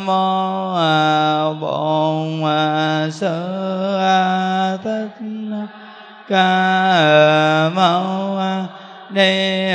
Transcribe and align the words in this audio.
mô 0.00 0.74
à, 0.74 1.52
bổn 1.60 2.44
à, 2.44 3.08
sơ 3.12 3.98
à, 3.98 4.78
thích 4.84 5.26
ca 6.28 7.70
mâu 7.74 8.38
ni 9.10 9.72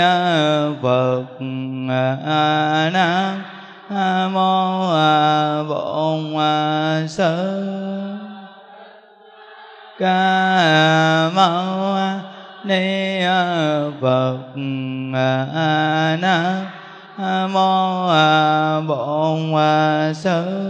phật 0.81 1.23
nam 2.93 3.43
mô 4.33 4.89
bổn 5.69 6.37
sơ 7.07 7.65
ca 9.99 11.29
mâu 11.35 11.97
ni 12.63 13.21
phật 14.01 14.37
nam 16.21 16.78
mô 17.53 18.07
bổn 18.87 19.51
sư 20.15 20.69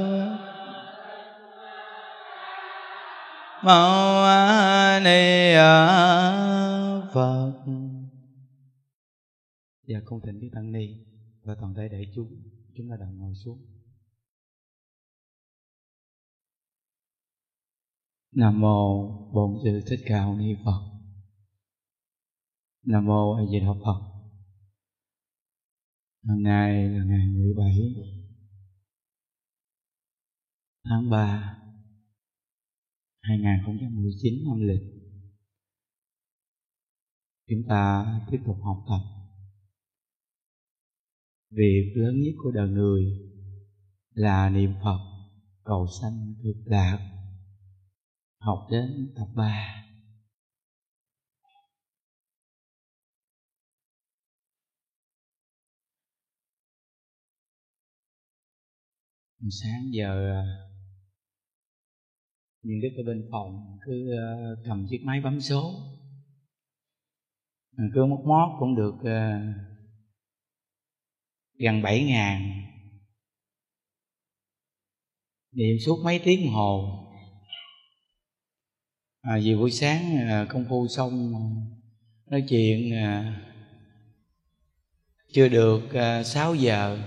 mâu 3.64 4.26
ni 5.04 5.54
phật. 7.14 7.54
Và 9.88 10.00
cung 10.06 10.22
thỉnh 10.26 10.40
Đức 10.40 10.50
tăng 10.54 10.72
ni 10.72 10.88
và 11.44 11.56
toàn 11.60 11.74
thể 11.74 11.88
đại 11.92 12.12
chúng 12.16 12.28
chúng 12.78 12.90
ta 12.90 12.96
đồng 13.00 13.18
ngồi 13.18 13.34
xuống. 13.36 13.66
Nam 18.32 18.62
mô 18.62 19.08
bổn 19.34 19.58
sư 19.64 19.82
thích 19.90 20.00
ca 20.06 20.26
mâu 20.26 20.36
ni 20.36 20.56
phật. 20.66 20.82
Nam 22.84 23.06
mô 23.06 23.34
a 23.36 23.46
di 23.52 23.60
đà 23.60 23.74
phật. 23.86 24.19
Hôm 26.24 26.44
nay 26.44 26.90
là 26.90 27.04
ngày 27.06 27.28
17 27.28 27.80
tháng 30.84 31.10
3 31.10 31.60
2019 33.22 34.34
âm 34.50 34.62
lịch. 34.68 34.82
Chúng 37.48 37.64
ta 37.70 38.06
tiếp 38.32 38.38
tục 38.46 38.58
học 38.64 38.78
tập. 38.88 39.02
Việc 41.50 41.94
lớn 41.96 42.22
nhất 42.22 42.34
của 42.44 42.52
đời 42.52 42.70
người 42.70 43.04
là 44.14 44.50
niệm 44.50 44.72
Phật 44.84 45.00
cầu 45.64 45.88
sanh 46.02 46.36
cực 46.44 46.58
lạc. 46.66 47.00
Học 48.40 48.68
đến 48.72 49.14
tập 49.16 49.28
3. 49.36 49.89
Sáng 59.52 59.92
giờ 59.92 60.32
à, 60.32 60.44
những 62.62 62.82
đức 62.82 62.90
ở 62.98 63.04
bên 63.04 63.28
phòng 63.32 63.78
cứ 63.86 64.18
à, 64.18 64.26
cầm 64.66 64.88
chiếc 64.90 65.00
máy 65.04 65.22
bấm 65.22 65.42
số. 65.42 65.74
Cứ 67.94 68.06
móc 68.06 68.20
mót 68.26 68.60
cũng 68.60 68.76
được 68.76 68.96
à, 69.04 69.54
gần 71.58 71.82
bảy 71.82 72.04
ngàn. 72.04 72.64
Niệm 75.52 75.78
suốt 75.86 76.00
mấy 76.04 76.22
tiếng 76.24 76.52
hồ. 76.52 77.06
À, 79.22 79.38
vì 79.44 79.56
buổi 79.56 79.72
sáng 79.72 80.02
công 80.50 80.66
phu 80.70 80.88
xong 80.88 81.34
nói 82.26 82.46
chuyện 82.50 82.92
chưa 85.34 85.48
được 85.48 85.82
sáu 86.26 86.56
giờ 86.56 87.00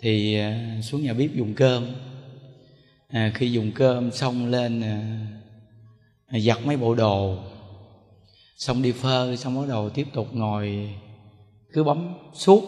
thì 0.00 0.34
à, 0.34 0.78
xuống 0.82 1.02
nhà 1.02 1.14
bếp 1.14 1.34
dùng 1.34 1.54
cơm. 1.54 1.86
À, 3.08 3.32
khi 3.34 3.52
dùng 3.52 3.72
cơm 3.74 4.12
xong 4.12 4.50
lên 4.50 4.80
à, 4.80 5.18
à, 6.26 6.38
giặt 6.38 6.58
mấy 6.64 6.76
bộ 6.76 6.94
đồ. 6.94 7.38
Xong 8.56 8.82
đi 8.82 8.92
phơ 8.92 9.36
xong 9.36 9.60
bắt 9.60 9.68
đầu 9.68 9.90
tiếp 9.90 10.06
tục 10.12 10.28
ngồi 10.32 10.94
cứ 11.72 11.84
bấm 11.84 12.14
suốt. 12.32 12.62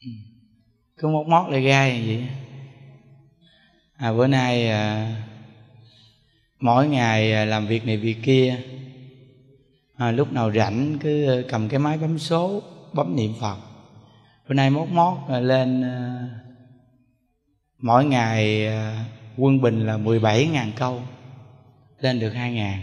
Ừ. 0.00 0.10
Cứ 0.96 1.08
móc 1.08 1.26
mót 1.26 1.50
lại 1.50 1.62
gai 1.62 2.02
vậy. 2.06 2.26
À 3.96 4.12
bữa 4.12 4.26
nay 4.26 4.68
à, 4.68 5.16
mỗi 6.60 6.88
ngày 6.88 7.32
à, 7.32 7.44
làm 7.44 7.66
việc 7.66 7.86
này 7.86 7.96
việc 7.96 8.16
kia 8.22 8.62
à, 9.94 10.10
lúc 10.12 10.32
nào 10.32 10.52
rảnh 10.52 10.98
cứ 11.00 11.44
cầm 11.48 11.68
cái 11.68 11.78
máy 11.78 11.98
bấm 11.98 12.18
số 12.18 12.62
bấm 12.92 13.16
niệm 13.16 13.34
phật 13.40 13.69
bữa 14.48 14.54
nay 14.54 14.70
mốt 14.70 14.88
mót 14.88 15.18
à, 15.28 15.40
lên 15.40 15.82
à, 15.82 16.28
mỗi 17.78 18.04
ngày 18.04 18.66
à, 18.66 19.04
quân 19.36 19.60
bình 19.60 19.86
là 19.86 19.98
17.000 19.98 20.70
câu, 20.76 21.02
lên 22.00 22.20
được 22.20 22.32
2.000 22.32 22.76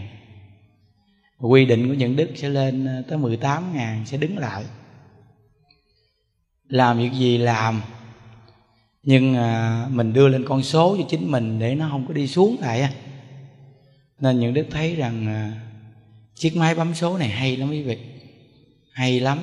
quy 1.38 1.66
định 1.66 1.88
của 1.88 1.94
những 1.94 2.16
đức 2.16 2.30
sẽ 2.34 2.48
lên 2.48 3.04
tới 3.08 3.18
18.000 3.18 4.04
sẽ 4.04 4.16
đứng 4.16 4.38
lại. 4.38 4.64
Làm 6.68 6.98
việc 6.98 7.12
gì 7.12 7.38
làm, 7.38 7.82
nhưng 9.02 9.36
mình 9.96 10.12
đưa 10.12 10.28
lên 10.28 10.44
con 10.48 10.62
số 10.62 10.96
cho 10.98 11.04
chính 11.08 11.30
mình 11.30 11.58
để 11.58 11.74
nó 11.74 11.88
không 11.90 12.06
có 12.06 12.14
đi 12.14 12.26
xuống 12.26 12.56
lại 12.60 12.88
nên 14.20 14.40
những 14.40 14.54
đức 14.54 14.66
thấy 14.70 14.94
rằng 14.94 15.52
chiếc 16.34 16.56
máy 16.56 16.74
bấm 16.74 16.94
số 16.94 17.18
này 17.18 17.28
hay 17.28 17.56
lắm 17.56 17.70
quý 17.70 17.82
vị, 17.82 17.98
hay 18.92 19.20
lắm 19.20 19.38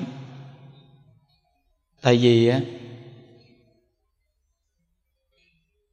tại 2.02 2.16
vì 2.16 2.48
á, 2.48 2.60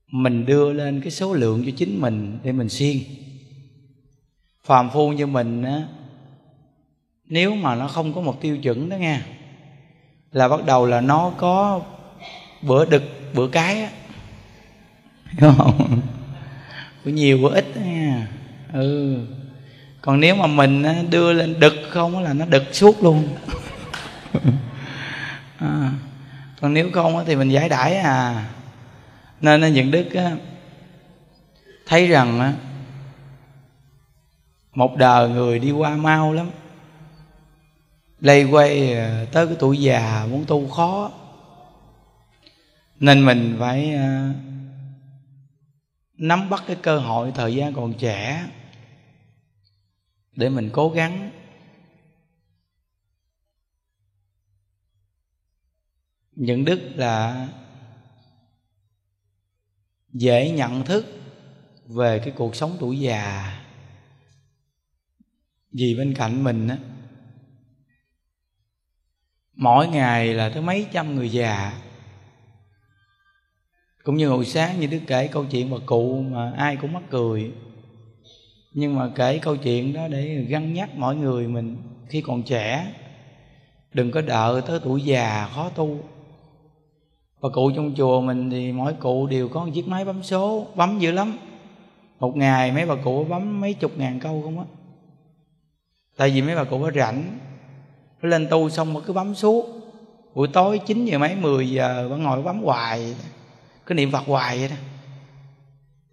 mình 0.07 0.45
đưa 0.45 0.73
lên 0.73 1.01
cái 1.01 1.11
số 1.11 1.33
lượng 1.33 1.63
cho 1.65 1.71
chính 1.77 2.01
mình 2.01 2.38
để 2.44 2.51
mình 2.51 2.69
siêng. 2.69 3.00
Phàm 4.63 4.89
phu 4.89 5.11
như 5.11 5.27
mình 5.27 5.63
á, 5.63 5.88
nếu 7.25 7.55
mà 7.55 7.75
nó 7.75 7.88
không 7.88 8.13
có 8.13 8.21
một 8.21 8.41
tiêu 8.41 8.57
chuẩn 8.57 8.89
đó 8.89 8.95
nghe, 8.95 9.19
là 10.31 10.47
bắt 10.47 10.65
đầu 10.65 10.85
là 10.85 11.01
nó 11.01 11.33
có 11.38 11.81
bữa 12.61 12.85
đực, 12.85 13.03
bữa 13.33 13.47
cái 13.47 13.81
á. 13.81 13.91
Hiểu 15.25 15.53
không? 15.57 16.01
Bữa 17.05 17.11
nhiều 17.11 17.38
bữa 17.38 17.53
ít 17.53 17.65
đó 17.75 17.81
nha 17.81 18.27
ừ. 18.73 19.17
Còn 20.01 20.19
nếu 20.19 20.35
mà 20.35 20.47
mình 20.47 20.83
đưa 21.09 21.33
lên 21.33 21.59
đực 21.59 21.73
không 21.89 22.23
là 22.23 22.33
nó 22.33 22.45
đực 22.45 22.63
suốt 22.71 23.03
luôn 23.03 23.27
à, 25.63 25.92
còn 26.62 26.74
nếu 26.74 26.89
không 26.94 27.24
thì 27.25 27.36
mình 27.36 27.50
giải 27.50 27.69
đãi 27.69 27.95
à. 27.95 28.50
Nên 29.42 29.74
những 29.74 29.92
đức 29.92 30.06
thấy 31.86 32.07
rằng 32.07 32.54
một 34.74 34.98
đời 34.98 35.30
người 35.30 35.60
đi 35.60 35.71
qua 35.71 35.95
mau 35.95 36.33
lắm. 36.33 36.50
Lây 38.19 38.44
quay 38.44 38.94
à, 38.94 39.25
tới 39.31 39.48
cái 39.48 39.56
tuổi 39.60 39.77
già 39.77 40.25
muốn 40.31 40.45
tu 40.48 40.68
khó. 40.68 41.12
Nên 43.00 43.25
mình 43.25 43.56
phải 43.60 43.94
à, 43.94 44.33
nắm 46.18 46.50
bắt 46.50 46.63
cái 46.68 46.75
cơ 46.81 47.00
hội 47.00 47.31
thời 47.36 47.56
gian 47.56 47.74
còn 47.74 47.94
trẻ 47.94 48.45
để 50.36 50.50
mình 50.50 50.69
cố 50.74 50.89
gắng. 50.89 51.30
Những 56.35 56.65
đức 56.65 56.80
là 56.95 57.47
dễ 60.13 60.51
nhận 60.51 60.85
thức 60.85 61.06
về 61.88 62.19
cái 62.19 62.33
cuộc 62.38 62.56
sống 62.56 62.77
tuổi 62.80 63.00
già. 63.00 63.59
Vì 65.71 65.95
bên 65.95 66.13
cạnh 66.13 66.44
mình 66.44 66.68
á, 66.68 66.77
mỗi 69.53 69.88
ngày 69.88 70.33
là 70.33 70.50
tới 70.50 70.62
mấy 70.62 70.88
trăm 70.91 71.15
người 71.15 71.30
già. 71.30 71.81
Cũng 74.03 74.15
như 74.15 74.29
hồi 74.29 74.45
sáng 74.45 74.79
như 74.79 74.88
đức 74.88 75.00
kể 75.07 75.27
câu 75.27 75.45
chuyện 75.45 75.71
bà 75.71 75.77
cụ 75.86 76.21
mà 76.21 76.53
ai 76.57 76.75
cũng 76.75 76.94
mắc 76.94 77.03
cười. 77.09 77.51
Nhưng 78.71 78.95
mà 78.95 79.12
kể 79.15 79.39
câu 79.39 79.57
chuyện 79.57 79.94
đó 79.94 80.07
để 80.07 80.36
găng 80.36 80.74
nhắc 80.74 80.95
mọi 80.95 81.15
người 81.15 81.47
mình 81.47 81.77
khi 82.09 82.21
còn 82.21 82.44
trẻ. 82.44 82.94
Đừng 83.94 84.12
có 84.12 84.21
đợi 84.21 84.62
tới 84.68 84.79
tuổi 84.83 85.01
già 85.01 85.50
khó 85.56 85.69
tu 85.69 86.12
và 87.43 87.49
cụ 87.49 87.71
trong 87.71 87.93
chùa 87.95 88.21
mình 88.21 88.49
thì 88.49 88.71
mỗi 88.71 88.93
cụ 88.93 89.27
đều 89.27 89.49
có 89.49 89.65
một 89.65 89.71
chiếc 89.73 89.87
máy 89.87 90.05
bấm 90.05 90.23
số, 90.23 90.67
bấm 90.75 90.99
dữ 90.99 91.11
lắm. 91.11 91.37
Một 92.19 92.37
ngày 92.37 92.71
mấy 92.71 92.85
bà 92.85 92.95
cụ 92.95 93.23
bấm 93.29 93.61
mấy 93.61 93.73
chục 93.73 93.91
ngàn 93.97 94.19
câu 94.19 94.41
không 94.41 94.59
á. 94.59 94.65
Tại 96.17 96.29
vì 96.29 96.41
mấy 96.41 96.55
bà 96.55 96.63
cụ 96.63 96.81
có 96.81 96.91
rảnh 96.95 97.39
phải 98.21 98.31
lên 98.31 98.47
tu 98.49 98.69
xong 98.69 98.93
mà 98.93 98.99
cứ 99.05 99.13
bấm 99.13 99.35
suốt. 99.35 99.65
Buổi 100.35 100.47
tối 100.47 100.79
9 100.85 101.05
giờ 101.05 101.17
mấy 101.17 101.35
10 101.35 101.69
giờ 101.69 102.07
bà 102.11 102.17
ngồi 102.17 102.41
bấm 102.41 102.63
hoài 102.63 103.15
cứ 103.85 103.93
niệm 103.93 104.11
phật 104.11 104.25
hoài 104.25 104.59
vậy 104.59 104.69
đó. 104.69 104.75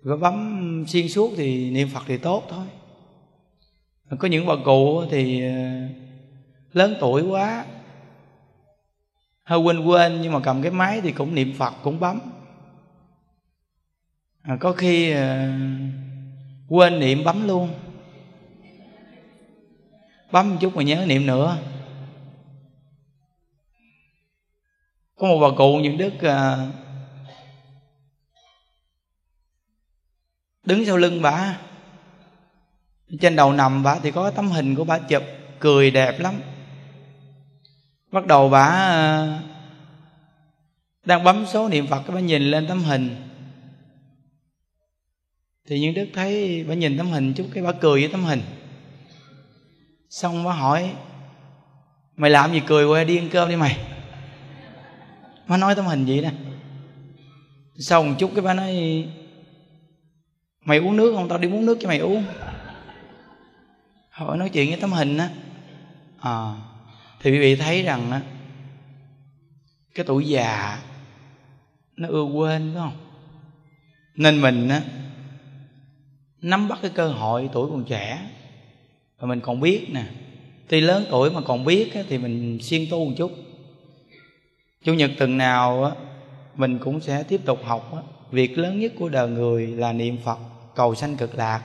Và 0.02 0.16
bấm 0.16 0.84
xuyên 0.88 1.08
suốt 1.08 1.30
thì 1.37 1.70
niệm 1.70 1.88
phật 1.94 2.02
thì 2.06 2.16
tốt 2.16 2.42
thôi. 2.49 2.64
Có 4.18 4.28
những 4.28 4.46
bà 4.46 4.54
cụ 4.64 5.04
thì 5.10 5.42
ờ, 5.44 5.54
lớn 6.72 6.96
tuổi 7.00 7.22
quá 7.22 7.64
hơi 9.50 9.59
quên 9.59 9.85
quên 9.85 10.21
nhưng 10.23 10.33
mà 10.33 10.40
cầm 10.40 10.62
cái 10.62 10.73
máy 10.73 11.00
thì 11.00 11.12
cũng 11.12 11.35
niệm 11.35 11.54
phật 11.59 11.75
cũng 11.83 12.00
bấm. 12.00 12.21
À, 14.42 14.57
có 14.61 14.73
khi 14.73 15.11
à, 15.11 15.59
quên 16.69 17.00
niệm 17.00 17.25
bấm 17.25 17.49
luôn. 17.49 17.75
Bấm 20.33 20.50
một 20.50 20.57
chút 20.61 20.76
mà 20.76 20.83
nhớ 20.83 21.04
niệm 21.07 21.26
nữa. 21.26 21.59
Có 25.16 25.26
một 25.26 25.38
bà 25.40 25.57
cụ 25.57 25.76
những 25.76 25.99
đức 25.99 26.21
à, 26.21 26.66
đứng 30.64 30.87
sau 30.87 30.97
lưng 30.97 31.23
bà. 31.23 31.61
Trên 33.21 33.37
đầu 33.37 33.52
nằm 33.52 33.83
bà 33.83 33.99
thì 33.99 34.11
có 34.11 34.30
tấm 34.30 34.49
hình 34.49 34.75
của 34.75 34.85
bà 34.85 34.99
chụp 34.99 35.23
cười 35.59 35.90
đẹp 35.90 36.21
lắm 36.21 36.35
bắt 38.12 38.26
đầu 38.26 38.49
bà 38.49 38.67
ờ, 38.67 39.38
đang 41.05 41.25
bấm 41.25 41.47
số 41.47 41.69
niệm 41.69 41.87
phật 41.87 42.02
cái 42.07 42.14
bà 42.14 42.21
nhìn 42.21 42.43
lên 42.43 42.67
tấm 42.67 42.83
hình. 42.83 43.17
Thì 45.67 45.81
những 45.81 45.95
đức 45.95 46.07
thấy 46.14 46.64
bà 46.69 46.75
nhìn 46.75 46.99
tấm 46.99 47.11
hình 47.11 47.35
chút 47.35 47.47
cái 47.55 47.62
bà 47.62 47.73
cười 47.73 48.00
với 48.00 48.11
tấm 48.12 48.25
hình. 48.25 48.43
Xong 50.11 50.45
bà 50.45 50.52
hỏi, 50.52 50.93
mày 52.17 52.31
làm 52.31 52.52
gì 52.52 52.62
cười 52.67 52.87
qua 52.87 53.05
đi 53.05 53.17
ăn 53.17 53.29
cơm 53.33 53.49
đi 53.49 53.57
mày. 53.57 53.76
Bà 55.47 55.57
nói 55.57 55.75
tấm 55.75 55.87
hình 55.87 56.05
vậy 56.05 56.21
nè 56.21 56.33
sau 57.83 58.02
một 58.02 58.14
chút 58.19 58.31
cái 58.35 58.43
bà 58.43 58.55
nói, 58.55 58.75
mày 60.64 60.79
uống 60.79 60.97
nước 60.97 61.12
không? 61.17 61.29
Tao 61.29 61.38
đi 61.38 61.49
uống 61.49 61.67
nước 61.67 61.79
cho 61.81 61.88
mày 61.88 61.99
uống. 61.99 62.25
Hỏi 64.11 64.37
nói 64.37 64.49
chuyện 64.49 64.71
với 64.71 64.81
tấm 64.81 64.93
hình 64.93 65.19
á. 65.19 65.31
À 66.21 66.55
thì 67.20 67.30
quý 67.30 67.38
vị 67.38 67.56
thấy 67.56 67.82
rằng 67.82 68.10
á 68.10 68.20
cái 69.94 70.06
tuổi 70.06 70.28
già 70.28 70.78
nó 71.96 72.08
ưa 72.08 72.22
quên 72.22 72.70
phải 72.74 72.82
không? 72.82 72.96
Nên 74.14 74.40
mình 74.40 74.68
á 74.68 74.82
nắm 76.42 76.68
bắt 76.68 76.78
cái 76.82 76.90
cơ 76.94 77.08
hội 77.08 77.48
tuổi 77.52 77.70
còn 77.70 77.84
trẻ 77.84 78.30
và 79.18 79.26
mình 79.26 79.40
còn 79.40 79.60
biết 79.60 79.86
nè. 79.90 80.04
Tuy 80.68 80.80
lớn 80.80 81.04
tuổi 81.10 81.30
mà 81.30 81.40
còn 81.40 81.64
biết 81.64 81.94
á, 81.94 82.02
thì 82.08 82.18
mình 82.18 82.58
siêng 82.62 82.86
tu 82.90 83.04
một 83.04 83.12
chút. 83.16 83.32
Chủ 84.84 84.94
nhật 84.94 85.10
tuần 85.18 85.38
nào 85.38 85.84
á 85.84 85.90
mình 86.54 86.78
cũng 86.78 87.00
sẽ 87.00 87.22
tiếp 87.22 87.40
tục 87.44 87.60
học 87.64 87.94
á 87.94 88.02
việc 88.30 88.58
lớn 88.58 88.80
nhất 88.80 88.92
của 88.98 89.08
đời 89.08 89.28
người 89.28 89.66
là 89.66 89.92
niệm 89.92 90.16
phật 90.24 90.38
cầu 90.74 90.94
sanh 90.94 91.16
cực 91.16 91.34
lạc. 91.34 91.62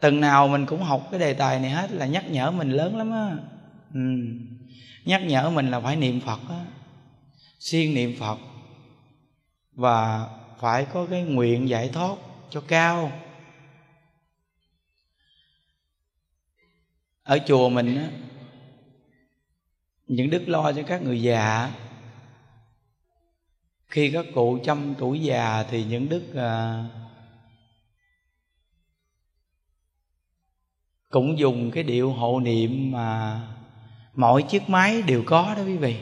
Từng 0.00 0.20
nào 0.20 0.48
mình 0.48 0.66
cũng 0.66 0.82
học 0.82 1.08
cái 1.10 1.20
đề 1.20 1.34
tài 1.34 1.60
này 1.60 1.70
hết 1.70 1.92
là 1.92 2.06
nhắc 2.06 2.30
nhở 2.30 2.50
mình 2.50 2.70
lớn 2.70 2.96
lắm 2.96 3.10
á 3.10 3.36
ừ. 3.94 4.00
nhắc 5.04 5.22
nhở 5.24 5.50
mình 5.50 5.70
là 5.70 5.80
phải 5.80 5.96
niệm 5.96 6.20
phật 6.20 6.40
á. 6.48 6.66
Siêng 7.58 7.94
niệm 7.94 8.14
phật. 8.18 8.38
Và 9.72 10.28
phải 10.60 10.86
có 10.92 11.06
cái 11.10 11.22
nguyện 11.22 11.68
giải 11.68 11.88
thoát 11.88 12.16
cho 12.50 12.60
cao. 12.60 13.12
Ở 17.22 17.38
chùa 17.46 17.68
mình 17.68 17.96
á 17.96 18.10
những 20.08 20.30
đức 20.30 20.48
lo 20.48 20.72
cho 20.72 20.82
các 20.82 21.02
người 21.02 21.22
già 21.22 21.72
khi 23.86 24.10
các 24.12 24.26
cụ 24.34 24.58
trăm 24.64 24.94
tuổi 24.98 25.20
già 25.20 25.62
thì 25.70 25.84
những 25.84 26.08
đức 26.08 26.34
à, 26.34 26.84
cũng 31.10 31.38
dùng 31.38 31.70
cái 31.70 31.82
điệu 31.82 32.12
hộ 32.12 32.40
niệm 32.40 32.92
mà 32.92 33.40
mọi 34.18 34.42
chiếc 34.42 34.70
máy 34.70 35.02
đều 35.02 35.22
có 35.26 35.54
đó 35.56 35.62
quý 35.62 35.76
vị. 35.76 35.96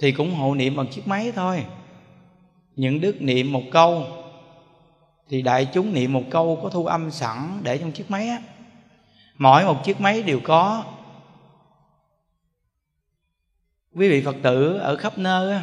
Thì 0.00 0.12
cũng 0.12 0.34
hộ 0.34 0.54
niệm 0.54 0.76
bằng 0.76 0.86
chiếc 0.86 1.08
máy 1.08 1.32
thôi. 1.32 1.64
Những 2.76 3.00
đức 3.00 3.22
niệm 3.22 3.52
một 3.52 3.62
câu, 3.72 4.06
thì 5.28 5.42
đại 5.42 5.68
chúng 5.72 5.94
niệm 5.94 6.12
một 6.12 6.22
câu 6.30 6.58
có 6.62 6.68
thu 6.68 6.86
âm 6.86 7.10
sẵn 7.10 7.60
để 7.62 7.78
trong 7.78 7.92
chiếc 7.92 8.10
máy 8.10 8.28
á. 8.28 8.38
Mỗi 9.38 9.64
một 9.64 9.84
chiếc 9.84 10.00
máy 10.00 10.22
đều 10.22 10.40
có. 10.44 10.84
Quý 13.94 14.08
vị 14.08 14.22
phật 14.24 14.36
tử 14.42 14.78
ở 14.78 14.96
khắp 14.96 15.18
nơi 15.18 15.52
á, 15.52 15.62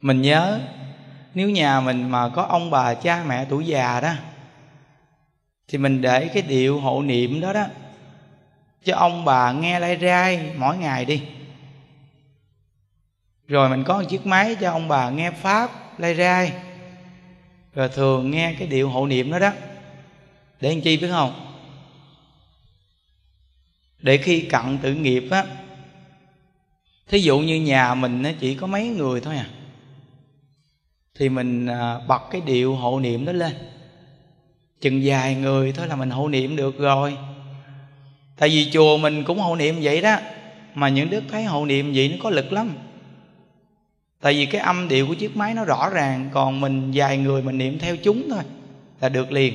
mình 0.00 0.22
nhớ, 0.22 0.60
nếu 1.34 1.50
nhà 1.50 1.80
mình 1.80 2.10
mà 2.10 2.28
có 2.28 2.42
ông 2.42 2.70
bà, 2.70 2.94
cha 2.94 3.24
mẹ 3.26 3.46
tuổi 3.50 3.66
già 3.66 4.00
đó, 4.00 4.12
thì 5.68 5.78
mình 5.78 6.00
để 6.00 6.28
cái 6.28 6.42
điệu 6.42 6.80
hộ 6.80 7.02
niệm 7.02 7.40
đó 7.40 7.52
đó 7.52 7.66
cho 8.84 8.96
ông 8.96 9.24
bà 9.24 9.52
nghe 9.52 9.80
lai 9.80 9.98
rai 10.00 10.52
mỗi 10.56 10.76
ngày 10.76 11.04
đi. 11.04 11.22
Rồi 13.46 13.68
mình 13.68 13.84
có 13.84 13.98
một 13.98 14.08
chiếc 14.08 14.26
máy 14.26 14.56
cho 14.60 14.70
ông 14.70 14.88
bà 14.88 15.10
nghe 15.10 15.30
pháp 15.30 16.00
lai 16.00 16.14
rai. 16.14 16.52
Rồi 17.74 17.88
thường 17.88 18.30
nghe 18.30 18.54
cái 18.58 18.68
điệu 18.68 18.90
hộ 18.90 19.06
niệm 19.06 19.30
đó 19.30 19.38
đó. 19.38 19.52
Để 20.60 20.70
làm 20.70 20.80
chi 20.80 20.96
biết 20.96 21.08
không? 21.10 21.54
Để 23.98 24.16
khi 24.16 24.40
cận 24.40 24.78
tự 24.82 24.94
nghiệp 24.94 25.24
á, 25.30 25.44
thí 27.08 27.18
dụ 27.18 27.38
như 27.38 27.60
nhà 27.60 27.94
mình 27.94 28.22
nó 28.22 28.30
chỉ 28.40 28.54
có 28.54 28.66
mấy 28.66 28.88
người 28.88 29.20
thôi 29.20 29.36
à 29.36 29.46
thì 31.14 31.28
mình 31.28 31.66
à, 31.66 31.98
bật 32.08 32.22
cái 32.30 32.40
điệu 32.40 32.74
hộ 32.74 33.00
niệm 33.00 33.24
đó 33.24 33.32
lên. 33.32 33.52
Chừng 34.80 35.00
vài 35.04 35.34
người 35.34 35.72
thôi 35.72 35.86
là 35.86 35.96
mình 35.96 36.10
hộ 36.10 36.28
niệm 36.28 36.56
được 36.56 36.78
rồi 36.78 37.16
tại 38.36 38.48
vì 38.48 38.70
chùa 38.72 38.96
mình 38.96 39.24
cũng 39.24 39.38
hộ 39.38 39.56
niệm 39.56 39.76
vậy 39.82 40.00
đó 40.00 40.16
mà 40.74 40.88
những 40.88 41.10
đức 41.10 41.22
thấy 41.30 41.44
hộ 41.44 41.66
niệm 41.66 41.92
vậy 41.94 42.08
nó 42.08 42.16
có 42.22 42.30
lực 42.30 42.52
lắm. 42.52 42.70
Tại 44.20 44.34
vì 44.34 44.46
cái 44.46 44.60
âm 44.60 44.88
điệu 44.88 45.06
của 45.06 45.14
chiếc 45.14 45.36
máy 45.36 45.54
nó 45.54 45.64
rõ 45.64 45.90
ràng 45.90 46.28
còn 46.32 46.60
mình 46.60 46.90
vài 46.94 47.18
người 47.18 47.42
mình 47.42 47.58
niệm 47.58 47.78
theo 47.78 47.96
chúng 47.96 48.30
thôi 48.30 48.42
là 49.00 49.08
được 49.08 49.32
liền. 49.32 49.54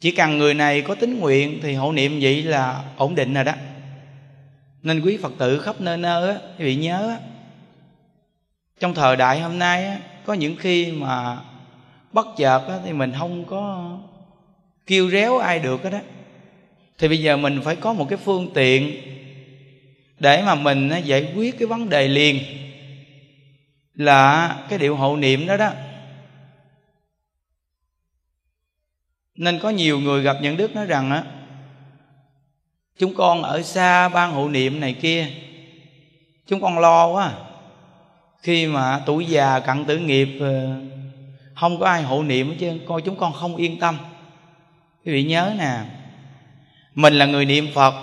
Chỉ 0.00 0.10
cần 0.10 0.38
người 0.38 0.54
này 0.54 0.82
có 0.82 0.94
tính 0.94 1.18
nguyện 1.18 1.58
thì 1.62 1.74
hộ 1.74 1.92
niệm 1.92 2.18
vậy 2.20 2.42
là 2.42 2.84
ổn 2.96 3.14
định 3.14 3.34
rồi 3.34 3.44
đó. 3.44 3.52
Nên 4.82 5.00
quý 5.00 5.16
phật 5.16 5.32
tử 5.38 5.58
khắp 5.58 5.80
nơi 5.80 5.96
nơi 5.96 6.28
á 6.28 6.38
quý 6.58 6.64
vị 6.64 6.76
nhớ 6.76 7.08
á 7.08 7.16
trong 8.80 8.94
thời 8.94 9.16
đại 9.16 9.40
hôm 9.40 9.58
nay 9.58 9.86
á 9.86 9.98
có 10.24 10.34
những 10.34 10.56
khi 10.56 10.92
mà 10.92 11.38
bất 12.12 12.26
chợt 12.36 12.68
á, 12.68 12.78
thì 12.84 12.92
mình 12.92 13.12
không 13.18 13.44
có 13.44 13.96
kêu 14.86 15.10
réo 15.10 15.38
ai 15.38 15.58
được 15.58 15.82
hết 15.84 15.90
đó 15.90 15.98
thì 17.02 17.08
bây 17.08 17.18
giờ 17.18 17.36
mình 17.36 17.60
phải 17.64 17.76
có 17.76 17.92
một 17.92 18.06
cái 18.08 18.18
phương 18.18 18.50
tiện 18.54 18.96
để 20.18 20.42
mà 20.42 20.54
mình 20.54 20.88
ờ, 20.88 20.98
giải 20.98 21.32
quyết 21.36 21.58
cái 21.58 21.66
vấn 21.66 21.88
đề 21.88 22.08
liền 22.08 22.38
là 23.94 24.56
cái 24.68 24.78
điệu 24.78 24.96
hộ 24.96 25.16
niệm 25.16 25.46
đó 25.46 25.56
đó. 25.56 25.72
Nên 29.34 29.58
có 29.58 29.70
nhiều 29.70 30.00
người 30.00 30.22
gặp 30.22 30.36
những 30.42 30.56
đức 30.56 30.74
nói 30.74 30.86
rằng 30.86 31.10
á, 31.10 31.24
chúng 32.98 33.14
con 33.14 33.42
ở 33.42 33.62
xa 33.62 34.08
ban 34.08 34.32
hộ 34.32 34.48
niệm 34.48 34.80
này 34.80 34.92
kia, 34.92 35.26
chúng 36.46 36.60
con 36.60 36.78
lo 36.78 37.06
quá. 37.06 37.32
Khi 38.42 38.66
mà 38.66 39.02
tuổi 39.06 39.26
già 39.26 39.60
cận 39.60 39.84
tử 39.84 39.98
nghiệp 39.98 40.28
ờ, 40.40 40.80
không 41.54 41.80
có 41.80 41.86
ai 41.86 42.02
hộ 42.02 42.22
niệm 42.22 42.50
hết 42.50 42.56
trơn, 42.60 42.80
coi 42.86 43.02
chúng 43.02 43.16
con 43.16 43.32
không 43.32 43.56
yên 43.56 43.78
tâm. 43.78 43.98
Quý 45.04 45.12
vị 45.12 45.24
nhớ 45.24 45.54
nè 45.58 46.01
mình 46.94 47.14
là 47.14 47.26
người 47.26 47.44
niệm 47.44 47.66
phật. 47.74 47.94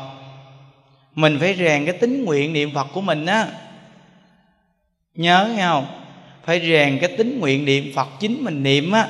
Mình 1.15 1.37
phải 1.39 1.55
rèn 1.55 1.85
cái 1.85 1.93
tính 1.93 2.25
nguyện 2.25 2.53
niệm 2.53 2.71
phật 2.73 2.87
của 2.93 3.01
mình 3.01 3.25
á. 3.25 3.47
Nhớ 5.15 5.53
nghe 5.55 5.63
không? 5.63 5.85
Phải 6.45 6.59
rèn 6.59 6.97
cái 7.01 7.17
tính 7.17 7.39
nguyện 7.39 7.65
niệm 7.65 7.91
phật 7.95 8.07
chính 8.19 8.43
mình 8.43 8.63
niệm 8.63 8.91
á. 8.91 9.07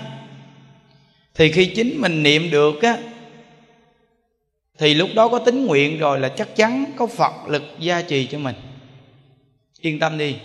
Thì 1.35 1.51
khi 1.51 1.65
chính 1.65 2.01
mình 2.01 2.23
niệm 2.23 2.51
được 2.51 2.81
á, 2.81 2.97
thì 4.77 4.93
lúc 4.93 5.09
đó 5.15 5.27
có 5.27 5.39
tính 5.39 5.65
nguyện 5.65 5.99
rồi 5.99 6.19
là 6.19 6.29
chắc 6.29 6.55
chắn 6.55 6.85
có 6.97 7.07
phật 7.07 7.33
lực 7.47 7.63
gia 7.79 8.01
trì 8.01 8.27
cho 8.27 8.39
mình. 8.39 8.55
Yên 9.81 9.99
tâm 9.99 10.17
đi. 10.17 10.35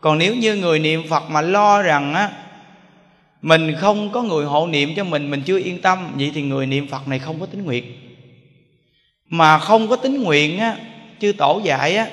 Còn 0.00 0.18
nếu 0.18 0.34
như 0.34 0.56
người 0.56 0.78
niệm 0.78 1.02
phật 1.08 1.30
mà 1.30 1.40
lo 1.40 1.82
rằng 1.82 2.14
á, 2.14 2.30
mình 3.42 3.74
không 3.78 4.12
có 4.12 4.22
người 4.22 4.44
hộ 4.44 4.66
niệm 4.66 4.92
cho 4.96 5.04
mình 5.04 5.30
mình 5.30 5.42
chưa 5.46 5.58
yên 5.58 5.80
tâm, 5.80 6.12
vậy 6.18 6.30
thì 6.34 6.42
người 6.42 6.66
niệm 6.66 6.88
phật 6.88 7.08
này 7.08 7.18
không 7.18 7.40
có 7.40 7.46
tính 7.46 7.64
nguyện 7.64 7.84
mà 9.34 9.58
không 9.58 9.88
có 9.88 9.96
tính 9.96 10.22
nguyện 10.22 10.58
á 10.58 10.76
chư 11.20 11.32
tổ 11.38 11.60
dạy 11.64 11.96
á 11.96 12.06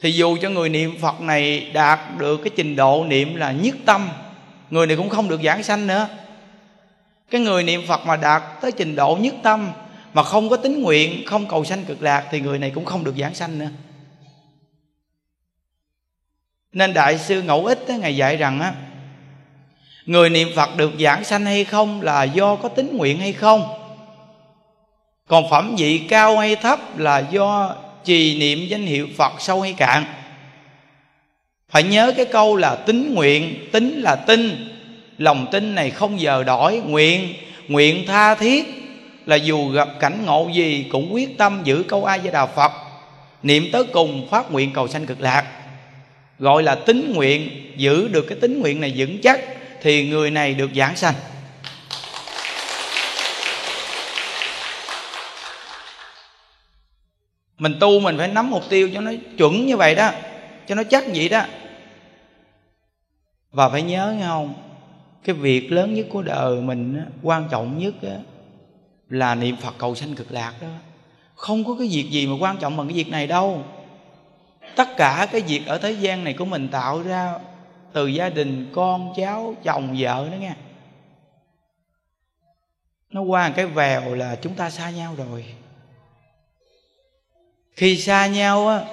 thì 0.00 0.12
dù 0.12 0.36
cho 0.42 0.50
người 0.50 0.68
niệm 0.68 0.98
phật 1.00 1.20
này 1.20 1.70
đạt 1.72 1.98
được 2.18 2.36
cái 2.36 2.50
trình 2.56 2.76
độ 2.76 3.04
niệm 3.08 3.34
là 3.34 3.52
nhất 3.52 3.74
tâm 3.84 4.08
người 4.70 4.86
này 4.86 4.96
cũng 4.96 5.08
không 5.08 5.28
được 5.28 5.42
giảng 5.42 5.62
sanh 5.62 5.86
nữa. 5.86 6.08
Cái 7.30 7.40
người 7.40 7.62
niệm 7.62 7.82
phật 7.88 8.06
mà 8.06 8.16
đạt 8.16 8.42
tới 8.60 8.72
trình 8.72 8.96
độ 8.96 9.18
nhất 9.20 9.34
tâm 9.42 9.70
mà 10.14 10.22
không 10.22 10.48
có 10.48 10.56
tính 10.56 10.82
nguyện 10.82 11.22
không 11.26 11.48
cầu 11.48 11.64
sanh 11.64 11.84
cực 11.84 12.02
lạc 12.02 12.26
thì 12.30 12.40
người 12.40 12.58
này 12.58 12.70
cũng 12.74 12.84
không 12.84 13.04
được 13.04 13.14
giảng 13.18 13.34
sanh 13.34 13.58
nữa. 13.58 13.68
Nên 16.72 16.94
đại 16.94 17.18
sư 17.18 17.42
ngẫu 17.42 17.66
ích 17.66 17.88
á, 17.88 17.96
ngài 17.96 18.16
dạy 18.16 18.36
rằng 18.36 18.60
á 18.60 18.74
người 20.06 20.30
niệm 20.30 20.48
phật 20.56 20.76
được 20.76 20.92
giảng 21.00 21.24
sanh 21.24 21.44
hay 21.44 21.64
không 21.64 22.02
là 22.02 22.24
do 22.24 22.56
có 22.56 22.68
tính 22.68 22.96
nguyện 22.96 23.18
hay 23.18 23.32
không 23.32 23.79
còn 25.30 25.50
phẩm 25.50 25.74
vị 25.78 25.98
cao 26.08 26.38
hay 26.38 26.56
thấp 26.56 26.98
là 26.98 27.18
do 27.30 27.74
trì 28.04 28.38
niệm 28.38 28.66
danh 28.68 28.82
hiệu 28.82 29.08
phật 29.16 29.32
sâu 29.38 29.60
hay 29.60 29.72
cạn. 29.72 30.04
Phải 31.68 31.82
nhớ 31.82 32.12
cái 32.16 32.26
câu 32.26 32.56
là 32.56 32.74
tính 32.76 33.14
nguyện, 33.14 33.68
tính 33.72 34.00
là 34.00 34.16
tin. 34.16 34.68
Lòng 35.18 35.46
tin 35.52 35.74
này 35.74 35.90
không 35.90 36.20
giờ 36.20 36.42
đổi, 36.42 36.76
nguyện 36.76 37.34
nguyện 37.68 38.06
tha 38.06 38.34
thiết 38.34 38.64
là 39.26 39.36
dù 39.36 39.68
gặp 39.68 39.88
cảnh 40.00 40.26
ngộ 40.26 40.48
gì 40.54 40.86
cũng 40.92 41.14
quyết 41.14 41.38
tâm 41.38 41.60
giữ 41.64 41.84
câu 41.88 42.04
ai 42.04 42.18
với 42.18 42.32
đà 42.32 42.46
phật. 42.46 42.72
Niệm 43.42 43.68
tới 43.72 43.84
cùng 43.84 44.28
phát 44.30 44.52
nguyện 44.52 44.72
cầu 44.74 44.88
sanh 44.88 45.06
cực 45.06 45.20
lạc. 45.20 45.44
Gọi 46.38 46.62
là 46.62 46.74
tính 46.74 47.12
nguyện, 47.14 47.50
giữ 47.76 48.08
được 48.08 48.26
cái 48.28 48.38
tính 48.40 48.60
nguyện 48.60 48.80
này 48.80 48.94
vững 48.96 49.20
chắc 49.22 49.40
thì 49.82 50.08
người 50.08 50.30
này 50.30 50.54
được 50.54 50.70
giảng 50.76 50.96
sanh. 50.96 51.14
Mình 57.60 57.76
tu 57.80 58.00
mình 58.00 58.18
phải 58.18 58.28
nắm 58.28 58.50
mục 58.50 58.62
tiêu 58.68 58.90
cho 58.94 59.00
nó 59.00 59.12
chuẩn 59.36 59.66
như 59.66 59.76
vậy 59.76 59.94
đó, 59.94 60.10
cho 60.66 60.74
nó 60.74 60.82
chắc 60.84 61.04
vậy 61.14 61.28
đó. 61.28 61.44
Và 63.50 63.68
phải 63.68 63.82
nhớ 63.82 64.14
nghe 64.18 64.26
không? 64.26 64.54
Cái 65.24 65.34
việc 65.34 65.72
lớn 65.72 65.94
nhất 65.94 66.06
của 66.10 66.22
đời 66.22 66.60
mình 66.60 67.04
quan 67.22 67.48
trọng 67.50 67.78
nhất 67.78 67.94
là 69.08 69.34
niệm 69.34 69.56
phật 69.56 69.74
cầu 69.78 69.94
sanh 69.94 70.14
cực 70.14 70.32
lạc 70.32 70.54
đó. 70.60 70.68
Không 71.34 71.64
có 71.64 71.76
cái 71.78 71.88
việc 71.88 72.10
gì 72.10 72.26
mà 72.26 72.36
quan 72.40 72.56
trọng 72.56 72.76
bằng 72.76 72.88
cái 72.88 72.96
việc 72.96 73.08
này 73.08 73.26
đâu. 73.26 73.64
Tất 74.76 74.96
cả 74.96 75.28
cái 75.32 75.40
việc 75.40 75.66
ở 75.66 75.78
thế 75.78 75.90
gian 75.90 76.24
này 76.24 76.34
của 76.34 76.44
mình 76.44 76.68
tạo 76.68 77.02
ra 77.02 77.34
từ 77.92 78.06
gia 78.06 78.28
đình, 78.28 78.70
con, 78.72 79.12
cháu, 79.16 79.54
chồng, 79.64 79.96
vợ 79.98 80.28
đó 80.30 80.36
nghe. 80.36 80.52
Nó 83.10 83.22
qua 83.22 83.50
cái 83.50 83.66
vèo 83.66 84.14
là 84.14 84.36
chúng 84.42 84.54
ta 84.54 84.70
xa 84.70 84.90
nhau 84.90 85.14
rồi 85.16 85.44
khi 87.80 87.96
xa 87.96 88.26
nhau 88.26 88.68
á, 88.68 88.84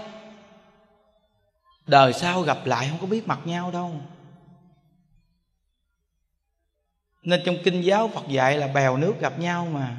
đời 1.88 2.13
sau 2.13 2.41
gặp 2.41 2.58
lại 2.65 2.88
không 2.89 2.98
có 3.01 3.08
biết 3.08 3.27
mặt 3.27 3.39
nhau 3.46 3.72
đâu. 3.72 3.91
Nên 7.24 7.41
trong 7.46 7.56
kinh 7.63 7.82
giáo 7.82 8.08
phật 8.08 8.27
dạy 8.27 8.58
là 8.58 8.67
bèo 8.67 8.98
nước 8.98 9.13
gặp 9.20 9.39
nhau 9.39 9.67
mà. 9.72 9.98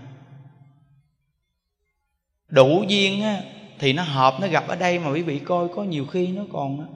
Đủ 2.49 2.85
duyên 2.89 3.23
á, 3.23 3.43
thì 3.79 3.93
nó 3.93 4.03
hợp, 4.03 4.35
nó 4.41 4.47
gặp 4.47 4.69
ở 4.69 4.77
đây 4.77 4.99
mà 4.99 5.11
quý 5.11 5.23
vị 5.23 5.39
coi 5.39 5.69
có 5.77 5.83
nhiều 5.83 6.07
khi 6.07 6.27
nó 6.27 6.43
còn 6.53 6.87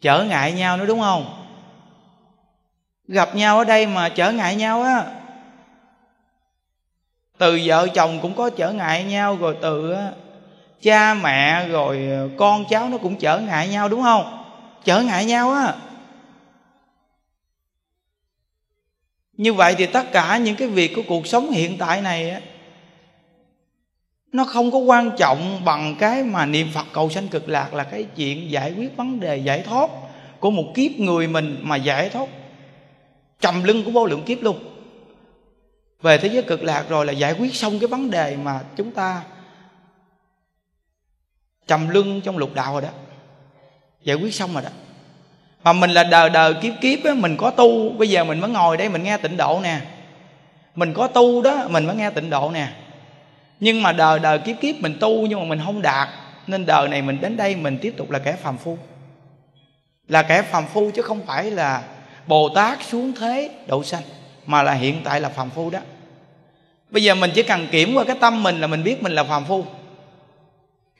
trở 0.00 0.24
ngại 0.24 0.52
nhau 0.52 0.76
nữa, 0.76 0.86
đúng 0.86 1.00
không? 1.00 1.46
Gặp 3.08 3.34
nhau 3.34 3.58
ở 3.58 3.64
đây 3.64 3.86
mà 3.86 4.08
trở 4.08 4.32
ngại 4.32 4.56
nhau 4.56 4.82
á 4.82 5.23
từ 7.38 7.60
vợ 7.64 7.88
chồng 7.94 8.18
cũng 8.22 8.34
có 8.34 8.50
trở 8.50 8.72
ngại 8.72 9.04
nhau, 9.04 9.36
rồi 9.36 9.56
từ 9.62 9.94
cha 10.82 11.14
mẹ, 11.14 11.68
rồi 11.68 12.08
con 12.36 12.64
cháu 12.70 12.88
nó 12.88 12.98
cũng 12.98 13.16
trở 13.16 13.38
ngại 13.38 13.68
nhau, 13.68 13.88
đúng 13.88 14.02
không? 14.02 14.44
Trở 14.84 15.02
ngại 15.02 15.24
nhau 15.24 15.50
á. 15.50 15.74
Như 19.32 19.52
vậy 19.52 19.74
thì 19.78 19.86
tất 19.86 20.12
cả 20.12 20.36
những 20.36 20.56
cái 20.56 20.68
việc 20.68 20.92
của 20.96 21.02
cuộc 21.08 21.26
sống 21.26 21.50
hiện 21.50 21.78
tại 21.78 22.02
này 22.02 22.30
á, 22.30 22.40
nó 24.32 24.44
không 24.44 24.70
có 24.70 24.78
quan 24.78 25.10
trọng 25.18 25.64
bằng 25.64 25.96
cái 25.98 26.22
mà 26.22 26.46
niệm 26.46 26.68
phật 26.74 26.86
cầu 26.92 27.10
sanh 27.10 27.28
cực 27.28 27.48
lạc 27.48 27.74
là 27.74 27.84
cái 27.84 28.06
chuyện 28.16 28.50
giải 28.50 28.72
quyết 28.72 28.96
vấn 28.96 29.20
đề, 29.20 29.36
giải 29.36 29.62
thoát 29.62 29.90
của 30.40 30.50
một 30.50 30.64
kiếp 30.74 30.92
người 30.92 31.28
mình 31.28 31.58
mà 31.62 31.76
giải 31.76 32.08
thoát. 32.08 32.28
Trầm 33.40 33.64
lưng 33.64 33.84
của 33.84 33.90
vô 33.90 34.06
lượng 34.06 34.22
kiếp 34.22 34.42
luôn 34.42 34.73
về 36.04 36.18
thế 36.18 36.28
giới 36.28 36.42
cực 36.42 36.62
lạc 36.62 36.84
rồi 36.88 37.06
là 37.06 37.12
giải 37.12 37.32
quyết 37.32 37.54
xong 37.54 37.78
cái 37.78 37.88
vấn 37.88 38.10
đề 38.10 38.36
mà 38.36 38.60
chúng 38.76 38.90
ta 38.90 39.22
trầm 41.66 41.88
lưng 41.88 42.20
trong 42.24 42.38
lục 42.38 42.54
đạo 42.54 42.72
rồi 42.72 42.82
đó. 42.82 42.88
Giải 44.02 44.16
quyết 44.16 44.34
xong 44.34 44.52
rồi 44.52 44.62
đó. 44.62 44.68
Mà 45.62 45.72
mình 45.72 45.90
là 45.90 46.04
đời 46.04 46.30
đời 46.30 46.54
kiếp 46.54 46.72
kiếp 46.80 47.04
á, 47.04 47.14
mình 47.14 47.36
có 47.36 47.50
tu. 47.50 47.90
Bây 47.90 48.08
giờ 48.08 48.24
mình 48.24 48.40
mới 48.40 48.50
ngồi 48.50 48.76
đây 48.76 48.88
mình 48.88 49.02
nghe 49.02 49.16
tịnh 49.16 49.36
độ 49.36 49.60
nè. 49.62 49.80
Mình 50.74 50.94
có 50.94 51.08
tu 51.08 51.42
đó 51.42 51.68
mình 51.68 51.86
mới 51.86 51.96
nghe 51.96 52.10
tịnh 52.10 52.30
độ 52.30 52.50
nè. 52.50 52.68
Nhưng 53.60 53.82
mà 53.82 53.92
đời 53.92 54.18
đời 54.18 54.38
kiếp 54.38 54.56
kiếp 54.60 54.74
mình 54.80 54.96
tu 55.00 55.26
nhưng 55.26 55.40
mà 55.40 55.44
mình 55.44 55.60
không 55.64 55.82
đạt. 55.82 56.08
Nên 56.46 56.66
đời 56.66 56.88
này 56.88 57.02
mình 57.02 57.20
đến 57.20 57.36
đây 57.36 57.56
mình 57.56 57.78
tiếp 57.82 57.94
tục 57.96 58.10
là 58.10 58.18
kẻ 58.18 58.32
phàm 58.32 58.58
phu. 58.58 58.78
Là 60.08 60.22
kẻ 60.22 60.42
phàm 60.42 60.66
phu 60.66 60.90
chứ 60.90 61.02
không 61.02 61.26
phải 61.26 61.50
là 61.50 61.82
bồ 62.26 62.48
tát 62.54 62.78
xuống 62.82 63.12
thế 63.12 63.50
độ 63.66 63.82
sanh 63.84 64.02
mà 64.46 64.62
là 64.62 64.72
hiện 64.72 65.00
tại 65.04 65.20
là 65.20 65.28
phàm 65.28 65.50
phu 65.50 65.70
đó 65.70 65.80
bây 66.94 67.02
giờ 67.02 67.14
mình 67.14 67.30
chỉ 67.34 67.42
cần 67.42 67.68
kiểm 67.70 67.94
qua 67.94 68.04
cái 68.04 68.16
tâm 68.20 68.42
mình 68.42 68.60
là 68.60 68.66
mình 68.66 68.82
biết 68.82 69.02
mình 69.02 69.12
là 69.12 69.24
phàm 69.24 69.44
phu. 69.44 69.64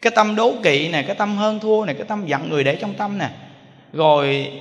Cái 0.02 0.12
tâm 0.16 0.36
đố 0.36 0.54
kỵ 0.62 0.88
này 0.88 1.02
cái 1.02 1.16
tâm 1.16 1.36
hơn 1.36 1.60
thua 1.60 1.84
này 1.84 1.94
cái 1.94 2.04
tâm 2.08 2.26
giận 2.26 2.50
người 2.50 2.64
để 2.64 2.76
trong 2.76 2.94
tâm 2.94 3.18
nè. 3.18 3.30
Rồi 3.92 4.52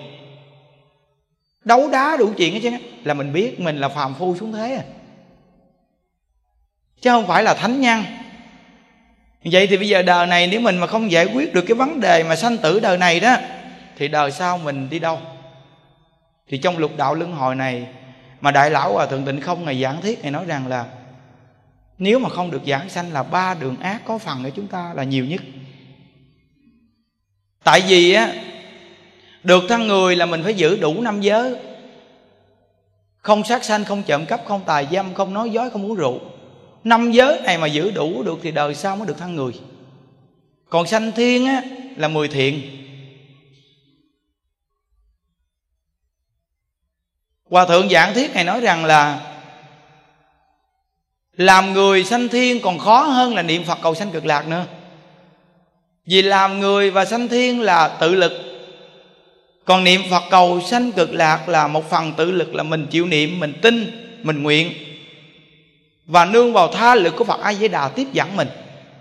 đấu 1.64 1.90
đá 1.92 2.18
đủ 2.20 2.34
chuyện 2.38 2.54
hết 2.54 2.60
chứ 2.64 2.70
là 3.04 3.14
mình 3.14 3.34
biết 3.34 3.60
mình 3.60 3.78
là 3.78 3.90
phàm 3.90 4.14
phu 4.14 4.36
xuống 4.36 4.54
thế 4.54 4.76
à. 4.76 4.84
Chứ 7.02 7.10
không 7.10 7.28
phải 7.28 7.44
là 7.44 7.54
thánh 7.54 7.82
nhân. 7.82 8.04
Vậy 9.44 9.68
thì 9.68 9.78
bây 9.78 9.90
giờ 9.90 10.02
đời 10.02 10.28
này 10.28 10.48
nếu 10.48 10.60
mình 10.60 10.78
mà 10.78 10.88
không 10.88 11.12
giải 11.12 11.26
quyết 11.26 11.54
được 11.54 11.66
cái 11.68 11.76
vấn 11.76 12.00
đề 12.00 12.24
mà 12.24 12.36
sanh 12.36 12.58
tử 12.58 12.80
đời 12.80 12.98
này 12.98 13.20
đó, 13.20 13.36
thì 13.98 14.08
đời 14.08 14.32
sau 14.32 14.58
mình 14.58 14.90
đi 14.90 15.00
đâu? 15.00 15.20
Thì 16.48 16.58
trong 16.58 16.78
lục 16.78 16.92
đạo 16.98 17.16
luân 17.16 17.32
hồi 17.32 17.56
này 17.56 17.88
mà 18.42 18.52
đại 18.52 18.70
lão 18.70 18.94
hòa 18.94 19.06
thượng 19.06 19.26
tịnh 19.26 19.42
không 19.42 19.66
ngày 19.66 19.82
giảng 19.82 20.02
thiết 20.02 20.22
này 20.22 20.32
nói 20.32 20.44
rằng 20.48 20.68
là 20.68 20.86
nếu 21.98 22.20
mà 22.20 22.30
không 22.30 22.52
được 22.52 22.62
giảng 22.68 22.90
sanh 22.90 23.14
là 23.14 23.24
ba 23.24 23.54
đường 23.54 23.80
ác 23.80 24.02
có 24.06 24.18
phần 24.18 24.44
ở 24.44 24.50
chúng 24.50 24.68
ta 24.68 24.94
là 24.94 25.04
nhiều 25.04 25.26
nhất. 25.26 25.42
Tại 27.64 27.82
vì 27.88 28.14
á, 28.14 28.34
được 29.44 29.64
thân 29.70 29.88
người 29.88 30.16
là 30.16 30.26
mình 30.26 30.44
phải 30.44 30.54
giữ 30.54 30.78
đủ 30.78 31.02
năm 31.02 31.22
giới. 31.22 31.56
Không 33.18 33.44
sát 33.44 33.64
sanh, 33.64 33.86
không 33.86 34.04
trộm 34.04 34.26
cắp, 34.26 34.46
không 34.46 34.62
tài 34.66 34.88
dâm, 34.92 35.14
không 35.14 35.34
nói 35.34 35.50
dối, 35.50 35.70
không 35.70 35.86
uống 35.86 35.96
rượu. 35.96 36.20
Năm 36.84 37.12
giới 37.12 37.42
này 37.42 37.58
mà 37.58 37.68
giữ 37.68 37.92
đủ 37.92 38.24
được 38.24 38.40
thì 38.44 38.52
đời 38.52 38.76
sau 38.76 38.96
mới 38.96 39.08
được 39.08 39.18
thân 39.18 39.36
người. 39.36 39.54
Còn 40.70 40.88
sanh 40.88 41.12
thiên 41.12 41.46
á, 41.46 41.62
là 41.98 42.08
mười 42.08 42.28
thiện. 42.28 42.62
Hòa 47.50 47.66
thượng 47.66 47.90
giảng 47.90 48.14
thiết 48.14 48.34
này 48.34 48.44
nói 48.44 48.62
rằng 48.62 48.86
là 48.86 49.33
làm 51.38 51.74
người 51.74 52.04
sanh 52.04 52.28
thiên 52.28 52.62
còn 52.62 52.80
khó 52.80 53.02
hơn 53.02 53.36
là 53.36 53.42
niệm 53.42 53.64
phật 53.64 53.78
cầu 53.84 53.96
sanh 53.96 54.12
cực 54.12 54.26
lạc 54.26 54.48
nữa. 54.48 54.66
Vì 56.06 56.22
làm 56.22 56.60
người 56.60 56.92
và 56.92 57.06
sanh 57.06 57.28
thiên 57.28 57.62
là 57.62 57.88
tự 57.88 58.16
lực. 58.16 58.32
Còn 59.66 59.84
niệm 59.84 60.02
phật 60.10 60.24
cầu 60.32 60.62
sanh 60.62 60.92
cực 60.92 61.14
lạc 61.14 61.50
là 61.50 61.68
một 61.68 61.90
phần 61.90 62.14
tự 62.18 62.32
lực, 62.32 62.56
là 62.56 62.64
mình 62.64 62.88
chịu 62.92 63.06
niệm, 63.06 63.40
mình 63.40 63.54
tin, 63.62 63.92
mình 64.24 64.44
nguyện. 64.44 64.72
Và 66.06 66.26
nương 66.26 66.54
vào 66.54 66.68
tha 66.68 66.96
lực 66.96 67.16
của 67.16 67.24
phật 67.24 67.40
a 67.42 67.54
di 67.54 67.68
đà 67.68 67.88
tiếp 67.88 68.08
dẫn 68.14 68.36
mình. 68.36 68.48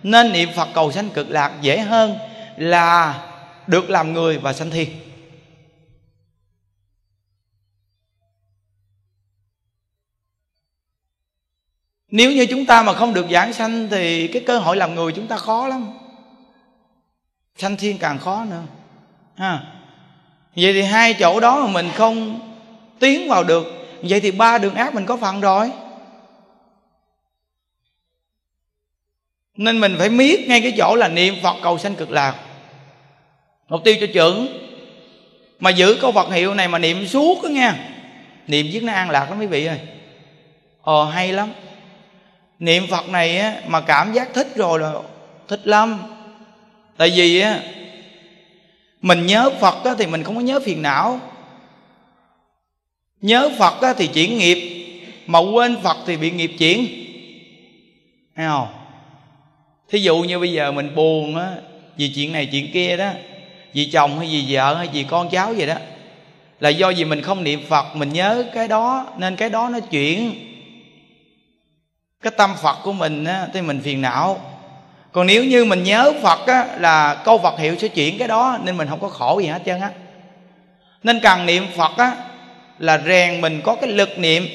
Nên 0.02 0.32
niệm 0.32 0.48
phật 0.56 0.68
cầu 0.74 0.92
sanh 0.92 1.08
cực 1.08 1.30
lạc 1.30 1.52
dễ 1.60 1.78
hơn 1.78 2.16
là 2.56 3.14
được 3.66 3.90
làm 3.90 4.12
người 4.12 4.38
và 4.38 4.52
sanh 4.52 4.70
thiên. 4.70 4.88
Nếu 12.12 12.32
như 12.32 12.46
chúng 12.46 12.66
ta 12.66 12.82
mà 12.82 12.92
không 12.92 13.14
được 13.14 13.26
giảng 13.30 13.52
sanh 13.52 13.88
thì 13.90 14.28
cái 14.28 14.42
cơ 14.46 14.58
hội 14.58 14.76
làm 14.76 14.94
người 14.94 15.12
chúng 15.12 15.26
ta 15.26 15.36
khó 15.36 15.68
lắm. 15.68 15.90
Sanh 17.56 17.76
thiên 17.76 17.98
càng 17.98 18.18
khó 18.18 18.44
nữa. 18.50 18.62
Ha. 19.36 19.60
Vậy 20.56 20.72
thì 20.72 20.82
hai 20.82 21.14
chỗ 21.14 21.40
đó 21.40 21.66
mà 21.66 21.72
mình 21.72 21.88
không 21.94 22.40
tiến 22.98 23.28
vào 23.28 23.44
được, 23.44 23.66
vậy 24.02 24.20
thì 24.20 24.30
ba 24.30 24.58
đường 24.58 24.74
ác 24.74 24.94
mình 24.94 25.06
có 25.06 25.16
phần 25.16 25.40
rồi. 25.40 25.70
Nên 29.56 29.80
mình 29.80 29.94
phải 29.98 30.08
miết 30.08 30.48
ngay 30.48 30.60
cái 30.60 30.72
chỗ 30.78 30.94
là 30.94 31.08
niệm 31.08 31.34
phật 31.42 31.56
cầu 31.62 31.78
sanh 31.78 31.94
cực 31.94 32.10
lạc. 32.10 32.34
Mục 33.68 33.80
tiêu 33.84 33.94
cho 34.00 34.06
chuẩn 34.12 34.48
mà 35.60 35.70
giữ 35.70 35.98
câu 36.00 36.12
phật 36.12 36.32
hiệu 36.32 36.54
này 36.54 36.68
mà 36.68 36.78
niệm 36.78 37.06
suốt 37.06 37.42
đó 37.42 37.48
nha 37.48 37.88
niệm 38.46 38.66
giết 38.66 38.82
nó 38.82 38.92
an 38.92 39.10
lạc 39.10 39.30
lắm 39.30 39.40
quý 39.40 39.46
vị 39.46 39.66
ơi. 39.66 39.80
Ờ 40.82 41.10
hay 41.10 41.32
lắm 41.32 41.52
niệm 42.62 42.86
phật 42.86 43.08
này 43.08 43.38
á, 43.38 43.60
mà 43.66 43.80
cảm 43.80 44.12
giác 44.12 44.34
thích 44.34 44.48
rồi 44.56 44.78
là 44.78 44.92
thích 45.48 45.60
lắm. 45.64 45.98
Tại 46.96 47.12
vì 47.16 47.40
á 47.40 47.60
mình 49.02 49.26
nhớ 49.26 49.50
phật 49.60 49.84
á, 49.84 49.94
thì 49.98 50.06
mình 50.06 50.22
không 50.22 50.34
có 50.34 50.40
nhớ 50.40 50.60
phiền 50.60 50.82
não. 50.82 51.20
Nhớ 53.20 53.50
phật 53.58 53.82
á, 53.82 53.94
thì 53.98 54.06
chuyển 54.06 54.38
nghiệp 54.38 54.86
mà 55.26 55.38
quên 55.38 55.76
phật 55.82 55.96
thì 56.06 56.16
bị 56.16 56.30
nghiệp 56.30 56.50
chuyển. 56.58 56.86
Thấy 58.36 58.46
không? 58.46 58.68
Thí 59.88 59.98
dụ 59.98 60.18
như 60.18 60.38
bây 60.38 60.52
giờ 60.52 60.72
mình 60.72 60.94
buồn 60.94 61.36
á 61.36 61.52
vì 61.96 62.08
chuyện 62.08 62.32
này 62.32 62.48
chuyện 62.52 62.72
kia 62.72 62.96
đó 62.96 63.10
vì 63.72 63.90
chồng 63.90 64.18
hay 64.18 64.28
vì 64.28 64.44
vợ 64.48 64.74
hay 64.74 64.88
vì 64.92 65.04
con 65.04 65.28
cháu 65.30 65.54
vậy 65.56 65.66
đó 65.66 65.76
là 66.60 66.68
do 66.68 66.92
vì 66.96 67.04
mình 67.04 67.22
không 67.22 67.44
niệm 67.44 67.60
phật 67.68 67.96
mình 67.96 68.12
nhớ 68.12 68.44
cái 68.54 68.68
đó 68.68 69.06
nên 69.18 69.36
cái 69.36 69.50
đó 69.50 69.68
nó 69.68 69.80
chuyển 69.80 70.51
cái 72.22 72.32
tâm 72.36 72.50
phật 72.62 72.76
của 72.82 72.92
mình 72.92 73.24
á, 73.24 73.46
thì 73.54 73.60
mình 73.60 73.80
phiền 73.84 74.02
não. 74.02 74.40
Còn 75.12 75.26
nếu 75.26 75.44
như 75.44 75.64
mình 75.64 75.82
nhớ 75.82 76.12
phật 76.22 76.46
á, 76.46 76.66
là 76.80 77.14
câu 77.14 77.38
phật 77.38 77.58
hiệu 77.58 77.76
sẽ 77.78 77.88
chuyển 77.88 78.18
cái 78.18 78.28
đó 78.28 78.58
nên 78.64 78.76
mình 78.76 78.88
không 78.88 79.00
có 79.00 79.08
khổ 79.08 79.40
gì 79.40 79.46
hết 79.48 79.62
trơn 79.66 79.80
á. 79.80 79.90
Nên 81.02 81.20
cần 81.20 81.46
niệm 81.46 81.66
phật 81.76 81.96
á 81.96 82.16
là 82.78 83.02
rèn 83.06 83.40
mình 83.40 83.60
có 83.64 83.74
cái 83.74 83.90
lực 83.90 84.18
niệm 84.18 84.46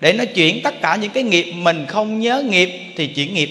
để 0.00 0.12
nó 0.12 0.24
chuyển 0.34 0.62
tất 0.62 0.80
cả 0.82 0.96
những 0.96 1.10
cái 1.10 1.22
nghiệp 1.22 1.52
mình 1.52 1.86
không 1.88 2.20
nhớ 2.20 2.42
nghiệp 2.50 2.70
thì 2.96 3.06
chuyển 3.06 3.34
nghiệp. 3.34 3.50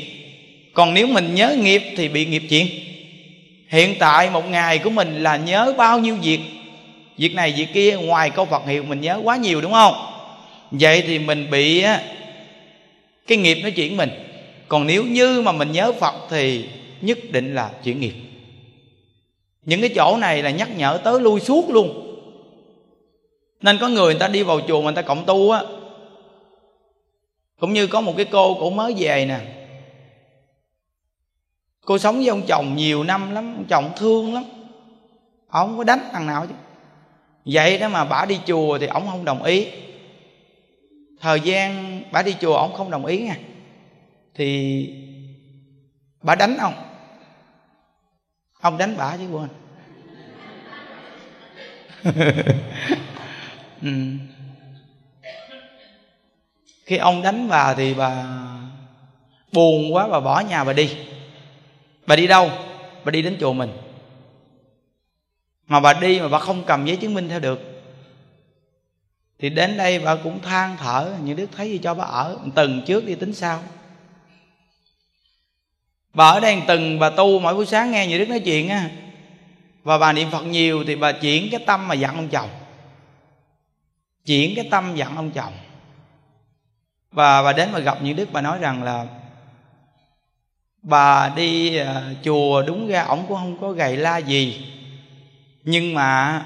Còn 0.74 0.94
nếu 0.94 1.08
mình 1.08 1.36
nhớ 1.36 1.56
nghiệp 1.60 1.84
thì 1.98 2.08
bị 2.08 2.26
nghiệp 2.26 2.44
chuyển. 2.50 2.68
Hiện 3.68 3.96
tại 4.00 4.30
một 4.30 4.50
ngày 4.50 4.78
của 4.78 4.90
mình 4.90 5.24
là 5.24 5.38
nhớ 5.38 5.74
bao 5.78 6.00
nhiêu 6.00 6.16
việc? 6.16 6.40
Việc 7.18 7.36
này 7.36 7.54
việc 7.58 7.74
kia 7.74 7.98
ngoài 7.98 8.30
câu 8.30 8.46
phật 8.46 8.68
hiệu 8.68 8.84
mình 8.84 9.02
nhớ 9.02 9.20
quá 9.24 9.36
nhiều 9.36 9.62
đúng 9.62 9.72
không? 9.72 9.94
Vậy 10.72 11.04
thì 11.08 11.20
mình 11.20 11.52
bị 11.52 11.84
cái 13.30 13.38
nghiệp 13.38 13.58
nó 13.64 13.70
chuyển 13.76 13.98
mình. 13.98 14.10
Còn 14.68 14.88
nếu 14.88 15.04
như 15.04 15.42
mà 15.42 15.52
mình 15.52 15.72
nhớ 15.72 15.92
phật 16.00 16.16
thì 16.30 16.70
nhất 17.02 17.18
định 17.32 17.56
là 17.56 17.72
chuyển 17.84 18.00
nghiệp. 18.00 18.14
Những 19.66 19.82
cái 19.82 19.90
chỗ 19.96 20.18
này 20.18 20.44
là 20.44 20.50
nhắc 20.50 20.70
nhở 20.78 21.00
tới 21.04 21.22
lui 21.22 21.40
suốt 21.40 21.70
luôn. 21.70 22.06
Nên 23.62 23.78
có 23.82 23.88
người 23.88 24.14
người 24.14 24.20
ta 24.20 24.28
đi 24.28 24.44
vào 24.44 24.62
chùa 24.68 24.82
mà 24.82 24.86
người 24.86 24.96
ta 24.96 25.02
cộng 25.02 25.26
tu 25.26 25.52
á. 25.52 25.62
Cũng 27.60 27.74
như 27.74 27.88
có 27.88 28.02
một 28.02 28.14
cái 28.18 28.26
cô 28.26 28.58
cổ 28.60 28.70
mới 28.70 28.96
về 28.98 29.26
nè. 29.26 29.40
Cô 31.86 31.98
sống 31.98 32.18
với 32.18 32.28
ông 32.28 32.42
chồng 32.48 32.76
nhiều 32.76 33.04
năm 33.04 33.32
lắm, 33.32 33.54
ông 33.58 33.66
chồng 33.70 33.92
thương 33.98 34.34
lắm. 34.34 34.44
Ông 35.48 35.68
không 35.68 35.78
có 35.78 35.84
đánh 35.84 36.10
thằng 36.14 36.28
nào 36.28 36.46
chứ. 36.48 36.54
Vậy 37.46 37.78
đó 37.78 37.90
mà 37.90 38.06
bả 38.06 38.26
đi 38.26 38.40
chùa 38.46 38.78
thì 38.78 38.88
ông 38.88 39.08
không 39.08 39.26
đồng 39.26 39.44
ý 39.44 39.68
thời 41.22 41.40
gian 41.40 42.02
bà 42.12 42.24
đi 42.24 42.36
chùa 42.42 42.56
ông 42.56 42.74
không 42.74 42.92
đồng 42.92 43.06
ý 43.06 43.22
nha. 43.22 43.36
Thì 44.34 44.90
bà 46.22 46.36
đánh 46.36 46.58
ông. 46.58 46.74
Ông 48.62 48.78
đánh 48.78 48.96
bà 48.98 49.18
chứ 49.18 49.28
quên. 49.32 49.50
Ừ. 53.82 53.92
khi 56.86 56.98
ông 56.98 57.22
đánh 57.22 57.48
bà 57.50 57.74
thì 57.74 57.94
bà 57.94 58.26
buồn 59.52 59.94
quá, 59.94 60.08
bà 60.08 60.20
bỏ 60.20 60.40
nhà 60.40 60.64
bà 60.64 60.74
đi. 60.74 60.98
Bà 62.08 62.16
đi 62.16 62.28
đâu? 62.28 62.50
Bà 63.04 63.12
đi 63.12 63.22
đến 63.22 63.38
chùa 63.40 63.54
mình. 63.54 63.72
Mà 65.68 65.80
bà 65.80 65.94
đi 65.94 66.20
mà 66.20 66.28
bà 66.28 66.40
không 66.40 66.64
cầm 66.68 66.86
giấy 66.86 66.96
chứng 66.96 67.14
minh 67.14 67.30
theo 67.30 67.40
được 67.40 67.69
thì 69.40 69.50
đến 69.50 69.78
đây 69.78 70.00
bà 70.00 70.16
cũng 70.16 70.42
than 70.42 70.78
thở 70.78 71.14
như 71.24 71.34
đức 71.34 71.50
thấy 71.58 71.72
gì 71.72 71.78
cho 71.78 71.94
bà 71.94 72.04
ở? 72.04 72.38
Từng 72.56 72.82
trước 72.88 73.06
đi 73.06 73.16
tính 73.16 73.34
sau. 73.34 73.64
Bà 76.14 76.30
ở 76.30 76.40
đây 76.40 76.62
từng 76.68 77.00
bà 77.00 77.10
tu 77.10 77.40
mỗi 77.40 77.56
buổi 77.56 77.66
sáng 77.66 77.92
nghe 77.92 78.08
như 78.08 78.18
đức 78.18 78.30
nói 78.30 78.40
chuyện 78.40 78.70
á. 78.70 78.90
Và 79.84 79.98
bà 79.98 80.14
niệm 80.14 80.32
phật 80.32 80.42
nhiều 80.44 80.84
thì 80.88 80.96
bà 80.96 81.12
chuyển 81.12 81.48
cái 81.52 81.60
tâm 81.66 81.88
mà 81.88 81.96
dặn 81.96 82.16
ông 82.16 82.30
chồng. 82.30 82.50
Chuyển 84.26 84.56
cái 84.56 84.68
tâm 84.72 84.96
dặn 84.96 85.16
ông 85.16 85.32
chồng. 85.32 85.54
Và 87.12 87.44
bà 87.44 87.54
đến 87.54 87.72
mà 87.72 87.80
gặp 87.80 87.98
những 88.02 88.16
đức 88.16 88.30
bà 88.32 88.42
nói 88.42 88.60
rằng 88.60 88.84
là, 88.84 89.06
bà 90.82 91.30
đi 91.30 91.78
ờ, 91.78 92.04
chùa 92.24 92.62
đúng 92.62 92.88
ra 92.88 93.04
ổng 93.04 93.26
cũng 93.28 93.38
không 93.38 93.58
có 93.62 93.72
gầy 93.72 93.98
la 93.98 94.18
gì. 94.18 94.66
Nhưng 95.64 95.94
mà 95.94 96.46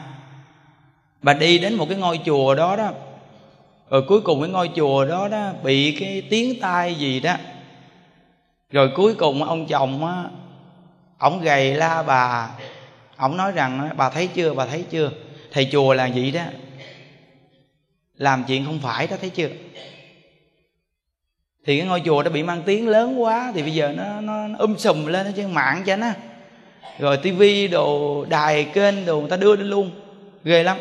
bà 1.23 1.33
đi 1.33 1.59
đến 1.59 1.73
một 1.73 1.89
cái 1.89 1.97
ngôi 1.97 2.19
chùa 2.25 2.55
đó 2.55 2.75
đó. 2.75 2.91
Rồi 3.89 4.01
cuối 4.07 4.21
cùng 4.21 4.41
cái 4.41 4.49
ngôi 4.49 4.69
chùa 4.75 5.05
đó 5.05 5.27
đó 5.27 5.51
bị 5.63 5.97
cái 5.99 6.23
tiếng 6.29 6.59
tai 6.59 6.95
gì 6.95 7.19
đó. 7.19 7.35
Rồi 8.71 8.91
cuối 8.95 9.15
cùng 9.15 9.43
ông 9.43 9.65
chồng 9.67 10.05
á 10.05 10.23
ổng 11.17 11.41
gầy 11.41 11.73
la 11.75 12.03
bà. 12.03 12.49
Ổng 13.17 13.37
nói 13.37 13.51
rằng 13.51 13.89
bà 13.97 14.09
thấy 14.09 14.27
chưa 14.27 14.53
bà 14.53 14.65
thấy 14.65 14.83
chưa? 14.89 15.11
Thầy 15.51 15.69
chùa 15.71 15.93
là 15.93 16.05
gì 16.05 16.31
đó. 16.31 16.43
Làm 18.17 18.43
chuyện 18.47 18.65
không 18.65 18.79
phải 18.79 19.07
đó 19.07 19.17
thấy 19.21 19.29
chưa? 19.29 19.49
Thì 21.65 21.77
cái 21.77 21.87
ngôi 21.87 22.01
chùa 22.05 22.23
đó 22.23 22.31
bị 22.31 22.43
mang 22.43 22.63
tiếng 22.65 22.87
lớn 22.87 23.21
quá 23.21 23.51
thì 23.55 23.61
bây 23.61 23.71
giờ 23.71 23.93
nó 23.97 24.21
nó, 24.21 24.47
nó 24.47 24.57
um 24.59 24.75
sùm 24.75 25.05
lên 25.05 25.33
trên 25.35 25.53
mạng 25.53 25.83
cho 25.85 25.95
nó. 25.95 26.07
Rồi 26.99 27.17
tivi 27.17 27.67
đồ 27.67 28.25
đài 28.29 28.63
kênh 28.63 29.05
đồ 29.05 29.19
người 29.19 29.29
ta 29.29 29.37
đưa 29.37 29.55
lên 29.55 29.69
luôn. 29.69 29.91
Ghê 30.43 30.63
lắm 30.63 30.77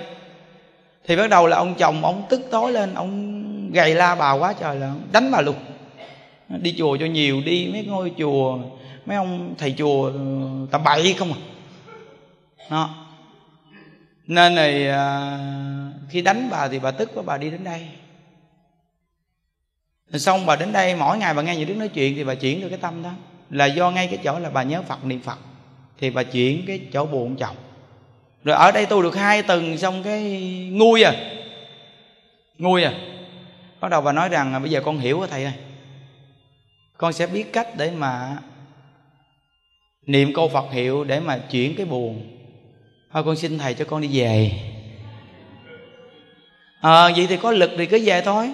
thì 1.07 1.17
bắt 1.17 1.31
đầu 1.31 1.47
là 1.47 1.57
ông 1.57 1.75
chồng 1.75 2.05
ông 2.05 2.27
tức 2.31 2.41
tối 2.51 2.73
lên, 2.73 2.95
ông 2.95 3.43
gầy 3.73 3.95
la 3.95 4.15
bà 4.15 4.33
quá 4.33 4.55
trời 4.61 4.77
là 4.77 4.95
đánh 5.13 5.31
bà 5.33 5.41
luôn. 5.41 5.57
Đi 6.49 6.75
chùa 6.79 6.97
cho 6.97 7.07
nhiều, 7.07 7.43
đi 7.45 7.69
mấy 7.73 7.85
ngôi 7.85 8.13
chùa, 8.19 8.59
mấy 9.07 9.17
ông 9.17 9.55
thầy 9.59 9.75
chùa 9.79 10.07
ờ, 10.07 10.13
tầm 10.71 10.85
bậy 10.85 11.15
không 11.19 11.33
à. 11.33 11.39
Đó. 12.71 12.95
Nên 14.27 14.55
này 14.55 14.89
à, 14.89 15.39
khi 16.11 16.23
đánh 16.23 16.49
bà 16.51 16.69
thì 16.69 16.79
bà 16.79 16.91
tức 16.91 17.11
quá, 17.15 17.23
bà 17.27 17.39
đi 17.39 17.51
đến 17.51 17.65
đây. 17.65 17.89
Xong 20.15 20.47
bà 20.47 20.57
đến 20.57 20.73
đây, 20.73 20.95
mỗi 20.97 21.19
ngày 21.19 21.35
bà 21.35 21.43
nghe 21.43 21.57
những 21.57 21.69
đứa 21.69 21.75
nói 21.75 21.89
chuyện 21.89 22.15
thì 22.15 22.25
bà 22.25 22.35
chuyển 22.35 22.61
được 22.61 22.69
cái 22.69 22.79
tâm 22.79 23.03
đó. 23.03 23.11
Là 23.51 23.67
do 23.67 23.91
ngay 23.91 24.07
cái 24.07 24.19
chỗ 24.25 24.39
là 24.39 24.51
bà 24.51 24.63
nhớ 24.63 24.83
phật, 24.83 25.05
niệm 25.05 25.21
phật. 25.21 25.39
Thì 25.99 26.11
bà 26.11 26.23
chuyển 26.23 26.65
cái 26.67 26.81
chỗ 26.93 27.07
buồn 27.07 27.37
chồng 27.37 27.57
rồi 28.45 28.57
ở 28.57 28.73
đây 28.73 28.87
tu 28.87 29.03
được 29.03 29.17
hai 29.17 29.43
tuần 29.43 29.79
xong 29.79 30.03
cái 30.03 30.23
nguôi 30.73 31.03
à. 31.03 31.13
Nguôi 32.59 32.85
à. 32.85 32.93
Bắt 33.81 33.89
đầu 33.89 34.01
bà 34.01 34.13
nói 34.13 34.29
rằng 34.29 34.53
à, 34.53 34.59
bây 34.59 34.71
giờ 34.71 34.81
con 34.85 34.99
hiểu 34.99 35.19
rồi 35.19 35.29
thầy 35.31 35.45
ơi. 35.45 35.53
Con 36.99 37.13
sẽ 37.13 37.27
biết 37.27 37.53
cách 37.53 37.69
để 37.77 37.91
mà 37.91 38.37
niệm 40.07 40.33
câu 40.35 40.49
phật 40.49 40.73
hiệu 40.73 41.05
để 41.05 41.21
mà 41.21 41.39
chuyển 41.39 41.75
cái 41.77 41.87
buồn. 41.87 42.39
Thôi 43.13 43.23
con 43.27 43.37
xin 43.37 43.59
thầy 43.59 43.75
cho 43.75 43.85
con 43.85 44.01
đi 44.01 44.09
về. 44.13 44.51
À, 46.81 47.11
vậy 47.17 47.27
thì 47.29 47.37
có 47.37 47.51
lực 47.51 47.71
thì 47.79 47.87
cứ 47.87 48.01
về 48.05 48.23
thôi. 48.23 48.51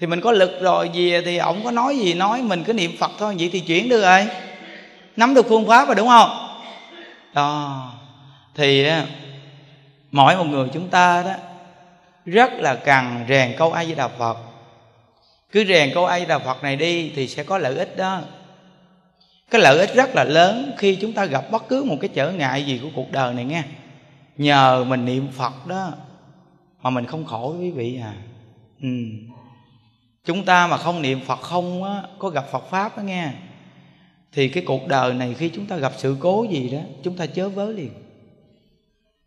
Thì 0.00 0.06
mình 0.06 0.20
có 0.20 0.32
lực 0.32 0.60
rồi 0.60 0.90
về 0.94 1.22
thì 1.24 1.36
ổng 1.38 1.64
có 1.64 1.70
nói 1.70 1.98
gì 1.98 2.14
nói 2.14 2.42
mình 2.42 2.64
cứ 2.64 2.72
niệm 2.72 2.96
phật 2.98 3.10
thôi 3.18 3.36
vậy 3.38 3.50
thì 3.52 3.60
chuyển 3.60 3.88
được 3.88 4.02
rồi. 4.02 4.26
Nắm 5.16 5.34
được 5.34 5.46
phương 5.48 5.66
pháp 5.66 5.88
rồi 5.88 5.94
đúng 5.94 6.08
không? 6.08 6.30
Đó 7.34 7.92
thì 8.54 8.86
mỗi 10.10 10.36
một 10.36 10.44
người 10.44 10.68
chúng 10.72 10.88
ta 10.88 11.22
đó, 11.22 11.34
rất 12.26 12.52
là 12.52 12.74
cần 12.74 13.24
rèn 13.28 13.54
câu 13.58 13.72
a 13.72 13.84
di 13.84 13.94
đà 13.94 14.08
phật. 14.08 14.38
Cứ 15.52 15.64
rèn 15.64 15.90
câu 15.94 16.06
a 16.06 16.18
di 16.18 16.26
đà 16.26 16.38
phật 16.38 16.62
này 16.62 16.76
đi 16.76 17.12
thì 17.16 17.28
sẽ 17.28 17.44
có 17.44 17.58
lợi 17.58 17.76
ích 17.76 17.96
đó. 17.96 18.20
Cái 19.50 19.60
lợi 19.60 19.78
ích 19.78 19.94
rất 19.94 20.14
là 20.14 20.24
lớn 20.24 20.72
khi 20.78 20.96
chúng 20.96 21.12
ta 21.12 21.24
gặp 21.24 21.50
bất 21.50 21.68
cứ 21.68 21.84
một 21.84 21.96
cái 22.00 22.10
trở 22.14 22.32
ngại 22.32 22.66
gì 22.66 22.80
của 22.82 22.88
cuộc 22.94 23.12
đời 23.12 23.34
này 23.34 23.44
nghe. 23.44 23.62
Nhờ 24.36 24.84
mình 24.84 25.04
niệm 25.04 25.28
phật 25.32 25.66
đó 25.66 25.92
mà 26.82 26.90
mình 26.90 27.06
không 27.06 27.24
khổ 27.24 27.56
quý 27.60 27.70
vị 27.70 28.00
à. 28.02 28.14
Ừ. 28.82 28.88
chúng 30.24 30.44
ta 30.44 30.66
mà 30.66 30.76
không 30.76 31.02
niệm 31.02 31.20
phật 31.26 31.40
không 31.40 31.84
á, 31.84 32.02
có 32.18 32.28
gặp 32.28 32.44
phật 32.52 32.70
pháp 32.70 32.96
đó 32.96 33.02
nghe, 33.02 33.30
thì 34.32 34.48
cái 34.48 34.64
cuộc 34.66 34.88
đời 34.88 35.14
này 35.14 35.34
khi 35.38 35.48
chúng 35.48 35.66
ta 35.66 35.76
gặp 35.76 35.92
sự 35.96 36.16
cố 36.20 36.46
gì 36.50 36.70
đó, 36.70 36.78
chúng 37.02 37.16
ta 37.16 37.26
chớ 37.26 37.48
vớ 37.48 37.70
liền 37.70 37.90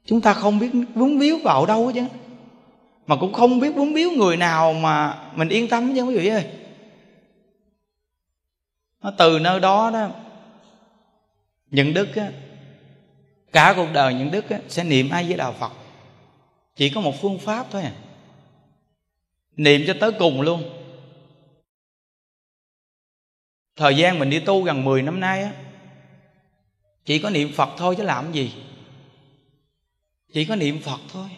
chúng 0.05 0.21
ta 0.21 0.33
không 0.33 0.59
biết 0.59 0.71
vướng 0.95 1.19
víu 1.19 1.39
vào 1.43 1.65
đâu 1.65 1.91
chứ 1.95 2.05
mà 3.07 3.15
cũng 3.15 3.33
không 3.33 3.59
biết 3.59 3.75
vướng 3.75 3.93
víu 3.93 4.11
người 4.11 4.37
nào 4.37 4.73
mà 4.73 5.23
mình 5.35 5.49
yên 5.49 5.67
tâm 5.67 5.95
chứ 5.95 6.03
quý 6.03 6.17
vị 6.17 6.27
ơi. 6.27 6.45
Nó 9.01 9.11
từ 9.17 9.39
nơi 9.39 9.59
đó 9.59 9.91
đó 9.93 10.09
những 11.71 11.93
đức 11.93 12.15
á, 12.15 12.31
cả 13.51 13.73
cuộc 13.75 13.87
đời 13.93 14.13
những 14.13 14.31
đức 14.31 14.49
á, 14.49 14.59
sẽ 14.67 14.83
niệm 14.83 15.09
ai 15.09 15.23
với 15.23 15.37
đạo 15.37 15.53
phật. 15.53 15.71
Chỉ 16.75 16.89
có 16.89 17.01
một 17.01 17.13
phương 17.21 17.39
pháp 17.39 17.67
thôi 17.71 17.81
à. 17.81 17.91
Niệm 19.55 19.81
cho 19.87 19.93
tới 19.99 20.11
cùng 20.19 20.41
luôn. 20.41 20.63
Thời 23.75 23.97
gian 23.97 24.19
mình 24.19 24.29
đi 24.29 24.39
tu 24.39 24.63
gần 24.63 24.83
10 24.83 25.01
năm 25.01 25.19
nay 25.19 25.43
á 25.43 25.51
chỉ 27.05 27.19
có 27.19 27.29
niệm 27.29 27.51
phật 27.53 27.69
thôi 27.77 27.95
chứ 27.97 28.03
làm 28.03 28.31
gì 28.31 28.53
chỉ 30.35 30.45
có 30.45 30.55
niệm 30.55 30.79
phật 30.79 30.99
thôi. 31.13 31.29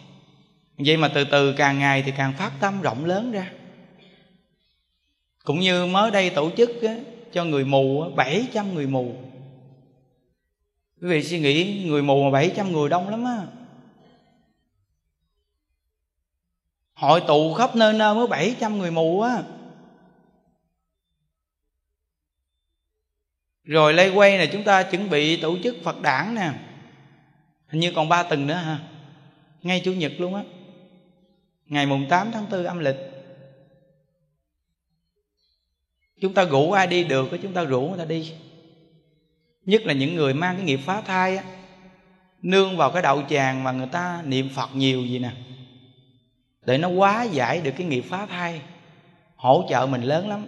Vậy 0.78 0.96
mà 0.96 1.08
từ 1.14 1.24
từ 1.24 1.52
càng 1.52 1.78
ngày 1.78 2.02
thì 2.02 2.12
càng 2.16 2.32
phát 2.32 2.52
tâm 2.60 2.82
rộng 2.82 3.04
lớn 3.04 3.32
ra. 3.32 3.52
Cũng 5.44 5.60
như 5.60 5.86
mới 5.86 6.10
đây 6.10 6.30
tổ 6.30 6.50
chức 6.56 6.82
á, 6.82 6.96
cho 7.32 7.44
người 7.44 7.64
mù 7.64 8.02
á, 8.02 8.08
700 8.16 8.74
người 8.74 8.86
mù. 8.86 9.16
Quý 11.00 11.08
vị 11.08 11.22
suy 11.22 11.40
nghĩ 11.40 11.84
người 11.86 12.02
mù 12.02 12.24
mà 12.24 12.30
700 12.30 12.72
người 12.72 12.88
đông 12.88 13.08
lắm 13.08 13.24
á. 13.24 13.46
Hội 16.94 17.22
tụ 17.26 17.54
khắp 17.54 17.76
nơi 17.76 17.92
nơi 17.92 18.14
mới 18.14 18.26
700 18.26 18.78
người 18.78 18.90
mù 18.90 19.20
á. 19.20 19.42
Rồi 23.64 23.94
lây 23.94 24.10
quay 24.10 24.38
này 24.38 24.48
chúng 24.52 24.64
ta 24.64 24.82
chuẩn 24.82 25.10
bị 25.10 25.40
tổ 25.40 25.56
chức 25.62 25.76
phật 25.84 26.02
đảng 26.02 26.34
nè 26.34 26.52
hình 27.68 27.80
như 27.80 27.92
còn 27.92 28.08
ba 28.08 28.22
tuần 28.22 28.46
nữa 28.46 28.54
ha. 28.54 28.78
Ngay 29.62 29.82
chủ 29.84 29.92
nhật 29.92 30.12
luôn 30.18 30.34
á. 30.34 30.42
Ngày 31.66 31.86
mùng 31.86 32.08
8 32.08 32.32
tháng 32.32 32.50
4 32.50 32.64
âm 32.64 32.78
lịch. 32.78 32.96
Chúng 36.20 36.34
ta 36.34 36.44
rủ 36.44 36.72
ai 36.72 36.86
đi 36.86 37.04
được 37.04 37.28
chúng 37.42 37.52
ta 37.52 37.64
rủ 37.64 37.80
người 37.80 37.98
ta 37.98 38.04
đi. 38.04 38.32
Nhất 39.64 39.82
là 39.82 39.92
những 39.92 40.14
người 40.14 40.34
mang 40.34 40.56
cái 40.56 40.64
nghiệp 40.64 40.80
phá 40.84 41.00
thai 41.00 41.36
á. 41.36 41.44
Nương 42.42 42.76
vào 42.76 42.90
cái 42.90 43.02
đậu 43.02 43.22
tràng 43.28 43.64
mà 43.64 43.72
người 43.72 43.88
ta 43.92 44.22
niệm 44.26 44.48
phật 44.54 44.68
nhiều 44.74 45.06
gì 45.06 45.18
nè. 45.18 45.32
Để 46.62 46.78
nó 46.78 46.88
quá 46.88 47.22
giải 47.22 47.60
được 47.60 47.70
cái 47.76 47.86
nghiệp 47.86 48.04
phá 48.08 48.26
thai, 48.26 48.62
hỗ 49.36 49.66
trợ 49.68 49.86
mình 49.86 50.02
lớn 50.02 50.28
lắm. 50.28 50.46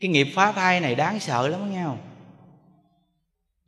Cái 0.00 0.10
nghiệp 0.10 0.26
phá 0.34 0.52
thai 0.52 0.80
này 0.80 0.94
đáng 0.94 1.20
sợ 1.20 1.48
lắm, 1.48 1.72
nghe 1.72 1.84
không? 1.84 1.98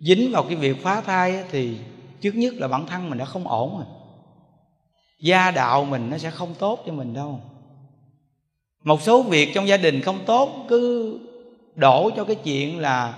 Dính 0.00 0.30
vào 0.32 0.42
cái 0.42 0.56
việc 0.56 0.82
phá 0.82 1.00
thai 1.00 1.44
thì 1.50 1.76
trước 2.20 2.34
nhất 2.34 2.54
là 2.54 2.68
bản 2.68 2.86
thân 2.86 3.10
mình 3.10 3.18
đã 3.18 3.24
không 3.24 3.48
ổn 3.48 3.76
rồi. 3.76 3.86
Gia 5.20 5.50
đạo 5.50 5.84
mình 5.84 6.10
nó 6.10 6.18
sẽ 6.18 6.30
không 6.30 6.54
tốt 6.58 6.82
cho 6.86 6.92
mình 6.92 7.14
đâu. 7.14 7.40
Một 8.84 9.02
số 9.02 9.22
việc 9.22 9.50
trong 9.54 9.68
gia 9.68 9.76
đình 9.76 10.00
không 10.00 10.18
tốt, 10.26 10.66
cứ 10.68 11.18
đổ 11.74 12.10
cho 12.16 12.24
cái 12.24 12.36
chuyện 12.44 12.78
là 12.78 13.14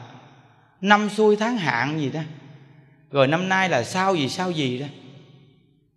năm 0.81 1.09
xuôi 1.11 1.37
tháng 1.37 1.57
hạn 1.57 2.01
gì 2.01 2.11
đó. 2.11 2.21
Rồi 3.11 3.27
năm 3.27 3.49
nay 3.49 3.69
là 3.69 3.85
sao 3.85 4.15
gì 4.15 4.29
sao 4.29 4.51
gì 4.51 4.79
đó. 4.79 4.87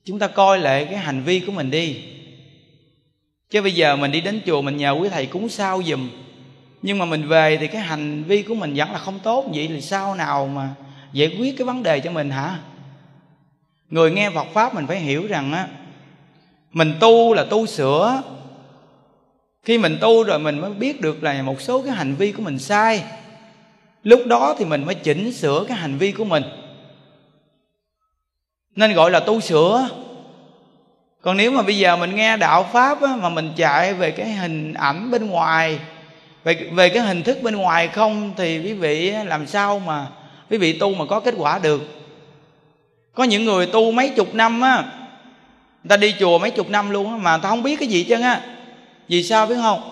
Chúng 0.06 0.20
ta 0.20 0.28
coi 0.28 0.60
lại 0.60 0.86
cái 0.86 0.98
hành 0.98 1.24
vi 1.24 1.40
của 1.40 1.52
mình 1.52 1.72
đi. 1.72 2.04
Chứ 3.50 3.62
bây 3.62 3.72
giờ 3.72 3.96
mình 3.96 4.12
đi 4.12 4.22
đến 4.22 4.42
chùa, 4.46 4.62
mình 4.62 4.78
nhờ 4.78 4.92
quý 4.92 5.10
thầy 5.10 5.26
cúng 5.26 5.50
sao 5.50 5.84
giùm 5.84 6.10
nhưng 6.82 6.98
mà 6.98 7.06
mình 7.06 7.28
về 7.28 7.58
thì 7.58 7.68
cái 7.68 7.82
hành 7.82 8.24
vi 8.24 8.42
của 8.42 8.56
mình 8.56 8.74
vẫn 8.76 8.92
là 8.92 8.98
không 8.98 9.20
tốt. 9.20 9.46
Vậy 9.54 9.68
thì 9.68 9.82
sao 9.82 10.16
nào 10.16 10.48
mà 10.48 10.70
giải 11.14 11.36
quyết 11.40 11.58
cái 11.58 11.66
vấn 11.66 11.84
đề 11.84 12.00
cho 12.00 12.12
mình 12.12 12.30
hả? 12.30 12.60
Người 13.90 14.12
nghe 14.12 14.30
Phật 14.30 14.48
pháp 14.54 14.76
mình 14.76 14.88
phải 14.88 15.00
hiểu 15.00 15.28
rằng 15.28 15.54
á 15.54 15.68
mình 16.72 16.94
tu 17.00 17.34
là 17.34 17.44
tu 17.44 17.66
sửa. 17.66 18.22
Khi 19.64 19.78
mình 19.78 19.98
tu 20.02 20.24
rồi 20.24 20.40
mình 20.40 20.60
mới 20.60 20.72
biết 20.74 21.02
được 21.02 21.24
là 21.24 21.42
một 21.42 21.62
số 21.62 21.82
cái 21.82 21.96
hành 21.96 22.16
vi 22.16 22.32
của 22.32 22.44
mình 22.44 22.60
sai. 22.60 23.04
Lúc 24.04 24.22
đó 24.26 24.56
thì 24.60 24.66
mình 24.66 24.86
mới 24.86 24.96
chỉnh 24.96 25.34
sửa 25.34 25.66
cái 25.68 25.78
hành 25.78 25.98
vi 25.98 26.12
của 26.12 26.26
mình. 26.26 26.44
Nên 28.76 28.94
gọi 28.94 29.12
là 29.12 29.20
tu 29.20 29.42
sửa. 29.42 29.90
Còn 31.22 31.38
nếu 31.38 31.52
mà 31.52 31.62
bây 31.62 31.78
giờ 31.78 31.96
mình 31.96 32.16
nghe 32.16 32.38
đạo 32.38 32.70
pháp 32.74 33.02
á, 33.02 33.16
mà 33.16 33.30
mình 33.30 33.52
chạy 33.56 33.94
về 33.94 34.12
cái 34.12 34.32
hình 34.32 34.74
ảnh 34.74 35.12
bên 35.12 35.26
ngoài 35.26 35.80
về 36.46 36.54
về 36.72 36.90
cái 36.90 37.04
hình 37.04 37.24
thức 37.24 37.42
bên 37.42 37.56
ngoài 37.56 37.88
không 37.88 38.34
thì 38.38 38.60
quý 38.60 38.74
vị 38.74 39.14
làm 39.26 39.48
sao 39.48 39.80
mà 39.80 40.08
quý 40.50 40.58
vị 40.58 40.74
tu 40.74 40.94
mà 40.94 41.06
có 41.06 41.20
kết 41.20 41.34
quả 41.38 41.60
được. 41.60 41.82
Có 43.14 43.24
những 43.24 43.46
người 43.46 43.66
tu 43.66 43.92
mấy 43.92 44.10
chục 44.10 44.36
năm 44.36 44.62
á, 44.62 44.76
người 45.84 45.90
ta 45.90 45.98
đi 45.98 46.16
chùa 46.20 46.40
mấy 46.40 46.52
chục 46.52 46.70
năm 46.70 46.90
luôn 46.90 47.12
á, 47.12 47.18
mà 47.18 47.32
người 47.32 47.44
ta 47.44 47.50
không 47.50 47.64
biết 47.64 47.80
cái 47.80 47.88
gì 47.88 48.04
chứ 48.04 48.22
á. 48.22 48.42
Vì 49.08 49.24
sao 49.24 49.48
biết 49.48 49.56
không? 49.62 49.92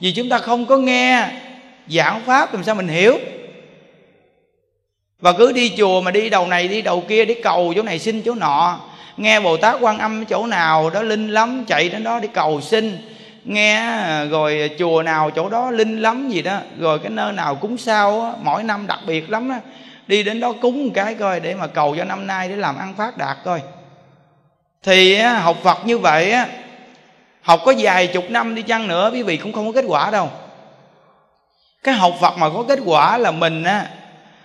Vì 0.00 0.12
chúng 0.12 0.28
ta 0.28 0.38
không 0.38 0.66
có 0.66 0.76
nghe 0.76 1.28
giảng 1.88 2.20
pháp, 2.26 2.54
làm 2.54 2.64
sao 2.64 2.74
mình 2.74 2.88
hiểu? 2.88 3.18
Và 5.20 5.32
cứ 5.32 5.52
đi 5.52 5.72
chùa 5.78 6.00
mà 6.00 6.10
đi 6.10 6.30
đầu 6.30 6.46
này, 6.46 6.68
đi 6.68 6.82
đầu 6.82 7.04
kia, 7.08 7.24
đi 7.24 7.34
cầu 7.34 7.72
chỗ 7.76 7.82
này 7.82 7.98
xin 7.98 8.22
chỗ 8.22 8.34
nọ, 8.34 8.80
nghe 9.16 9.40
bồ 9.40 9.56
tát 9.56 9.76
quan 9.80 9.98
âm 9.98 10.24
chỗ 10.24 10.46
nào 10.46 10.90
đó 10.90 11.02
linh 11.02 11.28
lắm, 11.28 11.64
chạy 11.66 11.88
đến 11.88 12.04
đó 12.04 12.20
đi 12.20 12.28
cầu 12.34 12.60
xin 12.60 12.98
nghe 13.48 13.74
à, 13.74 14.24
rồi 14.24 14.70
chùa 14.78 15.02
nào 15.02 15.30
chỗ 15.30 15.48
đó 15.48 15.70
linh 15.70 16.02
lắm 16.02 16.28
gì 16.28 16.42
đó 16.42 16.58
rồi 16.78 16.98
cái 16.98 17.10
nơi 17.10 17.32
nào 17.32 17.54
cúng 17.54 17.78
sao 17.78 18.22
á, 18.22 18.32
mỗi 18.42 18.62
năm 18.62 18.86
đặc 18.86 18.98
biệt 19.06 19.30
lắm 19.30 19.48
á. 19.48 19.60
Đi 20.06 20.22
đến 20.22 20.40
đó 20.40 20.52
cúng 20.62 20.84
một 20.86 20.90
cái 20.94 21.14
coi 21.14 21.40
để 21.40 21.54
mà 21.54 21.66
cầu 21.66 21.96
cho 21.98 22.04
năm 22.04 22.26
nay 22.26 22.48
để 22.48 22.56
làm 22.56 22.78
ăn 22.78 22.94
phát 22.94 23.16
đạt 23.16 23.36
coi. 23.44 23.62
Thì 24.82 25.18
á, 25.18 25.38
học 25.38 25.56
phật 25.62 25.86
như 25.86 25.98
vậy 25.98 26.30
á 26.30 26.46
học 27.42 27.60
có 27.64 27.74
vài 27.78 28.06
chục 28.06 28.24
năm 28.30 28.54
đi 28.54 28.62
chăng 28.62 28.88
nữa 28.88 29.10
quý 29.12 29.22
vị 29.22 29.36
cũng 29.36 29.52
không 29.52 29.66
có 29.66 29.72
kết 29.72 29.84
quả 29.88 30.10
đâu. 30.10 30.30
Cái 31.82 31.94
học 31.94 32.14
phật 32.20 32.38
mà 32.38 32.48
có 32.48 32.64
kết 32.68 32.78
quả 32.84 33.18
là 33.18 33.30
mình 33.30 33.64
á 33.64 33.86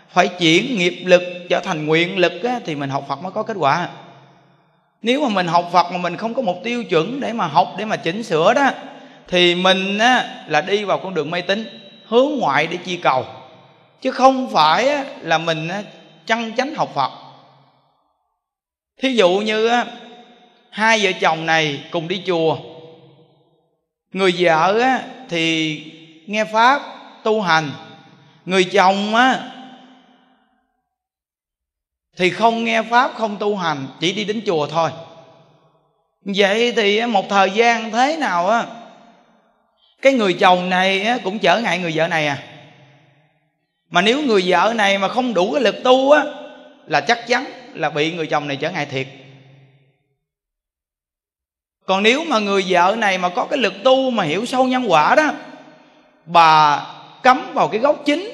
phải 0.10 0.28
chuyển 0.28 0.78
nghiệp 0.78 1.04
lực 1.06 1.24
trở 1.50 1.60
thành 1.60 1.86
nguyện 1.86 2.18
lực 2.18 2.44
á, 2.44 2.60
thì 2.66 2.76
mình 2.76 2.90
học 2.90 3.06
phật 3.08 3.24
mới 3.24 3.32
có 3.32 3.44
kết 3.44 3.58
quả. 3.60 3.88
Nếu 5.02 5.22
mà 5.22 5.30
mình 5.30 5.48
học 5.48 5.70
phật 5.74 5.92
mà 5.92 5.98
mình 5.98 6.18
không 6.18 6.34
có 6.34 6.42
một 6.42 6.64
tiêu 6.64 6.84
chuẩn 6.84 7.20
để 7.20 7.34
mà 7.34 7.48
học 7.48 7.68
để 7.78 7.86
mà 7.86 7.96
chỉnh 7.96 8.24
sửa 8.24 8.54
đó 8.54 8.70
thì 9.28 9.56
mình 9.56 9.98
á, 9.98 10.44
là 10.48 10.62
đi 10.62 10.84
vào 10.84 10.98
con 10.98 11.14
đường 11.14 11.32
mê 11.32 11.42
tín 11.42 11.80
hướng 12.06 12.30
ngoại 12.40 12.68
để 12.68 12.78
chi 12.78 12.98
cầu. 12.98 13.26
Chứ 14.02 14.12
không 14.12 14.50
phải 14.54 14.90
á, 14.90 15.06
là 15.22 15.38
mình 15.38 15.68
á, 15.68 15.84
chăn 16.26 16.52
chánh 16.58 16.76
học 16.76 16.92
phật. 16.96 17.12
Thí 19.02 19.16
dụ 19.16 19.30
như 19.30 19.68
á, 19.68 19.86
hai 20.70 21.00
vợ 21.04 21.12
chồng 21.22 21.46
này 21.46 21.84
cùng 21.92 22.08
đi 22.08 22.22
chùa. 22.26 22.58
Người 24.12 24.34
vợ 24.38 24.80
á, 24.80 25.02
thì 25.30 25.80
nghe 26.28 26.46
pháp 26.46 26.82
tu 27.24 27.42
hành. 27.42 27.72
Người 28.46 28.64
chồng 28.64 29.16
á 29.16 29.50
thì 32.18 32.30
không 32.30 32.64
nghe 32.64 32.82
pháp 32.82 33.12
không 33.16 33.38
tu 33.38 33.56
hành 33.56 33.88
chỉ 34.00 34.14
đi 34.14 34.24
đến 34.24 34.42
chùa 34.46 34.68
thôi. 34.68 34.90
Vậy 36.26 36.74
thì 36.76 37.06
một 37.06 37.30
thời 37.30 37.52
gian 37.52 37.92
thế 37.92 38.18
nào 38.18 38.48
á 38.48 38.66
cái 40.04 40.14
người 40.14 40.34
chồng 40.34 40.70
này 40.70 41.20
cũng 41.24 41.40
trở 41.40 41.60
ngại 41.60 41.80
người 41.80 41.92
vợ 41.96 42.08
này 42.08 42.28
à. 42.28 42.44
Mà 43.90 44.02
nếu 44.02 44.22
người 44.22 44.44
vợ 44.46 44.74
này 44.76 44.98
mà 44.98 45.08
không 45.08 45.34
đủ 45.34 45.52
cái 45.52 45.62
lực 45.62 45.84
tu 45.84 46.12
á, 46.12 46.24
là 46.88 47.02
chắc 47.02 47.28
chắn 47.28 47.46
là 47.74 47.90
bị 47.90 48.12
người 48.12 48.28
chồng 48.28 48.48
này 48.48 48.58
trở 48.58 48.72
ngại 48.72 48.86
thiệt. 48.86 49.08
Còn 51.86 52.04
nếu 52.04 52.24
mà 52.26 52.40
người 52.40 52.66
vợ 52.68 52.96
này 52.98 53.18
mà 53.18 53.30
có 53.30 53.46
cái 53.46 53.60
lực 53.60 53.74
tu 53.84 54.10
mà 54.10 54.24
hiểu 54.24 54.46
sâu 54.46 54.66
nhân 54.66 54.86
quả 54.88 55.16
đó, 55.16 55.32
bà 56.26 56.86
cấm 57.24 57.52
vào 57.54 57.68
cái 57.68 57.80
gốc 57.80 58.02
chính 58.06 58.30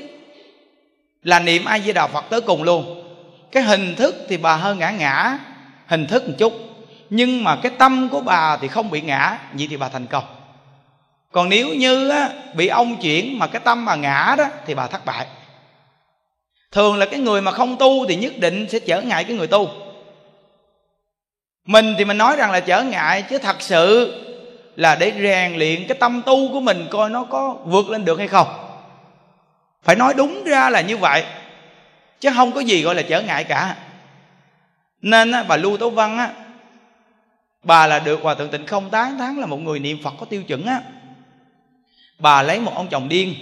là 1.23 1.39
niệm 1.39 1.65
a 1.65 1.79
di 1.79 1.93
đà 1.93 2.08
phật 2.08 2.25
tới 2.29 2.41
cùng 2.41 2.63
luôn. 2.63 3.03
Cái 3.51 3.63
hình 3.63 3.95
thức 3.95 4.15
thì 4.29 4.38
bà 4.38 4.55
hơi 4.55 4.75
ngã 4.75 4.91
ngã, 4.91 5.39
hình 5.88 6.08
thức 6.08 6.27
một 6.27 6.36
chút. 6.38 6.53
Nhưng 7.10 7.43
mà 7.43 7.55
cái 7.55 7.71
tâm 7.77 8.10
của 8.10 8.21
bà 8.21 8.58
thì 8.58 8.67
không 8.67 8.89
bị 8.89 9.01
ngã, 9.01 9.38
vậy 9.53 9.67
thì 9.69 9.77
bà 9.77 9.89
thành 9.89 10.08
công 10.08 10.38
còn 11.31 11.49
nếu 11.49 11.75
như 11.75 12.09
á, 12.09 12.29
bị 12.53 12.67
ông 12.67 12.97
chuyển 13.01 13.39
mà 13.39 13.47
cái 13.47 13.61
tâm 13.65 13.85
bà 13.85 13.95
ngã 13.95 14.35
đó 14.37 14.45
thì 14.65 14.75
bà 14.75 14.87
thất 14.87 15.05
bại. 15.05 15.27
Thường 16.71 16.95
là 16.95 17.05
cái 17.05 17.19
người 17.19 17.41
mà 17.41 17.51
không 17.51 17.77
tu 17.77 18.05
thì 18.07 18.15
nhất 18.15 18.33
định 18.37 18.67
sẽ 18.69 18.79
trở 18.79 19.01
ngại 19.01 19.23
cái 19.23 19.35
người 19.35 19.47
tu. 19.47 19.69
Mình 21.65 21.95
thì 21.97 22.05
mình 22.05 22.17
nói 22.17 22.35
rằng 22.35 22.51
là 22.51 22.59
trở 22.59 22.83
ngại 22.83 23.21
chứ 23.21 23.37
thật 23.37 23.61
sự 23.61 24.13
là 24.75 24.95
để 24.95 25.13
rèn 25.21 25.55
luyện 25.57 25.87
cái 25.87 25.97
tâm 25.99 26.21
tu 26.25 26.51
của 26.51 26.59
mình 26.59 26.87
coi 26.89 27.09
nó 27.09 27.23
có 27.23 27.57
vượt 27.65 27.89
lên 27.89 28.05
được 28.05 28.17
hay 28.17 28.27
không. 28.27 28.47
Phải 29.83 29.95
nói 29.95 30.13
đúng 30.13 30.43
ra 30.43 30.69
là 30.69 30.81
như 30.81 30.97
vậy 30.97 31.23
chứ 32.19 32.29
không 32.35 32.51
có 32.51 32.59
gì 32.59 32.81
gọi 32.81 32.95
là 32.95 33.01
trở 33.01 33.21
ngại 33.21 33.43
cả. 33.43 33.75
Nên 35.01 35.31
á, 35.31 35.43
bà 35.43 35.57
lưu 35.57 35.77
tố 35.77 35.89
văn 35.89 36.17
á 36.17 36.29
bà 37.63 37.87
là 37.87 37.99
được 37.99 38.19
hòa 38.23 38.35
thượng 38.35 38.49
tịnh 38.49 38.67
không 38.67 38.89
tán 38.89 39.17
tháng 39.17 39.39
là 39.39 39.45
một 39.45 39.57
người 39.57 39.79
niệm 39.79 39.97
phật 40.03 40.13
có 40.19 40.25
tiêu 40.25 40.43
chuẩn 40.43 40.65
á 40.65 40.81
bà 42.19 42.43
lấy 42.43 42.60
một 42.60 42.71
ông 42.75 42.88
chồng 42.88 43.10
điên. 43.10 43.36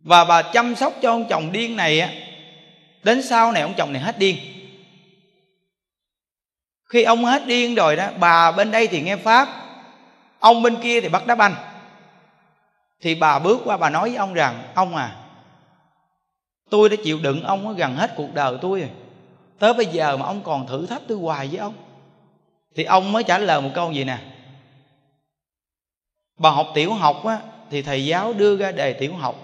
Và 0.00 0.24
bà 0.24 0.42
chăm 0.42 0.74
sóc 0.74 0.92
cho 1.02 1.10
ông 1.10 1.28
chồng 1.28 1.52
điên 1.52 1.76
này 1.76 2.00
á, 2.00 2.12
đến 3.02 3.22
sau 3.22 3.52
này 3.52 3.62
ông 3.62 3.74
chồng 3.76 3.92
này 3.92 4.02
hết 4.02 4.18
điên. 4.18 4.36
Khi 6.84 7.02
ông 7.02 7.24
hết 7.24 7.46
điên 7.46 7.74
rồi 7.74 7.96
đó, 7.96 8.08
bà 8.20 8.52
bên 8.52 8.70
đây 8.70 8.86
thì 8.86 9.00
nghe 9.00 9.16
pháp, 9.16 9.48
ông 10.38 10.62
bên 10.62 10.76
kia 10.82 11.00
thì 11.00 11.08
bắt 11.08 11.26
đá 11.26 11.34
banh. 11.34 11.54
Thì 13.00 13.14
bà 13.14 13.38
bước 13.38 13.60
qua, 13.64 13.76
bà 13.76 13.90
nói 13.90 14.08
với 14.08 14.18
ông 14.18 14.34
rằng, 14.34 14.62
ông 14.74 14.96
à 14.96 15.16
tôi 16.70 16.88
đã 16.88 16.96
chịu 17.04 17.18
đựng 17.22 17.42
ông 17.42 17.76
gần 17.76 17.96
hết 17.96 18.12
cuộc 18.16 18.34
đời 18.34 18.58
tôi 18.60 18.80
rồi. 18.80 18.90
Tới 19.58 19.74
bây 19.74 19.86
giờ 19.86 20.16
mà 20.16 20.26
ông 20.26 20.42
còn 20.42 20.66
thử 20.66 20.86
thách 20.86 21.02
tôi 21.08 21.18
hoài 21.18 21.48
với 21.48 21.58
ông. 21.58 21.74
Thì 22.74 22.84
ông 22.84 23.12
mới 23.12 23.22
trả 23.22 23.38
lời 23.38 23.60
một 23.60 23.70
câu 23.74 23.92
gì 23.92 24.04
nè 24.04 24.18
bà 26.38 26.50
học 26.50 26.66
tiểu 26.74 26.94
học 26.94 27.24
á, 27.24 27.38
thì 27.70 27.82
thầy 27.82 28.06
giáo 28.06 28.32
đưa 28.32 28.56
ra 28.56 28.72
đề 28.72 28.92
tiểu 28.92 29.14
học. 29.14 29.34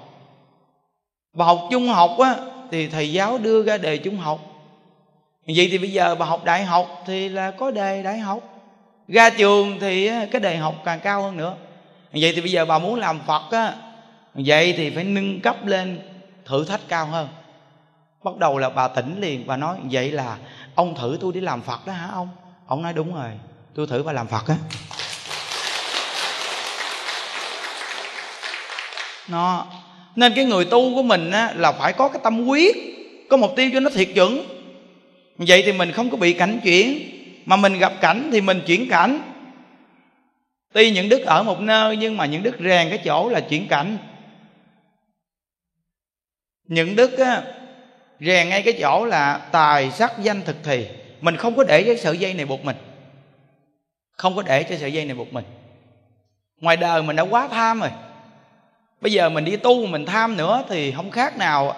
Bà 1.33 1.45
học 1.45 1.59
trung 1.71 1.89
học 1.89 2.17
á, 2.19 2.37
thì 2.71 2.89
thầy 2.89 3.13
giáo 3.13 3.39
đưa 3.39 3.63
ra 3.63 3.79
đề 3.79 3.99
trung 3.99 4.17
học. 4.17 4.41
Vậy 5.47 5.69
thì 5.71 5.79
bây 5.79 5.93
giờ 5.93 6.15
bà 6.15 6.27
học 6.27 6.45
đại 6.45 6.65
học 6.65 7.03
thì 7.07 7.29
là 7.29 7.51
có 7.51 7.71
đề 7.71 8.03
đại 8.03 8.19
học. 8.19 8.41
Ra 9.09 9.31
trường 9.31 9.79
thì 9.81 10.11
cái 10.33 10.41
đề 10.41 10.57
học 10.57 10.75
càng 10.85 11.01
cao 11.01 11.23
hơn 11.23 11.37
nữa. 11.37 11.57
Vậy 12.13 12.33
thì 12.35 12.41
bây 12.41 12.51
giờ 12.51 12.65
bà 12.65 12.79
muốn 12.79 12.95
làm 12.95 13.21
phật 13.27 13.43
á, 13.51 13.75
vậy 14.35 14.75
thì 14.77 14.91
phải 14.91 15.05
nâng 15.05 15.41
cấp 15.41 15.67
lên 15.67 16.01
thử 16.45 16.65
thách 16.65 16.81
cao 16.89 17.07
hơn. 17.07 17.29
Bắt 18.25 18.37
đầu 18.37 18.59
là 18.59 18.71
bà 18.71 18.89
tỉnh 18.89 19.21
liền 19.21 19.47
và 19.47 19.57
nói, 19.57 19.77
vậy 19.91 20.13
là 20.13 20.39
ông 20.75 20.95
thử 20.95 21.19
tôi 21.21 21.33
đi 21.33 21.41
làm 21.41 21.63
phật 21.63 21.87
đó 21.87 21.93
hả 21.93 22.09
ông? 22.13 22.29
Ông 22.67 22.83
nói, 22.83 22.93
đúng 22.93 23.15
rồi, 23.15 23.31
tôi 23.75 23.87
thử 23.87 24.03
bà 24.03 24.13
làm 24.13 24.27
phật 24.27 24.49
á. 24.49 24.57
Nó. 29.29 29.67
Nên 30.17 30.33
cái 30.35 30.45
người 30.45 30.65
tu 30.65 30.95
của 30.95 31.03
mình 31.03 31.31
á, 31.31 31.53
là 31.57 31.73
phải 31.73 31.93
có 31.93 32.09
cái 32.09 32.21
tâm 32.25 32.47
quyết 32.47 32.77
có 33.29 33.37
mục 33.37 33.53
tiêu 33.57 33.71
cho 33.73 33.81
nó 33.81 33.91
thiệt 33.91 34.09
chuẩn 34.15 34.45
vậy 35.37 35.63
thì 35.67 35.73
mình 35.73 35.93
không 35.93 36.11
có 36.11 36.17
bị 36.17 36.33
cảnh 36.33 36.61
chuyển. 36.65 37.11
Mà 37.47 37.57
mình 37.57 37.79
gặp 37.79 37.93
cảnh 38.01 38.29
thì 38.33 38.41
mình 38.41 38.61
chuyển 38.67 38.89
cảnh. 38.89 39.21
Tuy 40.73 40.91
những 40.91 41.09
đức 41.09 41.23
ở 41.27 41.43
một 41.43 41.61
nơi 41.61 41.97
nhưng 41.97 42.17
mà 42.17 42.27
những 42.27 42.43
đức 42.43 42.57
rèn 42.61 42.89
cái 42.89 42.99
chỗ 43.05 43.29
là 43.29 43.41
chuyển 43.41 43.69
cảnh. 43.69 43.99
Những 46.69 46.97
đức 46.97 47.19
á, 47.19 47.43
rèn 48.21 48.49
ngay 48.49 48.63
cái 48.63 48.75
chỗ 48.81 49.05
là 49.05 49.39
tài 49.53 49.91
sắc 49.91 50.13
danh 50.23 50.43
thực 50.43 50.57
thì. 50.63 50.87
Mình 51.21 51.37
không 51.37 51.57
có 51.57 51.65
để 51.65 51.83
cái 51.83 51.97
sợi 51.97 52.19
dây 52.19 52.35
này 52.35 52.47
buộc 52.47 52.65
mình. 52.65 52.77
Không 54.17 54.37
có 54.37 54.43
để 54.43 54.63
cho 54.63 54.77
sợi 54.77 54.93
dây 54.93 55.05
này 55.05 55.15
buộc 55.15 55.33
mình. 55.33 55.45
Ngoài 56.61 56.77
đời 56.77 57.03
mình 57.03 57.17
đã 57.17 57.23
quá 57.23 57.49
tham 57.49 57.81
rồi 57.81 57.91
bây 59.05 59.13
giờ 59.13 59.29
mình 59.31 59.45
đi 59.45 59.57
tu, 59.57 59.87
mình 59.87 60.07
tham 60.07 60.37
nữa 60.37 60.65
thì 60.69 60.93
không 60.93 61.11
khác 61.11 61.37
nào 61.39 61.77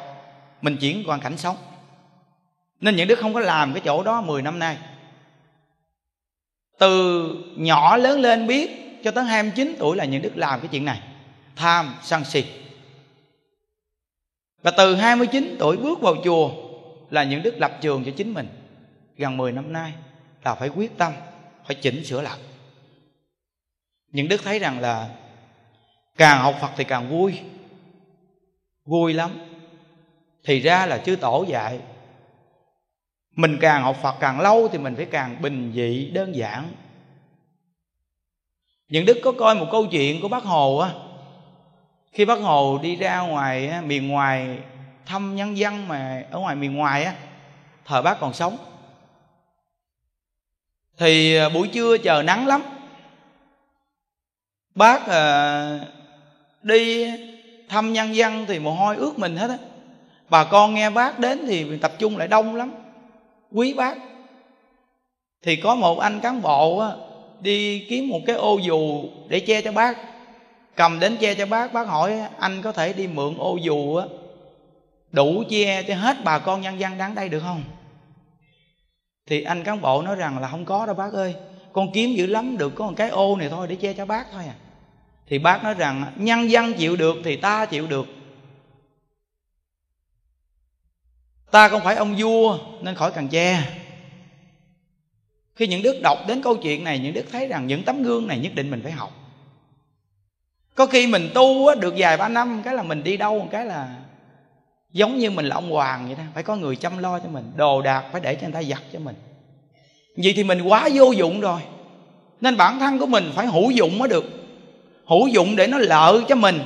mình 0.63 0.77
chuyển 0.77 1.05
hoàn 1.05 1.21
cảnh 1.21 1.37
sống. 1.37 1.57
Nên 2.81 2.97
những 2.97 3.09
đứa 3.09 3.15
không 3.15 3.35
có 3.35 3.41
làm 3.41 3.73
cái 3.73 3.83
chỗ 3.85 4.03
đó 4.03 4.21
10 4.21 4.43
năm 4.43 4.59
nay. 4.59 4.77
Từ 6.79 7.29
nhỏ 7.57 7.97
lớn 7.97 8.21
lên 8.21 8.47
biết, 8.47 8.71
cho 9.05 9.11
tới 9.11 9.25
29 9.25 9.77
tuổi 9.79 9.97
là 9.97 10.05
những 10.05 10.23
đức 10.23 10.37
làm 10.37 10.61
cái 10.61 10.69
chuyện 10.73 10.85
này. 10.85 11.01
Tham, 11.57 11.95
sân 12.03 12.25
si. 12.25 12.45
Và 14.63 14.71
từ 14.71 14.95
29 14.95 15.57
tuổi 15.59 15.77
bước 15.77 16.01
vào 16.01 16.15
chùa 16.25 16.51
là 17.11 17.25
những 17.25 17.43
đức 17.43 17.55
lập 17.59 17.79
trường 17.81 18.05
cho 18.05 18.13
chính 18.17 18.35
mình. 18.35 18.49
Gần 19.17 19.37
10 19.37 19.53
năm 19.53 19.73
nay 19.73 19.93
là 20.45 20.55
phải 20.55 20.69
quyết 20.69 20.99
tâm, 20.99 21.13
phải 21.67 21.77
chỉnh 21.77 22.05
sửa 22.05 22.23
lại. 22.23 22.39
Những 24.13 24.29
đức 24.29 24.41
thấy 24.45 24.59
rằng 24.59 24.81
là 24.81 25.09
càng 26.17 26.41
học 26.41 26.55
phật 26.61 26.71
thì 26.77 26.85
càng 26.85 27.09
vui. 27.09 27.41
Vui 28.85 29.13
lắm. 29.13 29.31
Thì 30.45 30.61
ra 30.61 30.87
là 30.87 30.99
chư 30.99 31.17
tổ 31.17 31.45
dạy 31.49 31.81
mình 33.37 33.59
càng 33.61 33.83
học 33.83 33.97
phật 34.03 34.15
càng 34.21 34.41
lâu 34.41 34.69
thì 34.73 34.79
mình 34.79 34.97
phải 34.97 35.05
càng 35.05 35.43
bình 35.43 35.73
dị 35.75 36.11
đơn 36.11 36.37
giản. 36.37 36.73
Những 38.89 39.05
đức 39.05 39.19
có 39.25 39.33
coi 39.33 39.55
một 39.55 39.67
câu 39.73 39.87
chuyện 39.87 40.23
của 40.23 40.29
bác 40.29 40.45
hồ 40.45 40.77
á 40.77 40.91
khi 42.13 42.25
bác 42.25 42.41
hồ 42.41 42.79
đi 42.83 42.97
ra 42.97 43.21
ngoài 43.21 43.69
á, 43.69 43.81
miền 43.81 44.09
ngoài 44.09 44.59
thăm 45.07 45.37
nhân 45.37 45.59
dân 45.59 45.89
mà 45.89 46.25
ở 46.31 46.39
ngoài 46.39 46.57
miền 46.57 46.77
ngoài 46.77 47.05
á 47.05 47.15
thời 47.85 48.03
bác 48.03 48.21
còn 48.21 48.33
sống. 48.33 48.57
Thì 50.99 51.37
à, 51.37 51.49
buổi 51.49 51.69
trưa 51.69 51.99
chờ 51.99 52.23
nắng 52.23 52.47
lắm. 52.47 52.63
Bác 54.75 55.07
à, 55.07 55.79
đi 56.67 57.11
thăm 57.69 57.93
nhân 57.93 58.17
dân 58.17 58.45
thì 58.49 58.59
mồ 58.59 58.73
hôi 58.73 58.97
ướt 58.97 59.19
mình 59.19 59.37
hết 59.37 59.51
á. 59.51 59.59
Bà 60.29 60.45
con 60.45 60.75
nghe 60.75 60.91
bác 60.91 61.19
đến 61.19 61.45
thì 61.47 61.79
tập 61.79 61.93
trung 61.99 62.17
lại 62.17 62.29
đông 62.29 62.57
lắm 62.57 62.73
quý 63.53 63.75
bác. 63.75 63.97
Thì 65.43 65.57
có 65.57 65.75
một 65.75 65.99
anh 65.99 66.21
cán 66.21 66.43
bộ 66.43 66.79
á, 66.79 66.91
đi 67.41 67.87
kiếm 67.89 68.09
một 68.09 68.21
cái 68.27 68.37
ô 68.37 68.59
dù 68.59 69.05
để 69.29 69.41
che 69.41 69.61
cho 69.61 69.73
bác. 69.73 69.99
Cầm 70.77 71.01
đến 71.01 71.17
che 71.21 71.35
cho 71.35 71.47
bác 71.47 71.73
bác 71.73 71.89
hỏi 71.89 72.21
anh 72.39 72.63
có 72.63 72.73
thể 72.73 72.93
đi 72.93 73.07
mượn 73.07 73.35
ô 73.39 73.57
dù 73.57 73.97
á 73.97 74.07
đủ 75.13 75.43
che 75.51 75.83
cho 75.83 75.95
hết 75.95 76.17
bà 76.25 76.39
con 76.39 76.61
nhân 76.61 76.81
dân 76.81 76.99
đang 76.99 77.15
đây 77.15 77.29
được 77.29 77.41
không? 77.41 77.63
Thì 79.27 79.43
anh 79.43 79.65
cán 79.65 79.81
bộ 79.81 80.03
nói 80.03 80.17
rằng 80.17 80.39
là 80.39 80.49
không 80.49 80.65
có 80.65 80.87
đâu 80.87 80.95
bác 80.95 81.13
ơi 81.13 81.35
con 81.73 81.93
kiếm 81.93 82.15
dữ 82.15 82.27
lắm 82.27 82.59
được 82.59 82.73
có 82.75 82.87
một 82.87 82.93
cái 82.97 83.09
ô 83.09 83.37
này 83.37 83.49
thôi 83.49 83.67
để 83.69 83.77
che 83.77 83.93
cho 83.93 84.07
bác 84.07 84.27
thôi 84.33 84.43
à 84.47 84.55
thì 85.29 85.39
bác 85.39 85.65
nói 85.65 85.75
rằng, 85.75 86.13
nhân 86.17 86.51
dân 86.51 86.75
chịu 86.75 86.97
được 86.97 87.17
thì 87.25 87.37
ta 87.37 87.67
chịu 87.67 87.87
được. 87.87 88.07
Ta 91.51 91.69
không 91.69 91.85
phải 91.85 91.97
ông 91.97 92.15
vua 92.19 92.59
nên 92.81 92.95
khỏi 92.95 93.13
cần 93.13 93.29
che. 93.29 93.63
Khi 95.55 95.67
những 95.67 95.83
đức 95.83 96.01
đọc 96.03 96.19
đến 96.29 96.43
câu 96.43 96.57
chuyện 96.57 96.85
này, 96.85 96.99
những 96.99 97.13
đức 97.13 97.25
thấy 97.33 97.47
rằng 97.47 97.67
những 97.67 97.83
tấm 97.83 98.03
gương 98.03 98.27
này 98.27 98.39
nhất 98.39 98.55
định 98.55 98.71
mình 98.71 98.81
phải 98.83 98.93
học. 98.93 99.13
Có 100.75 100.87
khi 100.87 101.07
mình 101.07 101.31
tu 101.35 101.75
được 101.75 101.95
vài 101.97 102.17
ba 102.17 102.29
năm, 102.29 102.63
cái 102.65 102.75
là 102.75 102.83
mình 102.83 103.05
đi 103.05 103.17
đâu, 103.17 103.39
một 103.39 103.49
cái 103.51 103.67
là 103.67 103.99
giống 104.93 105.19
như 105.19 105.31
mình 105.31 105.47
là 105.47 105.55
ông 105.55 105.71
hoàng 105.71 106.07
vậy 106.07 106.15
đó, 106.15 106.23
phải 106.35 106.43
có 106.43 106.57
người 106.57 106.77
chăm 106.77 106.99
lo 106.99 107.19
cho 107.19 107.29
mình, 107.29 107.53
đồ 107.57 107.83
đạc 107.83 108.05
phải 108.13 108.21
để 108.21 108.35
cho 108.35 108.43
người 108.43 108.53
ta 108.53 108.63
giặt 108.63 108.83
cho 108.93 108.99
mình. 108.99 109.17
Vậy 110.17 110.33
thì 110.37 110.45
mình 110.45 110.63
quá 110.63 110.89
vô 110.95 111.13
dụng 111.13 111.41
rồi, 111.41 111.61
nên 112.41 112.57
bản 112.57 112.79
thân 112.79 112.99
của 112.99 113.07
mình 113.07 113.33
phải 113.35 113.47
hữu 113.47 113.71
dụng 113.71 113.99
mới 113.99 114.09
được 114.09 114.25
hữu 115.07 115.29
dụng 115.29 115.57
để 115.57 115.67
nó 115.67 115.79
lợi 115.79 116.21
cho 116.29 116.35
mình. 116.35 116.61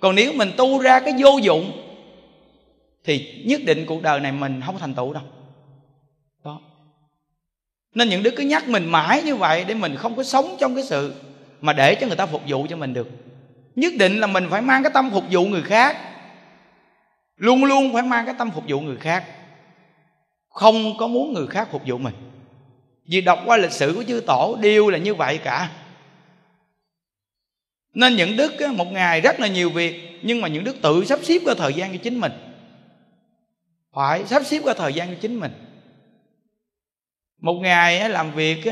Còn 0.00 0.14
nếu 0.14 0.32
mình 0.32 0.52
tu 0.56 0.78
ra 0.78 1.00
cái 1.00 1.14
vô 1.18 1.38
dụng, 1.42 1.72
thì 3.04 3.42
nhất 3.46 3.60
định 3.64 3.86
cuộc 3.86 4.02
đời 4.02 4.20
này 4.20 4.32
mình 4.32 4.60
không 4.66 4.78
thành 4.78 4.94
tựu 4.94 5.12
đâu. 5.12 5.22
Đó. 6.44 6.60
Nên 7.94 8.08
những 8.08 8.22
đứa 8.22 8.30
cứ 8.30 8.42
nhắc 8.42 8.68
mình 8.68 8.86
mãi 8.86 9.22
như 9.22 9.36
vậy 9.36 9.64
để 9.68 9.74
mình 9.74 9.96
không 9.96 10.16
có 10.16 10.22
sống 10.22 10.56
trong 10.60 10.74
cái 10.74 10.84
sự 10.84 11.14
mà 11.60 11.72
để 11.72 11.94
cho 11.94 12.06
người 12.06 12.16
ta 12.16 12.26
phục 12.26 12.42
vụ 12.46 12.66
cho 12.70 12.76
mình 12.76 12.94
được. 12.94 13.08
Nhất 13.76 13.92
định 13.98 14.20
là 14.20 14.26
mình 14.26 14.46
phải 14.50 14.62
mang 14.62 14.82
cái 14.82 14.92
tâm 14.94 15.10
phục 15.10 15.24
vụ 15.30 15.46
người 15.46 15.62
khác. 15.62 15.96
Luôn 17.36 17.64
luôn 17.64 17.92
phải 17.92 18.02
mang 18.02 18.26
cái 18.26 18.34
tâm 18.38 18.50
phục 18.50 18.64
vụ 18.68 18.80
người 18.80 18.96
khác. 18.96 19.24
Không 20.48 20.96
có 20.98 21.06
muốn 21.06 21.32
người 21.32 21.46
khác 21.46 21.68
phục 21.70 21.82
vụ 21.86 21.98
mình. 21.98 22.14
Vì 23.08 23.20
đọc 23.20 23.38
qua 23.46 23.56
lịch 23.56 23.72
sử 23.72 23.92
của 23.96 24.04
chư 24.04 24.22
tổ, 24.26 24.56
đều 24.60 24.88
là 24.88 24.98
như 24.98 25.14
vậy 25.14 25.38
cả 25.44 25.70
nên 27.96 28.16
những 28.16 28.36
đức 28.36 28.52
một 28.76 28.92
ngày 28.92 29.20
rất 29.20 29.40
là 29.40 29.46
nhiều 29.46 29.70
việc 29.70 30.18
nhưng 30.22 30.40
mà 30.40 30.48
những 30.48 30.64
đức 30.64 30.76
tự 30.82 31.04
sắp 31.04 31.18
xếp 31.22 31.38
cái 31.46 31.54
thời 31.58 31.74
gian 31.74 31.92
cho 31.92 31.98
chính 32.02 32.20
mình. 32.20 32.32
Phải 33.94 34.24
sắp 34.26 34.42
xếp 34.46 34.60
cái 34.64 34.74
thời 34.74 34.92
gian 34.92 35.08
cho 35.08 35.14
chính 35.20 35.40
mình. 35.40 35.52
Một 37.40 37.54
ngày 37.54 38.10
làm 38.10 38.32
việc 38.32 38.64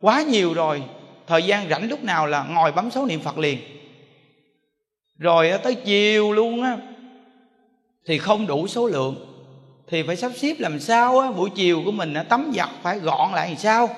quá 0.00 0.22
nhiều 0.22 0.54
rồi 0.54 0.82
thời 1.26 1.42
gian 1.42 1.68
rảnh 1.68 1.88
lúc 1.88 2.04
nào 2.04 2.26
là 2.26 2.44
ngồi 2.44 2.72
bấm 2.72 2.90
số 2.90 3.06
niệm 3.06 3.20
phật 3.20 3.38
liền. 3.38 3.58
Rồi 5.18 5.52
tới 5.62 5.74
chiều 5.74 6.32
luôn 6.32 6.62
á 6.62 6.76
thì 8.06 8.18
không 8.18 8.46
đủ 8.46 8.66
số 8.66 8.86
lượng. 8.86 9.26
Thì 9.88 10.02
phải 10.02 10.16
sắp 10.16 10.32
xếp 10.36 10.54
làm 10.58 10.80
sao 10.80 11.18
á, 11.18 11.30
buổi 11.30 11.50
chiều 11.54 11.82
của 11.84 11.92
mình 11.92 12.14
tắm 12.28 12.52
giặt 12.56 12.68
phải 12.82 12.98
gọn 12.98 13.32
lại 13.32 13.48
làm 13.48 13.56
sao? 13.56 13.88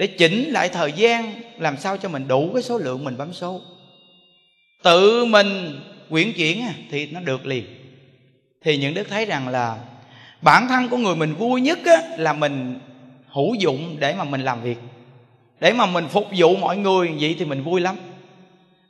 Để 0.00 0.06
chỉnh 0.06 0.50
lại 0.50 0.68
thời 0.68 0.92
gian 0.92 1.32
làm 1.58 1.76
sao 1.76 1.96
cho 1.96 2.08
mình 2.08 2.28
đủ 2.28 2.50
cái 2.54 2.62
số 2.62 2.78
lượng 2.78 3.04
mình 3.04 3.16
bấm 3.18 3.32
số. 3.32 3.60
Tự 4.82 5.24
mình 5.24 5.80
quyển 6.10 6.32
chuyển 6.32 6.64
thì 6.90 7.06
nó 7.06 7.20
được 7.20 7.46
liền. 7.46 7.64
Thì 8.64 8.76
những 8.76 8.94
đức 8.94 9.08
thấy 9.10 9.26
rằng 9.26 9.48
là 9.48 9.78
bản 10.42 10.68
thân 10.68 10.88
của 10.88 10.96
người 10.96 11.16
mình 11.16 11.34
vui 11.34 11.60
nhất 11.60 11.78
á, 11.84 12.02
là 12.16 12.32
mình 12.32 12.78
hữu 13.28 13.54
dụng 13.54 13.96
để 13.98 14.14
mà 14.14 14.24
mình 14.24 14.40
làm 14.40 14.62
việc. 14.62 14.78
Để 15.60 15.72
mà 15.72 15.86
mình 15.86 16.08
phục 16.08 16.26
vụ 16.36 16.56
mọi 16.56 16.76
người 16.76 17.12
vậy 17.20 17.36
thì 17.38 17.44
mình 17.44 17.62
vui 17.62 17.80
lắm. 17.80 17.96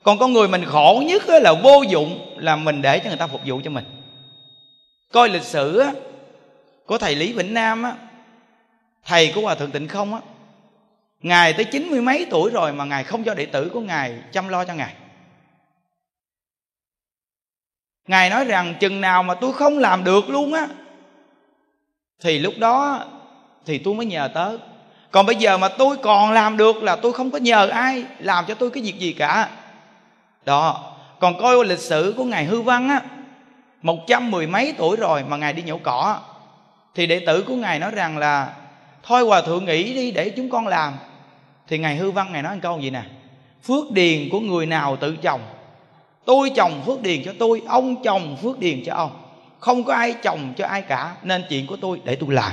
Còn 0.03 0.19
có 0.19 0.29
người 0.29 0.49
mình 0.49 0.65
khổ 0.65 1.03
nhất 1.07 1.29
á, 1.29 1.39
là 1.39 1.53
vô 1.53 1.83
dụng 1.89 2.37
là 2.37 2.57
mình 2.57 2.83
để 2.83 2.99
cho 2.99 3.09
người 3.09 3.19
ta 3.19 3.27
phục 3.27 3.41
vụ 3.47 3.61
cho 3.65 3.71
mình. 3.71 3.85
Coi 5.13 5.29
lịch 5.29 5.45
sử 5.45 5.79
á, 5.79 5.93
của 6.87 6.99
thầy 6.99 7.15
lý 7.15 7.33
vĩnh 7.33 7.55
nam 7.55 7.83
á, 7.83 7.93
thầy 9.05 9.33
của 9.35 9.41
hòa 9.41 9.55
thượng 9.55 9.71
tịnh 9.71 9.89
không 9.89 10.15
á 10.15 10.21
ngài 11.23 11.53
tới 11.53 11.65
chín 11.65 11.89
mươi 11.89 12.01
mấy 12.01 12.27
tuổi 12.31 12.51
rồi 12.51 12.73
mà 12.73 12.85
ngài 12.85 13.05
không 13.05 13.25
cho 13.25 13.35
đệ 13.35 13.47
tử 13.47 13.71
của 13.75 13.81
ngài 13.81 14.23
chăm 14.33 14.49
lo 14.49 14.65
cho 14.65 14.75
ngài. 14.75 14.95
Ngài 18.07 18.31
nói 18.31 18.45
rằng, 18.45 18.75
chừng 18.81 19.01
nào 19.01 19.23
mà 19.23 19.35
tôi 19.35 19.53
không 19.53 19.79
làm 19.79 20.05
được 20.05 20.31
luôn 20.31 20.53
á, 20.53 20.69
thì 22.21 22.39
lúc 22.39 22.55
đó 22.59 23.05
thì 23.67 23.79
tôi 23.79 23.95
mới 23.95 24.07
nhờ 24.07 24.31
tới 24.35 24.59
còn 25.11 25.27
bây 25.27 25.37
giờ 25.37 25.59
mà 25.59 25.69
tôi 25.69 25.97
còn 25.97 26.33
làm 26.33 26.57
được 26.57 26.83
là 26.83 26.97
tôi 26.97 27.13
không 27.13 27.31
có 27.31 27.39
nhờ 27.39 27.69
ai 27.69 28.05
làm 28.19 28.45
cho 28.47 28.55
tôi 28.55 28.71
cái 28.71 28.83
việc 28.83 28.99
gì 28.99 29.13
cả. 29.13 29.49
Đó, 30.45 30.93
còn 31.21 31.41
coi 31.41 31.65
lịch 31.65 31.79
sử 31.79 32.15
của 32.17 32.25
ngài 32.25 32.45
hư 32.45 32.61
văn 32.61 32.89
á, 32.89 33.03
một 33.83 33.99
trăm 34.07 34.31
mười 34.31 34.47
mấy 34.47 34.75
tuổi 34.79 34.97
rồi 34.97 35.25
mà 35.29 35.37
ngài 35.37 35.53
đi 35.53 35.63
nhổ 35.63 35.79
cỏ, 35.79 36.21
thì 36.95 37.07
đệ 37.07 37.25
tử 37.27 37.45
của 37.47 37.55
ngài 37.55 37.79
nói 37.79 37.91
rằng 37.91 38.19
là, 38.19 38.55
thôi 39.03 39.25
hòa 39.25 39.41
thượng, 39.41 39.65
nghỉ 39.65 39.95
đi 39.95 40.11
để 40.11 40.31
chúng 40.37 40.51
con 40.51 40.67
làm 40.67 40.95
thì 41.71 41.79
ngài 41.79 41.97
hư 41.97 42.11
văn 42.11 42.33
ngài 42.33 42.43
nói 42.43 42.55
một 42.55 42.61
câu 42.63 42.81
gì 42.81 42.91
nè? 42.91 43.03
Phước 43.63 43.91
điền 43.91 44.29
của 44.31 44.41
người 44.41 44.67
nào 44.67 44.97
tự 44.97 45.17
trồng 45.17 45.41
tôi 46.25 46.51
trồng 46.57 46.83
phước 46.87 47.03
điền 47.03 47.25
cho 47.25 47.33
tôi 47.39 47.63
ông 47.67 48.03
trồng 48.03 48.37
phước 48.43 48.59
điền 48.59 48.85
cho 48.85 48.95
ông. 48.95 49.11
Không 49.59 49.85
có 49.85 49.95
ai 49.95 50.15
trồng 50.23 50.55
cho 50.57 50.67
ai 50.67 50.83
cả 50.83 51.17
nên 51.23 51.45
chuyện 51.49 51.67
của 51.67 51.77
tôi 51.77 52.01
để 52.05 52.17
tôi 52.17 52.35
làm. 52.35 52.53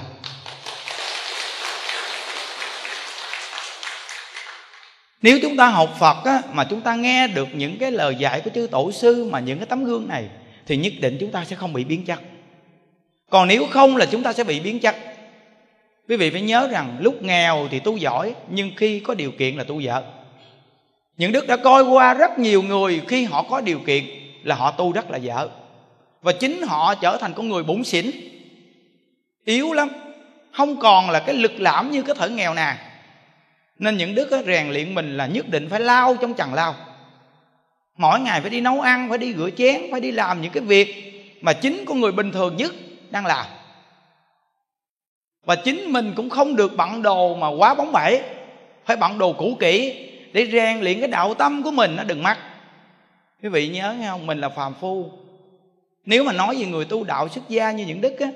Nếu 5.22 5.40
chúng 5.42 5.58
ta 5.58 5.68
học 5.68 5.96
phật 6.00 6.18
á, 6.26 6.42
mà 6.54 6.64
chúng 6.70 6.82
ta 6.82 6.96
nghe 6.96 7.28
được 7.28 7.48
những 7.54 7.78
cái 7.78 7.92
lời 7.92 8.16
dạy 8.16 8.42
của 8.42 8.50
chư 8.56 8.68
tổ 8.72 8.92
sư 8.92 9.30
mà 9.32 9.40
những 9.40 9.60
cái 9.60 9.66
tấm 9.66 9.84
gương 9.84 10.08
này 10.08 10.30
thì 10.66 10.78
nhất 10.78 10.94
định 11.00 11.18
chúng 11.20 11.32
ta 11.32 11.46
sẽ 11.46 11.56
không 11.56 11.74
bị 11.74 11.84
biến 11.84 12.06
chất. 12.06 12.20
Còn 13.30 13.48
nếu 13.48 13.68
không 13.72 13.98
là 13.98 14.06
chúng 14.06 14.24
ta 14.24 14.34
sẽ 14.34 14.44
bị 14.44 14.60
biến 14.60 14.80
chất 14.80 14.96
quý 16.10 16.16
vị 16.16 16.30
phải 16.30 16.42
nhớ 16.42 16.68
rằng 16.72 16.98
lúc 17.00 17.24
nghèo 17.24 17.68
thì 17.72 17.80
tu 17.80 17.98
giỏi, 17.98 18.36
nhưng 18.50 18.72
khi 18.78 19.00
có 19.00 19.14
điều 19.14 19.32
kiện 19.32 19.56
là 19.56 19.64
tu 19.64 19.80
dở 19.80 20.04
những 21.18 21.32
đức 21.32 21.48
đã 21.48 21.58
coi 21.58 21.84
qua 21.84 22.14
rất 22.14 22.40
nhiều 22.40 22.62
người 22.62 23.02
khi 23.08 23.24
họ 23.24 23.44
có 23.44 23.62
điều 23.62 23.80
kiện 23.80 24.04
là 24.44 24.56
họ 24.56 24.72
tu 24.72 24.92
rất 24.92 25.12
là 25.12 25.18
dở 25.18 25.50
và 26.22 26.32
chính 26.32 26.62
họ 26.62 26.96
trở 26.96 27.18
thành 27.18 27.34
con 27.34 27.50
người 27.50 27.64
bụng 27.64 27.84
xỉn. 27.84 28.12
Yếu 29.46 29.74
lắm, 29.74 29.90
không 30.52 30.80
còn 30.80 31.10
là 31.10 31.20
cái 31.20 31.36
lực 31.36 31.52
lãm 31.60 31.92
như 31.92 32.02
cái 32.02 32.16
thở 32.20 32.30
nghèo 32.30 32.54
nàn 32.54 32.78
nên 33.80 33.98
những 33.98 34.16
đức 34.16 34.30
rèn 34.46 34.70
luyện 34.70 34.96
mình 34.96 35.18
là 35.18 35.28
nhất 35.28 35.50
định 35.50 35.70
phải 35.70 35.80
lao 35.80 36.16
trong 36.16 36.34
chằng 36.34 36.54
lao. 36.54 36.76
Mỗi 37.98 38.20
ngày 38.20 38.42
phải 38.42 38.50
đi 38.50 38.62
nấu 38.62 38.82
ăn, 38.82 39.10
phải 39.10 39.18
đi 39.18 39.34
rửa 39.34 39.50
chén, 39.58 39.82
phải 39.92 40.02
đi 40.02 40.12
làm 40.12 40.42
những 40.42 40.52
cái 40.52 40.64
việc 40.64 41.14
mà 41.42 41.54
chính 41.54 41.86
con 41.86 42.00
người 42.00 42.12
bình 42.12 42.32
thường 42.32 42.58
nhất 42.58 42.74
đang 43.10 43.26
làm 43.26 43.46
và 45.48 45.56
chính 45.56 45.94
mình 45.94 46.14
cũng 46.16 46.30
không 46.30 46.56
được 46.56 46.78
bận 46.78 47.02
đồ 47.02 47.36
mà 47.36 47.48
quá 47.48 47.74
bóng 47.74 47.92
bẩy. 47.92 48.22
Phải 48.86 48.98
bận 48.98 49.18
đồ 49.18 49.34
cũ 49.34 49.58
kỹ 49.60 50.08
để 50.34 50.50
rèn 50.52 50.80
luyện 50.80 51.00
cái 51.00 51.08
đạo 51.08 51.34
tâm 51.34 51.64
của 51.64 51.72
mình, 51.72 51.96
nó 51.96 52.04
đừng 52.04 52.24
mắc. 52.24 52.38
Quý 53.44 53.50
vị 53.50 53.70
nhớ 53.70 53.94
nghe 53.94 54.08
không? 54.08 54.26
Mình 54.26 54.40
là 54.40 54.50
phàm 54.50 54.74
phu. 54.74 55.12
Nếu 56.06 56.24
mà 56.24 56.34
nói 56.34 56.56
về 56.60 56.66
người 56.66 56.86
tu 56.86 57.04
đạo 57.04 57.30
xuất 57.30 57.50
gia 57.50 57.72
như 57.72 57.86
những 57.86 58.02
đức 58.02 58.20
á, 58.20 58.28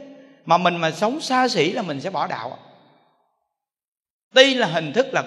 mà 0.46 0.58
mình 0.58 0.76
mà 0.76 0.92
sống 0.92 1.22
xa 1.22 1.48
xỉ 1.48 1.72
là 1.72 1.82
mình 1.82 2.02
sẽ 2.02 2.10
bỏ 2.10 2.28
đạo. 2.28 2.58
Tuy 4.34 4.54
là 4.54 4.68
hình 4.68 4.94
thức 4.94 5.08
là 5.12 5.24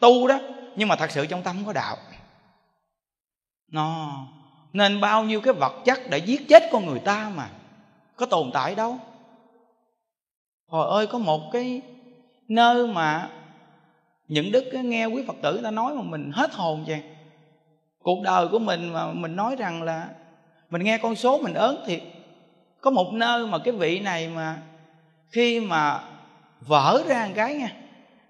tu 0.00 0.28
đó, 0.28 0.40
nhưng 0.76 0.88
mà 0.88 0.96
thật 0.96 1.10
sự 1.10 1.26
trong 1.26 1.42
tâm 1.42 1.56
có 1.66 1.72
đạo. 1.72 1.96
Nó 3.68 4.16
nên 4.72 5.00
bao 5.00 5.24
nhiêu 5.24 5.40
cái 5.40 5.54
vật 5.54 5.72
chất 5.84 6.00
để 6.10 6.18
giết 6.18 6.48
chết 6.48 6.62
con 6.72 6.86
người 6.86 6.98
ta 6.98 7.30
mà, 7.36 7.48
có 8.16 8.26
tồn 8.26 8.50
tại 8.54 8.74
đâu 8.74 8.98
hồi 10.72 10.88
ơi, 10.88 11.06
có 11.06 11.18
một 11.18 11.50
cái 11.52 11.82
nơi 12.48 12.86
mà 12.86 13.30
những 14.28 14.52
đức 14.52 14.70
nghe 14.74 15.06
quý 15.06 15.24
phật 15.26 15.36
tử 15.42 15.60
ta 15.64 15.70
nói 15.70 15.94
mà 15.94 16.02
mình 16.02 16.30
hết 16.34 16.54
hồn 16.54 16.84
vậy 16.86 17.02
cuộc 17.98 18.22
đời 18.22 18.48
của 18.48 18.58
mình 18.58 18.92
mà 18.92 19.12
mình 19.12 19.36
nói 19.36 19.56
rằng 19.56 19.82
là 19.82 20.08
mình 20.70 20.84
nghe 20.84 20.98
con 20.98 21.16
số 21.16 21.38
mình 21.38 21.54
ớn 21.54 21.82
thiệt. 21.86 22.02
Có 22.80 22.90
một 22.90 23.12
nơi 23.12 23.46
mà 23.46 23.58
cái 23.58 23.74
vị 23.74 24.00
này 24.00 24.28
mà 24.28 24.62
khi 25.30 25.60
mà 25.60 26.00
vỡ 26.60 27.02
ra 27.08 27.26
một 27.26 27.32
cái 27.36 27.54
nha, 27.54 27.72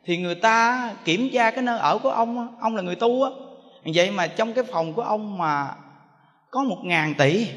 thì 0.05 0.17
người 0.17 0.35
ta 0.35 0.91
kiểm 1.05 1.29
tra 1.33 1.51
cái 1.51 1.63
nơi 1.63 1.79
ở 1.79 1.99
của 1.99 2.11
ông 2.11 2.59
ông 2.61 2.77
là 2.77 2.83
người 2.83 2.97
tu 2.97 3.23
á. 3.23 3.31
Vậy 3.95 4.11
mà 4.11 4.27
trong 4.27 4.53
cái 4.53 4.65
phòng 4.65 4.95
của 4.95 5.03
ông 5.03 5.39
mà 5.39 5.75
có 6.51 6.63
một 6.63 6.79
ngàn 6.85 7.15
tỷ, 7.19 7.49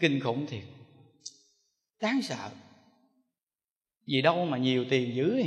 kinh 0.00 0.20
khủng 0.20 0.46
thiệt. 0.46 0.64
Đáng 2.00 2.22
sợ 2.22 2.48
vì 4.08 4.22
đâu 4.22 4.44
mà 4.44 4.58
nhiều 4.58 4.84
tiền 4.90 5.14
dữ 5.14 5.42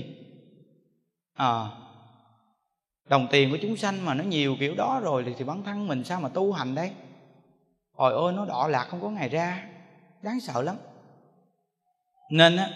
à, 1.33 1.65
đồng 3.09 3.27
tiền 3.31 3.51
của 3.51 3.57
chúng 3.61 3.77
sanh 3.77 4.05
mà 4.05 4.13
nó 4.13 4.23
nhiều 4.23 4.55
kiểu 4.59 4.75
đó 4.75 4.99
rồi 5.03 5.23
thì, 5.25 5.33
thì 5.37 5.45
bản 5.45 5.63
thân 5.63 5.87
mình 5.87 6.03
sao 6.03 6.21
mà 6.21 6.29
tu 6.29 6.51
hành 6.51 6.75
đây? 6.75 6.91
Ôi 7.91 8.13
ôi 8.13 8.33
nó 8.33 8.45
đỏ 8.45 8.67
lạc 8.67 8.87
không 8.89 9.01
có 9.01 9.09
ngày 9.09 9.29
ra. 9.29 9.65
Đáng 10.21 10.39
sợ 10.39 10.61
lắm. 10.61 10.75
Nên 12.31 12.57
á 12.57 12.69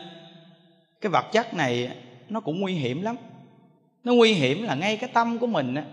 cái 1.01 1.09
vật 1.09 1.25
chất 1.31 1.53
này 1.53 1.97
nó 2.29 2.39
cũng 2.39 2.61
nguy 2.61 2.73
hiểm 2.73 3.01
lắm. 3.01 3.15
Nó 4.03 4.13
nguy 4.13 4.33
hiểm 4.33 4.63
là 4.63 4.75
ngay 4.75 4.97
cái 4.97 5.09
tâm 5.13 5.39
của 5.39 5.47
mình 5.47 5.75
á. 5.75 5.85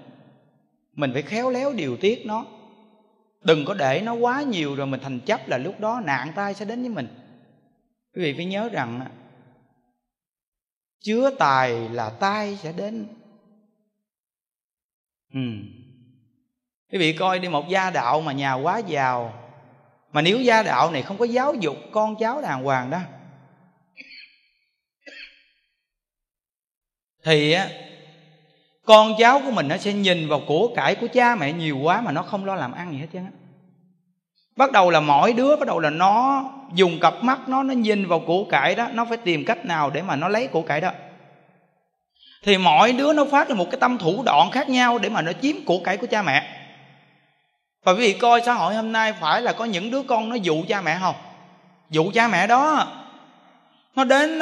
Mình 0.92 1.10
phải 1.12 1.22
khéo 1.22 1.50
léo 1.50 1.72
điều 1.72 1.96
tiết 1.96 2.26
nó. 2.26 2.46
Đừng 3.44 3.64
có 3.64 3.74
để 3.74 4.02
nó 4.04 4.14
quá 4.14 4.42
nhiều 4.42 4.74
rồi 4.74 4.86
mình 4.86 5.00
thành 5.00 5.20
chấp 5.20 5.48
là 5.48 5.58
lúc 5.58 5.80
đó 5.80 6.00
nạn 6.04 6.32
tai 6.34 6.54
sẽ 6.54 6.64
đến 6.64 6.80
với 6.80 6.90
mình. 6.90 7.08
Quý 8.14 8.22
vị 8.22 8.34
phải 8.36 8.44
nhớ 8.44 8.68
rằng 8.68 9.00
chứa 11.02 11.30
tài 11.38 11.88
là 11.88 12.10
tai 12.10 12.56
sẽ 12.56 12.72
đến 12.72 13.06
ừ. 15.34 15.40
quý 16.92 16.98
vị 16.98 17.12
coi 17.12 17.38
đi, 17.38 17.48
một 17.48 17.68
gia 17.68 17.90
đạo 17.90 18.20
mà 18.20 18.32
nhà 18.32 18.54
quá 18.54 18.78
giàu, 18.78 19.48
mà 20.12 20.22
nếu 20.22 20.40
gia 20.40 20.62
đạo 20.62 20.90
này 20.90 21.02
không 21.02 21.18
có 21.18 21.24
giáo 21.24 21.54
dục 21.54 21.76
con 21.92 22.16
cháu 22.16 22.42
đàng 22.42 22.64
hoàng 22.64 22.90
đó, 22.90 23.00
thì 27.24 27.52
á, 27.52 27.68
con 28.84 29.12
cháu 29.18 29.40
của 29.44 29.50
mình 29.50 29.68
nó 29.68 29.76
sẽ 29.76 29.92
nhìn 29.92 30.28
vào 30.28 30.40
của 30.46 30.72
cải 30.76 30.94
của 30.94 31.08
cha 31.12 31.34
mẹ 31.34 31.52
nhiều 31.52 31.78
quá 31.78 32.00
mà 32.00 32.12
nó 32.12 32.22
không 32.22 32.44
lo 32.44 32.54
làm 32.54 32.72
ăn 32.72 32.92
gì 32.92 32.98
hết 32.98 33.06
trơn 33.12 33.24
á 33.24 33.41
bắt 34.56 34.72
đầu 34.72 34.90
là 34.90 35.00
mỗi 35.00 35.32
đứa 35.32 35.56
bắt 35.56 35.66
đầu 35.66 35.80
là 35.80 35.90
nó 35.90 36.44
dùng 36.74 37.00
cặp 37.00 37.22
mắt 37.22 37.48
nó 37.48 37.62
nó 37.62 37.74
nhìn 37.74 38.06
vào 38.06 38.20
củ 38.20 38.46
cải 38.50 38.74
đó, 38.74 38.88
nó 38.92 39.04
phải 39.04 39.16
tìm 39.16 39.44
cách 39.44 39.64
nào 39.64 39.90
để 39.90 40.02
mà 40.02 40.16
nó 40.16 40.28
lấy 40.28 40.46
củ 40.46 40.62
cải 40.62 40.80
đó. 40.80 40.90
Thì 42.44 42.58
mỗi 42.58 42.92
đứa 42.92 43.12
nó 43.12 43.24
phát 43.24 43.48
ra 43.48 43.54
một 43.54 43.70
cái 43.70 43.80
tâm 43.80 43.98
thủ 43.98 44.22
đoạn 44.22 44.50
khác 44.50 44.68
nhau 44.68 44.98
để 44.98 45.08
mà 45.08 45.22
nó 45.22 45.32
chiếm 45.32 45.56
củ 45.64 45.80
cải 45.84 45.96
của 45.96 46.06
cha 46.06 46.22
mẹ. 46.22 46.58
Và 47.84 47.92
quý 47.92 47.98
vị 47.98 48.12
coi 48.12 48.40
xã 48.46 48.52
hội 48.52 48.74
hôm 48.74 48.92
nay 48.92 49.12
phải 49.20 49.42
là 49.42 49.52
có 49.52 49.64
những 49.64 49.90
đứa 49.90 50.02
con 50.02 50.28
nó 50.28 50.34
dụ 50.34 50.64
cha 50.68 50.80
mẹ 50.80 50.98
không? 51.00 51.14
Dụ 51.90 52.10
cha 52.14 52.28
mẹ 52.28 52.46
đó. 52.46 52.86
Nó 53.96 54.04
đến 54.04 54.40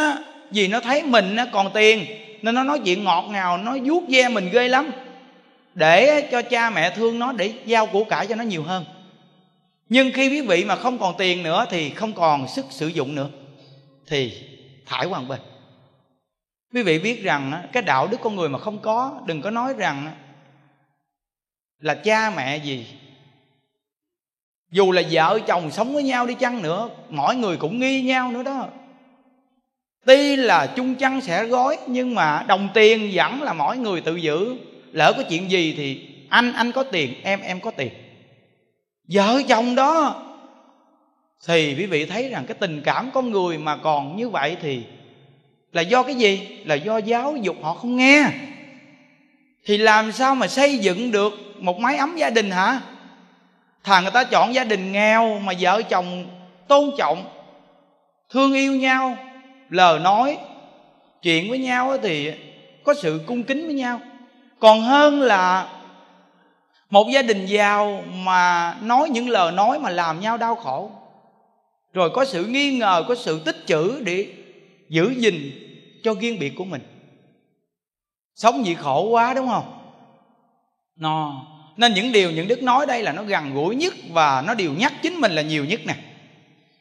vì 0.50 0.68
nó 0.68 0.80
thấy 0.80 1.02
mình 1.02 1.36
còn 1.52 1.70
tiền, 1.74 2.06
nên 2.42 2.54
nó 2.54 2.62
nói 2.62 2.80
chuyện 2.84 3.04
ngọt 3.04 3.24
ngào, 3.30 3.58
nó 3.58 3.76
vuốt 3.84 4.02
ve 4.08 4.28
mình 4.28 4.50
ghê 4.52 4.68
lắm. 4.68 4.90
Để 5.74 6.28
cho 6.32 6.42
cha 6.42 6.70
mẹ 6.70 6.90
thương 6.90 7.18
nó, 7.18 7.32
để 7.32 7.52
giao 7.64 7.86
củ 7.86 8.04
cải 8.04 8.26
cho 8.26 8.34
nó 8.34 8.44
nhiều 8.44 8.62
hơn 8.62 8.84
nhưng 9.90 10.12
khi 10.12 10.28
quý 10.28 10.40
vị 10.40 10.64
mà 10.64 10.76
không 10.76 10.98
còn 10.98 11.14
tiền 11.18 11.42
nữa 11.42 11.66
thì 11.70 11.90
không 11.90 12.12
còn 12.12 12.48
sức 12.48 12.66
sử 12.70 12.88
dụng 12.88 13.14
nữa, 13.14 13.28
thì 14.06 14.32
thải 14.86 15.06
qua 15.06 15.20
bên. 15.20 15.40
Quý 16.74 16.82
vị 16.82 16.98
biết 16.98 17.22
rằng 17.22 17.68
cái 17.72 17.82
đạo 17.82 18.06
đức 18.06 18.16
con 18.22 18.36
người 18.36 18.48
mà 18.48 18.58
không 18.58 18.78
có, 18.78 19.20
đừng 19.26 19.42
có 19.42 19.50
nói 19.50 19.74
rằng 19.78 20.16
là 21.78 21.94
cha 21.94 22.32
mẹ 22.36 22.56
gì. 22.56 22.86
Dù 24.70 24.92
là 24.92 25.02
vợ 25.10 25.40
chồng 25.46 25.70
sống 25.70 25.94
với 25.94 26.02
nhau 26.02 26.26
đi 26.26 26.34
chăng 26.34 26.62
nữa, 26.62 26.88
mỗi 27.08 27.36
người 27.36 27.56
cũng 27.56 27.80
nghi 27.80 28.02
nhau 28.02 28.32
nữa 28.32 28.42
đó. 28.42 28.68
Tuy 30.06 30.36
là 30.36 30.66
chung 30.76 30.94
chăn 30.94 31.20
sẽ 31.20 31.44
gói, 31.44 31.78
nhưng 31.86 32.14
mà 32.14 32.44
đồng 32.48 32.68
tiền 32.74 33.10
vẫn 33.14 33.42
là 33.42 33.52
mỗi 33.52 33.76
người 33.76 34.00
tự 34.00 34.16
giữ. 34.16 34.56
Lỡ 34.92 35.12
có 35.16 35.22
chuyện 35.28 35.50
gì 35.50 35.74
thì 35.76 36.08
anh 36.28 36.52
anh 36.52 36.72
có 36.72 36.82
tiền, 36.82 37.14
em 37.22 37.40
em 37.40 37.60
có 37.60 37.70
tiền 37.70 37.92
vợ 39.12 39.42
chồng 39.48 39.74
đó. 39.74 40.22
Thì 41.46 41.74
quý 41.78 41.86
vị 41.86 42.06
thấy 42.06 42.28
rằng 42.28 42.44
cái 42.46 42.54
tình 42.60 42.82
cảm 42.84 43.10
con 43.14 43.30
người 43.30 43.58
mà 43.58 43.76
còn 43.76 44.16
như 44.16 44.28
vậy 44.28 44.56
thì 44.62 44.82
là 45.72 45.82
do 45.82 46.02
cái 46.02 46.14
gì? 46.14 46.62
Là 46.64 46.74
do 46.74 46.98
giáo 46.98 47.36
dục 47.36 47.56
họ 47.62 47.74
không 47.74 47.96
nghe. 47.96 48.24
Thì 49.64 49.78
làm 49.78 50.12
sao 50.12 50.34
mà 50.34 50.48
xây 50.48 50.78
dựng 50.78 51.10
được 51.10 51.32
một 51.58 51.78
mái 51.78 51.96
ấm 51.96 52.16
gia 52.16 52.30
đình 52.30 52.50
hả? 52.50 52.80
Thằng 53.84 54.02
người 54.02 54.12
ta 54.12 54.24
chọn 54.24 54.54
gia 54.54 54.64
đình 54.64 54.92
nghèo 54.92 55.38
mà 55.38 55.52
vợ 55.60 55.82
chồng 55.82 56.26
tôn 56.68 56.90
trọng, 56.98 57.24
thương 58.30 58.52
yêu 58.52 58.76
nhau, 58.76 59.16
lời 59.70 59.98
nói, 59.98 60.38
chuyện 61.22 61.50
với 61.50 61.58
nhau 61.58 61.96
thì 62.02 62.32
có 62.84 62.94
sự 62.94 63.20
cung 63.26 63.42
kính 63.42 63.66
với 63.66 63.74
nhau. 63.74 64.00
Còn 64.58 64.80
hơn 64.80 65.20
là 65.20 65.68
một 66.90 67.08
gia 67.12 67.22
đình 67.22 67.46
giàu 67.46 68.04
mà 68.06 68.76
nói 68.82 69.10
những 69.10 69.28
lời 69.28 69.52
nói 69.52 69.78
mà 69.78 69.90
làm 69.90 70.20
nhau 70.20 70.36
đau 70.36 70.54
khổ. 70.54 70.90
Rồi 71.92 72.10
có 72.10 72.24
sự 72.24 72.44
nghi 72.44 72.78
ngờ, 72.78 73.04
có 73.08 73.14
sự 73.14 73.42
tích 73.44 73.56
trữ 73.66 74.00
để 74.00 74.26
giữ 74.88 75.14
gìn 75.16 75.50
cho 76.02 76.14
riêng 76.14 76.38
biệt 76.38 76.52
của 76.56 76.64
mình. 76.64 76.82
Sống 78.34 78.66
gì 78.66 78.74
khổ 78.74 79.08
quá, 79.08 79.34
đúng 79.34 79.48
không? 79.48 79.78
No. 80.96 81.46
Nên 81.76 81.94
những 81.94 82.12
điều 82.12 82.30
những 82.30 82.48
đức 82.48 82.62
nói 82.62 82.86
đây 82.86 83.02
là 83.02 83.12
nó 83.12 83.22
gần 83.22 83.54
gũi 83.54 83.76
nhất 83.76 83.94
và 84.10 84.42
nó 84.46 84.54
điều 84.54 84.72
nhắc 84.72 84.92
chính 85.02 85.14
mình 85.14 85.32
là 85.32 85.42
nhiều 85.42 85.64
nhất 85.64 85.80
nè. 85.84 85.94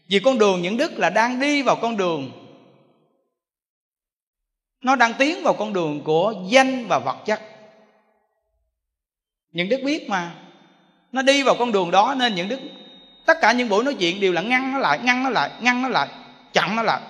Vì 0.08 0.20
con 0.20 0.38
đường 0.38 0.62
những 0.62 0.78
đức 0.78 0.98
là 0.98 1.10
đang 1.10 1.40
đi 1.40 1.62
vào 1.62 1.76
con 1.76 1.98
đường, 1.98 2.32
nó 4.84 4.96
đang 4.96 5.14
tiến 5.14 5.44
vào 5.44 5.54
con 5.54 5.74
đường 5.74 6.04
của 6.04 6.34
danh 6.50 6.86
và 6.88 7.00
vật 7.00 7.18
chất 7.26 7.42
những 9.52 9.70
đức 9.70 9.80
biết 9.84 10.10
mà. 10.10 10.32
Nó 11.12 11.22
đi 11.22 11.44
vào 11.44 11.56
con 11.60 11.72
đường 11.72 11.92
đó 11.92 12.16
nên 12.18 12.36
những 12.36 12.50
đức, 12.50 12.60
tất 13.26 13.38
cả 13.42 13.52
những 13.52 13.70
buổi 13.70 13.84
nói 13.84 13.94
chuyện 13.94 14.20
đều 14.20 14.34
là 14.34 14.42
ngăn 14.42 14.74
nó 14.74 14.80
lại, 14.80 15.00
ngăn 15.04 15.24
nó 15.24 15.30
lại, 15.30 15.50
ngăn 15.62 15.82
nó 15.82 15.90
lại, 15.90 16.08
chặn 16.54 16.76
nó 16.76 16.84
lại. 16.84 17.02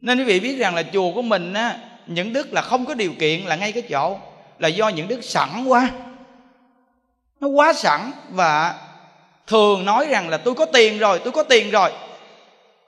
Nên 0.00 0.18
quý 0.18 0.24
vị 0.24 0.40
biết 0.40 0.56
rằng 0.58 0.74
là 0.74 0.82
chùa 0.82 1.12
của 1.12 1.22
mình 1.22 1.54
á, 1.54 1.78
những 2.06 2.32
đức 2.32 2.52
là 2.52 2.62
không 2.62 2.84
có 2.84 2.94
điều 2.94 3.12
kiện 3.18 3.40
là 3.40 3.56
ngay 3.56 3.72
cái 3.72 3.82
chỗ, 3.82 4.18
là 4.58 4.68
do 4.68 4.88
những 4.88 5.08
đức 5.08 5.24
sẵn 5.24 5.64
quá. 5.66 5.90
Nó 7.40 7.48
quá 7.48 7.72
sẵn 7.72 8.10
và 8.30 8.74
thường 9.46 9.84
nói 9.84 10.06
rằng 10.10 10.28
là 10.28 10.36
tôi 10.36 10.54
có 10.54 10.66
tiền 10.66 10.98
rồi, 10.98 11.20
tôi 11.24 11.32
có 11.32 11.42
tiền 11.42 11.70
rồi. 11.70 11.92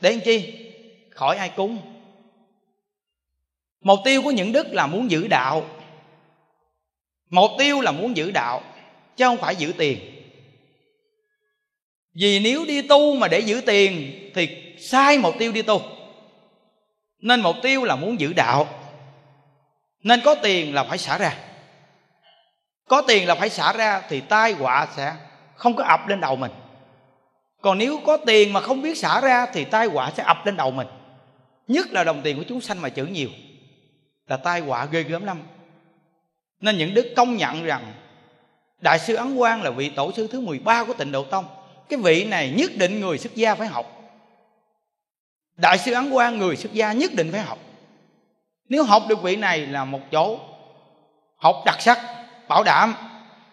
Để 0.01 0.11
làm 0.11 0.21
chi? 0.21 0.55
Khỏi 1.11 1.37
ai 1.37 1.49
cúng. 1.49 1.79
Mục 3.81 3.99
tiêu 4.05 4.23
của 4.23 4.31
những 4.31 4.53
đức 4.53 4.67
là 4.71 4.87
muốn 4.87 5.11
giữ 5.11 5.29
đạo 5.29 5.65
mục 7.31 7.51
tiêu 7.59 7.81
là 7.81 7.93
muốn 7.93 8.17
giữ 8.17 8.31
đạo, 8.31 8.63
chứ 9.17 9.25
không 9.25 9.37
phải 9.37 9.57
giữ 9.57 9.73
tiền. 9.79 9.99
Vì 12.15 12.41
nếu 12.41 12.65
đi 12.65 12.83
tu 12.83 13.15
mà 13.15 13.29
để 13.29 13.41
giữ 13.41 13.61
tiền, 13.67 14.13
thì 14.35 14.75
sai 14.79 15.19
mục 15.19 15.35
tiêu 15.39 15.53
đi 15.53 15.63
tu. 15.63 15.83
Nên 17.21 17.41
mục 17.41 17.57
tiêu 17.63 17.85
là 17.85 17.97
muốn 17.97 18.21
giữ 18.21 18.33
đạo. 18.33 18.67
Nên 20.03 20.21
có 20.25 20.35
tiền 20.35 20.75
là 20.75 20.85
phải 20.85 20.99
xả 20.99 21.19
ra. 21.19 21.35
Có 22.89 23.03
tiền 23.03 23.29
là 23.29 23.35
phải 23.35 23.51
xả 23.51 23.73
ra, 23.73 24.03
thì 24.09 24.21
tai 24.21 24.53
họa 24.53 24.89
sẽ 24.97 25.15
không 25.55 25.77
có 25.77 25.85
ập 25.85 26.09
lên 26.09 26.21
đầu 26.21 26.37
mình. 26.37 26.53
Còn 27.61 27.79
nếu 27.79 28.01
có 28.07 28.17
tiền 28.17 28.53
mà 28.53 28.61
không 28.61 28.83
biết 28.83 28.99
xả 28.99 29.21
ra, 29.21 29.47
thì 29.53 29.65
tai 29.65 29.87
họa 29.87 30.13
sẽ 30.17 30.23
ập 30.23 30.47
lên 30.47 30.57
đầu 30.57 30.71
mình. 30.71 30.87
Nhất 31.69 31.87
là 31.91 32.05
đồng 32.05 32.21
tiền 32.23 32.37
của 32.37 32.45
chúng 32.49 32.61
sanh 32.61 32.83
mà 32.83 32.89
chữ 32.89 33.07
nhiều, 33.07 33.29
là 34.27 34.37
tai 34.37 34.61
họa 34.61 34.85
ghê 34.85 35.03
gớm 35.03 35.25
lắm 35.25 35.43
nên 36.61 36.79
những 36.79 36.95
đức 36.95 37.07
công 37.17 37.37
nhận 37.37 37.65
rằng 37.65 37.93
đại 38.81 38.99
sư 38.99 39.15
ấn 39.15 39.37
quang 39.37 39.63
là 39.63 39.71
vị 39.71 39.89
tổ 39.89 40.13
sư 40.13 40.29
thứ 40.33 40.41
13 40.41 40.85
của 40.85 40.93
tịnh 40.93 41.13
độ 41.13 41.25
tông. 41.25 41.45
Cái 41.89 41.99
vị 41.99 42.25
này 42.25 42.51
nhất 42.57 42.71
định 42.77 43.01
người 43.01 43.19
xuất 43.19 43.35
gia 43.35 43.55
phải 43.55 43.67
học. 43.67 43.87
Đại 45.57 45.79
sư 45.79 45.93
ấn 45.93 46.11
quang 46.11 46.39
người 46.39 46.57
xuất 46.57 46.73
gia 46.73 46.93
nhất 46.93 47.15
định 47.15 47.33
phải 47.33 47.41
học. 47.41 47.59
Nếu 48.69 48.85
học 48.85 49.03
được 49.09 49.23
vị 49.23 49.37
này 49.37 49.59
là 49.67 49.85
một 49.85 50.01
chỗ 50.13 50.39
học 51.37 51.63
đặc 51.67 51.81
sắc, 51.81 51.99
bảo 52.49 52.65
đảm. 52.65 52.95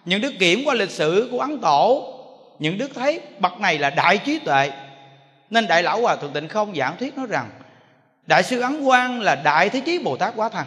Những 0.05 0.21
đức 0.21 0.33
kiểm 0.39 0.61
qua 0.65 0.75
lịch 0.75 0.91
sử 0.91 1.27
của 1.31 1.39
ấn 1.39 1.61
tổ, 1.61 2.13
những 2.59 2.77
đức 2.77 2.91
thấy 2.95 3.21
bậc 3.39 3.59
này 3.59 3.77
là 3.79 3.89
đại 3.89 4.17
trí 4.17 4.39
tuệ. 4.39 4.71
Nên 5.49 5.67
đại 5.67 5.83
lão 5.83 6.01
hòa 6.01 6.15
thượng 6.15 6.33
tịnh 6.33 6.47
không 6.47 6.75
giảng 6.75 6.97
thuyết 6.97 7.17
nói 7.17 7.27
rằng 7.29 7.49
đại 8.27 8.43
sư 8.43 8.61
ấn 8.61 8.85
quang 8.85 9.21
là 9.21 9.35
đại 9.35 9.69
thế 9.69 9.79
chí 9.79 9.99
bồ 9.99 10.17
tát 10.17 10.33
quá 10.35 10.49
thành 10.49 10.65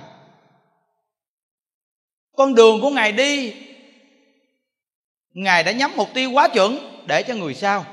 con 2.39 2.55
đường 2.55 2.81
của 2.81 2.91
ngài 2.91 3.13
đi. 3.13 3.55
Ngài 5.31 5.65
đã 5.65 5.73
nhắm 5.73 5.97
mục 5.97 6.09
tiêu 6.15 6.31
quá 6.31 6.49
chuẩn 6.49 7.03
để 7.07 7.23
cho 7.23 7.35
người 7.35 7.55
sau 7.55 7.87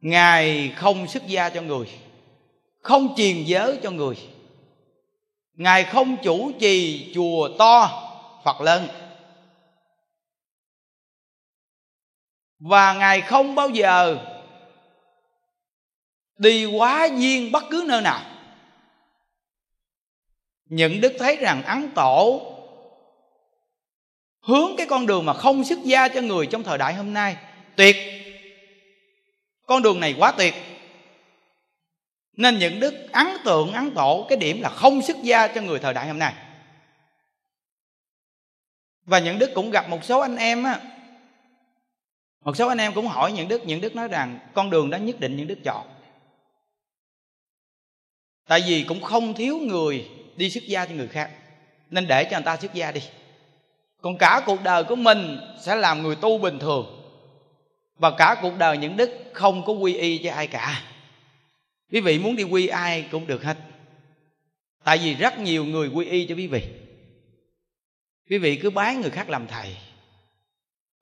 ngài 0.00 0.72
không 0.76 1.08
xuất 1.08 1.26
gia 1.26 1.48
cho 1.48 1.62
người, 1.62 1.86
không 2.82 3.14
truyền 3.16 3.44
giới 3.44 3.78
cho 3.82 3.90
người. 3.90 4.16
Ngài 5.54 5.84
không 5.84 6.16
chủ 6.22 6.52
trì 6.60 7.06
chùa 7.14 7.48
to 7.58 8.04
phật 8.44 8.60
lớn 8.60 8.88
và 12.58 12.92
ngài 12.92 13.20
không 13.20 13.54
bao 13.54 13.68
giờ 13.68 14.18
đi 16.38 16.64
quá 16.64 17.08
duyên 17.16 17.52
bất 17.52 17.64
cứ 17.70 17.84
nơi 17.88 18.02
nào. 18.02 18.20
Những 20.64 21.00
đức 21.00 21.12
thấy 21.18 21.36
rằng 21.36 21.62
ấn 21.62 21.90
tổ 21.94 22.54
hướng 24.48 24.76
cái 24.76 24.86
con 24.86 25.06
đường 25.06 25.26
mà 25.26 25.34
không 25.34 25.64
xuất 25.64 25.78
gia 25.84 26.08
cho 26.08 26.20
người 26.20 26.46
trong 26.46 26.62
thời 26.62 26.78
đại 26.78 26.94
hôm 26.94 27.12
nay. 27.12 27.36
Tuyệt. 27.76 27.96
Con 29.66 29.82
đường 29.82 30.00
này 30.00 30.14
quá 30.18 30.32
tuyệt. 30.32 30.54
Nên 32.32 32.58
những 32.58 32.80
đức 32.80 32.94
ấn 33.12 33.26
tượng, 33.44 33.72
ấn 33.72 33.90
tổ, 33.94 34.26
cái 34.28 34.38
điểm 34.38 34.60
là 34.60 34.68
không 34.68 35.02
xuất 35.02 35.16
gia 35.22 35.48
cho 35.48 35.60
người 35.60 35.78
thời 35.78 35.94
đại 35.94 36.06
hôm 36.06 36.18
nay. 36.18 36.34
Và 39.04 39.18
những 39.18 39.38
đức 39.38 39.50
cũng 39.54 39.70
gặp 39.70 39.88
một 39.88 40.04
số 40.04 40.20
anh 40.20 40.36
em 40.36 40.64
á. 40.64 40.80
Một 42.44 42.56
số 42.56 42.68
anh 42.68 42.78
em 42.78 42.94
cũng 42.94 43.06
hỏi 43.06 43.32
những 43.32 43.48
đức 43.48 43.62
những 43.66 43.80
đức 43.80 43.96
nói 43.96 44.08
rằng, 44.08 44.38
con 44.54 44.70
đường 44.70 44.90
đó 44.90 44.96
nhất 44.96 45.20
định 45.20 45.36
những 45.36 45.46
đức 45.46 45.58
chọn. 45.64 45.86
Tại 48.46 48.62
vì 48.66 48.84
cũng 48.88 49.02
không 49.02 49.34
thiếu 49.34 49.58
người 49.58 50.08
đi 50.36 50.50
xuất 50.50 50.64
gia 50.64 50.86
cho 50.86 50.94
người 50.94 51.08
khác. 51.08 51.30
Nên 51.90 52.06
để 52.06 52.24
cho 52.24 52.36
người 52.36 52.44
ta 52.44 52.56
xuất 52.56 52.74
gia 52.74 52.92
đi 52.92 53.02
còn 54.02 54.18
cả 54.18 54.42
cuộc 54.46 54.62
đời 54.62 54.84
của 54.84 54.96
mình 54.96 55.40
sẽ 55.60 55.76
làm 55.76 56.02
người 56.02 56.16
tu 56.16 56.38
bình 56.38 56.58
thường. 56.58 56.94
Và 57.98 58.10
cả 58.10 58.36
cuộc 58.42 58.58
đời 58.58 58.78
những 58.78 58.96
đức 58.96 59.10
không 59.32 59.64
có 59.64 59.72
quy 59.72 59.94
y 59.94 60.18
cho 60.18 60.32
ai 60.32 60.46
cả. 60.46 60.82
Quý 61.92 62.00
vị 62.00 62.18
muốn 62.18 62.36
đi 62.36 62.42
quy 62.42 62.66
ai 62.66 63.04
cũng 63.10 63.26
được 63.26 63.44
hết. 63.44 63.56
Tại 64.84 64.98
vì 64.98 65.14
rất 65.14 65.38
nhiều 65.38 65.64
người 65.64 65.88
quy 65.88 66.06
y 66.06 66.26
cho 66.26 66.34
quý 66.34 66.46
vị. 66.46 66.62
Quý 68.30 68.38
vị 68.38 68.56
cứ 68.56 68.70
bái 68.70 68.94
người 68.94 69.10
khác 69.10 69.30
làm 69.30 69.46
thầy. 69.46 69.76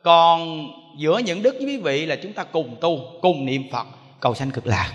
Còn 0.02 0.68
giữa 0.98 1.18
những 1.18 1.42
đức 1.42 1.54
với 1.54 1.66
quý 1.66 1.76
vị 1.76 2.06
là 2.06 2.16
chúng 2.22 2.32
ta 2.32 2.44
cùng 2.44 2.76
tu, 2.80 3.18
cùng 3.22 3.46
niệm 3.46 3.64
phật, 3.72 3.86
cầu 4.20 4.34
sanh 4.34 4.50
cực 4.50 4.66
lạc. 4.66 4.92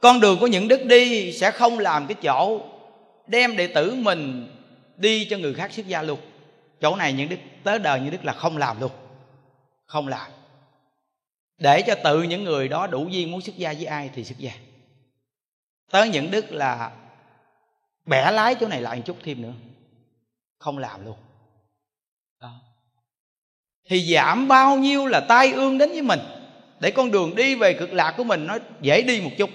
Con 0.00 0.20
đường 0.20 0.38
của 0.38 0.46
những 0.46 0.68
đức 0.68 0.84
đi 0.84 1.32
sẽ 1.32 1.50
không 1.50 1.78
làm 1.78 2.06
cái 2.06 2.14
chỗ 2.22 2.60
đem 3.26 3.56
đệ 3.56 3.66
tử 3.66 3.94
mình 3.94 4.48
đi 4.96 5.26
cho 5.30 5.38
người 5.38 5.54
khác 5.54 5.72
xuất 5.72 5.86
gia 5.86 6.02
luôn. 6.02 6.20
Chỗ 6.80 6.96
này 6.96 7.12
những 7.12 7.28
đức, 7.28 7.36
tới 7.64 7.78
đời 7.78 8.00
những 8.00 8.10
đức 8.10 8.24
là 8.24 8.32
không 8.32 8.56
làm 8.56 8.80
luôn. 8.80 8.92
Không 9.86 10.08
làm. 10.08 10.30
Để 11.58 11.82
cho 11.86 11.94
tự 12.04 12.22
những 12.22 12.44
người 12.44 12.68
đó 12.68 12.86
đủ 12.86 13.08
duyên 13.08 13.30
muốn 13.30 13.40
xuất 13.40 13.56
gia 13.56 13.72
với 13.72 13.84
ai 13.84 14.10
thì 14.14 14.24
xuất 14.24 14.38
gia. 14.38 14.52
Tới 15.90 16.08
những 16.08 16.30
đức 16.30 16.52
là 16.52 16.92
bẻ 18.06 18.30
lái 18.32 18.54
chỗ 18.54 18.68
này 18.68 18.82
lại 18.82 18.96
một 18.96 19.02
chút 19.06 19.16
thêm 19.22 19.42
nữa. 19.42 19.52
Không 20.58 20.78
làm 20.78 21.04
luôn. 21.04 21.16
Đó. 22.40 22.60
thì 23.88 24.14
giảm 24.14 24.48
bao 24.48 24.78
nhiêu 24.78 25.06
là 25.06 25.20
tai 25.28 25.52
ương 25.52 25.78
đến 25.78 25.88
với 25.88 26.02
mình. 26.02 26.20
Để 26.80 26.90
con 26.90 27.10
đường 27.10 27.34
đi 27.36 27.54
về 27.54 27.74
cực 27.74 27.92
lạc 27.92 28.14
của 28.16 28.24
mình 28.24 28.46
nó 28.46 28.58
dễ 28.80 29.02
đi 29.02 29.20
một 29.20 29.30
chút. 29.38 29.50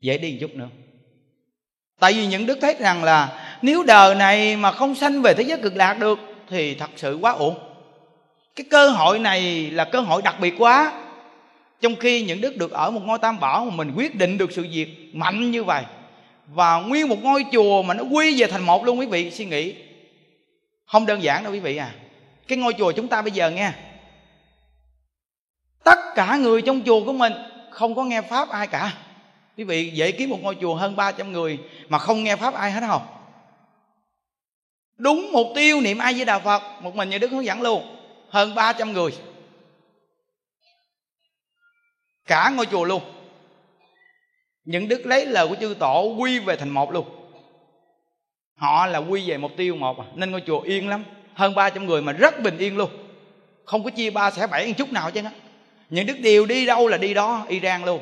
Dễ 0.00 0.18
đi 0.18 0.32
một 0.32 0.38
chút 0.40 0.54
nữa 0.54 0.68
tại 1.98 2.12
vì 2.12 2.26
những 2.26 2.46
đức 2.46 2.58
thấy 2.60 2.76
rằng 2.80 3.04
là, 3.04 3.42
nếu 3.62 3.82
đời 3.82 4.14
này 4.14 4.56
mà 4.56 4.72
không 4.72 4.94
sanh 4.94 5.22
về 5.22 5.34
thế 5.34 5.42
giới 5.42 5.58
cực 5.58 5.76
lạc 5.76 5.94
được, 5.94 6.18
thì 6.48 6.74
thật 6.74 6.90
sự 6.96 7.18
quá 7.20 7.32
ổn 7.32 7.58
cái 8.56 8.66
cơ 8.70 8.88
hội 8.88 9.18
này 9.18 9.70
là 9.70 9.84
cơ 9.84 10.00
hội 10.00 10.22
đặc 10.22 10.40
biệt 10.40 10.54
quá. 10.58 10.92
Trong 11.80 11.96
khi 11.96 12.22
những 12.22 12.40
đức 12.40 12.56
được 12.56 12.72
ở 12.72 12.90
một 12.90 13.00
ngôi 13.04 13.18
tam 13.18 13.40
bảo 13.40 13.64
mà 13.64 13.70
mình 13.76 13.92
quyết 13.96 14.14
định 14.14 14.38
được 14.38 14.52
sự 14.52 14.66
việc 14.72 15.10
mạnh 15.12 15.50
như 15.50 15.64
vậy, 15.64 15.84
và 16.46 16.76
nguyên 16.76 17.08
một 17.08 17.22
ngôi 17.22 17.44
chùa 17.52 17.82
mà 17.82 17.94
nó 17.94 18.04
quy 18.04 18.40
về 18.40 18.46
thành 18.46 18.66
một 18.66 18.84
luôn, 18.84 18.98
quý 18.98 19.06
vị, 19.06 19.30
suy 19.30 19.44
nghĩ. 19.44 19.74
Không 20.86 21.06
đơn 21.06 21.22
giản 21.22 21.44
đâu, 21.44 21.52
quý 21.52 21.60
vị 21.60 21.76
à. 21.76 21.90
Cái 22.48 22.58
ngôi 22.58 22.74
chùa 22.78 22.92
chúng 22.92 23.08
ta 23.08 23.22
bây 23.22 23.30
giờ 23.30 23.50
nghe. 23.50 23.72
Tất 25.84 25.98
cả 26.14 26.36
người 26.36 26.62
trong 26.62 26.82
chùa 26.86 27.04
của 27.04 27.12
mình 27.12 27.32
không 27.70 27.94
có 27.94 28.04
nghe 28.04 28.22
pháp 28.22 28.48
ai 28.48 28.66
cả 28.66 28.92
quý 29.56 29.64
vị 29.64 29.90
dễ 29.94 30.12
kiếm 30.12 30.30
một 30.30 30.38
ngôi 30.42 30.56
chùa 30.60 30.74
hơn 30.74 30.96
300 30.96 31.32
người 31.32 31.58
mà 31.88 31.98
không 31.98 32.24
nghe 32.24 32.36
pháp 32.36 32.54
ai 32.54 32.72
hết 32.72 32.80
không 32.86 33.02
đúng 34.96 35.32
mục 35.32 35.46
tiêu 35.54 35.80
niệm 35.80 35.98
ai 35.98 36.14
với 36.14 36.24
đạo 36.24 36.40
phật, 36.40 36.62
một 36.80 36.94
mình 36.94 37.10
như 37.10 37.18
đức 37.18 37.30
hướng 37.30 37.44
dẫn 37.44 37.62
luôn, 37.62 37.96
hơn 38.28 38.54
300 38.54 38.92
người. 38.92 39.10
Cả 42.26 42.52
ngôi 42.56 42.66
chùa 42.66 42.84
luôn. 42.84 43.02
Những 44.64 44.88
đức 44.88 45.06
lấy 45.06 45.26
lời 45.26 45.48
của 45.48 45.56
chư 45.60 45.74
tổ 45.78 46.14
quy 46.18 46.38
về 46.38 46.56
thành 46.56 46.70
một 46.70 46.92
luôn. 46.92 47.06
Họ 48.54 48.86
là 48.86 48.98
quy 48.98 49.30
về 49.30 49.36
mục 49.36 49.52
tiêu 49.56 49.76
một 49.76 49.98
à, 49.98 50.04
nên 50.14 50.30
ngôi 50.30 50.42
chùa 50.46 50.60
yên 50.60 50.88
lắm, 50.88 51.04
hơn 51.34 51.54
300 51.54 51.86
người 51.86 52.02
mà 52.02 52.12
rất 52.12 52.42
bình 52.42 52.58
yên 52.58 52.76
luôn. 52.76 52.90
Không 53.64 53.84
có 53.84 53.90
chia 53.90 54.10
ba 54.10 54.30
xẻ 54.30 54.46
bảy 54.46 54.72
chút 54.72 54.92
nào 54.92 55.10
chứ 55.10 55.22
những 55.90 56.06
đức 56.06 56.16
điều 56.20 56.46
đi 56.46 56.66
đâu 56.66 56.88
là 56.88 56.96
đi 56.96 57.14
đó 57.14 57.46
iran 57.48 57.84
luôn 57.84 58.00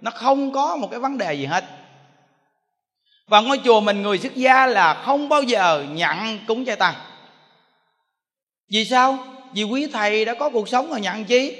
nó 0.00 0.10
không 0.10 0.52
có 0.52 0.76
một 0.76 0.88
cái 0.90 1.00
vấn 1.00 1.18
đề 1.18 1.34
gì 1.34 1.44
hết. 1.44 1.64
Và 3.26 3.40
ngôi 3.40 3.60
chùa 3.64 3.80
mình 3.80 4.02
người 4.02 4.18
xuất 4.18 4.34
gia 4.34 4.66
là 4.66 4.94
không 4.94 5.28
bao 5.28 5.42
giờ 5.42 5.84
nhận 5.90 6.38
cúng 6.46 6.64
chay 6.64 6.76
tăng 6.76 6.94
vì 8.70 8.84
sao? 8.84 9.18
Vì 9.52 9.62
quý 9.62 9.86
thầy 9.92 10.24
đã 10.24 10.34
có 10.34 10.50
cuộc 10.50 10.68
sống 10.68 10.90
rồi 10.90 11.00
nhận 11.00 11.24
chi? 11.24 11.56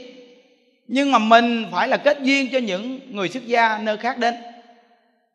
Nhưng 0.87 1.13
mà 1.13 1.19
mình 1.19 1.67
phải 1.73 1.89
là 1.89 1.97
kết 1.97 2.19
duyên 2.23 2.49
cho 2.53 2.59
những 2.59 3.01
người 3.17 3.29
xuất 3.29 3.47
gia 3.47 3.79
nơi 3.79 3.97
khác 3.97 4.19
đến. 4.19 4.35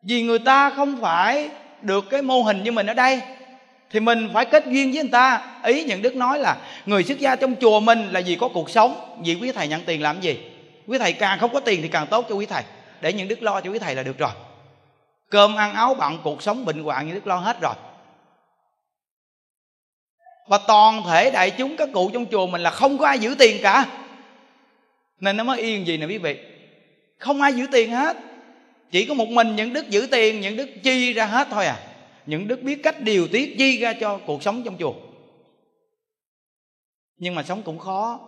Vì 0.02 0.22
người 0.22 0.38
ta 0.38 0.70
không 0.70 1.00
phải 1.00 1.48
được 1.82 2.04
cái 2.10 2.22
mô 2.22 2.42
hình 2.42 2.62
như 2.62 2.72
mình 2.72 2.86
ở 2.86 2.94
đây, 2.94 3.20
thì 3.90 4.00
mình 4.00 4.28
phải 4.34 4.44
kết 4.44 4.64
duyên 4.66 4.92
với 4.92 5.02
người 5.02 5.10
ta. 5.12 5.44
Ý 5.64 5.84
những 5.84 6.02
đức 6.02 6.16
nói 6.16 6.38
là 6.38 6.56
người 6.86 7.04
xuất 7.04 7.18
gia 7.18 7.36
trong 7.36 7.54
chùa 7.60 7.80
mình 7.80 8.08
là 8.12 8.20
vì 8.26 8.36
có 8.36 8.48
cuộc 8.48 8.70
sống. 8.70 9.16
Vì 9.24 9.34
quý 9.34 9.52
thầy 9.52 9.68
nhận 9.68 9.82
tiền 9.86 10.02
làm 10.02 10.20
gì? 10.20 10.38
Quý 10.86 10.98
thầy 10.98 11.12
càng 11.12 11.38
không 11.38 11.52
có 11.52 11.60
tiền 11.60 11.82
thì 11.82 11.88
càng 11.88 12.06
tốt 12.06 12.26
cho 12.28 12.34
quý 12.34 12.46
thầy 12.46 12.62
để 13.00 13.12
những 13.12 13.28
đức 13.28 13.42
lo 13.42 13.60
cho 13.60 13.70
quý 13.70 13.78
thầy 13.78 13.94
là 13.94 14.02
được 14.02 14.18
rồi. 14.18 14.30
Cơm 15.30 15.56
ăn 15.56 15.74
áo 15.74 15.94
bận, 15.94 16.18
cuộc 16.24 16.42
sống 16.42 16.64
bệnh 16.64 16.82
hoạn 16.82 17.06
như 17.06 17.14
đức 17.14 17.26
lo 17.26 17.36
hết 17.36 17.60
rồi. 17.60 17.74
Và 20.48 20.58
toàn 20.66 21.02
thể 21.02 21.30
đại 21.30 21.50
chúng, 21.50 21.76
các 21.76 21.88
cụ 21.92 22.10
trong 22.14 22.26
chùa 22.26 22.46
mình 22.46 22.60
là 22.60 22.70
không 22.70 22.98
có 22.98 23.06
ai 23.06 23.18
giữ 23.18 23.34
tiền 23.38 23.60
cả. 23.62 23.86
Nên 25.20 25.36
nó 25.36 25.44
mới 25.44 25.60
yên 25.60 25.86
gì 25.86 25.96
nè 25.96 26.06
quý 26.06 26.18
vị? 26.18 26.38
Không 27.18 27.42
ai 27.42 27.52
giữ 27.52 27.66
tiền 27.72 27.90
hết. 27.90 28.16
Chỉ 28.90 29.06
có 29.06 29.14
một 29.14 29.28
mình 29.28 29.56
những 29.56 29.72
đức 29.72 29.90
giữ 29.90 30.08
tiền, 30.10 30.40
những 30.40 30.56
đức 30.56 30.68
chi 30.82 31.12
ra 31.12 31.26
hết 31.26 31.48
thôi 31.50 31.66
à. 31.66 31.80
Những 32.26 32.48
đức 32.48 32.62
biết 32.62 32.80
cách 32.82 33.00
điều 33.00 33.28
tiết 33.28 33.54
chi 33.58 33.78
ra 33.78 33.92
cho 33.92 34.20
cuộc 34.26 34.42
sống 34.42 34.62
trong 34.64 34.76
chùa. 34.78 34.94
Nhưng 37.16 37.34
mà 37.34 37.42
sống 37.42 37.62
cũng 37.62 37.78
khó. 37.78 38.20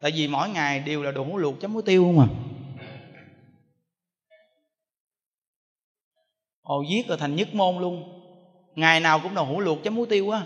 Tại 0.00 0.10
vì 0.10 0.28
mỗi 0.28 0.48
ngày 0.48 0.80
đều 0.80 1.02
là 1.02 1.10
đồ 1.10 1.24
luộc 1.36 1.60
chấm 1.60 1.72
muối 1.72 1.82
tiêu 1.82 2.04
không 2.04 2.20
à. 2.20 2.28
Ồ, 6.68 6.82
giết 6.82 7.08
rồi 7.08 7.16
thành 7.16 7.36
nhất 7.36 7.48
môn 7.54 7.76
luôn. 7.80 8.02
Ngày 8.74 9.00
nào 9.00 9.20
cũng 9.22 9.34
đồ 9.34 9.44
hủ 9.44 9.60
luộc 9.60 9.78
chấm 9.84 9.94
muối 9.94 10.06
tiêu 10.06 10.30
á. 10.30 10.42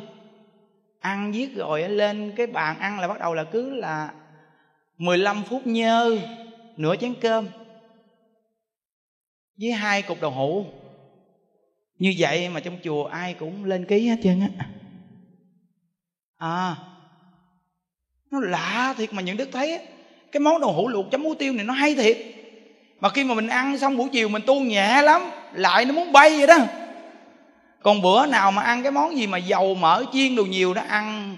Ăn 1.01 1.35
giết 1.35 1.55
rồi 1.55 1.89
lên 1.89 2.33
cái 2.37 2.47
bàn 2.47 2.79
ăn 2.79 2.99
là 2.99 3.09
bắt 3.09 3.21
đầu 3.21 3.35
là 3.35 3.45
cứ 3.45 3.75
là 3.75 4.15
15 4.99 5.45
phút 5.45 5.67
nhơ, 5.67 6.19
nửa 6.77 6.97
chén 6.97 7.15
cơm. 7.21 7.49
Với 9.61 9.73
hai 9.73 10.03
cục 10.03 10.21
đậu 10.21 10.31
hũ 10.31 10.65
như 11.99 12.15
vậy 12.19 12.49
mà 12.49 12.61
trong 12.61 12.79
chùa 12.85 13.05
ai 13.05 13.35
cũng 13.35 13.65
lên 13.65 13.87
ký 13.87 14.07
hết 14.09 14.17
trơn 14.23 14.41
á. 14.41 14.67
À 16.39 16.77
nó 18.31 18.41
lạ 18.41 18.95
thiệt 18.97 19.13
mà 19.13 19.23
những 19.23 19.37
đức 19.37 19.49
thấy 19.53 19.79
cái 20.33 20.41
món 20.41 20.61
đậu 20.61 20.73
hũ 20.73 20.89
luộc 20.89 21.11
chấm 21.11 21.23
muối 21.23 21.35
tiêu 21.39 21.53
này 21.53 21.65
nó 21.65 21.75
hay 21.75 21.95
thiệt. 21.95 22.17
Mà 23.01 23.09
khi 23.09 23.25
mà 23.25 23.35
mình 23.35 23.49
ăn 23.49 23.79
xong 23.79 23.97
buổi 23.97 24.09
chiều 24.13 24.29
mình 24.29 24.43
tu 24.47 24.61
nhẹ 24.61 25.03
lắm 25.03 25.42
lại 25.55 25.85
nó 25.85 25.93
muốn 25.95 26.13
bay 26.13 26.39
vậy 26.39 26.47
đó. 26.47 26.59
Còn 27.83 28.03
bữa 28.03 28.27
nào 28.27 28.53
mà 28.53 28.63
ăn 28.63 28.83
cái 28.83 28.93
món 28.93 29.17
gì 29.17 29.27
mà 29.27 29.39
dầu 29.39 29.75
mỡ 29.75 30.05
chiên 30.13 30.37
đồ 30.37 30.45
nhiều 30.45 30.75
đó 30.75 30.83
ăn 30.89 31.37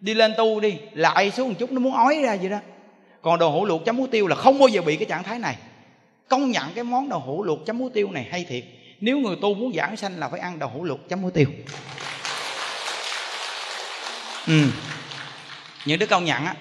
đi 0.00 0.14
lên 0.14 0.34
tu 0.36 0.60
đi 0.60 0.76
lại 0.92 1.30
xuống 1.30 1.48
một 1.48 1.54
chút 1.58 1.72
nó 1.72 1.80
muốn 1.80 1.94
ói 1.94 2.22
ra 2.22 2.36
vậy 2.40 2.48
đó. 2.48 2.58
Còn 3.22 3.38
đồ 3.38 3.50
hủ 3.50 3.64
luộc 3.64 3.84
chấm 3.84 3.96
muối 3.96 4.08
tiêu 4.10 4.26
là 4.26 4.36
không 4.36 4.58
bao 4.58 4.68
giờ 4.68 4.82
bị 4.82 4.96
cái 4.96 5.06
trạng 5.06 5.22
thái 5.22 5.38
này. 5.38 5.56
Công 6.28 6.50
nhận 6.50 6.64
cái 6.74 6.84
món 6.84 7.08
đồ 7.08 7.18
hủ 7.18 7.42
luộc 7.42 7.66
chấm 7.66 7.78
muối 7.78 7.90
tiêu 7.94 8.10
này 8.10 8.28
hay 8.30 8.44
thiệt. 8.48 8.64
Nếu 9.00 9.18
người 9.18 9.36
tu 9.42 9.54
muốn 9.54 9.72
giảng 9.74 9.96
sanh 9.96 10.18
là 10.18 10.28
phải 10.28 10.40
ăn 10.40 10.58
đồ 10.58 10.66
hủ 10.66 10.84
luộc 10.84 11.08
chấm 11.08 11.22
muối 11.22 11.30
tiêu. 11.30 11.46
Ừ. 14.46 14.62
Những 15.84 15.98
đứa 15.98 16.06
công 16.06 16.24
nhận 16.24 16.44
á. 16.44 16.54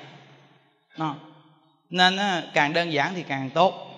Nên 1.89 2.17
á, 2.17 2.43
càng 2.53 2.73
đơn 2.73 2.93
giản 2.93 3.13
thì 3.15 3.23
càng 3.27 3.49
tốt 3.49 3.90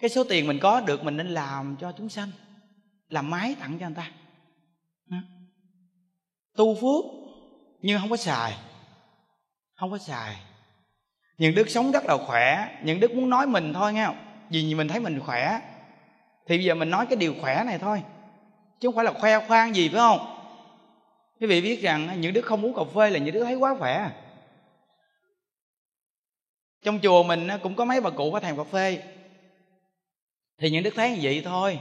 cái 0.00 0.10
số 0.10 0.24
tiền 0.24 0.46
mình 0.46 0.58
có 0.58 0.80
được 0.80 1.04
mình 1.04 1.16
nên 1.16 1.28
làm 1.28 1.76
cho 1.80 1.92
chúng 1.98 2.08
sanh. 2.08 2.30
Làm 3.08 3.30
máy 3.30 3.56
tặng 3.60 3.78
cho 3.78 3.86
người 3.86 3.96
ta. 3.96 4.10
Tu 6.56 6.74
phước 6.74 7.04
nhưng 7.80 8.00
không 8.00 8.10
có 8.10 8.16
xài. 8.16 8.56
Không 9.74 9.90
có 9.90 9.98
xài. 9.98 10.36
Những 11.38 11.54
đức 11.54 11.70
sống 11.70 11.90
rất 11.90 12.04
là 12.04 12.16
khỏe, 12.26 12.78
những 12.84 13.00
đức 13.00 13.14
muốn 13.14 13.30
nói 13.30 13.46
mình 13.46 13.72
thôi, 13.72 13.92
nghe 13.92 14.06
không? 14.06 14.18
Vì 14.50 14.74
mình 14.74 14.88
thấy 14.88 15.00
mình 15.00 15.20
khỏe. 15.20 15.60
Thì 16.46 16.56
bây 16.58 16.64
giờ 16.64 16.74
mình 16.74 16.90
nói 16.90 17.06
cái 17.06 17.16
điều 17.16 17.34
khỏe 17.40 17.64
này 17.66 17.78
thôi. 17.78 18.02
Chứ 18.80 18.88
không 18.88 18.94
phải 18.94 19.04
là 19.04 19.12
khoe 19.12 19.46
khoang 19.46 19.76
gì, 19.76 19.88
phải 19.88 19.98
không? 19.98 20.34
Quý 21.40 21.46
vị 21.46 21.60
biết 21.60 21.82
rằng 21.82 22.20
những 22.20 22.32
đức 22.32 22.44
không 22.44 22.64
uống 22.64 22.74
cà 22.74 22.82
phê 22.94 23.10
là 23.10 23.18
những 23.18 23.34
đức 23.34 23.44
thấy 23.44 23.54
quá 23.54 23.76
khỏe. 23.78 24.10
Trong 26.84 26.98
chùa 27.02 27.22
mình 27.22 27.48
cũng 27.62 27.74
có 27.74 27.84
mấy 27.84 28.00
bà 28.00 28.10
cụ 28.10 28.32
có 28.32 28.40
thèm 28.40 28.56
cà 28.56 28.64
phê 28.64 29.02
thì 30.58 30.70
những 30.70 30.82
đức 30.82 30.94
thấy 30.96 31.10
như 31.10 31.18
vậy 31.22 31.42
thôi. 31.44 31.80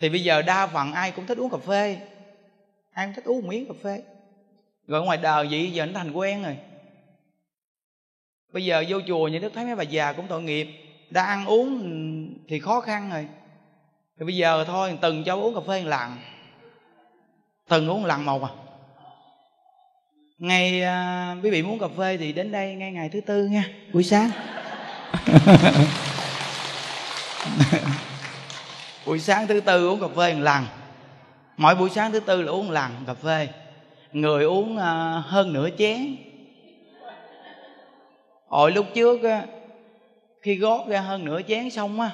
Thì 0.00 0.08
bây 0.08 0.22
giờ 0.22 0.42
đa 0.42 0.66
phần 0.66 0.92
ai 0.92 1.10
cũng 1.10 1.26
thích 1.26 1.38
uống 1.38 1.50
cà 1.50 1.58
phê. 1.66 1.98
Ai 2.92 3.06
cũng 3.06 3.14
thích 3.14 3.24
uống 3.24 3.42
một 3.42 3.48
miếng 3.48 3.68
cà 3.68 3.74
phê. 3.82 4.02
Rồi 4.86 5.04
ngoài 5.04 5.18
đời 5.18 5.48
vậy 5.50 5.72
giờ 5.72 5.86
nó 5.86 5.92
thành 5.94 6.12
quen 6.12 6.42
rồi. 6.42 6.56
Bây 8.52 8.64
giờ 8.64 8.84
vô 8.88 9.00
chùa 9.06 9.28
những 9.28 9.42
đức 9.42 9.52
thấy 9.54 9.64
mấy 9.64 9.76
bà 9.76 9.82
già 9.82 10.12
cũng 10.12 10.26
tội 10.28 10.42
nghiệp 10.42 10.68
đã 11.10 11.22
ăn 11.22 11.46
uống 11.46 12.34
thì 12.48 12.58
khó 12.58 12.80
khăn 12.80 13.10
rồi. 13.10 13.26
Thì 14.18 14.26
bây 14.26 14.36
giờ 14.36 14.64
thôi 14.64 14.98
từng 15.00 15.24
cho 15.24 15.34
uống 15.34 15.54
cà 15.54 15.60
phê 15.68 15.82
một 15.82 15.88
lần. 15.88 16.16
Từng 17.68 17.88
uống 17.88 18.02
một 18.02 18.08
lần 18.08 18.24
một 18.24 18.42
à. 18.42 18.50
Ngày 20.38 20.82
à, 20.82 21.36
quý 21.42 21.50
vị 21.50 21.62
muốn 21.62 21.78
cà 21.78 21.88
phê 21.98 22.16
thì 22.16 22.32
đến 22.32 22.52
đây 22.52 22.74
ngay 22.74 22.92
ngày 22.92 23.08
thứ 23.08 23.20
tư 23.20 23.46
nha 23.46 23.64
buổi 23.92 24.04
sáng. 24.04 24.30
buổi 29.06 29.18
sáng 29.18 29.46
thứ 29.46 29.60
tư 29.60 29.88
uống 29.88 30.00
cà 30.00 30.06
phê 30.16 30.34
một 30.34 30.40
lần. 30.40 30.64
Mỗi 31.56 31.74
buổi 31.74 31.90
sáng 31.90 32.12
thứ 32.12 32.20
tư 32.20 32.42
là 32.42 32.52
uống 32.52 32.66
một 32.66 32.72
lần 32.72 32.90
cà 33.06 33.14
phê. 33.14 33.48
Người 34.12 34.44
uống 34.44 34.78
à, 34.78 35.22
hơn 35.26 35.52
nửa 35.52 35.68
chén. 35.78 36.16
Hồi 38.48 38.72
lúc 38.72 38.86
trước 38.94 39.22
á, 39.22 39.46
khi 40.42 40.56
gót 40.56 40.88
ra 40.88 41.00
hơn 41.00 41.24
nửa 41.24 41.40
chén 41.48 41.70
xong 41.70 42.00
á, 42.00 42.10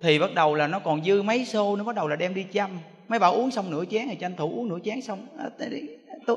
thì 0.00 0.18
bắt 0.18 0.34
đầu 0.34 0.54
là 0.54 0.66
nó 0.66 0.78
còn 0.78 1.04
dư 1.04 1.22
mấy 1.22 1.44
xô, 1.44 1.76
nó 1.76 1.84
bắt 1.84 1.94
đầu 1.94 2.08
là 2.08 2.16
đem 2.16 2.34
đi 2.34 2.42
chăm. 2.42 2.70
Mấy 3.08 3.18
bà 3.18 3.26
uống 3.26 3.50
xong 3.50 3.70
nửa 3.70 3.84
chén 3.90 4.08
thì 4.08 4.16
tranh 4.16 4.36
thủ 4.36 4.52
uống 4.56 4.68
nửa 4.68 4.78
chén 4.84 5.02
xong. 5.02 5.26
À, 5.38 5.44
Tôi 6.26 6.36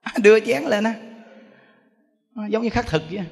à, 0.00 0.12
đưa 0.22 0.40
chén 0.40 0.62
lên 0.62 0.84
á. 0.84 0.94
Giống 2.48 2.62
như 2.62 2.70
khắc 2.70 2.86
thực 2.86 3.02
vậy 3.10 3.18
à 3.18 3.26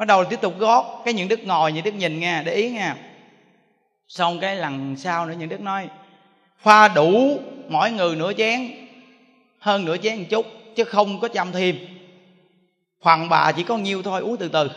bắt 0.00 0.06
đầu 0.06 0.24
tiếp 0.24 0.40
tục 0.40 0.54
gót 0.58 1.02
cái 1.04 1.14
những 1.14 1.28
đức 1.28 1.40
ngồi, 1.44 1.72
những 1.72 1.84
đức 1.84 1.94
nhìn 1.94 2.20
nghe, 2.20 2.42
để 2.42 2.54
ý 2.54 2.70
nha 2.70 2.96
xong 4.08 4.40
cái 4.40 4.56
lần 4.56 4.96
sau 4.96 5.26
nữa, 5.26 5.34
những 5.38 5.48
đức 5.48 5.60
nói, 5.60 5.88
pha 6.58 6.88
đủ 6.88 7.40
mỗi 7.68 7.90
người 7.90 8.16
nửa 8.16 8.32
chén, 8.32 8.70
hơn 9.58 9.84
nửa 9.84 9.96
chén 9.96 10.18
một 10.18 10.24
chút, 10.30 10.46
chứ 10.76 10.84
không 10.84 11.20
có 11.20 11.28
chăm 11.28 11.52
thêm. 11.52 11.76
Phần 13.02 13.28
bà 13.28 13.52
chỉ 13.52 13.62
có 13.62 13.76
nhiêu 13.76 14.02
thôi, 14.02 14.20
uống 14.20 14.36
từ 14.36 14.48
từ. 14.48 14.70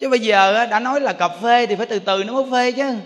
Chứ 0.00 0.08
bây 0.08 0.18
giờ 0.18 0.66
đã 0.66 0.80
nói 0.80 1.00
là 1.00 1.12
cà 1.12 1.28
phê 1.28 1.66
thì 1.66 1.76
phải 1.76 1.86
từ 1.86 1.98
từ 1.98 2.24
nó 2.24 2.32
mới 2.32 2.44
phê 2.50 2.72
chứ. 2.72 2.96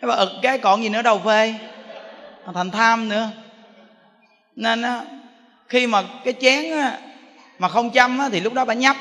Bà 0.00 0.14
ực 0.14 0.30
cái 0.42 0.58
còn 0.58 0.82
gì 0.82 0.88
nữa 0.88 1.02
đâu 1.02 1.20
phê. 1.24 1.54
Thành 2.54 2.70
tham 2.70 3.08
nữa. 3.08 3.30
Nên 4.56 4.82
á 4.82 5.04
khi 5.68 5.86
mà 5.86 6.02
cái 6.24 6.34
chén 6.40 6.70
á, 6.70 6.98
mà 7.58 7.68
không 7.68 7.90
chăm 7.90 8.18
á, 8.18 8.28
thì 8.32 8.40
lúc 8.40 8.52
đó 8.52 8.64
bà 8.64 8.74
nhấp. 8.74 8.96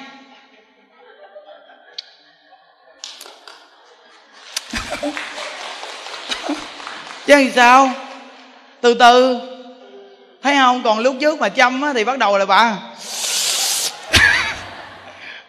Chứ 7.25 7.35
thì 7.35 7.51
sao? 7.51 7.89
Từ 8.81 8.93
từ. 8.93 9.39
Thấy 10.41 10.55
không? 10.55 10.83
Còn 10.83 10.99
lúc 10.99 11.15
trước 11.21 11.39
mà 11.39 11.49
chăm 11.49 11.81
á, 11.81 11.93
thì 11.93 12.03
bắt 12.03 12.17
đầu 12.17 12.37
là 12.37 12.45
bà 12.45 12.77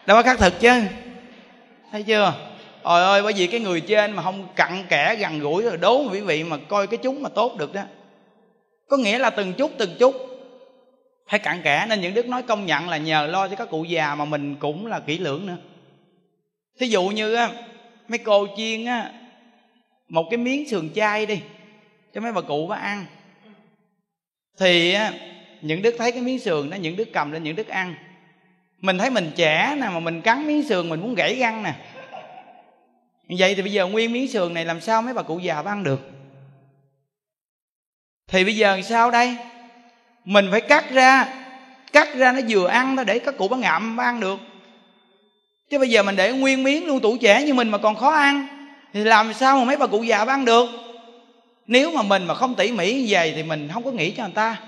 đâu 0.06 0.16
có 0.16 0.22
khắc 0.22 0.38
thực 0.38 0.60
chứ. 0.60 0.82
Thấy 1.92 2.02
chưa? 2.02 2.32
Ôi 2.82 3.02
ơi 3.02 3.22
bởi 3.22 3.32
vì 3.32 3.46
cái 3.46 3.60
người 3.60 3.80
trên 3.80 4.12
mà 4.12 4.22
không 4.22 4.48
cặn 4.56 4.84
kẽ 4.88 5.16
gần 5.18 5.40
gũi 5.40 5.62
rồi 5.62 5.76
đố 5.76 6.10
quý 6.12 6.20
vị 6.20 6.44
mà 6.44 6.56
coi 6.68 6.86
cái 6.86 6.98
chúng 7.02 7.22
mà 7.22 7.28
tốt 7.28 7.56
được 7.58 7.74
đó. 7.74 7.82
Có 8.88 8.96
nghĩa 8.96 9.18
là 9.18 9.30
từng 9.30 9.52
chút 9.52 9.70
từng 9.78 9.96
chút 9.98 10.34
phải 11.28 11.40
cặn 11.40 11.62
kẽ, 11.62 11.86
nên 11.88 12.00
những 12.00 12.14
đức 12.14 12.26
nói 12.26 12.42
công 12.42 12.66
nhận 12.66 12.88
là 12.88 12.96
nhờ 12.96 13.26
lo 13.26 13.48
cho 13.48 13.56
các 13.56 13.70
cụ 13.70 13.84
già 13.84 14.14
mà 14.14 14.24
mình 14.24 14.56
cũng 14.56 14.86
là 14.86 15.00
kỹ 15.00 15.18
lưỡng 15.18 15.46
nữa. 15.46 15.56
Thí 16.78 16.86
dụ 16.86 17.08
như 17.08 17.34
á, 17.34 17.50
mấy 18.08 18.18
cô 18.18 18.46
chiên 18.56 18.84
á, 18.84 19.12
một 20.08 20.26
cái 20.30 20.38
miếng 20.38 20.68
sườn 20.68 20.90
chay 20.94 21.26
đi, 21.26 21.40
cho 22.14 22.20
mấy 22.20 22.32
bà 22.32 22.40
cụ 22.40 22.66
bà 22.66 22.76
ăn. 22.76 23.06
Thì 24.58 24.92
á, 24.92 25.12
những 25.60 25.82
đức 25.82 25.94
thấy 25.98 26.12
cái 26.12 26.22
miếng 26.22 26.38
sườn 26.38 26.70
đó, 26.70 26.74
những 26.74 26.96
đức 26.96 27.08
cầm 27.12 27.32
lên, 27.32 27.42
những 27.42 27.56
đức 27.56 27.68
ăn. 27.68 27.94
Mình 28.80 28.98
thấy 28.98 29.10
mình 29.10 29.30
trẻ 29.36 29.76
nè, 29.80 29.88
mà 29.88 30.00
mình 30.00 30.20
cắn 30.20 30.46
miếng 30.46 30.68
sườn 30.68 30.88
mình 30.88 31.00
muốn 31.00 31.14
gãy 31.14 31.36
răng 31.40 31.62
nè. 31.62 31.74
Vậy 33.38 33.54
thì 33.54 33.62
bây 33.62 33.72
giờ 33.72 33.86
nguyên 33.86 34.12
miếng 34.12 34.28
sườn 34.28 34.54
này 34.54 34.64
làm 34.64 34.80
sao 34.80 35.02
mấy 35.02 35.14
bà 35.14 35.22
cụ 35.22 35.38
già 35.38 35.62
bà 35.62 35.72
ăn 35.72 35.84
được? 35.84 36.10
Thì 38.26 38.44
bây 38.44 38.56
giờ 38.56 38.80
sao 38.82 39.10
đây? 39.10 39.36
Mình 40.24 40.48
phải 40.50 40.60
cắt 40.60 40.90
ra 40.90 41.28
cắt 41.92 42.14
ra 42.14 42.32
nó 42.32 42.40
vừa 42.48 42.66
ăn 42.66 42.96
thôi, 42.96 43.04
để 43.04 43.18
các 43.18 43.36
cụ 43.38 43.48
bán 43.48 43.60
ngậm 43.60 43.96
bán 43.96 44.06
ăn 44.06 44.20
được. 44.20 44.38
Chứ 45.70 45.78
bây 45.78 45.88
giờ 45.88 46.02
mình 46.02 46.16
để 46.16 46.32
nguyên 46.32 46.62
miếng 46.62 46.86
luôn 46.86 47.00
tuổi 47.00 47.18
trẻ 47.20 47.42
như 47.42 47.54
mình 47.54 47.68
mà 47.68 47.78
còn 47.78 47.94
khó 47.94 48.10
ăn, 48.10 48.46
thì 48.92 49.04
làm 49.04 49.34
sao 49.34 49.58
mà 49.58 49.64
mấy 49.64 49.76
bà 49.76 49.86
cụ 49.86 50.02
già 50.02 50.18
bán 50.18 50.28
ăn 50.28 50.44
được? 50.44 50.68
Nếu 51.66 51.90
mà 51.90 52.02
mình 52.02 52.26
mà 52.26 52.34
không 52.34 52.54
tỉ 52.54 52.72
mỉ 52.72 52.94
như 52.94 53.06
vậy 53.08 53.32
thì 53.36 53.42
mình 53.42 53.68
không 53.72 53.84
có 53.84 53.90
nghĩ 53.90 54.10
cho 54.10 54.22
người 54.22 54.32
ta. 54.34 54.60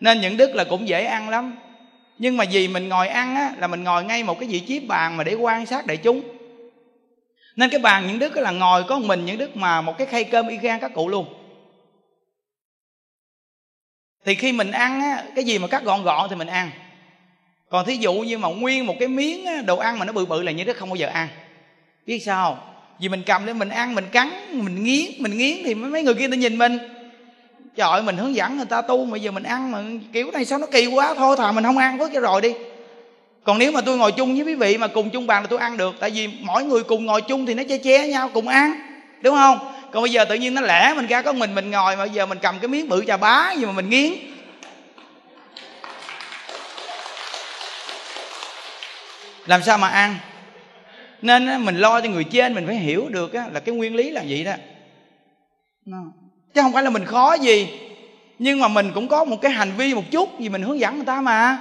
Nên 0.00 0.20
những 0.20 0.36
đức 0.36 0.54
là 0.54 0.64
cũng 0.64 0.88
dễ 0.88 1.04
ăn 1.04 1.28
lắm. 1.28 1.56
Nhưng 2.18 2.36
mà 2.36 2.44
vì 2.50 2.68
mình 2.68 2.88
ngồi 2.88 3.08
ăn 3.08 3.36
á, 3.36 3.52
là 3.58 3.66
mình 3.66 3.84
ngồi 3.84 4.04
ngay 4.04 4.22
một 4.22 4.40
cái 4.40 4.48
vị 4.48 4.60
trí 4.60 4.80
bàn 4.80 5.16
mà 5.16 5.24
để 5.24 5.34
quan 5.34 5.66
sát 5.66 5.86
đại 5.86 5.96
chúng. 5.96 6.22
Nên 7.56 7.70
cái 7.70 7.80
bàn 7.80 8.06
những 8.06 8.18
đức 8.18 8.36
là 8.36 8.50
ngồi 8.50 8.84
có 8.84 8.98
một 8.98 9.06
mình 9.06 9.26
những 9.26 9.38
đức 9.38 9.56
mà 9.56 9.80
một 9.80 9.98
cái 9.98 10.06
khay 10.06 10.24
cơm 10.24 10.48
y 10.48 10.56
gan 10.56 10.80
các 10.80 10.94
cụ 10.94 11.08
luôn 11.08 11.37
thì 14.28 14.34
khi 14.34 14.52
mình 14.52 14.70
ăn 14.70 15.00
á, 15.00 15.22
cái 15.34 15.44
gì 15.44 15.58
mà 15.58 15.68
cắt 15.68 15.84
gọn 15.84 16.02
gọn 16.02 16.30
thì 16.30 16.36
mình 16.36 16.48
ăn. 16.48 16.70
Còn 17.70 17.86
thí 17.86 17.96
dụ 17.96 18.12
như 18.12 18.38
mà 18.38 18.48
nguyên 18.48 18.86
một 18.86 18.94
cái 18.98 19.08
miếng 19.08 19.66
đồ 19.66 19.76
ăn 19.76 19.98
mà 19.98 20.04
nó 20.04 20.12
bự 20.12 20.26
bự 20.26 20.42
là 20.42 20.52
như 20.52 20.64
đức 20.64 20.76
không 20.76 20.88
bao 20.88 20.96
giờ 20.96 21.06
ăn. 21.06 21.28
Biết 22.06 22.18
sao 22.18 22.58
vì 22.98 23.08
mình 23.08 23.22
cầm 23.26 23.46
lên 23.46 23.58
mình 23.58 23.68
ăn, 23.68 23.94
mình 23.94 24.04
cắn, 24.12 24.30
mình 24.52 24.84
nghiến 24.84 25.10
mình 25.18 25.38
nghiến 25.38 25.56
thì 25.64 25.74
mấy 25.74 26.02
người 26.02 26.14
kia 26.14 26.28
ta 26.28 26.36
nhìn 26.36 26.58
mình. 26.58 26.78
Trời 27.76 27.88
ơi, 27.90 28.02
mình 28.02 28.16
hướng 28.16 28.34
dẫn 28.34 28.56
người 28.56 28.66
ta 28.66 28.82
tu 28.82 29.04
mà 29.04 29.18
giờ 29.18 29.30
mình 29.30 29.42
ăn 29.42 29.70
mà 29.70 29.82
kiểu 30.12 30.30
này 30.30 30.44
sao 30.44 30.58
nó 30.58 30.66
kỳ 30.66 30.86
quá, 30.86 31.14
thôi 31.14 31.36
thà 31.38 31.52
mình 31.52 31.64
không 31.64 31.78
ăn 31.78 31.98
với 31.98 32.08
cái 32.12 32.20
rồi 32.20 32.40
đi. 32.40 32.54
Còn 33.44 33.58
nếu 33.58 33.72
mà 33.72 33.80
tôi 33.80 33.98
ngồi 33.98 34.12
chung 34.12 34.34
với 34.34 34.44
quý 34.44 34.54
vị 34.54 34.78
mà 34.78 34.86
cùng 34.86 35.10
chung 35.10 35.26
bàn 35.26 35.42
là 35.42 35.46
tôi 35.46 35.58
ăn 35.58 35.76
được, 35.76 35.94
tại 36.00 36.10
vì 36.10 36.28
mỗi 36.40 36.64
người 36.64 36.82
cùng 36.82 37.06
ngồi 37.06 37.22
chung 37.22 37.46
thì 37.46 37.54
nó 37.54 37.62
che 37.68 37.78
che 37.78 38.08
nhau, 38.08 38.30
cùng 38.34 38.48
ăn, 38.48 38.72
đúng 39.22 39.34
không? 39.34 39.58
Còn 39.92 40.02
bây 40.02 40.12
giờ 40.12 40.24
tự 40.24 40.34
nhiên 40.34 40.54
nó 40.54 40.60
lẻ 40.60 40.94
mình 40.96 41.06
ra 41.06 41.22
có 41.22 41.32
mình 41.32 41.54
mình 41.54 41.70
ngồi 41.70 41.96
mà 41.96 42.04
bây 42.04 42.14
giờ 42.14 42.26
mình 42.26 42.38
cầm 42.42 42.58
cái 42.58 42.68
miếng 42.68 42.88
bự 42.88 43.04
chà 43.06 43.16
bá 43.16 43.52
gì 43.52 43.66
mà 43.66 43.72
mình 43.72 43.90
nghiến. 43.90 44.12
Làm 49.46 49.62
sao 49.62 49.78
mà 49.78 49.88
ăn? 49.88 50.16
Nên 51.22 51.64
mình 51.64 51.76
lo 51.76 52.00
cho 52.00 52.08
người 52.08 52.24
trên 52.24 52.54
mình 52.54 52.66
phải 52.66 52.76
hiểu 52.76 53.08
được 53.08 53.34
là 53.34 53.60
cái 53.64 53.74
nguyên 53.74 53.94
lý 53.94 54.10
là 54.10 54.22
vậy 54.28 54.44
đó. 54.44 54.52
Chứ 56.54 56.62
không 56.62 56.72
phải 56.72 56.82
là 56.82 56.90
mình 56.90 57.04
khó 57.04 57.34
gì 57.34 57.68
nhưng 58.38 58.60
mà 58.60 58.68
mình 58.68 58.92
cũng 58.94 59.08
có 59.08 59.24
một 59.24 59.36
cái 59.42 59.52
hành 59.52 59.72
vi 59.76 59.94
một 59.94 60.04
chút 60.10 60.28
vì 60.38 60.48
mình 60.48 60.62
hướng 60.62 60.80
dẫn 60.80 60.96
người 60.96 61.06
ta 61.06 61.20
mà. 61.20 61.58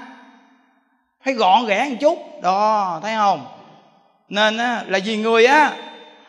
Phải 1.23 1.33
gọn 1.33 1.65
ghẽ 1.65 1.87
một 1.89 1.95
chút 2.01 2.41
đó 2.41 2.99
thấy 3.03 3.15
không? 3.15 3.45
Nên 4.29 4.57
á, 4.57 4.83
là 4.87 4.99
vì 5.05 5.17
người 5.17 5.45
á 5.45 5.73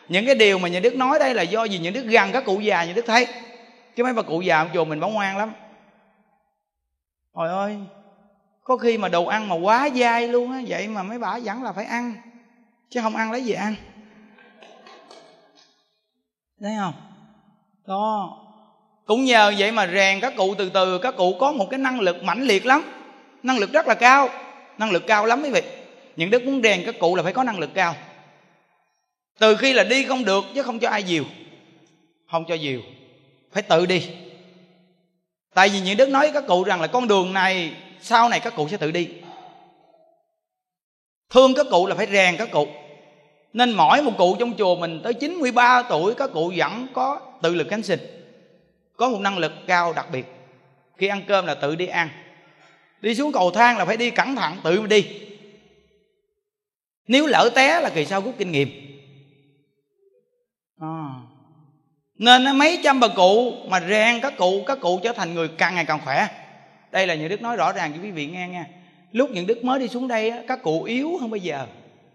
những 0.09 0.25
cái 0.25 0.35
điều 0.35 0.59
mà 0.59 0.69
nhà 0.69 0.79
đức 0.79 0.95
nói 0.95 1.19
đây 1.19 1.33
là 1.33 1.41
do 1.41 1.67
vì 1.71 1.77
những 1.77 1.93
đức 1.93 2.05
gần 2.05 2.31
các 2.31 2.45
cụ 2.45 2.59
già, 2.59 2.83
nhà 2.83 2.93
đức 2.93 3.05
thấy. 3.07 3.27
Chứ 3.95 4.03
mấy 4.03 4.13
bà 4.13 4.21
cụ 4.21 4.41
già 4.41 4.57
ông 4.57 4.69
chùa 4.73 4.85
mình 4.85 4.99
bảo 4.99 5.09
ngoan 5.09 5.37
lắm. 5.37 5.53
Trời 7.37 7.49
ơi, 7.49 7.77
có 8.63 8.77
khi 8.77 8.97
mà 8.97 9.07
đồ 9.07 9.25
ăn 9.25 9.49
mà 9.49 9.55
quá 9.55 9.89
dai 9.95 10.27
luôn 10.27 10.51
á, 10.51 10.61
vậy 10.67 10.87
mà 10.87 11.03
mấy 11.03 11.19
bà 11.19 11.39
vẫn 11.43 11.63
là 11.63 11.73
phải 11.73 11.85
ăn, 11.85 12.13
chứ 12.89 13.01
không 13.01 13.15
ăn 13.15 13.31
lấy 13.31 13.43
gì 13.43 13.53
ăn. 13.53 13.75
Thấy 16.61 16.71
không? 16.79 16.93
Đó. 17.87 18.35
Cũng 19.05 19.25
nhờ 19.25 19.53
vậy 19.57 19.71
mà 19.71 19.87
rèn 19.87 20.19
các 20.19 20.33
cụ 20.37 20.55
từ 20.55 20.69
từ, 20.69 20.97
các 20.97 21.15
cụ 21.17 21.35
có 21.39 21.51
một 21.51 21.67
cái 21.69 21.77
năng 21.77 21.99
lực 21.99 22.23
mãnh 22.23 22.41
liệt 22.41 22.65
lắm. 22.65 22.83
Năng 23.43 23.57
lực 23.57 23.71
rất 23.71 23.87
là 23.87 23.93
cao. 23.93 24.29
Năng 24.77 24.91
lực 24.91 25.07
cao 25.07 25.25
lắm 25.25 25.41
quý 25.43 25.49
vị. 25.49 25.61
Những 26.15 26.29
đức 26.29 26.43
muốn 26.43 26.61
rèn 26.63 26.83
các 26.85 26.95
cụ 26.99 27.15
là 27.15 27.23
phải 27.23 27.33
có 27.33 27.43
năng 27.43 27.59
lực 27.59 27.69
cao 27.73 27.95
từ 29.39 29.55
khi 29.55 29.73
là 29.73 29.83
đi 29.83 30.05
không 30.05 30.25
được, 30.25 30.45
chứ 30.55 30.63
không 30.63 30.79
cho 30.79 30.89
ai 30.89 31.03
diều 31.07 31.23
không 32.31 32.45
cho 32.47 32.57
diều 32.57 32.79
phải 33.51 33.63
tự 33.63 33.85
đi. 33.85 34.09
Tại 35.53 35.69
vì 35.69 35.81
những 35.81 35.97
đức 35.97 36.09
nói 36.09 36.25
với 36.25 36.41
các 36.41 36.47
cụ 36.47 36.63
rằng 36.63 36.81
là 36.81 36.87
con 36.87 37.07
đường 37.07 37.33
này, 37.33 37.73
sau 38.01 38.29
này 38.29 38.39
các 38.39 38.55
cụ 38.55 38.67
sẽ 38.67 38.77
tự 38.77 38.91
đi. 38.91 39.09
Thương 41.29 41.53
các 41.55 41.65
cụ 41.71 41.87
là 41.87 41.95
phải 41.95 42.07
rèn 42.07 42.37
các 42.37 42.51
cụ. 42.51 42.67
Nên 43.53 43.71
mỗi 43.71 44.01
một 44.01 44.11
cụ 44.17 44.35
trong 44.39 44.53
chùa 44.57 44.75
mình 44.75 45.01
tới 45.03 45.13
93 45.13 45.83
tuổi, 45.83 46.13
các 46.13 46.29
cụ 46.33 46.53
vẫn 46.55 46.87
có 46.93 47.19
tự 47.41 47.55
lực 47.55 47.67
cánh 47.69 47.83
sinh. 47.83 47.99
Có 48.95 49.09
một 49.09 49.19
năng 49.19 49.37
lực 49.37 49.51
cao 49.67 49.93
đặc 49.93 50.07
biệt. 50.11 50.25
Khi 50.97 51.07
ăn 51.07 51.21
cơm 51.27 51.45
là 51.45 51.55
tự 51.55 51.75
đi 51.75 51.87
ăn. 51.87 52.09
Đi 53.01 53.15
xuống 53.15 53.31
cầu 53.31 53.51
thang 53.51 53.77
là 53.77 53.85
phải 53.85 53.97
đi 53.97 54.11
cẩn 54.11 54.35
thận, 54.35 54.57
tự 54.63 54.85
đi. 54.85 55.07
Nếu 57.07 57.25
lỡ 57.27 57.49
té 57.55 57.81
là 57.81 57.89
kỳ 57.89 58.05
sau 58.05 58.21
rút 58.21 58.35
kinh 58.37 58.51
nghiệm 58.51 58.69
à 60.79 61.21
nên 62.19 62.57
mấy 62.57 62.79
trăm 62.83 62.99
bà 62.99 63.07
cụ 63.07 63.53
mà 63.67 63.79
rèn 63.79 64.21
các 64.21 64.37
cụ 64.37 64.63
các 64.67 64.79
cụ 64.81 64.99
trở 65.03 65.13
thành 65.13 65.33
người 65.33 65.47
càng 65.47 65.75
ngày 65.75 65.85
càng 65.85 65.99
khỏe. 66.05 66.27
Đây 66.91 67.07
là 67.07 67.15
những 67.15 67.29
đức 67.29 67.41
nói 67.41 67.57
rõ 67.57 67.71
ràng 67.71 67.93
cho 67.93 68.03
quý 68.03 68.11
vị 68.11 68.25
nghe 68.25 68.47
nha. 68.47 68.65
Lúc 69.11 69.29
những 69.29 69.47
đức 69.47 69.63
mới 69.63 69.79
đi 69.79 69.87
xuống 69.87 70.07
đây 70.07 70.33
các 70.47 70.63
cụ 70.63 70.83
yếu 70.83 71.17
hơn 71.17 71.29
bây 71.29 71.39
giờ. 71.39 71.65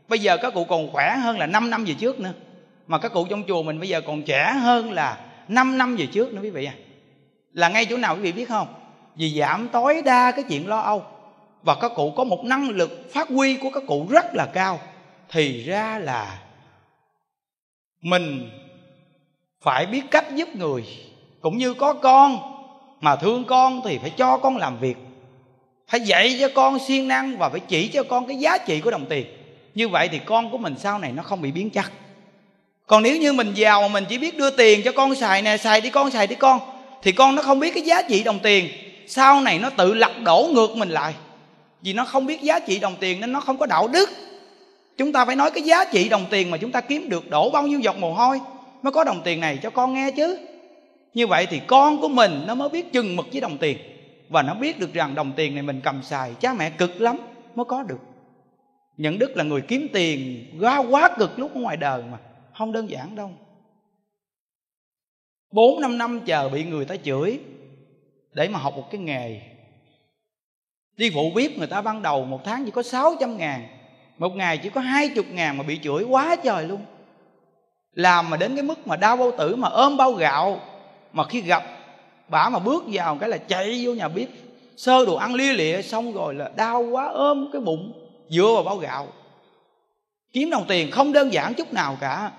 Bây 0.09 0.18
giờ 0.18 0.36
các 0.36 0.55
cụ 0.55 0.64
còn 0.64 0.92
khỏe 0.92 1.16
hơn 1.16 1.38
là 1.38 1.46
5 1.46 1.70
năm 1.70 1.84
về 1.84 1.94
trước 1.94 2.20
nữa. 2.20 2.32
Mà 2.86 2.98
các 2.98 3.12
cụ 3.12 3.26
trong 3.30 3.42
chùa 3.48 3.62
mình 3.62 3.80
bây 3.80 3.88
giờ 3.88 4.00
còn 4.00 4.22
trẻ 4.22 4.52
hơn 4.52 4.92
là 4.92 5.18
5 5.48 5.78
năm 5.78 5.96
về 5.96 6.07
trước 6.07 6.32
nữa 6.32 6.40
quý 6.42 6.50
vị 6.50 6.64
à. 6.64 6.74
Là 7.52 7.68
ngay 7.68 7.86
chỗ 7.86 7.96
nào 7.96 8.14
quý 8.16 8.20
vị 8.20 8.32
biết 8.32 8.48
không? 8.48 8.68
Vì 9.16 9.38
giảm 9.38 9.68
tối 9.68 10.02
đa 10.05 10.30
cái 10.30 10.44
chuyện 10.48 10.68
lo 10.68 10.78
âu. 10.78 11.05
Và 11.62 11.74
các 11.74 11.92
cụ 11.94 12.11
có 12.11 12.24
một 12.24 12.44
năng 12.44 12.68
lực 12.68 13.11
phát 13.12 13.28
huy 13.28 13.57
của 13.57 13.70
các 13.70 13.82
cụ 13.86 14.07
rất 14.11 14.34
là 14.34 14.46
cao. 14.46 14.80
Thì 15.28 15.64
ra 15.64 15.98
là 15.98 16.38
mình 18.00 18.50
phải 19.64 19.86
biết 19.86 20.02
cách 20.10 20.34
giúp 20.34 20.56
người, 20.56 20.84
cũng 21.40 21.58
như 21.58 21.74
có 21.74 21.92
con, 21.92 22.38
mà 23.00 23.16
thương 23.16 23.44
con 23.44 23.80
thì 23.84 23.98
phải 23.98 24.10
cho 24.10 24.36
con 24.36 24.56
làm 24.56 24.78
việc. 24.78 24.96
Phải 25.88 26.00
dạy 26.00 26.36
cho 26.40 26.48
con 26.54 26.78
siêng 26.78 27.08
năng 27.08 27.38
và 27.38 27.48
phải 27.48 27.60
chỉ 27.60 27.88
cho 27.88 28.02
con 28.02 28.26
cái 28.26 28.36
giá 28.36 28.58
trị 28.58 28.80
của 28.80 28.90
đồng 28.90 29.06
tiền. 29.06 29.26
Như 29.74 29.88
vậy 29.88 30.08
thì 30.12 30.18
con 30.24 30.50
của 30.50 30.58
mình 30.58 30.74
sau 30.78 30.98
này 30.98 31.12
nó 31.12 31.22
không 31.22 31.42
bị 31.42 31.52
biến 31.52 31.70
chất. 31.70 31.92
Còn 32.86 33.02
nếu 33.02 33.16
như 33.16 33.32
mình 33.32 33.54
giàu 33.54 33.82
mà 33.82 33.88
mình 33.88 34.04
chỉ 34.08 34.18
biết 34.18 34.38
đưa 34.38 34.50
tiền 34.50 34.80
cho 34.84 34.92
con 34.92 35.14
xài 35.14 35.42
nè, 35.42 35.56
xài 35.56 35.80
đi 35.80 35.90
con, 35.90 36.10
xài 36.10 36.26
đi 36.26 36.34
con, 36.34 36.60
thì 37.02 37.12
con 37.12 37.34
nó 37.34 37.42
không 37.42 37.60
biết 37.60 37.74
cái 37.74 37.82
giá 37.82 38.02
trị 38.02 38.22
đồng 38.22 38.38
tiền. 38.38 38.68
Sau 39.06 39.40
này 39.40 39.58
nó 39.58 39.70
tự 39.70 39.94
lật 39.94 40.20
đổ 40.20 40.48
ngược 40.52 40.76
mình 40.76 40.88
lại. 40.88 41.14
Vì 41.82 41.92
nó 41.92 42.04
không 42.04 42.26
biết 42.26 42.42
giá 42.42 42.58
trị 42.58 42.78
đồng 42.78 42.96
tiền 43.00 43.20
nên 43.20 43.32
nó 43.32 43.40
không 43.40 43.58
có 43.58 43.66
đạo 43.66 43.88
đức. 43.88 44.10
Chúng 44.96 45.12
ta 45.12 45.24
phải 45.24 45.36
nói 45.36 45.50
cái 45.50 45.62
giá 45.62 45.84
trị 45.84 46.08
đồng 46.08 46.26
tiền 46.30 46.50
mà 46.50 46.56
chúng 46.56 46.72
ta 46.72 46.80
kiếm 46.80 47.08
được 47.08 47.30
đổ 47.30 47.50
bao 47.50 47.66
nhiêu 47.66 47.80
giọt 47.80 47.98
mồ 47.98 48.12
hôi 48.12 48.40
mới 48.85 48.93
có 48.93 49.05
đồng 49.05 49.20
tiền 49.24 49.41
này 49.41 49.59
cho 49.62 49.70
con 49.70 49.95
nghe 49.95 50.11
chứ. 50.11 50.39
Như 51.14 51.26
vậy 51.26 51.47
thì 51.51 51.61
con 51.66 52.01
của 52.01 52.09
mình 52.09 52.32
nó 52.47 52.55
mới 52.55 52.68
biết 52.68 52.93
chừng 52.93 53.16
mực 53.16 53.26
với 53.32 53.41
đồng 53.41 53.59
tiền. 53.59 53.78
Và 54.28 54.43
nó 54.43 54.55
biết 54.55 54.78
được 54.78 54.93
rằng 54.93 55.14
đồng 55.14 55.32
tiền 55.37 55.55
này 55.55 55.62
mình 55.62 55.80
cầm 55.85 56.03
xài, 56.03 56.35
cha 56.41 56.55
mẹ 56.55 56.70
cực 56.70 57.01
lắm, 57.01 57.16
mới 57.55 57.64
có 57.64 57.82
được. 57.82 58.01
Nhận 58.97 59.18
đức 59.18 59.37
là 59.37 59.45
người 59.45 59.61
kiếm 59.61 59.87
tiền 59.93 60.47
quá 60.61 60.78
quá 60.78 61.11
cực 61.18 61.39
lúc 61.39 61.55
ở 61.55 61.61
ngoài 61.61 61.76
đời 61.76 62.03
mà, 62.11 62.18
không 62.55 62.72
đơn 62.72 62.91
giản 62.91 63.16
đâu. 63.16 63.30
Bốn, 65.53 65.80
năm 65.80 65.99
năm 65.99 66.20
chờ 66.26 66.49
bị 66.49 66.64
người 66.64 66.85
ta 66.85 66.97
chửi 66.97 67.39
để 68.32 68.49
mà 68.49 68.59
học 68.59 68.76
một 68.76 68.91
cái 68.91 69.01
nghề. 69.01 69.41
Đi 70.97 71.11
phụ 71.14 71.30
bếp 71.35 71.59
người 71.59 71.66
ta 71.66 71.82
ban 71.82 72.03
đầu 72.03 72.24
một 72.24 72.41
tháng 72.45 72.64
chỉ 72.64 72.70
có 72.70 72.82
600 72.82 73.39
ngàn, 73.39 73.66
một 74.18 74.37
ngày 74.37 74.59
chỉ 74.59 74.68
có 74.68 74.80
hai 74.80 75.09
chục 75.09 75.26
ngàn 75.30 75.57
mà 75.57 75.62
bị 75.62 75.78
chửi 75.82 76.05
quá 76.05 76.37
trời 76.45 76.68
luôn 76.68 76.80
làm 77.95 78.30
mà 78.30 78.36
đến 78.36 78.55
cái 78.55 78.62
mức 78.62 78.86
mà 78.86 78.97
đau 78.97 79.16
bao 79.16 79.32
tử 79.38 79.57
mà 79.57 79.68
ôm 79.68 79.97
bao 79.97 80.12
gạo, 80.12 80.61
mà 81.12 81.24
khi 81.24 81.40
gặp 81.40 81.62
bả 82.28 82.49
mà 82.49 82.59
bước 82.59 82.84
vào 82.92 83.16
cái 83.20 83.28
là 83.28 83.36
chạy 83.36 83.80
vô 83.84 83.95
nhà 83.95 84.09
bếp, 84.09 84.28
sơ 84.76 85.05
đồ 85.05 85.14
ăn 85.14 85.34
lia 85.34 85.53
lịa 85.53 85.82
xong 85.82 86.12
rồi 86.12 86.34
là 86.34 86.51
đau 86.57 86.82
quá, 86.82 87.07
ôm 87.07 87.49
cái 87.53 87.61
bụng, 87.61 88.09
dựa 88.28 88.53
vào 88.55 88.62
bao 88.62 88.76
gạo. 88.76 89.12
Kiếm 90.32 90.51
đồng 90.51 90.64
tiền 90.68 90.90
không 90.90 91.12
đơn 91.12 91.32
giản 91.32 91.55
chút 91.55 91.72
nào 91.72 91.99
cả. 92.01 92.32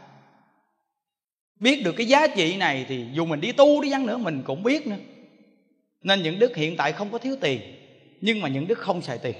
Biết 1.59 1.81
được 1.83 1.91
cái 1.97 2.05
giá 2.05 2.27
trị 2.27 2.57
này 2.57 2.85
thì 2.89 3.05
dù 3.13 3.25
mình 3.25 3.41
đi 3.41 3.51
tu 3.51 3.81
đi 3.81 3.91
chăng 3.91 4.05
nữa 4.05 4.17
mình 4.17 4.43
cũng 4.45 4.63
biết 4.63 4.87
nữa. 4.87 4.95
Nên 6.01 6.23
những 6.23 6.39
đức 6.39 6.55
hiện 6.55 6.77
tại 6.77 6.91
không 6.91 7.09
có 7.09 7.17
thiếu 7.17 7.35
tiền, 7.41 7.61
nhưng 8.21 8.41
mà 8.41 8.49
những 8.49 8.67
đức 8.67 8.77
không 8.77 9.01
xài 9.01 9.17
tiền. 9.17 9.35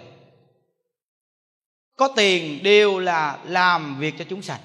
Có 1.95 2.07
tiền 2.15 2.63
đều 2.63 2.99
là 2.99 3.39
làm 3.45 3.99
việc 3.99 4.13
cho 4.19 4.25
chúng 4.29 4.41
sanh 4.41 4.59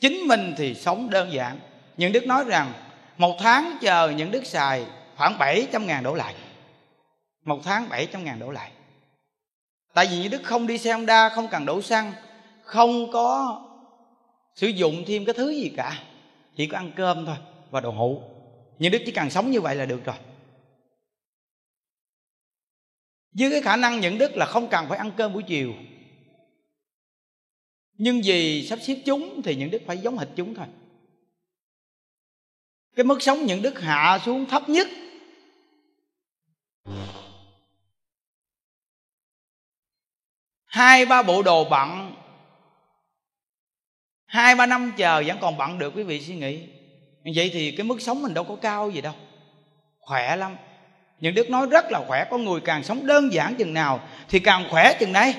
chính 0.00 0.28
mình 0.28 0.54
thì 0.56 0.74
sống 0.74 1.10
đơn 1.10 1.32
giản. 1.32 1.58
Những 1.96 2.12
đức 2.12 2.26
nói 2.26 2.44
rằng, 2.44 2.72
một 3.16 3.36
tháng 3.38 3.78
chờ 3.80 4.10
những 4.16 4.30
đức 4.30 4.46
xài 4.46 4.86
khoảng 5.16 5.38
700 5.38 5.86
ngàn 5.86 6.02
đổ 6.02 6.14
lại. 6.14 6.34
Một 7.44 7.60
tháng 7.64 7.88
700 7.88 8.24
ngàn 8.24 8.38
đổ 8.38 8.50
lại. 8.50 8.70
Tại 9.94 10.06
vì 10.10 10.18
những 10.18 10.30
đức 10.30 10.42
không 10.44 10.66
đi 10.66 10.78
xe 10.78 10.92
Honda 10.92 11.28
không 11.28 11.48
cần 11.48 11.66
đổ 11.66 11.82
xăng, 11.82 12.12
không 12.62 13.12
có 13.12 13.60
sử 14.54 14.66
dụng 14.66 15.04
thêm 15.06 15.24
cái 15.24 15.34
thứ 15.34 15.50
gì 15.50 15.72
cả. 15.76 15.98
Chỉ 16.56 16.66
có 16.66 16.78
ăn 16.78 16.92
cơm 16.96 17.26
thôi 17.26 17.36
và 17.70 17.80
đồ 17.80 17.90
hụ 17.90 18.22
nhưng 18.78 18.92
đức 18.92 19.02
chỉ 19.06 19.12
cần 19.12 19.30
sống 19.30 19.50
như 19.50 19.60
vậy 19.60 19.76
là 19.76 19.86
được 19.86 20.04
rồi. 20.04 20.16
Với 23.38 23.50
cái 23.50 23.62
khả 23.62 23.76
năng 23.76 24.00
nhận 24.00 24.18
đức 24.18 24.36
là 24.36 24.46
không 24.46 24.68
cần 24.68 24.88
phải 24.88 24.98
ăn 24.98 25.10
cơm 25.16 25.32
buổi 25.32 25.42
chiều 25.42 25.72
nhưng 27.98 28.20
vì 28.24 28.66
sắp 28.66 28.78
xếp 28.82 28.96
chúng 29.04 29.42
thì 29.42 29.54
những 29.54 29.70
đức 29.70 29.82
phải 29.86 29.98
giống 29.98 30.18
hệt 30.18 30.28
chúng 30.36 30.54
thôi. 30.54 30.66
Cái 32.96 33.04
mức 33.04 33.22
sống 33.22 33.46
những 33.46 33.62
đức 33.62 33.80
hạ 33.80 34.18
xuống 34.24 34.46
thấp 34.46 34.68
nhất 34.68 34.88
hai 40.64 41.06
ba 41.06 41.22
bộ 41.22 41.42
đồ 41.42 41.64
bận 41.64 42.14
hai 44.26 44.54
ba 44.54 44.66
năm 44.66 44.92
chờ 44.96 45.22
vẫn 45.26 45.38
còn 45.40 45.56
bận 45.56 45.78
được 45.78 45.92
quý 45.96 46.02
vị 46.02 46.20
suy 46.20 46.34
nghĩ. 46.34 46.68
Vậy 47.34 47.50
thì 47.52 47.74
cái 47.76 47.86
mức 47.86 48.00
sống 48.00 48.22
mình 48.22 48.34
đâu 48.34 48.44
có 48.44 48.56
cao 48.56 48.90
gì 48.90 49.00
đâu, 49.00 49.14
khỏe 49.98 50.36
lắm. 50.36 50.56
Những 51.20 51.34
đức 51.34 51.50
nói 51.50 51.66
rất 51.70 51.84
là 51.90 52.04
khỏe 52.06 52.26
con 52.30 52.44
người 52.44 52.60
càng 52.60 52.82
sống 52.82 53.06
đơn 53.06 53.32
giản 53.32 53.54
chừng 53.54 53.74
nào 53.74 54.08
thì 54.28 54.38
càng 54.38 54.66
khỏe 54.70 54.96
chừng 55.00 55.12
đấy 55.12 55.34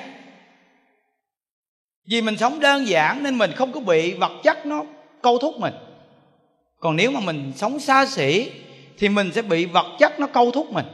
vì 2.08 2.22
mình 2.22 2.38
sống 2.38 2.60
đơn 2.60 2.88
giản 2.88 3.24
nên 3.24 3.38
mình 3.38 3.51
không 3.51 3.72
có 3.72 3.80
bị 3.80 4.14
vật 4.14 4.32
chất 4.43 4.66
nó 4.66 4.84
câu 5.22 5.38
thúc 5.38 5.60
mình. 5.60 5.74
Còn 6.80 6.95
nếu 6.95 7.12
mà 7.12 7.20
mình 7.20 7.51
sống 7.56 7.80
xa 7.80 8.06
xỉ, 8.06 8.51
thì 8.97 9.10
mình 9.10 9.32
sẽ 9.34 9.41
bị 9.41 9.66
vật 9.66 9.86
chất 9.99 10.20
nó 10.20 10.28
câu 10.28 10.51
thúc 10.51 10.72
mình. 10.72 10.86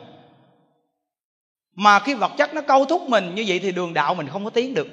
Mà 1.76 2.00
khi 2.00 2.14
vật 2.14 2.32
chất 2.38 2.54
nó 2.54 2.62
câu 2.62 2.86
thúc 2.86 3.10
mình 3.10 3.36
như 3.36 3.46
vậy 3.48 3.60
thì 3.60 3.72
đường 3.72 3.94
đạo 3.94 4.16
mình 4.16 4.28
không 4.28 4.44
có 4.44 4.50
tiến 4.50 4.74
được. 4.74 4.88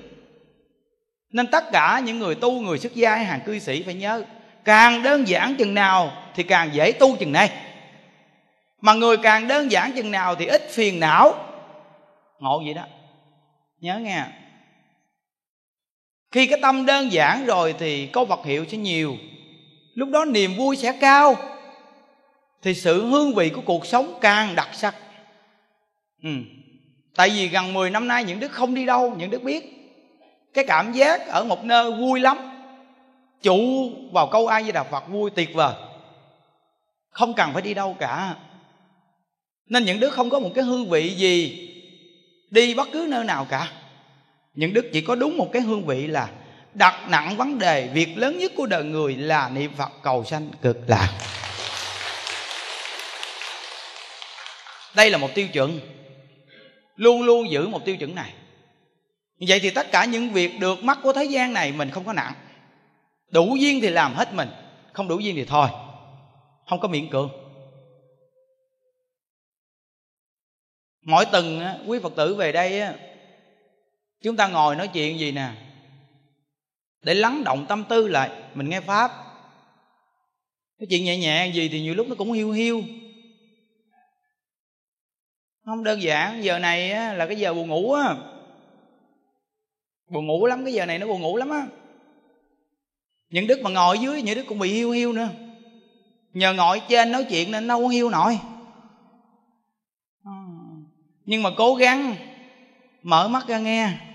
Nên 1.32 1.46
tất 1.46 1.64
cả 1.72 2.02
những 2.04 2.18
người 2.18 2.34
tu, 2.34 2.60
người 2.60 2.78
xuất 2.78 2.94
gia 2.94 3.16
hàng 3.16 3.40
cư 3.46 3.58
sĩ 3.58 3.82
phải 3.82 3.94
nhớ, 3.94 4.22
càng 4.64 5.02
đơn 5.02 5.28
giản 5.28 5.56
chừng 5.56 5.74
nào 5.74 6.12
thì 6.34 6.42
càng 6.42 6.74
dễ 6.74 6.92
tu 6.92 7.16
chừng 7.16 7.32
này. 7.32 7.50
Mà 8.80 8.94
người 8.94 9.16
càng 9.16 9.48
đơn 9.48 9.72
giản 9.72 9.92
chừng 9.92 10.10
nào 10.10 10.34
thì 10.34 10.46
ít 10.46 10.68
phiền 10.70 11.00
não. 11.00 11.34
Ngộ 12.38 12.62
vậy 12.64 12.74
đó. 12.74 12.82
Nhớ 13.80 13.98
nghe 13.98 14.24
khi 16.32 16.46
cái 16.46 16.58
tâm 16.62 16.86
đơn 16.86 17.12
giản 17.12 17.46
rồi 17.46 17.74
thì 17.78 18.06
câu 18.06 18.24
vật 18.24 18.44
hiệu 18.44 18.64
sẽ 18.68 18.76
nhiều. 18.76 19.16
Lúc 19.94 20.08
đó 20.08 20.24
niềm 20.24 20.56
vui 20.56 20.76
sẽ 20.76 20.92
cao. 21.00 21.36
Thì 22.62 22.74
sự 22.74 23.06
hương 23.06 23.34
vị 23.34 23.48
của 23.48 23.62
cuộc 23.64 23.86
sống 23.86 24.18
càng 24.20 24.54
đặc 24.54 24.68
sắc. 24.72 24.94
Ừ. 26.22 26.30
tại 27.16 27.30
vì 27.30 27.48
gần 27.48 27.72
10 27.74 27.90
năm 27.90 28.08
nay 28.08 28.24
những 28.24 28.40
đứa 28.40 28.48
không 28.48 28.74
đi 28.74 28.86
đâu, 28.86 29.14
những 29.18 29.30
đứa 29.30 29.38
biết. 29.38 29.64
Cái 30.54 30.64
cảm 30.68 30.92
giác 30.92 31.26
ở 31.26 31.44
một 31.44 31.64
nơi 31.64 31.92
vui 31.92 32.20
lắm. 32.20 32.38
Chủ 33.42 33.90
vào 34.12 34.26
câu 34.26 34.46
ai 34.46 34.62
với 34.62 34.72
đà 34.72 34.82
phật 34.82 35.08
vui 35.08 35.30
tuyệt 35.30 35.54
vời. 35.54 35.74
Không 37.10 37.34
cần 37.34 37.52
phải 37.52 37.62
đi 37.62 37.74
đâu 37.74 37.96
cả. 37.98 38.34
Nên 39.68 39.84
những 39.84 40.00
đứa 40.00 40.08
không 40.08 40.30
có 40.30 40.38
một 40.38 40.50
cái 40.54 40.64
hương 40.64 40.90
vị 40.90 41.08
gì 41.08 41.68
đi 42.50 42.74
bất 42.74 42.88
cứ 42.92 43.06
nơi 43.10 43.24
nào 43.24 43.46
cả 43.50 43.72
những 44.54 44.72
đức 44.72 44.86
chỉ 44.92 45.00
có 45.00 45.14
đúng 45.14 45.36
một 45.36 45.50
cái 45.52 45.62
hương 45.62 45.86
vị 45.86 46.06
là 46.06 46.30
đặt 46.74 47.08
nặng 47.08 47.36
vấn 47.36 47.58
đề, 47.58 47.88
việc 47.92 48.18
lớn 48.18 48.38
nhất 48.38 48.52
của 48.56 48.66
đời 48.66 48.84
người 48.84 49.16
là 49.16 49.48
niệm 49.48 49.72
phật 49.76 49.92
cầu 50.02 50.24
sanh 50.24 50.50
cực 50.62 50.76
lạc. 50.86 51.18
Đây 54.96 55.10
là 55.10 55.18
một 55.18 55.30
tiêu 55.34 55.48
chuẩn. 55.48 55.80
Luôn 56.96 57.22
luôn 57.22 57.50
giữ 57.50 57.68
một 57.68 57.84
tiêu 57.84 57.96
chuẩn 57.96 58.14
này. 58.14 58.32
Vậy 59.48 59.60
thì 59.60 59.70
tất 59.70 59.90
cả 59.92 60.04
những 60.04 60.32
việc 60.32 60.60
được 60.60 60.84
mắt 60.84 60.98
của 61.02 61.12
thế 61.12 61.24
gian 61.24 61.52
này 61.52 61.72
mình 61.72 61.90
không 61.90 62.04
có 62.04 62.12
nặng 62.12 62.34
đủ 63.30 63.56
duyên 63.56 63.80
thì 63.80 63.88
làm 63.88 64.14
hết 64.14 64.34
mình, 64.34 64.48
không 64.92 65.08
đủ 65.08 65.18
duyên 65.18 65.36
thì 65.36 65.44
thôi. 65.44 65.68
Không 66.66 66.80
có 66.80 66.88
miễn 66.88 67.10
cưỡng. 67.10 67.30
Mỗi 71.02 71.24
tuần 71.24 71.62
quý 71.86 71.98
phật 72.02 72.12
tử 72.16 72.34
về 72.34 72.52
đây 72.52 72.82
chúng 74.22 74.36
ta 74.36 74.48
ngồi 74.48 74.76
nói 74.76 74.88
chuyện 74.88 75.18
gì 75.18 75.32
nè? 75.32 75.50
Để 77.02 77.14
lắng 77.14 77.44
động 77.44 77.66
tâm 77.68 77.84
tư 77.88 78.08
lại, 78.08 78.30
mình 78.54 78.68
nghe 78.68 78.80
pháp. 78.80 79.10
Cái 80.78 80.86
chuyện 80.90 81.04
nhẹ 81.04 81.16
nhẹ 81.16 81.50
gì 81.54 81.68
thì 81.68 81.80
nhiều 81.80 81.94
lúc 81.94 82.08
nó 82.08 82.14
cũng 82.14 82.32
hiu 82.32 82.50
hiu. 82.50 82.82
Không 85.64 85.84
đơn 85.84 86.02
giản, 86.02 86.44
giờ 86.44 86.58
này 86.58 86.88
là 87.16 87.26
cái 87.26 87.36
giờ 87.36 87.54
buồn 87.54 87.68
ngủ 87.68 87.92
á. 87.92 88.16
Buồn 90.10 90.26
ngủ 90.26 90.46
lắm, 90.46 90.64
cái 90.64 90.74
giờ 90.74 90.86
này 90.86 90.98
nó 90.98 91.06
buồn 91.06 91.22
ngủ 91.22 91.36
lắm 91.36 91.50
á. 91.50 91.66
Những 93.30 93.46
đức 93.46 93.60
mà 93.62 93.70
ngồi 93.70 93.98
dưới, 93.98 94.22
những 94.22 94.36
đức 94.36 94.44
cũng 94.48 94.58
bị 94.58 94.72
hiu 94.72 94.90
hiu 94.90 95.12
nữa. 95.12 95.28
Nhờ 96.32 96.52
ngồi 96.52 96.82
trên 96.88 97.12
nói 97.12 97.24
chuyện 97.28 97.50
nên 97.50 97.66
nó 97.66 97.76
không 97.76 97.88
hiu 97.88 98.10
nổi. 98.10 98.38
À. 100.24 100.32
Nhưng 101.24 101.42
mà 101.42 101.50
cố 101.56 101.74
gắng 101.74 102.16
mở 103.02 103.28
mắt 103.28 103.46
ra 103.48 103.58
nghe. 103.58 104.07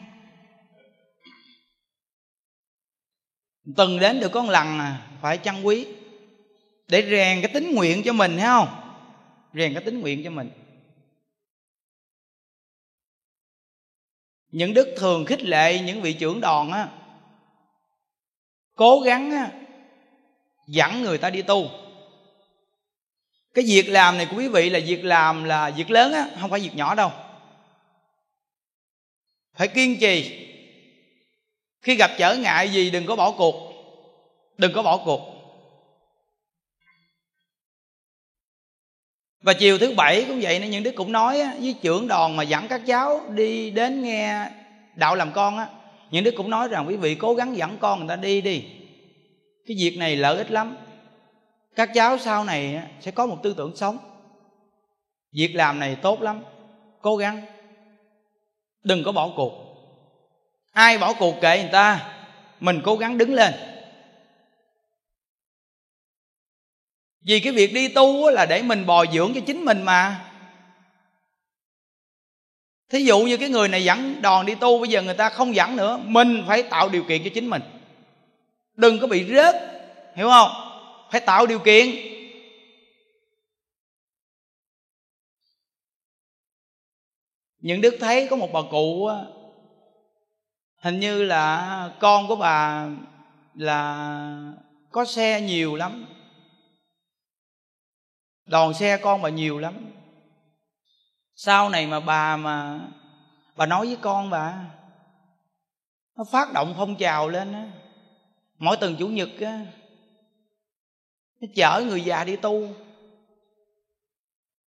Từng 3.78 4.00
đến 4.00 4.20
được 4.20 4.30
có 4.32 4.44
một 4.44 4.52
lần 4.52 4.80
à 4.80 5.08
phải 5.22 5.38
chăn 5.38 5.68
quý 5.68 5.88
để 6.88 7.08
rèn 7.10 7.42
cái 7.42 7.52
tính 7.54 7.76
nguyện 7.76 8.02
cho 8.06 8.14
mình 8.14 8.38
thấy 8.38 8.46
không? 8.46 8.68
Rèn 9.54 9.74
cái 9.74 9.84
tính 9.84 10.00
nguyện 10.00 10.24
cho 10.24 10.30
mình. 10.30 10.52
Những 14.52 14.74
đức 14.74 14.96
thường 14.98 15.26
khích 15.26 15.44
lệ 15.44 15.80
những 15.80 16.02
vị 16.02 16.14
trưởng 16.14 16.42
đoàn 16.42 16.72
á 16.72 16.90
cố 18.76 19.00
gắng 19.00 19.32
á, 19.32 19.52
dẫn 20.68 21.02
người 21.04 21.18
ta 21.18 21.30
đi 21.30 21.42
tu. 21.42 21.70
Cái 23.54 23.66
việc 23.68 23.90
làm 23.90 24.18
này 24.18 24.28
của 24.30 24.38
quý 24.38 24.48
vị 24.48 24.70
là 24.70 24.80
việc 24.86 25.04
làm 25.04 25.44
là 25.44 25.70
việc 25.70 25.92
lớn 25.92 26.14
á 26.14 26.30
không 26.42 26.50
phải 26.50 26.60
việc 26.60 26.76
nhỏ 26.76 26.96
đâu. 26.96 27.12
Phải 29.54 29.68
kiên 29.68 30.00
trì 30.00 30.40
khi 31.84 31.96
gặp 31.96 32.12
trở 32.18 32.36
ngại 32.36 32.70
gì, 32.70 32.92
đừng 32.92 33.06
có 33.06 33.16
bỏ 33.16 33.32
cuộc. 33.32 33.56
Đừng 34.58 34.74
có 34.74 34.84
bỏ 34.84 34.98
cuộc. 35.06 35.22
Và 39.42 39.54
chiều 39.54 39.78
thứ 39.78 39.94
bảy 39.98 40.26
cũng 40.28 40.40
vậy 40.42 40.60
nên 40.60 40.72
những 40.72 40.84
đức 40.84 40.92
cũng 40.96 41.12
nói 41.12 41.44
với 41.60 41.76
trưởng 41.82 42.08
đoàn 42.08 42.36
mà 42.36 42.44
dẫn 42.44 42.68
các 42.68 42.82
cháu 42.88 43.22
đi 43.30 43.72
đến 43.72 44.04
nghe 44.04 44.50
đạo 44.96 45.16
làm 45.16 45.32
con 45.34 45.58
á, 45.58 45.68
những 46.12 46.24
đức 46.24 46.34
cũng 46.38 46.50
nói 46.50 46.68
rằng, 46.68 46.88
quý 46.88 46.96
vị 46.96 47.16
cố 47.16 47.34
gắng 47.34 47.58
dẫn 47.58 47.78
con 47.80 48.00
người 48.00 48.10
ta 48.10 48.16
đi 48.16 48.42
đi. 48.42 48.64
Cái 49.68 49.78
việc 49.80 49.98
này 49.98 50.16
lợi 50.16 50.38
ích 50.38 50.52
lắm. 50.52 50.78
Các 51.76 51.90
cháu 51.94 52.18
sau 52.18 52.44
này 52.44 52.82
sẽ 53.02 53.12
có 53.12 53.26
một 53.26 53.38
tư 53.44 53.54
tưởng 53.58 53.76
sống. 53.76 53.98
Việc 55.32 55.52
làm 55.56 55.80
này 55.80 55.96
tốt 55.96 56.22
lắm. 56.22 56.44
Cố 57.02 57.16
gắng. 57.16 57.46
Đừng 58.84 59.04
có 59.04 59.12
bỏ 59.12 59.34
cuộc 59.36 59.63
ai 60.74 60.98
bỏ 60.98 61.14
cuộc 61.14 61.42
kệ 61.42 61.62
người 61.62 61.72
ta, 61.72 62.14
mình 62.60 62.82
cố 62.86 62.96
gắng 62.96 63.18
đứng 63.18 63.34
lên. 63.34 63.54
Vì 67.22 67.40
cái 67.40 67.54
việc 67.54 67.74
đi 67.74 67.88
tu 67.88 68.30
là 68.30 68.46
để 68.46 68.62
mình 68.62 68.86
bồi 68.86 69.08
dưỡng 69.14 69.32
cho 69.36 69.42
chính 69.48 69.66
mình 69.66 69.82
mà. 69.84 70.30
Thí 72.90 73.04
dụ 73.04 73.20
như 73.20 73.38
cái 73.38 73.50
người 73.50 73.68
này 73.68 73.84
dẫn 73.84 74.22
đòn 74.22 74.46
đi 74.46 74.56
tu, 74.56 74.80
bây 74.80 74.90
giờ 74.90 75.02
người 75.02 75.14
ta 75.14 75.30
không 75.30 75.56
dẫn 75.56 75.76
nữa, 75.76 76.00
mình 76.04 76.44
phải 76.48 76.64
tạo 76.64 76.90
điều 76.90 77.04
kiện 77.04 77.24
cho 77.24 77.30
chính 77.34 77.50
mình. 77.50 77.62
Đừng 78.76 79.00
có 79.00 79.08
bị 79.08 79.26
rớt, 79.36 79.56
hiểu 80.16 80.30
không? 80.30 80.50
Phải 81.12 81.22
tạo 81.22 81.46
điều 81.46 81.60
kiện. 81.60 81.86
Những 87.60 87.82
đức 87.82 87.98
thấy 88.00 88.28
có 88.28 88.36
một 88.36 88.50
bà 88.54 88.60
cụ 88.72 89.10
hình 90.84 91.00
như 91.00 91.24
là 91.24 91.90
con 92.00 92.28
của 92.28 92.36
bà 92.36 92.88
là 93.56 94.54
có 94.92 95.06
xe 95.06 95.42
nhiều 95.42 95.76
lắm. 95.76 96.06
Đòn 98.46 98.74
xe 98.74 98.98
con 98.98 99.22
bà 99.22 99.30
nhiều 99.30 99.60
lắm. 99.60 99.92
Sau 101.36 101.70
này 101.70 101.88
mà 101.88 102.00
bà 102.00 102.38
mà 102.38 102.80
bà 103.56 103.66
nói 103.66 103.86
với 103.86 103.98
con 104.02 104.30
bà, 104.30 104.66
nó 106.18 106.24
phát 106.32 106.54
động 106.54 106.74
phong 106.78 106.96
trào 106.96 107.30
lên 107.30 107.54
á. 107.54 107.68
Mỗi 108.58 108.78
tuần 108.78 108.96
chủ 109.00 109.08
nhật 109.08 109.30
á, 109.42 109.66
nó 111.42 111.48
chở 111.56 111.84
người 111.88 112.02
già 112.02 112.24
đi 112.24 112.36
tu. 112.36 112.68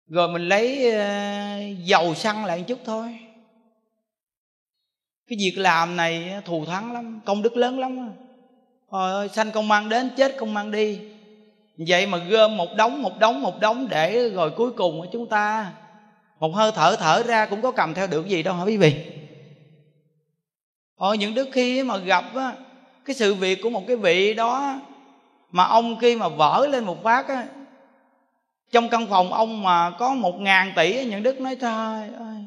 Rồi 0.07 0.29
mình 0.29 0.49
lấy 0.49 0.93
ờ, 0.93 1.59
dầu 1.85 2.15
xăng 2.15 2.45
lại 2.45 2.59
một 2.59 2.65
chút 2.69 2.79
thôi 2.85 3.24
cái 5.29 5.39
việc 5.41 5.55
làm 5.57 5.97
này 5.97 6.41
thù 6.45 6.65
thắng 6.65 6.93
lắm 6.93 7.21
công 7.25 7.43
đức 7.43 7.57
lớn 7.57 7.79
lắm 7.79 8.11
trời 8.93 9.13
ơi 9.13 9.29
sanh 9.29 9.51
công 9.51 9.69
mang 9.69 9.89
đến 9.89 10.11
chết 10.17 10.37
công 10.39 10.55
mang 10.55 10.71
đi. 10.71 10.99
Vậy 11.77 12.07
mà 12.07 12.19
gom 12.19 12.57
một 12.57 12.69
đống 12.77 13.03
một 13.03 13.19
đống 13.19 13.43
một 13.43 13.61
đống 13.61 13.89
để 13.89 14.29
rồi 14.29 14.51
cuối 14.51 14.71
cùng 14.73 15.07
chúng 15.13 15.27
ta 15.27 15.73
một 16.41 16.55
hơi 16.55 16.73
thở 16.75 16.97
thở 16.97 17.23
ra 17.23 17.47
cũng 17.47 17.63
có 17.63 17.71
cầm 17.71 17.95
theo 17.95 18.07
được 18.07 18.29
gì 18.29 18.43
đâu 18.43 18.55
hả 18.55 18.63
quý 18.63 18.77
vị? 18.77 19.05
Ôi 20.97 21.19
những 21.19 21.35
đức 21.35 21.49
khi 21.53 21.83
mà 21.83 21.97
gặp 21.97 22.25
á, 22.35 22.53
cái 23.05 23.17
sự 23.17 23.35
việc 23.35 23.59
của 23.63 23.71
một 23.71 23.83
cái 23.87 23.97
vị 23.97 24.35
đó 24.35 24.81
mà 25.51 25.65
ông 25.65 25.97
khi 26.01 26.17
mà 26.17 26.29
vỡ 26.29 26.67
lên 26.71 26.85
một 26.85 27.03
phát 27.03 27.29
á, 27.29 27.47
trong 28.73 28.89
căn 28.89 29.07
phòng 29.07 29.33
ông 29.33 29.63
mà 29.63 29.91
có 29.91 30.15
một 30.15 30.41
ngàn 30.41 30.73
tỷ 30.77 31.05
những 31.05 31.23
đức 31.23 31.41
nói 31.41 31.57
trời 31.57 32.09
ơi 32.19 32.45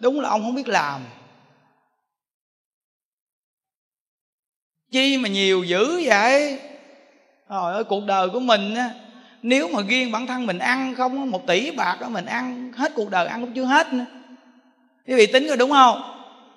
đúng 0.00 0.20
là 0.20 0.28
ông 0.28 0.42
không 0.42 0.54
biết 0.54 0.68
làm. 0.68 1.00
Chi 4.92 5.18
mà 5.18 5.28
nhiều 5.28 5.64
dữ 5.64 6.02
vậy? 6.04 6.58
Trời 7.50 7.72
ơi, 7.74 7.84
cuộc 7.84 8.04
đời 8.04 8.28
của 8.28 8.40
mình 8.40 8.74
á, 8.74 8.90
nếu 9.42 9.68
mà 9.68 9.82
riêng 9.88 10.12
bản 10.12 10.26
thân 10.26 10.46
mình 10.46 10.58
ăn 10.58 10.94
không 10.94 11.30
một 11.30 11.46
tỷ 11.46 11.70
bạc 11.70 11.96
đó 12.00 12.08
mình 12.08 12.26
ăn 12.26 12.72
hết 12.76 12.92
cuộc 12.94 13.10
đời 13.10 13.26
ăn 13.26 13.40
cũng 13.40 13.52
chưa 13.52 13.64
hết 13.64 13.92
nữa. 13.92 14.04
Quý 15.06 15.14
vị 15.14 15.26
tính 15.26 15.46
rồi 15.46 15.56
đúng 15.56 15.70
không? 15.70 16.02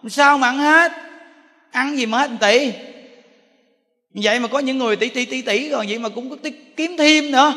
Sao 0.09 0.37
mà 0.37 0.47
ăn 0.47 0.57
hết? 0.57 0.91
Ăn 1.71 1.97
gì 1.97 2.05
mà 2.05 2.17
hết 2.17 2.31
một 2.31 2.37
tỷ? 2.39 2.71
Vậy 4.13 4.39
mà 4.39 4.47
có 4.47 4.59
những 4.59 4.77
người 4.77 4.95
tỷ 4.95 5.09
tỷ 5.09 5.25
tỷ 5.25 5.41
tỷ 5.41 5.69
rồi, 5.69 5.85
vậy 5.89 5.99
mà 5.99 6.09
cũng 6.09 6.29
có 6.29 6.35
kiếm 6.75 6.95
thêm 6.97 7.31
nữa. 7.31 7.53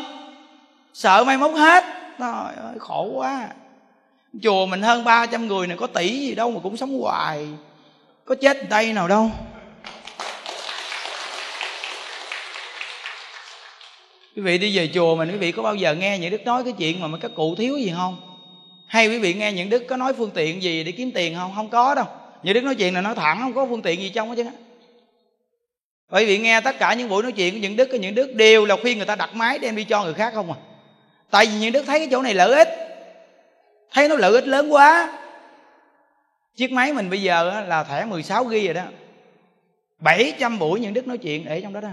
Sợ 0.94 1.24
mai 1.24 1.38
mốt 1.38 1.52
hết. 1.54 1.84
Trời 2.18 2.54
ơi, 2.56 2.74
khổ 2.78 3.10
quá. 3.14 3.48
Chùa 4.42 4.66
mình 4.66 4.82
hơn 4.82 5.04
300 5.04 5.46
người 5.46 5.66
này 5.66 5.76
có 5.76 5.86
tỷ 5.86 6.18
gì 6.18 6.34
đâu 6.34 6.50
mà 6.50 6.60
cũng 6.62 6.76
sống 6.76 7.00
hoài. 7.00 7.48
Có 8.24 8.34
chết 8.34 8.68
đây 8.68 8.92
nào 8.92 9.08
đâu. 9.08 9.30
Quý 14.38 14.42
vị 14.44 14.58
đi 14.58 14.76
về 14.76 14.90
chùa 14.94 15.16
mình, 15.16 15.30
quý 15.30 15.36
vị 15.36 15.52
có 15.52 15.62
bao 15.62 15.74
giờ 15.74 15.94
nghe 15.94 16.18
những 16.18 16.30
đức 16.30 16.44
nói 16.44 16.64
cái 16.64 16.72
chuyện 16.78 17.00
mà 17.00 17.06
mấy 17.06 17.20
các 17.20 17.30
cụ 17.34 17.54
thiếu 17.54 17.76
gì 17.76 17.92
không? 17.96 18.16
Hay 18.86 19.08
quý 19.08 19.18
vị 19.18 19.34
nghe 19.34 19.52
những 19.52 19.70
đức 19.70 19.86
có 19.88 19.96
nói 19.96 20.12
phương 20.12 20.30
tiện 20.34 20.62
gì 20.62 20.84
để 20.84 20.92
kiếm 20.92 21.10
tiền 21.14 21.34
không? 21.34 21.52
Không 21.54 21.68
có 21.68 21.94
đâu. 21.94 22.04
Những 22.42 22.54
đức 22.54 22.64
nói 22.64 22.74
chuyện 22.74 22.94
là 22.94 23.00
nói 23.00 23.14
thẳng, 23.14 23.40
không 23.40 23.54
có 23.54 23.66
phương 23.66 23.82
tiện 23.82 24.00
gì 24.00 24.08
trong 24.08 24.28
hết 24.28 24.34
chứ 24.36 24.44
bởi 26.10 26.26
vì 26.26 26.38
nghe 26.38 26.60
tất 26.60 26.78
cả 26.78 26.94
những 26.94 27.08
buổi 27.08 27.22
nói 27.22 27.32
chuyện 27.32 27.54
của 27.54 27.60
những 27.60 27.76
đức 27.76 27.94
những 27.94 28.14
đức 28.14 28.34
đều 28.34 28.64
là 28.64 28.76
khuyên 28.82 28.96
người 28.96 29.06
ta 29.06 29.16
đặt 29.16 29.34
máy 29.34 29.58
đem 29.58 29.76
đi 29.76 29.84
cho 29.84 30.04
người 30.04 30.14
khác 30.14 30.34
không 30.34 30.52
à. 30.52 30.58
Tại 31.30 31.46
vì 31.46 31.52
những 31.52 31.72
đức 31.72 31.82
thấy 31.86 31.98
cái 31.98 32.08
chỗ 32.10 32.22
này 32.22 32.34
lợi 32.34 32.54
ích. 32.54 32.68
Thấy 33.92 34.08
nó 34.08 34.16
lợi 34.16 34.32
ích 34.32 34.48
lớn 34.48 34.72
quá. 34.72 35.18
Chiếc 36.56 36.72
máy 36.72 36.92
mình 36.92 37.10
bây 37.10 37.22
giờ 37.22 37.64
là 37.68 37.84
thẻ 37.84 38.04
16 38.04 38.44
ghi 38.44 38.64
rồi 38.64 38.74
đó. 38.74 38.84
700 39.98 40.58
buổi 40.58 40.80
những 40.80 40.94
đức 40.94 41.06
nói 41.06 41.18
chuyện 41.18 41.44
để 41.44 41.60
trong 41.60 41.72
đó 41.72 41.80
đó 41.80 41.88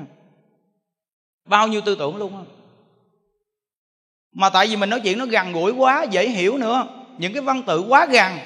bao 1.45 1.67
nhiêu 1.67 1.81
tư 1.81 1.95
tưởng 1.95 2.17
luôn 2.17 2.45
mà 4.35 4.49
tại 4.49 4.67
vì 4.67 4.75
mình 4.75 4.89
nói 4.89 4.99
chuyện 5.03 5.17
nó 5.17 5.25
gần 5.25 5.51
gũi 5.51 5.71
quá 5.71 6.03
dễ 6.03 6.29
hiểu 6.29 6.57
nữa. 6.57 6.87
Những 7.17 7.33
cái 7.33 7.41
văn 7.41 7.63
tự 7.63 7.81
quá 7.81 8.05
gần. 8.05 8.37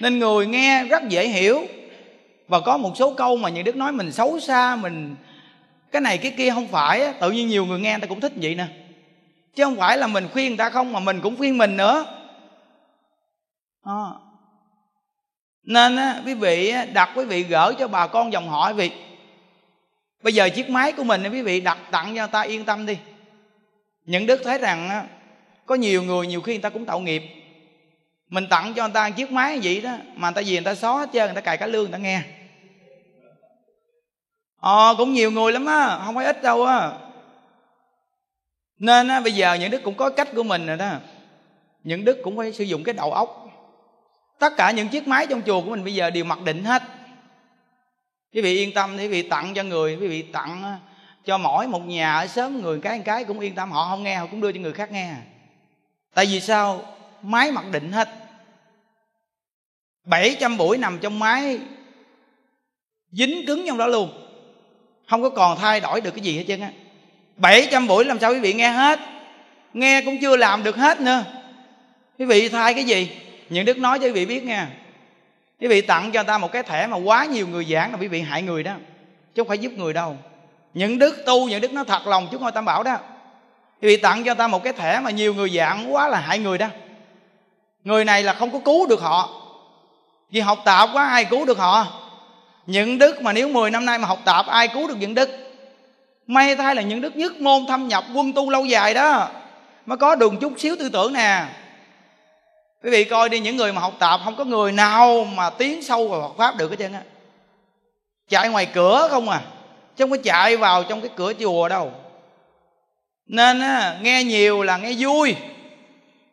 Nên 0.00 0.18
người 0.18 0.46
nghe 0.46 0.84
rất 0.84 1.08
dễ 1.08 1.28
hiểu. 1.28 1.66
Và 2.48 2.60
có 2.60 2.76
một 2.76 2.92
số 2.96 3.14
câu 3.14 3.36
mà 3.36 3.48
những 3.48 3.64
đức 3.64 3.76
nói 3.76 3.92
mình 3.92 4.12
xấu 4.12 4.40
xa 4.40 4.76
mình 4.76 5.16
cái 5.92 6.02
này 6.02 6.18
cái 6.18 6.34
kia 6.36 6.50
không 6.50 6.68
phải 6.68 7.14
tự 7.20 7.30
nhiên 7.30 7.48
nhiều 7.48 7.66
người 7.66 7.80
nghe 7.80 7.92
người 7.92 8.00
ta 8.00 8.06
cũng 8.06 8.20
thích 8.20 8.32
vậy 8.36 8.54
nè. 8.54 8.66
Chứ 9.54 9.64
không 9.64 9.76
phải 9.76 9.98
là 9.98 10.06
mình 10.06 10.28
khuyên 10.32 10.48
người 10.48 10.56
ta 10.56 10.70
không 10.70 10.92
mà 10.92 11.00
mình 11.00 11.20
cũng 11.20 11.36
khuyên 11.36 11.58
mình 11.58 11.76
nữa. 11.76 12.04
À. 13.84 14.04
nên 15.62 15.96
á, 15.96 16.22
quý 16.26 16.34
vị 16.34 16.74
đặt 16.92 17.10
quý 17.14 17.24
vị 17.24 17.42
gỡ 17.42 17.72
cho 17.78 17.88
bà 17.88 18.06
con 18.06 18.32
dòng 18.32 18.48
họ 18.48 18.68
quý 18.68 18.74
vị 18.74 18.90
bây 20.22 20.34
giờ 20.34 20.48
chiếc 20.48 20.70
máy 20.70 20.92
của 20.92 21.04
mình 21.04 21.22
quý 21.32 21.42
vị 21.42 21.60
đặt 21.60 21.78
tặng 21.90 22.06
cho 22.06 22.22
người 22.22 22.32
ta 22.32 22.40
yên 22.40 22.64
tâm 22.64 22.86
đi. 22.86 22.98
Những 24.04 24.26
đức 24.26 24.40
thấy 24.44 24.58
rằng 24.58 25.06
có 25.66 25.74
nhiều 25.74 26.02
người 26.02 26.26
nhiều 26.26 26.40
khi 26.40 26.52
người 26.52 26.62
ta 26.62 26.70
cũng 26.70 26.84
tạo 26.84 27.00
nghiệp. 27.00 27.22
Mình 28.28 28.46
tặng 28.50 28.74
cho 28.74 28.82
người 28.82 28.94
ta 28.94 29.10
chiếc 29.10 29.30
máy 29.30 29.60
vậy 29.62 29.80
đó 29.80 29.96
mà 30.14 30.28
người 30.28 30.34
ta 30.34 30.40
gì 30.40 30.54
người 30.54 30.64
ta 30.64 30.74
xóa 30.74 30.98
hết 30.98 31.08
trơn 31.12 31.26
người 31.26 31.34
ta 31.34 31.40
cài 31.40 31.56
cả 31.56 31.66
lương 31.66 31.82
người 31.82 31.92
ta 31.92 31.98
nghe. 31.98 32.22
Ờ 34.60 34.94
cũng 34.98 35.12
nhiều 35.12 35.30
người 35.30 35.52
lắm 35.52 35.66
á 35.66 36.00
không 36.04 36.14
phải 36.14 36.26
ít 36.26 36.42
đâu 36.42 36.64
á. 36.64 36.90
Nên 38.78 39.08
á, 39.08 39.20
bây 39.20 39.32
giờ 39.32 39.54
những 39.54 39.70
đức 39.70 39.82
cũng 39.82 39.94
có 39.94 40.10
cách 40.10 40.28
của 40.34 40.42
mình 40.42 40.66
rồi 40.66 40.76
đó. 40.76 40.92
Những 41.82 42.04
đức 42.04 42.18
cũng 42.24 42.36
phải 42.36 42.52
sử 42.52 42.64
dụng 42.64 42.84
cái 42.84 42.92
đầu 42.92 43.12
óc. 43.12 43.44
Tất 44.38 44.52
cả 44.56 44.70
những 44.70 44.88
chiếc 44.88 45.08
máy 45.08 45.26
trong 45.30 45.42
chùa 45.46 45.60
của 45.60 45.70
mình 45.70 45.84
bây 45.84 45.94
giờ 45.94 46.10
đều 46.10 46.24
mặc 46.24 46.38
định 46.44 46.64
hết 46.64 46.82
quý 48.32 48.40
vị 48.40 48.56
yên 48.56 48.72
tâm 48.72 48.96
quý 48.98 49.08
vị 49.08 49.22
tặng 49.22 49.54
cho 49.54 49.62
người, 49.62 49.96
quý 49.96 50.08
vị 50.08 50.22
tặng 50.22 50.62
ờ, 50.62 50.76
cho 51.24 51.38
mỗi 51.38 51.66
một 51.66 51.86
nhà 51.86 52.14
ở 52.14 52.26
sớm 52.26 52.62
người 52.62 52.80
cái 52.80 53.00
cái 53.04 53.24
cũng 53.24 53.40
yên 53.40 53.54
tâm. 53.54 53.70
Họ 53.70 53.88
không 53.90 54.02
nghe, 54.02 54.16
họ 54.16 54.26
cũng 54.26 54.40
đưa 54.40 54.52
cho 54.52 54.60
người 54.60 54.72
khác 54.72 54.92
nghe. 54.92 55.14
Tại 56.14 56.26
vì 56.26 56.40
sao? 56.40 56.82
Máy 57.22 57.52
mặc 57.52 57.64
định 57.72 57.92
hết. 57.92 58.08
700 60.04 60.56
buổi 60.56 60.78
nằm 60.78 60.98
trong 60.98 61.18
máy, 61.18 61.58
dính 63.12 63.46
cứng 63.46 63.64
trong 63.66 63.78
đó 63.78 63.86
luôn. 63.86 64.10
Không 65.08 65.22
có 65.22 65.30
còn 65.30 65.58
thay 65.58 65.80
đổi 65.80 66.00
được 66.00 66.10
cái 66.10 66.20
gì 66.20 66.36
hết 66.36 66.44
trơn 66.48 66.60
á. 66.60 66.70
700 67.36 67.86
buổi 67.86 68.04
làm 68.04 68.18
sao 68.18 68.32
quý 68.32 68.40
vị 68.40 68.52
nghe 68.52 68.70
hết? 68.70 69.00
Nghe 69.74 70.02
cũng 70.04 70.18
chưa 70.20 70.36
làm 70.36 70.62
được 70.62 70.76
hết 70.76 71.00
nữa. 71.00 71.24
Quý 72.18 72.24
vị 72.24 72.48
thay 72.48 72.74
cái 72.74 72.84
gì? 72.84 73.10
Những 73.48 73.64
đức 73.64 73.78
nói 73.78 73.98
cho 73.98 74.06
quý 74.06 74.12
vị 74.12 74.26
biết 74.26 74.44
nha 74.44 74.70
quý 75.60 75.68
vị 75.68 75.80
tặng 75.80 76.10
cho 76.12 76.20
người 76.20 76.26
ta 76.26 76.38
một 76.38 76.52
cái 76.52 76.62
thẻ 76.62 76.86
mà 76.86 76.96
quá 76.96 77.24
nhiều 77.24 77.48
người 77.48 77.64
giảng 77.64 77.92
là 77.92 77.98
quý 78.00 78.08
vị 78.08 78.20
hại 78.20 78.42
người 78.42 78.62
đó, 78.62 78.72
chứ 79.34 79.42
không 79.42 79.48
phải 79.48 79.58
giúp 79.58 79.72
người 79.76 79.92
đâu. 79.92 80.16
Những 80.74 80.98
đức 80.98 81.22
tu, 81.26 81.48
những 81.48 81.60
đức 81.60 81.72
nó 81.72 81.84
thật 81.84 82.06
lòng 82.06 82.28
chúng 82.32 82.42
ngôi 82.42 82.52
tam 82.52 82.64
bảo 82.64 82.82
đó. 82.82 82.96
Quý 83.82 83.88
vị 83.88 83.96
tặng 83.96 84.18
cho 84.18 84.24
người 84.24 84.34
ta 84.34 84.48
một 84.48 84.64
cái 84.64 84.72
thẻ 84.72 85.00
mà 85.00 85.10
nhiều 85.10 85.34
người 85.34 85.50
giảng 85.50 85.94
quá 85.94 86.08
là 86.08 86.20
hại 86.20 86.38
người 86.38 86.58
đó. 86.58 86.66
Người 87.84 88.04
này 88.04 88.22
là 88.22 88.32
không 88.32 88.50
có 88.50 88.58
cứu 88.58 88.86
được 88.86 89.00
họ. 89.00 89.28
Vì 90.30 90.40
học 90.40 90.58
tạp 90.64 90.88
quá, 90.92 91.08
ai 91.08 91.24
cứu 91.24 91.44
được 91.44 91.58
họ? 91.58 91.86
Những 92.66 92.98
đức 92.98 93.22
mà 93.22 93.32
nếu 93.32 93.48
10 93.48 93.70
năm 93.70 93.84
nay 93.84 93.98
mà 93.98 94.08
học 94.08 94.18
tạp, 94.24 94.46
ai 94.46 94.68
cứu 94.68 94.88
được 94.88 94.96
những 94.98 95.14
đức? 95.14 95.30
May 96.26 96.56
thay 96.56 96.74
là 96.74 96.82
những 96.82 97.00
đức 97.00 97.16
nhất 97.16 97.40
môn 97.40 97.66
thâm 97.68 97.88
nhập 97.88 98.04
quân 98.14 98.32
tu 98.32 98.50
lâu 98.50 98.64
dài 98.64 98.94
đó. 98.94 99.28
Mới 99.86 99.98
có 99.98 100.14
đường 100.14 100.36
chút 100.36 100.52
xíu 100.56 100.76
tư 100.78 100.88
tưởng 100.88 101.12
nè 101.12 101.44
quý 102.82 102.90
vị 102.90 103.04
coi 103.04 103.28
đi 103.28 103.40
những 103.40 103.56
người 103.56 103.72
mà 103.72 103.80
học 103.80 103.94
tập 103.98 104.20
không 104.24 104.36
có 104.36 104.44
người 104.44 104.72
nào 104.72 105.24
mà 105.24 105.50
tiến 105.50 105.82
sâu 105.82 106.08
vào 106.08 106.20
Phật 106.20 106.34
pháp 106.38 106.56
được 106.56 106.70
hết 106.70 106.76
trơn 106.78 106.92
á. 106.92 107.02
Chạy 108.28 108.48
ngoài 108.48 108.66
cửa 108.66 109.08
không 109.10 109.28
à 109.28 109.40
chứ 109.96 110.04
không 110.04 110.10
có 110.10 110.16
chạy 110.24 110.56
vào 110.56 110.84
trong 110.84 111.00
cái 111.00 111.10
cửa 111.16 111.32
chùa 111.40 111.68
đâu. 111.68 111.92
Nên 113.26 113.60
á, 113.60 113.98
nghe 114.02 114.24
nhiều 114.24 114.62
là 114.62 114.76
nghe 114.76 114.94
vui 114.98 115.36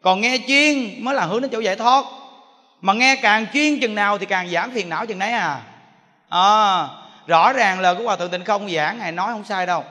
còn 0.02 0.22
nghe 0.22 0.38
chuyên 0.48 1.04
mới 1.04 1.16
là 1.16 1.26
hướng 1.26 1.42
đến 1.42 1.52
chỗ 1.52 1.60
giải 1.60 1.76
thoát. 1.76 2.06
Mà 2.82 2.94
nghe 2.94 3.16
càng 3.16 3.46
chuyên 3.54 3.80
chừng 3.80 3.96
nào 3.96 4.18
thì 4.18 4.26
càng 4.26 4.50
giảm 4.50 4.72
phiền 4.72 4.90
não 4.90 5.06
chừng 5.06 5.20
nấy 5.20 5.32
à. 5.32 5.62
À 6.30 6.88
rõ 7.28 7.54
ràng 7.54 7.80
lời 7.80 7.96
của 7.96 8.04
hòa 8.04 8.16
thượng 8.16 8.32
tịnh 8.32 8.44
không 8.44 8.70
giảng 8.70 8.98
ngài 8.98 9.12
nói 9.12 9.34
không 9.34 9.44
sai 9.44 9.66
đâu. 9.66 9.84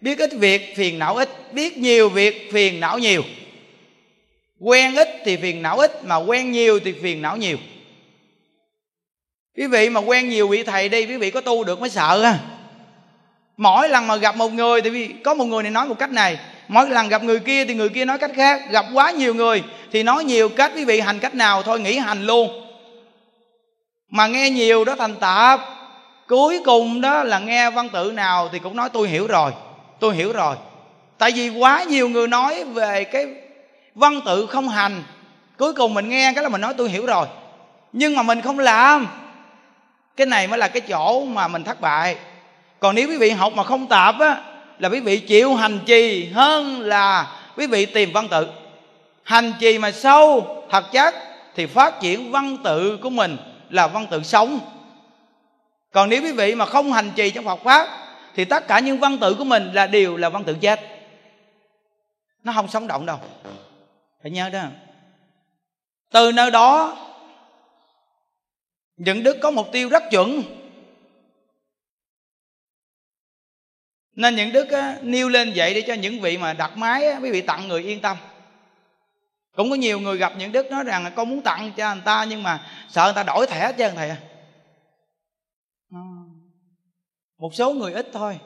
Biết 0.00 0.18
ít 0.18 0.30
việc 0.32 0.74
phiền 0.76 0.98
não 0.98 1.16
ít. 1.16 1.52
Biết 1.52 1.78
nhiều 1.78 2.08
việc 2.08 2.50
phiền 2.52 2.80
não 2.80 2.98
nhiều 2.98 3.22
quen 4.60 4.96
ít 4.96 5.08
thì 5.24 5.36
phiền 5.36 5.62
não 5.62 5.78
ít, 5.78 6.04
mà 6.04 6.16
quen 6.16 6.52
nhiều 6.52 6.80
thì 6.84 6.94
phiền 7.02 7.22
não 7.22 7.36
nhiều. 7.36 7.56
Quý 9.56 9.66
vị 9.66 9.90
mà 9.90 10.00
quen 10.00 10.28
nhiều 10.28 10.48
vị 10.48 10.62
thầy 10.62 10.88
đi, 10.88 11.06
quý 11.06 11.16
vị 11.16 11.30
có 11.30 11.40
tu 11.40 11.64
được 11.64 11.80
mới 11.80 11.90
sợ 11.90 12.22
ha. 12.22 12.38
Mỗi 13.56 13.88
lần 13.88 14.06
mà 14.06 14.16
gặp 14.16 14.36
một 14.36 14.52
người 14.52 14.82
thì 14.82 15.08
có 15.24 15.34
một 15.34 15.44
người 15.44 15.62
này 15.62 15.72
nói 15.72 15.88
một 15.88 15.98
cách 15.98 16.10
này, 16.10 16.38
mỗi 16.68 16.90
lần 16.90 17.08
gặp 17.08 17.22
người 17.22 17.40
kia 17.40 17.64
thì 17.64 17.74
người 17.74 17.88
kia 17.88 18.04
nói 18.04 18.18
cách 18.18 18.30
khác, 18.34 18.60
gặp 18.70 18.84
quá 18.94 19.10
nhiều 19.10 19.34
người 19.34 19.62
thì 19.92 20.02
nói 20.02 20.24
nhiều 20.24 20.48
cách. 20.48 20.72
Quý 20.76 20.84
vị 20.84 21.00
hành 21.00 21.18
cách 21.18 21.34
nào 21.34 21.62
thôi, 21.62 21.80
nghĩ 21.80 21.98
hành 21.98 22.26
luôn. 22.26 22.66
Mà 24.10 24.26
nghe 24.26 24.50
nhiều 24.50 24.84
đó 24.84 24.94
thành 24.98 25.16
tạp 25.16 25.60
cuối 26.28 26.60
cùng 26.64 27.00
đó 27.00 27.22
là 27.22 27.38
nghe 27.38 27.70
văn 27.70 27.88
tự 27.88 28.12
nào 28.14 28.48
thì 28.52 28.58
cũng 28.58 28.76
nói, 28.76 28.88
tôi 28.92 29.08
hiểu 29.08 29.26
rồi, 29.26 29.52
tôi 30.00 30.14
hiểu 30.14 30.32
rồi. 30.32 30.56
Tại 31.18 31.30
vì 31.34 31.48
quá 31.48 31.84
nhiều 31.84 32.08
người 32.08 32.28
nói 32.28 32.64
về 32.64 33.04
cái 33.04 33.26
văn 33.94 34.20
tự 34.26 34.46
không 34.46 34.68
hành. 34.68 35.02
Cuối 35.58 35.72
cùng 35.72 35.94
mình 35.94 36.08
nghe 36.08 36.32
cái 36.34 36.42
là 36.42 36.48
mình 36.48 36.60
nói, 36.60 36.74
tôi 36.78 36.88
hiểu 36.88 37.06
rồi, 37.06 37.26
nhưng 37.92 38.16
mà 38.16 38.22
mình 38.22 38.40
không 38.40 38.58
làm. 38.58 39.08
Cái 40.16 40.26
này 40.26 40.46
mới 40.46 40.58
là 40.58 40.68
cái 40.68 40.80
chỗ 40.80 41.24
mà 41.24 41.48
mình 41.48 41.64
thất 41.64 41.80
bại. 41.80 42.16
Còn 42.80 42.94
nếu 42.94 43.08
quý 43.08 43.16
vị 43.16 43.30
học 43.30 43.52
mà 43.56 43.64
không 43.64 43.86
tạp 43.86 44.18
á, 44.20 44.42
là 44.78 44.88
quý 44.88 45.00
vị 45.00 45.18
chịu 45.18 45.54
hành 45.54 45.78
trì 45.86 46.30
hơn 46.32 46.80
là 46.80 47.36
quý 47.56 47.66
vị 47.66 47.86
tìm 47.86 48.12
văn 48.12 48.28
tự. 48.28 48.46
Hành 49.22 49.52
trì 49.60 49.78
mà 49.78 49.90
sâu, 49.90 50.56
thật 50.70 50.92
chất 50.92 51.14
thì 51.54 51.66
phát 51.66 52.00
triển 52.00 52.30
văn 52.30 52.56
tự 52.64 52.96
của 52.96 53.10
mình 53.10 53.36
là 53.70 53.86
văn 53.86 54.06
tự 54.10 54.22
sống. 54.22 54.60
Còn 55.92 56.08
nếu 56.08 56.22
quý 56.22 56.32
vị 56.32 56.54
mà 56.54 56.66
không 56.66 56.92
hành 56.92 57.10
trì 57.16 57.30
trong 57.30 57.44
Phật 57.44 57.60
pháp, 57.64 57.88
thì 58.34 58.44
tất 58.44 58.68
cả 58.68 58.78
những 58.78 58.98
văn 58.98 59.18
tự 59.18 59.34
của 59.34 59.44
mình 59.44 59.72
là 59.72 59.86
đều 59.86 60.16
là 60.16 60.28
văn 60.28 60.44
tự 60.44 60.54
chết. 60.54 60.80
Nó 62.44 62.52
không 62.52 62.68
sống 62.68 62.86
động 62.86 63.06
đâu 63.06 63.18
phải 64.22 64.30
nhớ 64.30 64.50
đó. 64.50 64.68
Từ 66.10 66.32
nơi 66.32 66.50
đó 66.50 66.96
những 68.96 69.22
đức 69.22 69.36
có 69.42 69.50
mục 69.50 69.66
tiêu 69.72 69.88
rất 69.88 70.02
chuẩn. 70.10 70.42
Nên 74.12 74.36
những 74.36 74.52
đức 74.52 74.70
á, 74.70 74.98
nêu 75.02 75.28
lên 75.28 75.52
vậy 75.56 75.74
để 75.74 75.82
cho 75.86 75.94
những 75.94 76.20
vị 76.20 76.38
mà 76.38 76.52
đặt 76.52 76.76
máy 76.76 77.06
á, 77.06 77.18
quý 77.22 77.30
vị 77.30 77.40
tặng 77.40 77.68
người 77.68 77.82
yên 77.82 78.00
tâm. 78.00 78.16
Cũng 79.56 79.70
có 79.70 79.76
nhiều 79.76 80.00
người 80.00 80.16
gặp 80.16 80.32
những 80.36 80.52
đức 80.52 80.70
nói 80.70 80.84
rằng 80.84 81.04
là 81.04 81.10
con 81.10 81.30
muốn 81.30 81.42
tặng 81.42 81.72
cho 81.76 81.94
người 81.94 82.02
ta 82.04 82.26
nhưng 82.28 82.42
mà 82.42 82.66
sợ 82.88 83.04
người 83.04 83.14
ta 83.14 83.22
đổi 83.22 83.46
thẻ 83.46 83.60
hết 83.60 83.74
trơn 83.78 83.94
thầy 83.94 84.08
à. 84.08 84.16
à. 85.92 86.00
Một 87.38 87.54
số 87.54 87.72
người 87.72 87.92
ít 87.92 88.08
thôi. 88.12 88.38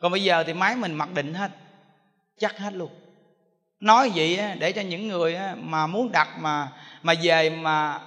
Còn 0.00 0.12
bây 0.12 0.22
giờ 0.22 0.44
thì 0.46 0.52
máy 0.52 0.76
mình 0.76 0.94
mặc 0.94 1.08
định 1.14 1.34
hết 1.34 1.50
chắc 2.38 2.58
hết 2.58 2.72
luôn 2.72 3.01
nói 3.82 4.12
vậy 4.14 4.38
để 4.58 4.72
cho 4.72 4.82
những 4.82 5.08
người 5.08 5.36
mà 5.62 5.86
muốn 5.86 6.12
đặt 6.12 6.28
mà 6.38 6.68
mà 7.02 7.14
về 7.22 7.50
mà 7.50 7.98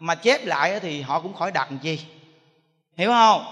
mà 0.00 0.14
chép 0.14 0.46
lại 0.46 0.80
thì 0.80 1.00
họ 1.00 1.20
cũng 1.20 1.34
khỏi 1.34 1.52
đặt 1.52 1.68
chi. 1.82 1.98
Hiểu 2.96 3.10
không? 3.10 3.44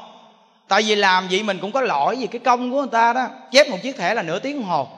Tại 0.68 0.82
vì 0.82 0.94
làm 0.94 1.28
vậy 1.30 1.42
mình 1.42 1.58
cũng 1.58 1.72
có 1.72 1.80
lỗi 1.80 2.16
vì 2.16 2.26
cái 2.26 2.38
công 2.38 2.70
của 2.70 2.76
người 2.76 2.90
ta 2.92 3.12
đó. 3.12 3.28
Chép 3.52 3.68
một 3.70 3.78
chiếc 3.82 3.96
thẻ 3.96 4.14
là 4.14 4.22
nửa 4.22 4.38
tiếng 4.38 4.56
đồng 4.56 4.68
hồ. 4.68 4.88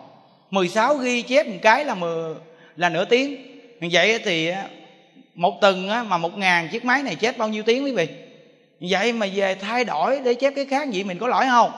16 0.50 0.94
ghi 0.94 1.22
chép 1.22 1.46
một 1.46 1.58
cái 1.62 1.84
là 1.84 1.94
mười, 1.94 2.34
là 2.76 2.88
nửa 2.88 3.04
tiếng. 3.04 3.46
Vậy 3.92 4.18
thì 4.24 4.52
một 5.34 5.60
tuần 5.60 5.88
mà 6.08 6.18
một 6.18 6.38
ngàn 6.38 6.68
chiếc 6.68 6.84
máy 6.84 7.02
này 7.02 7.14
chép 7.14 7.38
bao 7.38 7.48
nhiêu 7.48 7.62
tiếng 7.62 7.84
quý 7.84 7.92
vị? 7.92 8.08
Vậy 8.80 9.12
mà 9.12 9.26
về 9.34 9.54
thay 9.54 9.84
đổi 9.84 10.20
để 10.24 10.34
chép 10.34 10.52
cái 10.56 10.66
khác 10.66 10.88
vậy 10.92 11.04
mình 11.04 11.18
có 11.18 11.28
lỗi 11.28 11.44
không? 11.48 11.72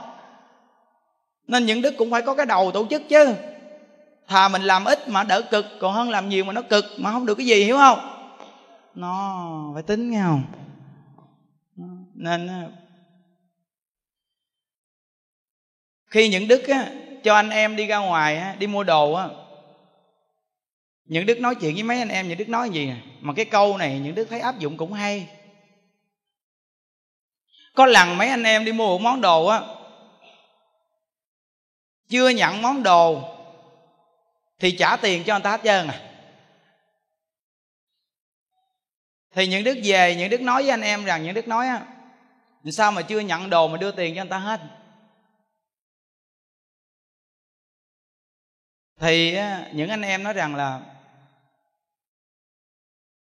Nên 1.47 1.67
những 1.67 1.83
đức 1.83 1.95
cũng 1.99 2.11
phải 2.11 2.23
có 2.23 2.35
cái 2.35 2.47
đầu 2.47 2.71
tổ 2.71 2.87
chức 2.91 3.03
chứ 3.09 3.35
thà 4.29 4.49
mình 4.49 4.63
làm 4.63 4.85
ít 4.85 5.09
mà 5.09 5.25
đỡ 5.25 5.43
cực 5.43 5.67
còn 5.81 5.95
hơn 5.95 6.11
làm 6.11 6.29
nhiều 6.29 6.45
mà 6.45 6.53
nó 6.53 6.63
cực 6.63 6.85
mà 6.97 7.13
không 7.13 7.27
được 7.27 7.35
cái 7.35 7.47
gì 7.47 7.65
hiểu 7.65 7.77
không? 7.77 7.99
Nó 8.95 9.71
phải 9.75 9.83
tính 9.83 10.11
nghe 10.11 10.23
không? 10.23 10.43
Nên 12.15 12.47
ờ, 12.47 12.71
khi 16.07 16.29
những 16.29 16.49
đức 16.49 16.69
á, 16.69 16.91
cho 17.25 17.35
anh 17.35 17.51
em 17.51 17.77
đi 17.77 17.87
ra 17.87 17.99
ngoài 17.99 18.37
á, 18.37 18.57
đi 18.59 18.67
mua 18.67 18.83
đồ 18.83 19.13
á 19.13 19.29
những 21.05 21.27
đức 21.27 21.41
nói 21.41 21.55
chuyện 21.55 21.75
với 21.75 21.83
mấy 21.83 21.99
anh 21.99 22.09
em 22.09 22.29
những 22.29 22.39
đức 22.39 22.49
nói 22.49 22.71
gì 22.71 22.87
nè? 22.87 22.97
Mà 23.21 23.33
cái 23.37 23.45
câu 23.45 23.77
này 23.77 23.99
những 23.99 24.15
đức 24.15 24.27
thấy 24.31 24.41
áp 24.41 24.59
dụng 24.59 24.77
cũng 24.77 24.93
hay. 24.93 25.29
Có 27.75 27.87
lần 27.87 28.19
mấy 28.19 28.29
anh 28.29 28.43
em 28.43 28.65
đi 28.65 28.73
mua 28.73 28.87
một 28.87 29.01
món 29.01 29.21
đồ 29.21 29.47
á 29.47 29.61
chưa 32.09 32.29
nhận 32.29 32.63
món 32.63 32.83
đồ 32.83 33.23
thì 34.63 34.73
trả 34.73 34.97
tiền 34.97 35.25
cho 35.25 35.35
người 35.35 35.43
ta 35.43 35.51
hết 35.51 35.61
trơn 35.65 35.87
à. 35.87 36.01
Thì 39.35 39.47
những 39.47 39.65
đức 39.65 39.79
về, 39.85 40.17
những 40.17 40.31
đức 40.31 40.41
nói 40.41 40.63
với 40.63 40.71
anh 40.71 40.81
em 40.81 41.05
rằng, 41.05 41.23
những 41.23 41.35
đức 41.35 41.49
nói 41.49 41.67
á 41.67 41.87
sao 42.73 42.93
mà 42.93 43.03
chưa 43.03 43.21
nhận 43.21 43.51
đồ 43.51 43.69
mà 43.69 43.77
đưa 43.77 43.91
tiền 43.91 44.15
cho 44.17 44.23
người 44.23 44.31
ta 44.31 44.39
hết? 44.39 44.61
Thì 49.01 49.39
những 49.73 49.91
anh 49.91 50.03
em 50.03 50.23
nói 50.23 50.33
rằng 50.33 50.55
là 50.55 50.81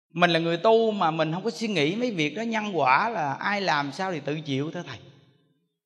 mình 0.09 0.31
là 0.31 0.39
người 0.39 0.57
tu 0.57 0.91
mà 0.91 1.11
mình 1.11 1.33
không 1.33 1.43
có 1.43 1.51
suy 1.51 1.67
nghĩ 1.67 1.95
mấy 1.95 2.11
việc 2.11 2.35
đó 2.35 2.41
nhân 2.41 2.77
quả 2.77 3.09
là 3.09 3.33
ai 3.33 3.61
làm 3.61 3.91
sao 3.91 4.11
thì 4.11 4.19
tự 4.19 4.41
chịu 4.41 4.71
thôi 4.73 4.83
thầy. 4.87 4.99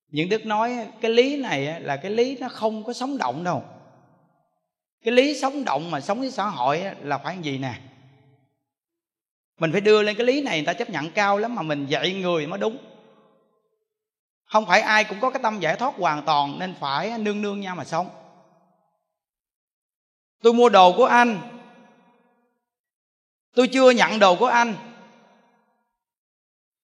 Những 0.08 0.30
đức 0.30 0.46
nói 0.46 0.88
cái 1.02 1.12
lý 1.12 1.42
này 1.42 1.82
là 1.82 1.98
cái 1.98 2.12
lý 2.12 2.38
nó 2.40 2.50
không 2.50 2.84
có 2.84 2.94
sống 2.94 3.18
động 3.18 3.44
đâu 3.44 3.79
cái 5.04 5.14
lý 5.14 5.40
sống 5.40 5.66
động 5.66 5.92
mà 5.92 6.02
sống 6.02 6.20
với 6.20 6.32
xã 6.32 6.46
hội 6.46 6.84
là 7.02 7.18
phải 7.18 7.38
gì 7.42 7.58
nè? 7.58 7.80
Mình 9.60 9.72
phải 9.72 9.82
đưa 9.82 10.02
lên 10.02 10.16
cái 10.16 10.26
lý 10.26 10.42
này 10.42 10.58
người 10.58 10.66
ta 10.66 10.74
chấp 10.74 10.90
nhận 10.90 11.12
cao 11.12 11.38
lắm 11.38 11.56
mà 11.56 11.62
mình 11.62 11.86
dạy 11.88 12.14
người 12.14 12.48
mới 12.48 12.60
đúng. 12.60 12.78
Không 14.46 14.66
phải 14.66 14.82
ai 14.82 15.04
cũng 15.04 15.20
có 15.20 15.30
cái 15.30 15.44
tâm 15.44 15.60
giải 15.60 15.76
thoát 15.76 15.94
hoàn 15.98 16.26
toàn 16.26 16.60
nên 16.60 16.76
phải 16.80 17.18
nương 17.18 17.42
nương 17.42 17.62
nhau 17.62 17.76
mà 17.76 17.86
sống. 17.86 18.10
Tôi 20.42 20.54
mua 20.54 20.70
đồ 20.70 20.94
của 20.98 21.06
anh. 21.06 21.42
Tôi 23.56 23.70
chưa 23.74 23.92
nhận 23.92 24.20
đồ 24.20 24.36
của 24.36 24.46
anh. 24.46 24.76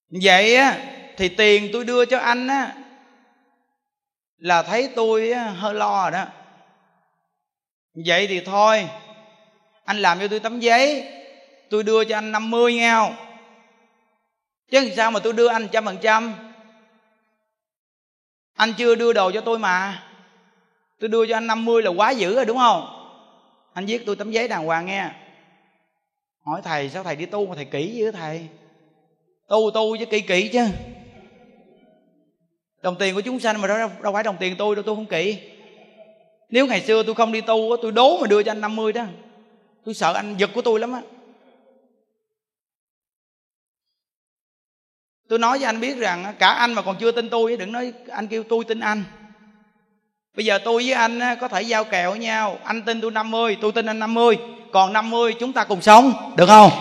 Vậy 0.09 0.55
á, 0.55 0.80
thì 1.18 1.30
tiền 1.30 1.70
tôi 1.74 1.86
đưa 1.86 2.05
cho 2.05 2.20
anh 2.20 2.47
á, 2.47 2.76
là 4.38 4.63
thấy 4.63 4.89
tôi 4.95 5.34
hơi 5.34 5.74
lo 5.74 6.01
rồi 6.01 6.11
đó 6.11 6.26
vậy 7.96 8.28
thì 8.28 8.39
thôi 8.39 8.89
anh 9.86 9.98
làm 9.98 10.20
cho 10.20 10.28
tôi 10.28 10.39
tấm 10.39 10.60
giấy 10.60 11.08
tôi 11.70 11.84
đưa 11.84 12.06
cho 12.06 12.18
anh 12.18 12.32
50 12.32 12.74
nghe 12.74 12.96
chứ 14.72 14.91
sao 14.96 15.12
mà 15.12 15.20
tôi 15.20 15.34
đưa 15.34 15.48
anh 15.48 15.68
trăm 15.72 15.86
phần 15.86 15.98
trăm? 16.02 16.34
Anh 18.54 18.74
chưa 18.78 18.96
đưa 18.96 19.14
đồ 19.14 19.32
cho 19.32 19.41
tôi 19.41 19.60
mà. 19.60 20.04
Tôi 21.00 21.10
đưa 21.10 21.28
cho 21.28 21.38
anh 21.38 21.48
50 21.48 21.82
là 21.82 21.89
quá 21.89 22.12
dữ 22.12 22.36
rồi 22.36 22.46
đúng 22.46 22.58
không? 22.58 22.86
Anh 23.74 23.86
viết 23.86 24.04
tôi 24.06 24.16
tấm 24.16 24.32
giấy 24.32 24.48
đàng 24.48 24.66
hoàng 24.66 24.86
nghe. 24.86 25.10
Hỏi 26.46 26.62
thầy 26.64 26.89
sao 26.89 27.04
thầy 27.04 27.16
đi 27.16 27.26
tu 27.26 27.48
mà 27.48 27.56
thầy 27.56 27.66
kỹ 27.66 27.91
dữ 27.96 28.12
thầy? 28.12 28.48
Tu 29.48 29.72
tu 29.74 29.98
chứ 29.98 30.06
kỹ 30.06 30.20
kỹ 30.20 30.50
chứ. 30.54 30.68
Đồng 32.82 32.96
tiền 33.00 33.16
của 33.16 33.22
chúng 33.22 33.39
sanh 33.39 33.62
mà 33.62 33.68
đâu, 33.68 33.89
đâu 34.02 34.14
phải 34.14 34.24
đồng 34.24 34.38
tiền 34.39 34.56
tôi 34.58 34.76
đâu 34.76 34.84
tôi 34.84 34.96
không 34.96 35.06
kỹ 35.06 35.39
nếu 36.50 36.68
ngày 36.68 36.82
xưa 36.82 37.04
tôi 37.04 37.16
không 37.16 37.32
đi 37.32 37.41
tu 37.41 37.76
tôi 37.82 37.91
đố 37.91 38.18
mà 38.22 38.28
đưa 38.28 38.43
cho 38.43 38.52
anh 38.52 38.62
50 38.62 38.93
đó. 38.93 39.04
Tôi 39.86 39.93
sợ 39.93 40.14
anh 40.14 40.36
giật 40.38 40.50
của 40.54 40.62
tôi 40.62 40.80
lắm 40.80 40.93
á. 40.93 41.02
Tôi 45.28 45.39
nói 45.39 45.58
với 45.58 45.66
anh 45.66 45.80
biết 45.80 45.98
rằng 45.98 46.34
cả 46.39 46.50
anh 46.50 46.74
mà 46.74 46.82
còn 46.82 46.98
chưa 47.00 47.12
tin 47.12 47.30
tôi 47.30 47.58
đừng 47.58 47.72
nói 47.72 47.93
anh 48.10 48.28
kêu 48.28 48.43
tôi 48.43 48.64
tin 48.64 48.80
anh. 48.80 49.04
Bây 50.36 50.46
giờ 50.46 50.60
tôi 50.66 50.84
với 50.84 50.93
anh 50.93 51.20
có 51.41 51.48
thể 51.48 51.62
giao 51.62 51.84
kèo 51.84 52.10
với 52.10 52.20
nhau. 52.20 52.60
Anh 52.64 52.82
tin 52.82 53.02
tôi 53.02 53.12
50 53.12 53.58
tôi 53.62 53.72
tin 53.72 53.86
anh 53.86 54.00
50 54.00 54.38
còn 54.72 54.93
50 54.93 55.36
chúng 55.39 55.54
ta 55.54 55.64
cùng 55.64 55.82
sống, 55.82 56.34
được 56.38 56.46
không? 56.48 56.72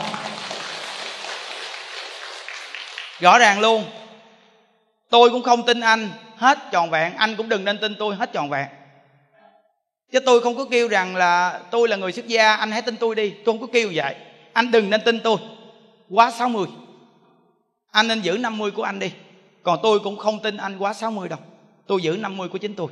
Rõ 3.21 3.39
ràng 3.39 3.61
luôn. 3.61 3.85
Tôi 5.11 5.31
cũng 5.31 5.43
không 5.43 5.67
tin 5.67 5.81
anh, 5.81 6.11
hết 6.37 6.59
tròn 6.73 6.91
vẹn. 6.91 7.17
Anh 7.17 7.37
cũng 7.37 7.49
đừng 7.49 7.65
nên 7.65 7.79
tin 7.79 7.95
tôi, 7.99 8.17
hết 8.17 8.33
tròn 8.33 8.51
vẹn 8.51 8.67
chứ 10.13 10.21
tôi 10.21 10.41
không 10.41 10.57
có 10.57 10.65
kêu 10.71 10.89
rằng 10.89 11.17
là 11.17 11.61
tôi 11.71 11.89
là 11.89 11.97
người 11.97 12.13
xuất 12.13 12.27
gia, 12.27 12.55
anh 12.55 12.71
hãy 12.71 12.83
tin 12.83 12.97
tôi 12.97 13.15
đi. 13.15 13.31
Tôi 13.31 13.45
không 13.45 13.61
có 13.61 13.67
kêu 13.73 13.91
vậy. 13.95 14.15
Anh 14.53 14.71
đừng 14.71 14.91
nên 14.91 15.01
tin 15.05 15.21
tôi. 15.21 15.37
Quá 16.11 16.31
60 16.31 16.67
anh 17.95 18.09
nên 18.09 18.21
giữ 18.21 18.39
50 18.39 18.71
của 18.71 18.83
anh 18.83 18.99
đi. 18.99 19.13
Còn 19.63 19.79
tôi 19.83 19.99
cũng 19.99 20.17
không 20.17 20.43
tin 20.43 20.57
anh 20.57 20.79
quá 20.79 20.93
60 20.93 21.29
đâu. 21.29 21.39
Tôi 21.87 22.03
giữ 22.03 22.17
50 22.17 22.49
của 22.49 22.59
chính 22.59 22.75
tôi. 22.75 22.89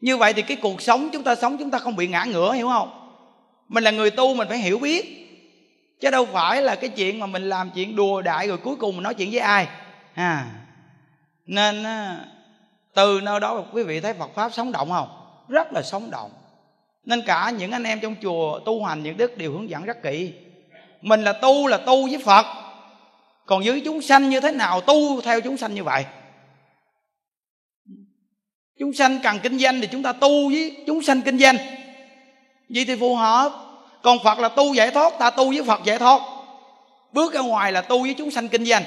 Như 0.00 0.16
vậy 0.16 0.32
thì 0.32 0.42
cái 0.42 0.56
cuộc 0.56 0.82
sống 0.82 1.08
chúng 1.12 1.22
ta 1.22 1.34
sống, 1.34 1.56
chúng 1.58 1.70
ta 1.70 1.78
không 1.78 1.96
bị 1.96 2.08
ngã 2.08 2.24
ngửa, 2.24 2.52
hiểu 2.52 2.68
không? 2.68 2.90
Mình 3.68 3.84
là 3.84 3.90
người 3.90 4.10
tu, 4.10 4.34
mình 4.34 4.48
phải 4.48 4.58
hiểu 4.58 4.78
biết. 4.78 5.20
Chứ 6.00 6.10
đâu 6.10 6.26
phải 6.26 6.62
là 6.62 6.74
cái 6.74 6.90
chuyện 6.90 7.18
mà 7.18 7.26
mình 7.26 7.48
làm 7.48 7.70
chuyện 7.74 7.96
đùa 7.96 8.22
đại 8.22 8.48
rồi 8.48 8.58
cuối 8.58 8.76
cùng 8.76 8.96
mình 8.96 9.02
nói 9.02 9.14
chuyện 9.14 9.30
với 9.30 9.40
ai. 9.40 9.68
À. 10.14 10.46
Nên 11.46 11.84
từ 12.94 13.20
nơi 13.22 13.40
đó 13.40 13.64
quý 13.72 13.82
vị 13.82 14.00
thấy 14.00 14.14
Phật 14.14 14.30
pháp 14.34 14.52
sống 14.52 14.72
động 14.72 14.90
không? 14.90 15.08
Rất 15.50 15.72
là 15.72 15.82
sống 15.82 16.10
động. 16.10 16.30
Nên 17.04 17.22
cả 17.26 17.50
những 17.58 17.70
anh 17.70 17.84
em 17.84 18.00
trong 18.00 18.14
chùa 18.22 18.58
tu 18.58 18.84
hành 18.84 19.02
những 19.02 19.16
đức 19.16 19.38
đều 19.38 19.52
hướng 19.52 19.70
dẫn 19.70 19.84
rất 19.84 20.02
kỹ. 20.02 20.32
Mình 21.00 21.24
là 21.24 21.32
tu 21.32 21.66
là 21.66 21.76
tu 21.76 22.06
với 22.06 22.18
Phật. 22.24 22.46
Còn 23.46 23.62
với 23.64 23.82
chúng 23.84 24.02
sanh 24.02 24.30
như 24.30 24.40
thế 24.40 24.52
nào 24.52 24.80
tu 24.80 25.20
theo 25.20 25.40
chúng 25.40 25.56
sanh 25.56 25.74
như 25.74 25.84
vậy? 25.84 26.04
Chúng 28.78 28.92
sanh 28.92 29.18
cần 29.22 29.38
kinh 29.42 29.58
doanh 29.58 29.80
thì 29.80 29.88
chúng 29.92 30.02
ta 30.02 30.12
tu 30.12 30.48
với 30.48 30.76
chúng 30.86 31.02
sanh 31.02 31.22
kinh 31.22 31.38
doanh. 31.38 31.56
Vậy 32.68 32.84
thì 32.86 32.96
phù 32.96 33.14
hợp. 33.14 33.52
Còn 34.02 34.18
phật 34.24 34.38
là 34.38 34.48
tu 34.48 34.74
giải 34.74 34.90
thoát, 34.90 35.18
ta 35.18 35.30
tu 35.30 35.48
với 35.48 35.62
phật 35.62 35.80
giải 35.84 35.98
thoát. 35.98 36.20
Bước 37.12 37.34
ra 37.34 37.40
ngoài 37.40 37.72
là 37.72 37.80
tu 37.80 38.02
với 38.02 38.14
chúng 38.14 38.30
sanh 38.30 38.48
kinh 38.48 38.64
doanh. 38.64 38.84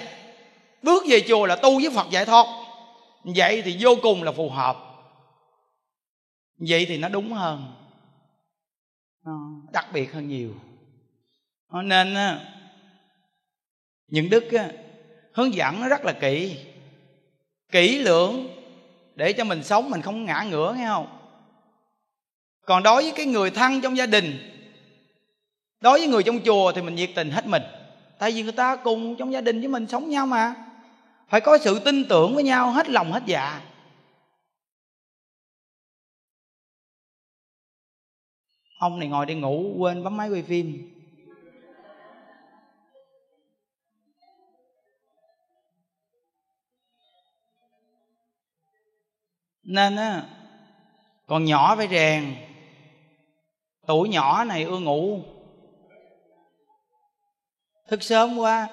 Bước 0.84 1.04
về 1.08 1.22
chùa 1.28 1.46
là 1.46 1.56
tu 1.56 1.80
với 1.80 1.90
phật 1.90 2.08
giải 2.12 2.26
thoát. 2.26 2.46
Vậy 3.24 3.62
thì 3.66 3.78
vô 3.80 3.96
cùng 4.02 4.24
là 4.24 4.32
phù 4.32 4.50
hợp 4.50 4.78
vậy 6.58 6.86
thì 6.86 6.98
nó 6.98 7.10
đúng 7.10 7.34
hơn. 7.34 7.74
Đặc 9.74 9.86
biệt 9.94 10.14
hơn 10.14 10.28
nhiều. 10.28 10.54
Nên 11.84 12.16
những 14.08 14.30
đức 14.30 14.44
hướng 15.34 15.54
dẫn 15.54 15.82
nó 15.82 15.88
rất 15.88 16.06
là 16.06 16.14
kỹ. 16.14 16.58
Kỹ 17.72 18.00
lưỡng 18.00 18.48
để 19.16 19.34
cho 19.34 19.44
mình 19.44 19.64
sống 19.64 19.90
mình 19.90 20.02
không 20.02 20.26
ngã 20.26 20.46
ngửa 20.50 20.76
nghe 20.78 20.88
không? 20.88 21.20
Còn 22.66 22.84
đối 22.84 23.04
với 23.04 23.12
cái 23.16 23.26
người 23.26 23.52
thân 23.52 23.82
trong 23.82 23.98
gia 23.98 24.06
đình 24.06 24.50
đối 25.82 26.00
với 26.00 26.08
người 26.08 26.24
trong 26.24 26.40
chùa 26.46 26.72
thì 26.72 26.82
mình 26.82 26.96
nhiệt 26.96 27.10
tình 27.16 27.32
hết 27.32 27.48
mình. 27.48 27.64
Tại 28.20 28.32
vì 28.32 28.44
người 28.44 28.52
ta 28.52 28.76
cùng 28.76 29.16
trong 29.16 29.34
gia 29.34 29.42
đình 29.42 29.60
với 29.60 29.68
mình 29.68 29.88
sống 29.88 30.10
nhau 30.10 30.28
mà. 30.28 30.56
Phải 31.30 31.42
có 31.42 31.58
sự 31.58 31.80
tin 31.80 32.08
tưởng 32.08 32.36
với 32.36 32.44
nhau 32.44 32.72
hết 32.72 32.90
lòng 32.90 33.12
hết 33.12 33.24
dạ 33.26 33.62
ông 38.84 39.00
này 39.00 39.08
ngồi 39.08 39.26
đi 39.26 39.36
ngủ, 39.36 39.76
quên 39.78 40.04
bấm 40.04 40.18
máy 40.18 40.30
quay 40.30 40.44
phim. 40.44 40.90
Nên 49.64 49.96
á, 49.96 50.28
còn 51.28 51.46
nhỏ 51.46 51.76
phải 51.76 51.88
rèn. 51.88 52.36
Tuổi 53.88 54.10
nhỏ 54.10 54.44
này 54.44 54.64
ưa 54.64 54.80
ngủ. 54.80 55.22
Thức 57.88 58.04
sớm 58.04 58.38
quá, 58.38 58.70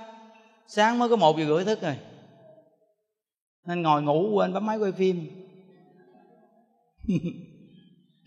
sáng 0.67 0.99
mới 0.99 1.09
có 1.09 1.17
một 1.17 1.39
giờ 1.39 1.45
rưỡi 1.47 1.65
thức 1.65 1.83
rồi. 1.83 1.99
Nên 3.67 3.83
ngồi 3.83 4.03
ngủ, 4.03 4.31
quên 4.35 4.53
bấm 4.53 4.67
máy 4.67 4.79
quay 4.79 4.93
phim. 4.93 5.27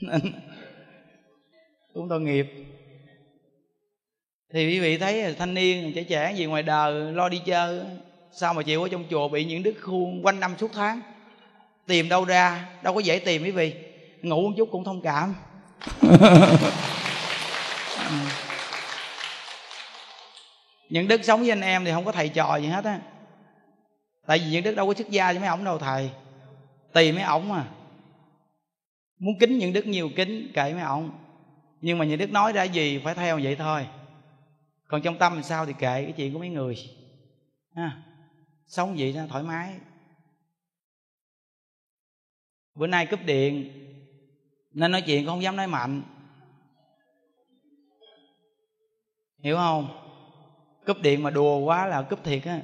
cũng 1.94 2.10
tội 2.10 2.22
nghiệp. 2.22 2.54
Thì 4.54 4.68
quý 4.68 4.80
vị 4.80 4.98
thấy 4.98 5.36
thanh 5.36 5.54
niên 5.54 5.94
trẻ 5.96 6.04
trẻ 6.04 6.34
gì 6.36 6.46
ngoài 6.46 6.64
đời 6.64 7.14
lo 7.14 7.30
đi 7.30 7.42
chơi 7.46 7.82
sao 8.32 8.54
mà 8.54 8.64
chịu 8.64 8.84
ở 8.84 8.90
trong 8.90 9.06
chùa 9.10 9.28
bị 9.28 9.46
những 9.46 9.64
đức 9.64 9.74
khuôn 9.82 10.26
quanh 10.26 10.40
năm 10.40 10.56
suốt 10.58 10.72
tháng? 10.74 11.02
Tìm 11.88 12.10
đâu 12.10 12.26
ra 12.26 12.70
đâu 12.84 12.94
có 12.94 13.00
dễ 13.00 13.20
tìm 13.20 13.44
quý 13.44 13.52
vị. 13.52 13.74
Ngủ 14.22 14.42
một 14.42 14.54
chút 14.58 14.70
cũng 14.72 14.84
thông 14.84 15.02
cảm. 15.02 15.36
Những 20.90 21.08
đức 21.08 21.24
sống 21.24 21.40
với 21.40 21.50
anh 21.50 21.62
em 21.62 21.86
thì 21.86 21.92
không 21.92 22.06
có 22.06 22.12
thầy 22.12 22.30
trò 22.30 22.56
gì 22.56 22.68
hết 22.68 22.86
á. 22.86 23.00
Tại 24.28 24.40
vì 24.40 24.46
những 24.46 24.64
đức 24.64 24.76
đâu 24.76 24.88
có 24.88 24.94
xuất 24.94 25.10
gia 25.10 25.32
với 25.32 25.40
mấy 25.40 25.50
ổng 25.50 25.64
đâu 25.64 25.80
thầy. 25.80 26.10
Tìm 26.94 27.16
mấy 27.16 27.24
ổng 27.24 27.52
à 27.52 27.64
muốn 29.24 29.40
kính 29.40 29.58
những 29.58 29.74
đức 29.74 29.86
nhiều 29.86 30.10
kính 30.16 30.52
kệ 30.54 30.74
mấy 30.74 30.82
ổng 30.82 31.12
nhưng 31.84 31.98
mà 31.98 32.06
nhà 32.06 32.16
đức 32.16 32.32
nói 32.32 32.54
ra 32.54 32.64
gì 32.64 33.02
phải 33.04 33.16
theo 33.16 33.40
vậy 33.44 33.56
thôi. 33.56 33.88
Còn 34.88 35.02
trong 35.02 35.18
tâm 35.18 35.34
thì 35.36 35.44
sao 35.44 35.66
thì 35.66 35.74
kệ 35.74 36.04
cái 36.04 36.14
chuyện 36.18 36.34
của 36.34 36.40
mấy 36.40 36.50
người. 36.50 36.76
Ha, 37.76 38.04
sống 38.66 38.96
vậy 38.98 39.14
nó 39.14 39.28
thoải 39.28 39.44
mái? 39.44 39.76
Bữa 42.76 42.88
nay 42.88 43.06
cúp 43.06 43.20
điện, 43.26 43.72
nên 44.72 44.92
nói 44.92 45.02
chuyện 45.02 45.26
không 45.26 45.42
dám 45.42 45.56
nói 45.56 45.68
mạnh. 45.68 46.04
Hiểu 49.40 49.56
không? 49.56 49.88
Cúp 50.86 50.98
điện 51.02 51.24
mà 51.24 51.30
đùa 51.30 51.58
quá 51.58 51.88
là 51.88 52.02
cúp 52.02 52.24
thiệt 52.24 52.44
á. 52.46 52.62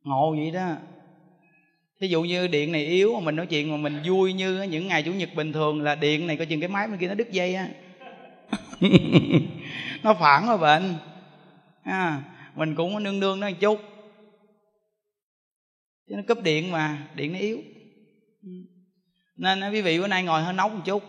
Ngộ 0.00 0.34
vậy 0.36 0.50
đó 0.50 0.76
ví 2.02 2.08
dụ 2.08 2.22
như 2.22 2.46
điện 2.46 2.72
này 2.72 2.86
yếu 2.86 3.14
mà 3.14 3.20
mình 3.20 3.36
nói 3.36 3.46
chuyện 3.46 3.70
mà 3.70 3.76
mình 3.76 4.02
vui 4.04 4.32
như 4.32 4.62
những 4.62 4.88
ngày 4.88 5.02
chủ 5.02 5.12
nhật 5.12 5.34
bình 5.34 5.52
thường 5.52 5.82
là 5.82 5.94
điện 5.94 6.26
này 6.26 6.36
coi 6.36 6.46
chừng 6.46 6.60
cái 6.60 6.68
máy 6.68 6.88
bên 6.88 6.98
kia 6.98 7.08
nó 7.08 7.14
đứt 7.14 7.30
dây 7.30 7.54
á. 7.54 7.68
Nó 10.02 10.14
phản 10.14 10.46
rồi 10.46 10.58
bệnh. 10.58 10.94
À, 11.82 12.22
mình 12.54 12.74
cũng 12.74 13.02
nương 13.02 13.20
nương 13.20 13.40
nó 13.40 13.48
một 13.48 13.56
chút. 13.60 13.80
Chứ 16.08 16.14
nó 16.16 16.22
cúp 16.28 16.42
điện 16.42 16.70
mà 16.70 16.98
điện 17.14 17.32
nó 17.32 17.38
yếu. 17.38 17.58
Nên 19.36 19.72
quý 19.72 19.82
vị 19.82 20.00
bữa 20.00 20.08
nay 20.08 20.22
ngồi 20.22 20.42
hơi 20.42 20.54
nóng 20.54 20.74
một 20.76 20.82
chút. 20.84 21.02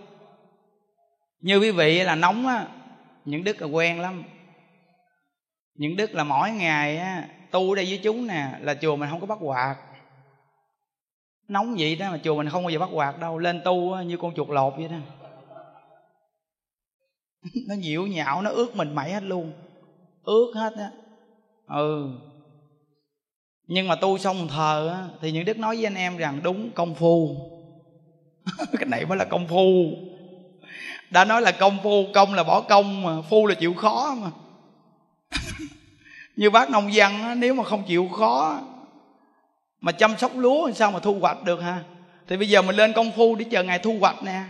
Như 1.40 1.60
quý 1.60 1.72
vị 1.72 2.04
là 2.04 2.16
nóng 2.16 2.48
á 2.48 2.68
những 3.26 3.44
đức 3.44 3.62
là 3.62 3.68
quen 3.68 4.00
lắm. 4.00 4.24
Những 5.76 5.96
đức 5.96 6.16
là 6.16 6.24
mỗi 6.24 6.52
ngày 6.52 6.98
á 6.98 7.28
tu 7.52 7.72
ở 7.72 7.76
đây 7.76 7.86
với 7.86 8.00
chúng 8.04 8.28
nè 8.28 8.48
là 8.62 8.76
chùa 8.82 8.96
mình 8.96 9.10
không 9.10 9.20
có 9.20 9.28
bắt 9.28 9.38
quạt 9.42 9.76
nóng 11.48 11.76
vậy 11.80 11.96
đó 11.96 12.12
mà 12.12 12.20
chùa 12.24 12.36
mình 12.36 12.50
không 12.50 12.64
bao 12.64 12.70
giờ 12.70 12.80
bắt 12.80 12.90
quạt 12.94 13.20
đâu 13.20 13.38
lên 13.38 13.62
tu 13.66 13.96
như 13.96 14.18
con 14.18 14.34
chuột 14.36 14.50
lột 14.50 14.74
vậy 14.78 14.88
đó. 14.88 14.98
Nó 17.68 17.76
nhiễu 17.76 18.04
nhạo 18.04 18.42
nó 18.42 18.50
ướt 18.50 18.76
mình 18.76 18.96
mẩy 18.96 19.12
hết 19.12 19.24
luôn. 19.24 19.52
Ướt 20.24 20.52
hết 20.56 20.74
á. 20.78 20.92
Ừ. 21.68 22.10
Nhưng 23.68 23.88
mà 23.88 23.96
tu 23.96 24.18
xong 24.18 24.48
thờ 24.48 24.90
á, 24.90 25.08
thì 25.22 25.32
những 25.32 25.46
đức 25.46 25.58
nói 25.58 25.76
với 25.76 25.86
anh 25.86 25.96
em 25.96 26.18
rằng 26.18 26.40
đúng 26.44 26.70
công 26.72 26.96
phu. 26.96 27.36
Cái 28.80 28.86
này 28.86 29.06
mới 29.06 29.18
là 29.18 29.26
công 29.26 29.48
phu. 29.48 29.92
Đã 31.10 31.26
nói 31.26 31.42
là 31.42 31.52
công 31.52 31.78
phu 31.84 32.06
công 32.14 32.34
là 32.34 32.44
bỏ 32.44 32.62
công 32.62 33.04
mà 33.04 33.22
phu 33.22 33.48
là 33.48 33.56
chịu 33.56 33.74
khó 33.74 34.16
mà. 34.22 34.32
Như 36.36 36.50
bác 36.50 36.70
nông 36.70 36.94
dân 36.94 37.22
á, 37.22 37.36
nếu 37.36 37.54
mà 37.54 37.64
không 37.64 37.84
chịu 37.88 38.08
khó 38.08 38.62
mà 39.84 39.92
chăm 39.92 40.18
sóc 40.18 40.32
lúa 40.36 40.66
làm 40.66 40.76
sao 40.76 40.92
mà 40.92 41.00
thu 41.00 41.18
hoạch 41.20 41.44
được 41.44 41.62
ha 41.62 41.84
thì 42.28 42.38
bây 42.38 42.50
giờ 42.50 42.62
mình 42.62 42.76
lên 42.76 42.94
công 42.94 43.12
phu 43.12 43.36
để 43.36 43.46
chờ 43.52 43.64
ngày 43.64 43.80
thu 43.80 43.98
hoạch 44.00 44.24
nè. 44.24 44.42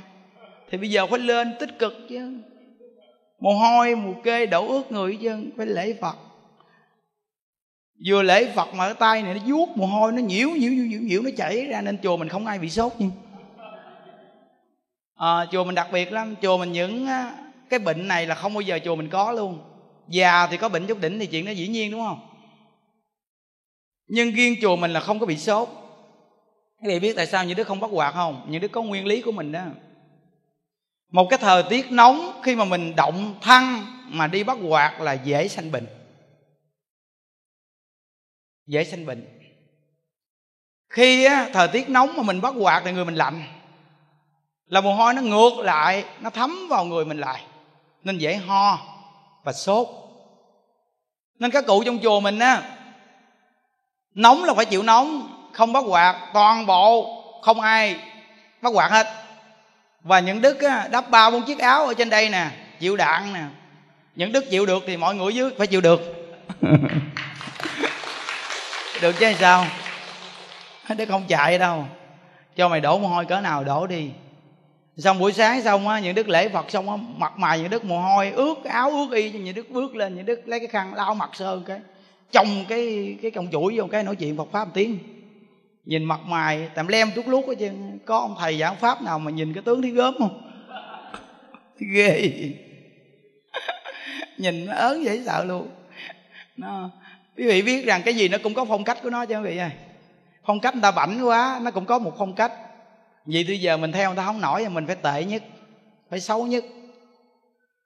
Thì 0.72 0.78
bây 0.78 0.90
giờ 0.90 1.08
phải 1.08 1.20
lên 1.20 1.54
tích 1.60 1.80
cực 1.80 1.94
chứ. 2.10 2.42
Mồ 3.40 3.54
hôi 3.54 3.96
mồ 3.96 4.14
kê 4.24 4.46
đổ 4.46 4.68
ướt 4.68 4.92
người 4.92 5.18
chứ 5.22 5.46
phải 5.58 5.66
lễ 5.66 5.94
phật. 6.02 6.16
Vừa 8.06 8.22
lễ 8.22 8.52
phật 8.56 8.74
mà 8.74 8.86
cái 8.86 8.94
tay 8.94 9.22
này 9.22 9.34
nó 9.34 9.40
vuốt 9.46 9.70
mồ 9.78 9.86
hôi 9.86 10.12
nó 10.12 10.22
nhiễu 10.22 10.50
nhiễu 10.50 10.72
nhiễu 10.72 10.86
nhiễu, 10.86 11.00
nhiễu 11.02 11.22
nó 11.22 11.30
chảy 11.38 11.66
ra 11.66 11.82
nên 11.82 11.98
chùa 12.04 12.18
mình 12.18 12.30
không 12.30 12.46
ai 12.46 12.60
bị 12.60 12.70
sốt 12.70 12.94
nhưng 12.98 13.12
à, 15.16 15.46
chùa 15.52 15.64
mình 15.64 15.76
đặc 15.76 15.88
biệt 15.92 16.12
lắm. 16.12 16.36
Chùa 16.42 16.58
mình 16.58 16.72
những 16.72 17.08
cái 17.70 17.80
bệnh 17.80 18.08
này 18.08 18.26
là 18.26 18.36
không 18.36 18.54
bao 18.54 18.62
giờ 18.62 18.80
chùa 18.86 18.96
mình 18.96 19.10
có 19.10 19.32
luôn. 19.32 19.60
Già 20.08 20.48
thì 20.48 20.58
có 20.58 20.70
bệnh 20.70 20.88
chút 20.88 21.02
đỉnh 21.02 21.20
thì 21.20 21.26
chuyện 21.26 21.46
đó 21.46 21.52
dĩ 21.52 21.68
nhiên 21.68 21.92
đúng 21.92 22.02
không? 22.02 22.33
Nhưng 24.08 24.32
riêng 24.32 24.56
chùa 24.62 24.76
mình 24.76 24.94
là 24.94 25.00
không 25.00 25.20
có 25.20 25.26
bị 25.26 25.38
sốt. 25.38 25.70
Các 26.82 26.88
vị 26.88 27.00
biết 27.00 27.14
tại 27.16 27.28
sao 27.28 27.46
những 27.46 27.58
đứa 27.58 27.64
không 27.64 27.80
bắt 27.80 27.90
quạt 27.94 28.12
không? 28.12 28.46
Những 28.50 28.62
đứa 28.62 28.68
có 28.68 28.82
nguyên 28.82 29.06
lý 29.06 29.22
của 29.22 29.32
mình 29.32 29.52
đó. 29.52 29.64
Một 31.12 31.28
cái 31.30 31.40
thời 31.40 31.64
tiết 31.64 31.92
nóng 31.92 32.42
khi 32.44 32.56
mà 32.56 32.66
mình 32.66 32.96
động 32.96 33.36
thăng 33.42 33.86
mà 34.06 34.28
đi 34.28 34.44
bắt 34.44 34.58
quạt 34.68 35.02
là 35.02 35.14
dễ 35.14 35.48
sanh 35.48 35.72
bệnh. 35.72 35.88
Dễ 38.68 38.84
sanh 38.84 39.06
bệnh. 39.06 39.40
Khi 40.90 41.26
á, 41.26 41.50
thời 41.54 41.68
tiết 41.68 41.90
nóng 41.90 42.18
mà 42.18 42.24
mình 42.24 42.42
bắt 42.42 42.54
quạt 42.60 42.82
thì 42.86 42.92
người 42.92 43.06
mình 43.06 43.16
lạnh. 43.16 43.44
Là 44.66 44.82
mồ 44.82 44.94
hôi 44.94 45.14
nó 45.14 45.22
ngược 45.22 45.58
lại 45.58 46.06
nó 46.22 46.30
thấm 46.30 46.68
vào 46.70 46.86
người 46.86 47.06
mình 47.06 47.18
lại. 47.18 47.44
Nên 48.04 48.18
dễ 48.18 48.36
ho 48.36 48.80
và 49.44 49.54
sốt. 49.54 49.88
Nên 51.40 51.52
các 51.52 51.66
cụ 51.68 51.84
trong 51.84 52.00
chùa 52.04 52.20
mình 52.20 52.40
á 52.40 52.80
nóng 54.16 54.44
là 54.44 54.54
phải 54.54 54.66
chịu 54.66 54.84
nóng 54.84 55.30
không 55.52 55.74
bắt 55.74 55.84
quạt 55.88 56.16
toàn 56.34 56.66
bộ 56.66 57.20
không 57.42 57.62
ai 57.62 57.96
bắt 58.62 58.70
quạt 58.74 58.92
hết. 58.92 59.08
Và 60.04 60.20
những 60.20 60.42
đức 60.42 60.62
á, 60.62 60.88
đắp 60.92 61.10
ba 61.10 61.30
bốn 61.30 61.44
chiếc 61.44 61.60
áo 61.60 61.86
ở 61.86 61.94
trên 61.94 62.10
đây 62.10 62.30
nè 62.30 62.48
chịu 62.80 62.98
đạn 62.98 63.34
nè. 63.34 63.44
Những 64.16 64.32
đức 64.32 64.50
chịu 64.50 64.66
được 64.66 64.84
thì 64.88 64.98
mọi 64.98 65.16
người 65.16 65.34
dưới 65.34 65.52
phải 65.58 65.68
chịu 65.68 65.82
được. 65.82 66.02
Được 69.02 69.16
chứ 69.20 69.34
sao? 69.40 69.66
Đức 70.98 71.06
không 71.10 71.26
chạy 71.28 71.58
đâu. 71.58 71.86
Cho 72.56 72.70
mày 72.70 72.82
đổ 72.82 73.00
mồ 73.00 73.08
hôi 73.08 73.26
cỡ 73.26 73.42
nào 73.42 73.64
đổ 73.64 73.88
đi. 73.88 74.10
Xong 74.98 75.20
buổi 75.20 75.34
sáng 75.34 75.62
xong 75.62 75.88
á 75.88 76.00
những 76.00 76.16
đức 76.16 76.30
lễ 76.30 76.50
phật 76.50 76.72
xong 76.72 76.90
á 76.90 76.96
mặt 77.18 77.38
mày 77.38 77.60
những 77.60 77.70
đức 77.70 77.86
mồ 77.86 78.00
hôi 78.00 78.32
ướt 78.32 78.56
áo 78.64 78.90
ướt 78.92 79.12
y 79.12 79.30
cho 79.30 79.40
những 79.40 79.56
đức 79.56 79.70
bước 79.70 79.96
lên 79.96 80.16
những 80.16 80.26
đức 80.26 80.42
lấy 80.46 80.60
cái 80.60 80.68
khăn 80.68 80.94
lau 80.94 81.16
mặt 81.16 81.30
sơn 81.34 81.64
cái 81.68 81.80
trong 82.34 82.66
cái 82.70 83.16
cái 83.22 83.32
còng 83.32 83.48
chuỗi 83.52 83.78
vô 83.78 83.88
cái 83.88 84.04
nói 84.04 84.16
chuyện 84.16 84.38
phật 84.38 84.48
pháp 84.52 84.66
một 84.66 84.72
tiếng. 84.74 85.00
Nhìn 85.86 86.04
mặt 86.04 86.20
mày 86.26 86.70
tạm 86.76 86.88
lem 86.88 87.12
tuốt 87.16 87.28
lút 87.28 87.46
hết 87.48 87.56
chứ 87.60 87.70
có 88.06 88.18
ông 88.18 88.36
thầy 88.40 88.58
giảng 88.58 88.76
pháp 88.76 89.02
nào 89.02 89.20
mà 89.20 89.32
nhìn 89.32 89.54
cái 89.54 89.64
tướng 89.64 89.82
thấy 89.82 89.92
gớm 89.92 90.16
không? 90.20 90.52
Ghê 91.94 92.30
nhìn 94.38 94.66
nó 94.66 94.74
ớn 94.74 95.04
dễ 95.04 95.22
sợ 95.26 95.44
luôn. 95.44 95.68
Nó, 96.58 96.90
quý 97.38 97.48
vị 97.48 97.62
biết 97.62 97.86
rằng 97.86 98.02
cái 98.06 98.14
gì 98.14 98.30
nó 98.30 98.38
cũng 98.44 98.54
có 98.54 98.66
phong 98.66 98.84
cách 98.84 98.98
của 99.04 99.10
nó 99.10 99.26
chứ 99.26 99.38
quý 99.38 99.44
vị 99.44 99.58
ơi. 99.58 99.72
Phong 100.46 100.60
cách 100.60 100.76
người 100.76 100.82
ta 100.82 100.92
bảnh 100.92 101.24
quá, 101.24 101.60
nó 101.64 101.72
cũng 101.72 101.86
có 101.86 102.00
một 102.00 102.14
phong 102.18 102.36
cách. 102.36 102.52
Vì 103.26 103.44
bây 103.44 103.60
giờ 103.60 103.78
mình 103.78 103.92
theo 103.92 104.10
người 104.10 104.18
ta 104.18 104.26
không 104.26 104.42
nổi 104.42 104.70
mình 104.70 104.88
phải 104.88 104.96
tệ 104.96 105.24
nhất, 105.24 105.44
phải 106.10 106.20
xấu 106.20 106.48
nhất. 106.48 106.64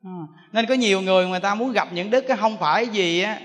À, 0.03 0.11
nên 0.51 0.65
có 0.65 0.73
nhiều 0.73 1.01
người 1.01 1.27
người 1.27 1.39
ta 1.39 1.55
muốn 1.55 1.71
gặp 1.71 1.87
những 1.93 2.11
đức 2.11 2.25
cái 2.27 2.37
không 2.37 2.57
phải 2.57 2.87
gì 2.87 3.21
á 3.21 3.39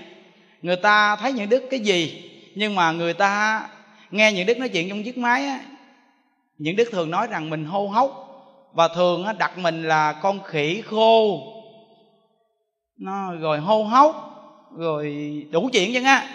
người 0.63 0.75
ta 0.75 1.15
thấy 1.15 1.33
những 1.33 1.49
đức 1.49 1.63
cái 1.71 1.79
gì, 1.79 2.31
nhưng 2.55 2.75
mà 2.75 2.91
người 2.91 3.13
ta 3.13 3.61
nghe 4.11 4.31
những 4.31 4.45
đức 4.45 4.57
nói 4.57 4.69
chuyện 4.69 4.89
trong 4.89 5.03
chiếc 5.03 5.17
máy 5.17 5.45
á, 5.45 5.59
những 6.57 6.75
đức 6.75 6.89
thường 6.91 7.11
nói 7.11 7.27
rằng 7.27 7.49
mình 7.49 7.65
hô 7.65 7.87
hốc, 7.87 8.19
và 8.73 8.87
thường 8.87 9.25
đặt 9.37 9.57
mình 9.57 9.83
là 9.83 10.13
con 10.13 10.43
khỉ 10.43 10.81
khô. 10.81 11.39
Nó 12.97 13.33
rồi 13.33 13.59
hô 13.59 13.83
hốc, 13.83 14.29
rồi 14.77 15.35
đủ 15.51 15.69
chuyện 15.73 15.93
chứ 15.93 16.03
á. 16.03 16.27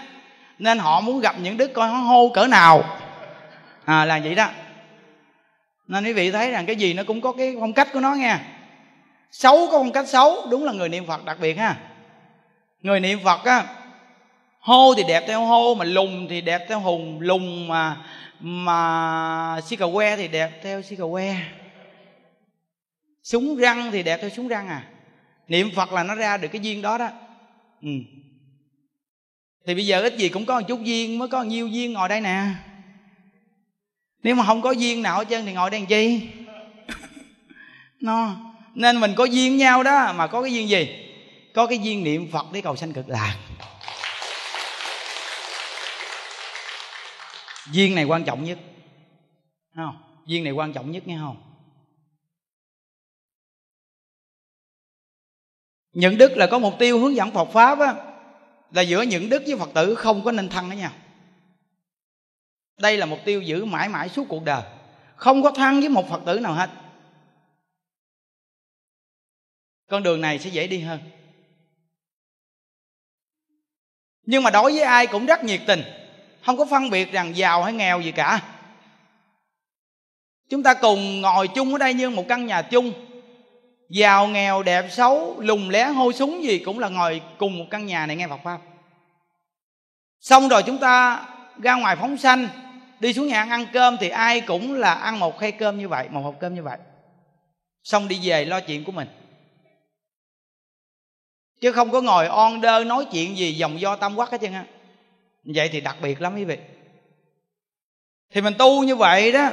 Nên 0.58 0.78
họ 0.78 1.00
muốn 1.00 1.20
gặp 1.20 1.34
những 1.42 1.56
đức 1.56 1.72
coi 1.74 1.88
nó 1.88 1.98
hô 1.98 2.28
cỡ 2.28 2.46
nào. 2.46 2.84
À 3.84 4.04
là 4.04 4.20
vậy 4.24 4.34
đó. 4.34 4.48
Nên 5.86 6.04
quý 6.04 6.12
vị 6.12 6.30
thấy 6.30 6.50
rằng 6.50 6.66
cái 6.66 6.76
gì 6.76 6.94
nó 6.94 7.02
cũng 7.06 7.20
có 7.20 7.32
cái 7.32 7.56
phong 7.60 7.72
cách 7.72 7.88
của 7.92 8.00
nó 8.00 8.14
nha 8.14 8.40
xấu 9.30 9.56
có 9.56 9.78
phong 9.78 9.92
cách 9.92 10.08
xấu, 10.08 10.46
đúng 10.50 10.64
là 10.64 10.72
người 10.72 10.88
niệm 10.88 11.06
phật 11.06 11.24
đặc 11.24 11.36
biệt 11.40 11.54
ha. 11.58 11.76
Người 12.82 13.00
niệm 13.00 13.18
phật 13.24 13.44
á 13.44 13.66
hô 14.60 14.94
thì 14.94 15.02
đẹp 15.08 15.24
theo 15.26 15.44
hô, 15.44 15.74
mà 15.74 15.84
lùng 15.84 16.26
thì 16.30 16.40
đẹp 16.40 16.64
theo 16.68 16.80
hùng. 16.80 17.20
Lùng 17.20 17.68
mà 17.68 17.96
mà 18.40 19.60
si 19.60 19.76
cà 19.76 19.86
que 19.94 20.16
thì 20.16 20.28
đẹp 20.28 20.60
theo 20.62 20.82
si 20.82 20.96
cà 20.96 21.04
que. 21.12 21.36
Súng 23.22 23.56
răng 23.56 23.90
thì 23.92 24.02
đẹp 24.02 24.18
theo 24.20 24.30
súng 24.30 24.48
răng 24.48 24.68
à? 24.68 24.86
Niệm 25.48 25.70
phật 25.74 25.92
là 25.92 26.02
nó 26.02 26.14
ra 26.14 26.36
được 26.36 26.48
cái 26.52 26.60
duyên 26.60 26.82
đó 26.82 26.98
đó. 26.98 27.08
Ừ. 27.82 27.88
thì 29.66 29.74
bây 29.74 29.86
giờ 29.86 30.02
ít 30.02 30.16
gì 30.16 30.28
cũng 30.28 30.46
có 30.46 30.60
một 30.60 30.66
chút 30.68 30.82
duyên, 30.82 31.18
mới 31.18 31.28
có 31.28 31.42
nhiêu 31.42 31.68
duyên 31.68 31.92
ngồi 31.92 32.08
đây 32.08 32.20
nè. 32.20 32.44
Nếu 34.22 34.34
mà 34.34 34.44
không 34.44 34.62
có 34.62 34.70
duyên 34.70 35.02
nào 35.02 35.18
hết 35.18 35.24
trơn 35.30 35.46
thì 35.46 35.52
ngồi 35.52 35.70
đây 35.70 35.80
làm 35.80 35.86
chi? 35.86 36.20
No. 38.00 38.36
nên 38.74 39.00
mình 39.00 39.14
có 39.16 39.24
duyên 39.24 39.56
nhau 39.56 39.82
đó, 39.82 40.12
mà 40.12 40.26
có 40.26 40.42
cái 40.42 40.52
duyên 40.52 40.68
gì? 40.68 40.88
Có 41.54 41.66
cái 41.66 41.78
duyên 41.78 42.04
niệm 42.04 42.30
phật 42.32 42.46
để 42.52 42.60
cầu 42.60 42.76
sanh 42.76 42.92
cực 42.92 43.08
lạc. 43.08 43.36
Duyên 47.72 47.94
này 47.94 48.04
quan 48.04 48.24
trọng 48.24 48.44
nhất. 48.44 48.58
Không? 49.74 49.96
Duyên 50.26 50.44
này 50.44 50.52
quan 50.52 50.72
trọng 50.72 50.90
nhất 50.90 51.06
nghe 51.06 51.18
không? 51.18 51.42
Những 55.92 56.18
đức 56.18 56.32
là 56.36 56.46
có 56.46 56.58
mục 56.58 56.74
tiêu 56.78 56.98
hướng 56.98 57.14
dẫn 57.14 57.30
Phật 57.30 57.48
pháp 57.52 57.78
á, 57.78 57.94
là 58.70 58.82
giữa 58.82 59.02
những 59.02 59.28
đức 59.28 59.42
với 59.46 59.56
Phật 59.58 59.70
tử 59.74 59.94
không 59.94 60.24
có 60.24 60.32
nên 60.32 60.48
thăng 60.48 60.68
với 60.68 60.76
nhau 60.76 60.92
đây 62.78 62.96
là 62.96 63.06
mục 63.06 63.18
tiêu 63.24 63.42
giữ 63.42 63.64
mãi 63.64 63.88
mãi 63.88 64.08
suốt 64.08 64.24
cuộc 64.28 64.44
đời. 64.44 64.62
Không 65.16 65.42
có 65.42 65.50
thăng 65.50 65.80
với 65.80 65.88
một 65.88 66.08
Phật 66.08 66.22
tử 66.26 66.38
nào 66.38 66.52
hết. 66.52 66.70
Con 69.86 70.02
đường 70.02 70.20
này 70.20 70.38
sẽ 70.38 70.50
dễ 70.50 70.66
đi 70.66 70.80
hơn. 70.80 71.00
Nhưng 74.22 74.42
mà 74.42 74.50
đối 74.50 74.72
với 74.72 74.82
ai 74.82 75.06
cũng 75.06 75.26
rất 75.26 75.44
nhiệt 75.44 75.60
tình 75.66 75.82
không 76.48 76.56
có 76.56 76.64
phân 76.64 76.90
biệt 76.90 77.12
rằng 77.12 77.36
giàu 77.36 77.62
hay 77.62 77.72
nghèo 77.72 78.00
gì 78.00 78.12
cả. 78.12 78.42
Chúng 80.50 80.62
ta 80.62 80.74
cùng 80.74 81.20
ngồi 81.20 81.48
chung 81.48 81.72
ở 81.72 81.78
đây 81.78 81.94
như 81.94 82.10
một 82.10 82.24
căn 82.28 82.46
nhà 82.46 82.62
chung. 82.62 82.92
Giàu 83.90 84.26
nghèo 84.26 84.62
đẹp 84.62 84.88
xấu 84.90 85.40
lùng 85.40 85.70
lé 85.70 85.84
hôi 85.84 86.12
súng 86.12 86.42
gì 86.44 86.58
cũng 86.58 86.78
là 86.78 86.88
ngồi 86.88 87.22
cùng 87.38 87.58
một 87.58 87.64
căn 87.70 87.86
nhà 87.86 88.06
này 88.06 88.16
nghe 88.16 88.28
Phật 88.28 88.40
pháp. 88.44 88.60
Xong 90.20 90.48
rồi 90.48 90.62
chúng 90.62 90.78
ta 90.78 91.26
ra 91.62 91.74
ngoài 91.74 91.96
phóng 91.96 92.18
sanh 92.18 92.48
đi 93.00 93.12
xuống 93.12 93.26
nhà 93.26 93.40
ăn, 93.40 93.50
ăn 93.50 93.66
cơm 93.72 93.96
thì 94.00 94.08
ai 94.08 94.40
cũng 94.40 94.74
là 94.74 94.94
ăn 94.94 95.18
một 95.18 95.38
khay 95.38 95.52
cơm 95.52 95.78
như 95.78 95.88
vậy 95.88 96.08
một 96.10 96.20
hộp 96.20 96.34
cơm 96.40 96.54
như 96.54 96.62
vậy. 96.62 96.78
Xong 97.82 98.08
đi 98.08 98.18
về 98.22 98.44
lo 98.44 98.60
chuyện 98.60 98.84
của 98.84 98.92
mình. 98.92 99.08
Chứ 101.60 101.72
không 101.72 101.90
có 101.90 102.00
ngồi 102.00 102.26
on 102.26 102.60
đơ 102.60 102.84
nói 102.84 103.06
chuyện 103.12 103.36
gì 103.36 103.52
dòng 103.52 103.80
do 103.80 103.96
tâm 103.96 104.16
quắc 104.16 104.30
hết 104.30 104.40
trơn 104.40 104.52
á 104.52 104.64
vậy 105.54 105.68
thì 105.68 105.80
đặc 105.80 105.96
biệt 106.02 106.20
lắm 106.20 106.34
quý 106.34 106.44
vị. 106.44 106.58
Thì 108.30 108.40
mình 108.40 108.54
tu 108.58 108.82
như 108.82 108.96
vậy 108.96 109.32
đó, 109.32 109.50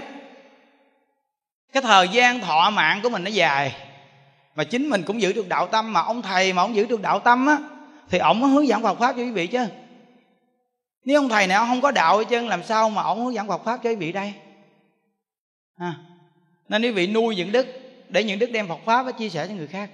cái 1.73 1.83
thời 1.83 2.07
gian 2.07 2.39
thọ 2.39 2.69
mạng 2.69 2.99
của 3.03 3.09
mình 3.09 3.23
nó 3.23 3.29
dài. 3.29 3.75
Mà 4.55 4.63
chính 4.63 4.89
mình 4.89 5.03
cũng 5.03 5.21
giữ 5.21 5.33
được 5.33 5.47
đạo 5.47 5.67
tâm, 5.67 5.93
mà 5.93 6.01
ông 6.01 6.21
thầy 6.21 6.53
mà 6.53 6.61
ông 6.61 6.75
giữ 6.75 6.85
được 6.85 7.01
đạo 7.01 7.19
tâm 7.19 7.47
á, 7.47 7.57
thì 8.09 8.17
ông 8.17 8.39
mới 8.39 8.49
hướng 8.51 8.67
dẫn 8.67 8.81
Phật 8.81 8.99
pháp 8.99 9.15
cho 9.15 9.21
quý 9.21 9.31
vị 9.31 9.47
chứ. 9.47 9.65
Nếu 11.05 11.19
ông 11.19 11.29
thầy 11.29 11.47
nào 11.47 11.65
không 11.65 11.81
có 11.81 11.91
đạo 11.91 12.17
hết 12.17 12.25
trơn, 12.29 12.47
làm 12.47 12.63
sao 12.63 12.89
mà 12.89 13.01
ông 13.01 13.25
hướng 13.25 13.33
dẫn 13.33 13.47
Phật 13.47 13.63
pháp 13.65 13.79
cho 13.83 13.89
quý 13.89 13.95
vị 13.95 14.11
đây? 14.11 14.33
À. 15.77 15.95
nên 16.69 16.81
quý 16.81 16.91
vị 16.91 17.07
nuôi 17.07 17.35
những 17.35 17.51
đức, 17.51 17.67
để 18.09 18.23
những 18.23 18.39
đức 18.39 18.51
đem 18.51 18.67
Phật 18.67 18.79
pháp 18.85 19.03
và 19.03 19.11
chia 19.11 19.29
sẻ 19.29 19.47
cho 19.47 19.53
người 19.53 19.67
khác. 19.67 19.89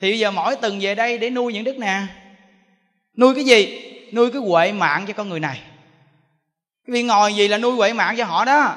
Thì 0.00 0.10
bây 0.10 0.18
giờ 0.18 0.30
mỗi 0.30 0.56
tuần 0.56 0.78
về 0.80 0.94
đây 0.94 1.18
để 1.18 1.30
nuôi 1.30 1.52
những 1.52 1.64
đức 1.64 1.78
nè. 1.78 2.02
Nuôi 3.16 3.34
cái 3.34 3.44
gì? 3.44 3.91
Nuôi 4.12 4.30
cái 4.30 4.42
huệ 4.42 4.72
mạng 4.72 5.04
cho 5.08 5.12
con 5.12 5.28
người 5.28 5.40
này. 5.40 5.60
Cái 6.86 6.94
vị 6.94 7.02
ngồi 7.02 7.34
gì 7.34 7.48
là 7.48 7.58
nuôi 7.58 7.72
huệ 7.72 7.92
mạng 7.92 8.14
cho 8.18 8.24
họ 8.24 8.44
đó? 8.44 8.76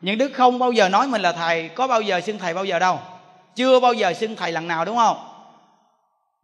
Những 0.00 0.18
đức 0.18 0.32
không 0.34 0.58
bao 0.58 0.72
giờ 0.72 0.88
nói 0.88 1.08
mình 1.08 1.22
là 1.22 1.32
thầy, 1.32 1.68
có 1.68 1.86
bao 1.86 2.00
giờ 2.00 2.20
xưng 2.20 2.38
thầy 2.38 2.54
bao 2.54 2.64
giờ 2.64 2.78
đâu. 2.78 2.98
Chưa 3.54 3.80
bao 3.80 3.92
giờ 3.92 4.12
xưng 4.12 4.36
thầy 4.36 4.52
lần 4.52 4.68
nào, 4.68 4.84
đúng 4.84 4.96
không? 4.96 5.16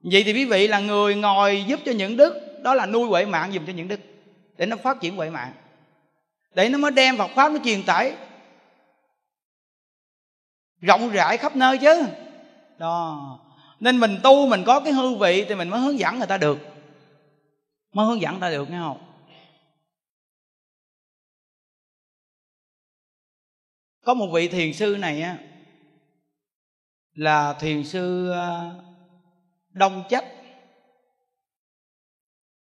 Vậy 0.02 0.22
thì 0.24 0.32
quý 0.32 0.44
vị 0.44 0.68
là 0.68 0.78
người 0.78 1.14
ngồi 1.14 1.64
giúp 1.66 1.80
cho 1.84 1.92
những 1.92 2.16
đức, 2.16 2.62
đó 2.62 2.74
là 2.74 2.86
nuôi 2.86 3.08
huệ 3.08 3.24
mạng 3.24 3.52
dùm 3.52 3.66
cho 3.66 3.72
những 3.72 3.88
đức, 3.88 4.00
để 4.56 4.66
nó 4.66 4.76
phát 4.76 5.00
triển 5.00 5.16
huệ 5.16 5.30
mạng. 5.30 5.52
Để 6.54 6.68
nó 6.68 6.78
mới 6.78 6.90
đem 6.90 7.16
Phật 7.16 7.30
pháp 7.34 7.52
nó 7.52 7.58
truyền 7.64 7.82
tải. 7.82 8.12
Rộng 10.80 11.10
rãi 11.10 11.36
khắp 11.36 11.56
nơi 11.56 11.78
chứ. 11.78 12.02
Đó. 12.78 13.38
Nên 13.80 14.00
mình 14.00 14.18
tu 14.22 14.46
mình 14.46 14.64
có 14.64 14.80
cái 14.80 14.92
hư 14.92 15.14
vị 15.14 15.44
thì 15.48 15.54
mình 15.54 15.68
mới 15.68 15.80
hướng 15.80 15.98
dẫn 15.98 16.18
người 16.18 16.26
ta 16.26 16.38
được 16.38 16.58
mới 17.94 18.06
hướng 18.06 18.20
dẫn 18.20 18.40
ta 18.40 18.50
được, 18.50 18.70
nghe 18.70 18.78
không? 18.78 19.10
Có 24.04 24.14
một 24.14 24.26
vị 24.34 24.48
thiền 24.48 24.72
sư 24.72 24.96
này 25.00 25.22
á, 25.22 25.38
là 27.14 27.52
thiền 27.52 27.84
sư 27.84 28.30
ờ, 28.30 28.74
đông 29.72 30.04
chất. 30.08 30.24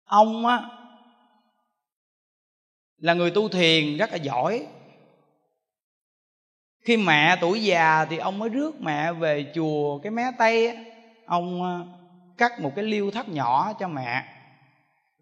Ông 0.05 0.45
á, 0.45 0.61
là 2.97 3.13
người 3.13 3.31
tu 3.31 3.49
thiền 3.49 3.97
rất 3.97 4.11
là 4.11 4.17
giỏi. 4.17 4.67
Khi 6.81 6.97
mẹ 6.97 7.37
tuổi 7.41 7.63
già 7.63 8.05
thì 8.05 8.17
ông 8.17 8.39
mới 8.39 8.49
rước 8.49 8.81
mẹ 8.81 9.13
về 9.13 9.51
chùa 9.55 9.99
cái 9.99 10.11
mé 10.11 10.23
tây 10.37 10.67
á. 10.67 10.83
Ông 11.25 11.63
ờ, 11.63 11.85
cắt 12.37 12.59
một 12.59 12.71
cái 12.75 12.85
liêu 12.85 13.11
thắt 13.11 13.29
nhỏ 13.29 13.73
cho 13.79 13.87
mẹ 13.87 14.32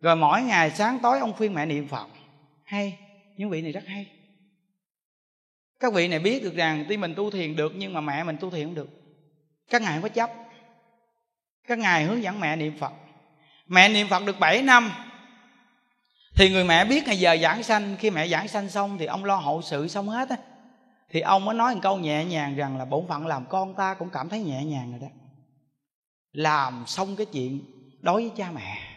rồi 0.01 0.15
mỗi 0.15 0.41
ngày 0.41 0.71
sáng 0.71 0.99
tối 0.99 1.19
ông 1.19 1.33
khuyên 1.33 1.53
mẹ 1.53 1.65
niệm 1.65 1.87
phật. 1.87 2.07
Hay, 2.63 2.97
những 3.37 3.49
vị 3.49 3.61
này 3.61 3.71
rất 3.71 3.83
hay. 3.87 4.11
Các 5.79 5.93
vị 5.93 6.07
này 6.07 6.19
biết 6.19 6.43
được 6.43 6.55
rằng 6.55 6.85
tuy 6.89 6.97
mình 6.97 7.13
tu 7.15 7.31
thiền 7.31 7.55
được 7.55 7.73
nhưng 7.75 7.93
mà 7.93 8.01
mẹ 8.01 8.23
mình 8.23 8.37
tu 8.39 8.49
thiền 8.49 8.65
không 8.65 8.75
được. 8.75 8.89
Các 9.69 9.81
ngài 9.81 9.93
không 9.93 10.01
có 10.01 10.09
chấp. 10.09 10.31
Các 11.67 11.79
ngài 11.79 12.03
hướng 12.03 12.23
dẫn 12.23 12.39
mẹ 12.39 12.55
niệm 12.55 12.77
phật. 12.79 12.91
Mẹ 13.67 13.89
niệm 13.89 14.07
phật 14.07 14.25
được 14.25 14.39
7 14.39 14.61
năm, 14.61 14.91
thì 16.35 16.49
người 16.49 16.63
mẹ 16.63 16.85
biết 16.85 17.07
ngày 17.07 17.19
giờ 17.19 17.37
giảng 17.41 17.63
sanh. 17.63 17.95
Khi 17.99 18.09
mẹ 18.09 18.27
giảng 18.27 18.47
sanh 18.47 18.69
xong 18.69 18.97
thì 18.97 19.05
ông 19.05 19.25
lo 19.25 19.35
hậu 19.35 19.61
sự 19.61 19.87
xong 19.87 20.09
hết 20.09 20.29
á. 20.29 20.37
Thì 21.09 21.21
ông 21.21 21.45
mới 21.45 21.55
nói 21.55 21.75
một 21.75 21.79
câu 21.83 21.97
nhẹ 21.97 22.25
nhàng 22.25 22.55
rằng 22.55 22.77
là 22.77 22.85
bổn 22.85 23.07
phận 23.07 23.27
làm 23.27 23.45
con 23.45 23.75
ta 23.75 23.93
cũng 23.93 24.09
cảm 24.09 24.29
thấy 24.29 24.39
nhẹ 24.39 24.65
nhàng 24.65 24.91
rồi 24.91 24.99
đó. 24.99 25.07
Làm 26.31 26.83
xong 26.87 27.15
cái 27.15 27.25
chuyện 27.25 27.59
đối 28.01 28.21
với 28.21 28.31
cha 28.37 28.51
mẹ. 28.51 28.90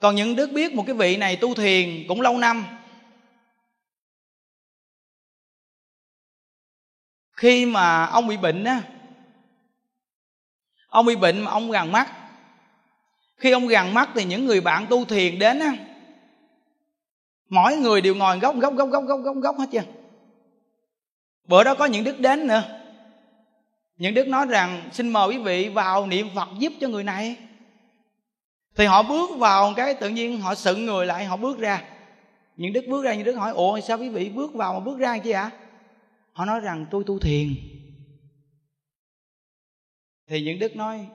Còn 0.00 0.14
những 0.14 0.36
đức 0.36 0.50
biết 0.52 0.74
một 0.74 0.84
cái 0.86 0.94
vị 0.94 1.16
này 1.16 1.36
tu 1.36 1.54
thiền 1.54 2.04
cũng 2.08 2.20
lâu 2.20 2.38
năm. 2.38 2.64
Khi 7.36 7.66
mà 7.66 8.04
ông 8.06 8.26
bị 8.26 8.36
bệnh 8.36 8.64
á, 8.64 8.82
ông 10.86 11.06
bị 11.06 11.16
bệnh 11.16 11.40
mà 11.40 11.50
ông 11.50 11.70
gần 11.70 11.92
mắt. 11.92 12.12
Khi 13.36 13.50
ông 13.50 13.66
gằn 13.66 13.94
mắt 13.94 14.08
thì 14.14 14.24
những 14.24 14.46
người 14.46 14.60
bạn 14.60 14.86
tu 14.90 15.04
thiền 15.04 15.38
đến 15.38 15.58
á, 15.58 15.72
mỗi 17.48 17.76
người 17.76 18.00
đều 18.00 18.14
ngồi 18.14 18.38
góc 18.38 18.56
góc 18.58 18.74
góc 18.74 18.88
góc 18.90 19.04
góc 19.04 19.20
góc 19.20 19.36
góc 19.36 19.58
hết 19.58 19.66
chưa 19.72 19.84
bữa 21.44 21.64
đó 21.64 21.74
có 21.74 21.84
những 21.84 22.04
đức 22.04 22.20
đến 22.20 22.46
nữa. 22.46 22.62
Những 23.96 24.14
đức 24.14 24.28
nói 24.28 24.46
rằng, 24.46 24.88
xin 24.92 25.08
mời 25.08 25.28
quý 25.28 25.38
vị 25.38 25.68
vào 25.68 26.06
niệm 26.06 26.28
phật 26.34 26.48
giúp 26.58 26.72
cho 26.80 26.88
người 26.88 27.04
này 27.04 27.36
thì 28.74 28.86
họ 28.86 29.02
bước 29.02 29.30
vào 29.38 29.74
cái, 29.76 29.94
tự 29.94 30.08
nhiên 30.08 30.40
họ 30.40 30.54
sững 30.54 30.86
người 30.86 31.06
lại, 31.06 31.24
họ 31.24 31.36
bước 31.36 31.58
ra. 31.58 31.84
Những 32.56 32.72
đức 32.72 32.84
bước 32.88 33.04
ra, 33.04 33.14
những 33.14 33.24
đức 33.24 33.34
hỏi, 33.34 33.52
ủa, 33.52 33.80
sao 33.80 33.98
quý 33.98 34.08
vị 34.08 34.28
bước 34.28 34.54
vào 34.54 34.74
mà 34.74 34.80
bước 34.80 34.98
ra 34.98 35.18
chi 35.18 35.30
ạ? 35.30 35.50
Họ 36.32 36.44
nói 36.44 36.60
rằng, 36.60 36.86
tôi 36.90 37.04
tu 37.06 37.18
thiền. 37.18 37.54
Thì 40.28 40.42
những 40.42 40.58
đức 40.58 40.76
nói, 40.76 41.06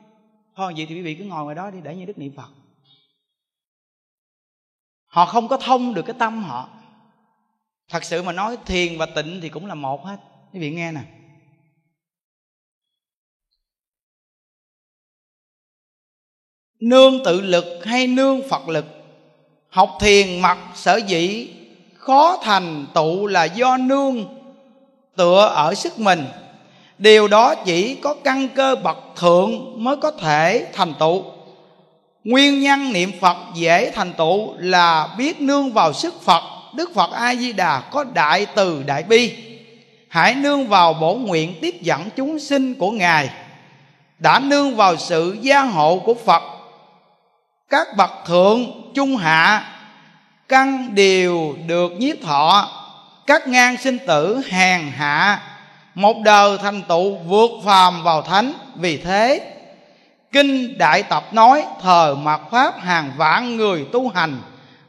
thôi, 0.55 0.73
vậy 0.77 0.85
thì 0.89 0.95
quý 0.95 1.01
vị 1.01 1.15
cứ 1.15 1.23
ngồi 1.23 1.43
ngoài 1.43 1.55
đó 1.55 1.71
đi, 1.71 1.77
để 1.83 1.95
những 1.95 2.05
đức 2.05 2.17
niệm 2.17 2.33
phật. 2.35 2.49
Họ 5.05 5.25
không 5.25 5.47
có 5.47 5.57
thông 5.57 5.93
được 5.93 6.05
cái 6.05 6.15
tâm 6.19 6.43
họ. 6.43 6.69
Thật 7.89 8.03
sự 8.03 8.23
mà 8.23 8.31
nói, 8.31 8.57
thiền 8.65 8.97
và 8.97 9.05
tịnh 9.05 9.39
thì 9.41 9.49
cũng 9.49 9.65
là 9.65 9.75
một 9.75 10.05
hết. 10.05 10.19
Quý 10.53 10.59
vị 10.59 10.71
nghe 10.71 10.91
nè. 10.91 11.01
Nương 16.79 17.23
tự 17.23 17.41
lực 17.41 17.65
hay 17.85 18.07
nương 18.07 18.49
phật 18.49 18.69
lực? 18.69 18.85
Học 19.69 19.97
thiền 19.99 20.39
mặc 20.39 20.57
sở 20.75 20.95
dĩ, 21.07 21.47
khó 21.97 22.37
thành 22.43 22.85
tụ 22.93 23.27
là 23.27 23.43
do 23.43 23.77
nương 23.77 24.25
tựa 25.15 25.51
ở 25.55 25.73
sức 25.73 25.99
mình. 25.99 26.25
Điều 26.97 27.27
đó 27.27 27.55
chỉ 27.55 27.95
có 27.95 28.15
căn 28.23 28.47
cơ 28.55 28.75
bậc 28.75 28.97
thượng 29.15 29.83
mới 29.83 29.97
có 29.97 30.11
thể 30.11 30.67
thành 30.73 30.93
tựu. 30.99 31.23
Nguyên 32.23 32.61
nhân 32.61 32.93
niệm 32.93 33.11
phật 33.21 33.37
dễ 33.55 33.91
thành 33.91 34.13
tựu 34.13 34.53
là 34.57 35.15
biết 35.17 35.41
nương 35.41 35.71
vào 35.71 35.93
sức 35.93 36.21
phật, 36.21 36.43
đức 36.75 36.91
phật 36.95 37.11
a 37.11 37.35
di 37.35 37.53
đà 37.53 37.79
có 37.91 38.03
đại 38.03 38.45
từ 38.55 38.83
đại 38.83 39.03
bi. 39.03 39.33
Hãy 40.07 40.35
nương 40.35 40.67
vào 40.67 40.93
bổ 40.93 41.15
nguyện 41.15 41.53
tiếp 41.61 41.81
dẫn 41.81 42.09
chúng 42.15 42.39
sinh 42.39 42.75
của 42.75 42.91
ngài. 42.91 43.29
Đã 44.19 44.39
nương 44.39 44.75
vào 44.75 44.97
sự 44.97 45.37
gia 45.41 45.61
hộ 45.61 45.99
của 46.05 46.13
phật 46.13 46.43
các 47.69 47.87
bậc 47.97 48.11
thượng 48.25 48.91
trung 48.95 49.17
hạ 49.17 49.71
căn 50.49 50.95
đều 50.95 51.55
được 51.67 51.91
nhiếp 51.91 52.21
thọ, 52.21 52.71
các 53.27 53.47
ngang 53.47 53.77
sinh 53.77 53.97
tử 54.07 54.41
hèn 54.49 54.81
hạ, 54.81 55.41
một 55.95 56.17
đời 56.23 56.57
thành 56.57 56.81
tựu 56.87 57.15
vượt 57.15 57.51
phàm 57.65 58.03
vào 58.03 58.21
thánh. 58.21 58.53
Vì 58.75 58.97
thế, 58.97 59.53
kinh 60.31 60.77
đại 60.77 61.03
tập 61.03 61.23
nói 61.31 61.65
thời 61.81 62.15
mạt 62.15 62.41
pháp 62.51 62.79
hàng 62.79 63.11
vạn 63.17 63.57
người 63.57 63.85
tu 63.91 64.09
hành, 64.09 64.41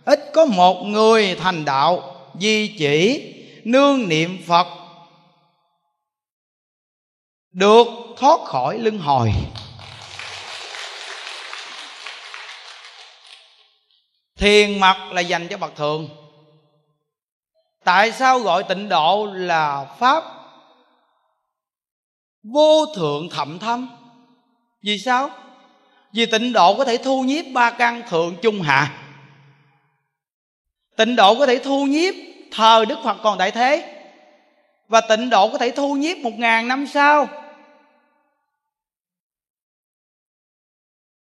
ít 0.05 0.31
có 0.35 0.47
một 0.47 0.83
người 0.83 1.37
thành 1.43 1.65
đạo, 1.65 2.03
di 2.41 2.75
chỉ, 2.79 3.33
nương 3.65 4.09
niệm 4.09 4.39
phật, 4.47 4.67
được 7.53 7.87
thoát 8.17 8.41
khỏi 8.45 8.79
luân 8.79 8.99
hồi. 8.99 9.33
Thiền 14.37 14.81
mật 14.81 14.97
là 15.13 15.21
dành 15.21 15.49
cho 15.49 15.59
bậc 15.59 15.77
thường. 15.77 16.09
tại 17.85 18.13
sao 18.13 18.39
gọi 18.39 18.65
tịnh 18.65 18.89
độ 18.89 19.27
là 19.33 19.85
pháp 19.99 20.25
vô 22.43 22.87
thượng 22.97 23.29
thậm 23.31 23.59
thâm? 23.59 23.89
Vì 24.83 24.99
sao? 24.99 25.31
Vì 26.13 26.27
tịnh 26.27 26.53
độ 26.53 26.77
có 26.77 26.85
thể 26.85 26.97
thu 26.97 27.23
nhiếp 27.23 27.45
ba 27.53 27.71
căn 27.71 28.03
thượng 28.09 28.37
trung 28.43 28.63
hạ. 28.63 29.03
Tịnh 30.97 31.17
độ 31.17 31.35
có 31.39 31.47
thể 31.47 31.59
thu 31.59 31.87
nhiếp 31.87 32.15
thời 32.51 32.87
đức 32.87 32.99
phật 33.05 33.17
còn 33.23 33.39
đại 33.39 33.51
thế. 33.51 34.03
Và 34.89 35.01
tịnh 35.01 35.31
độ 35.31 35.49
có 35.49 35.59
thể 35.59 35.71
thu 35.71 35.95
nhiếp 35.95 36.19
một 36.19 36.33
ngàn 36.37 36.69
năm 36.69 36.87
sau. 36.87 37.29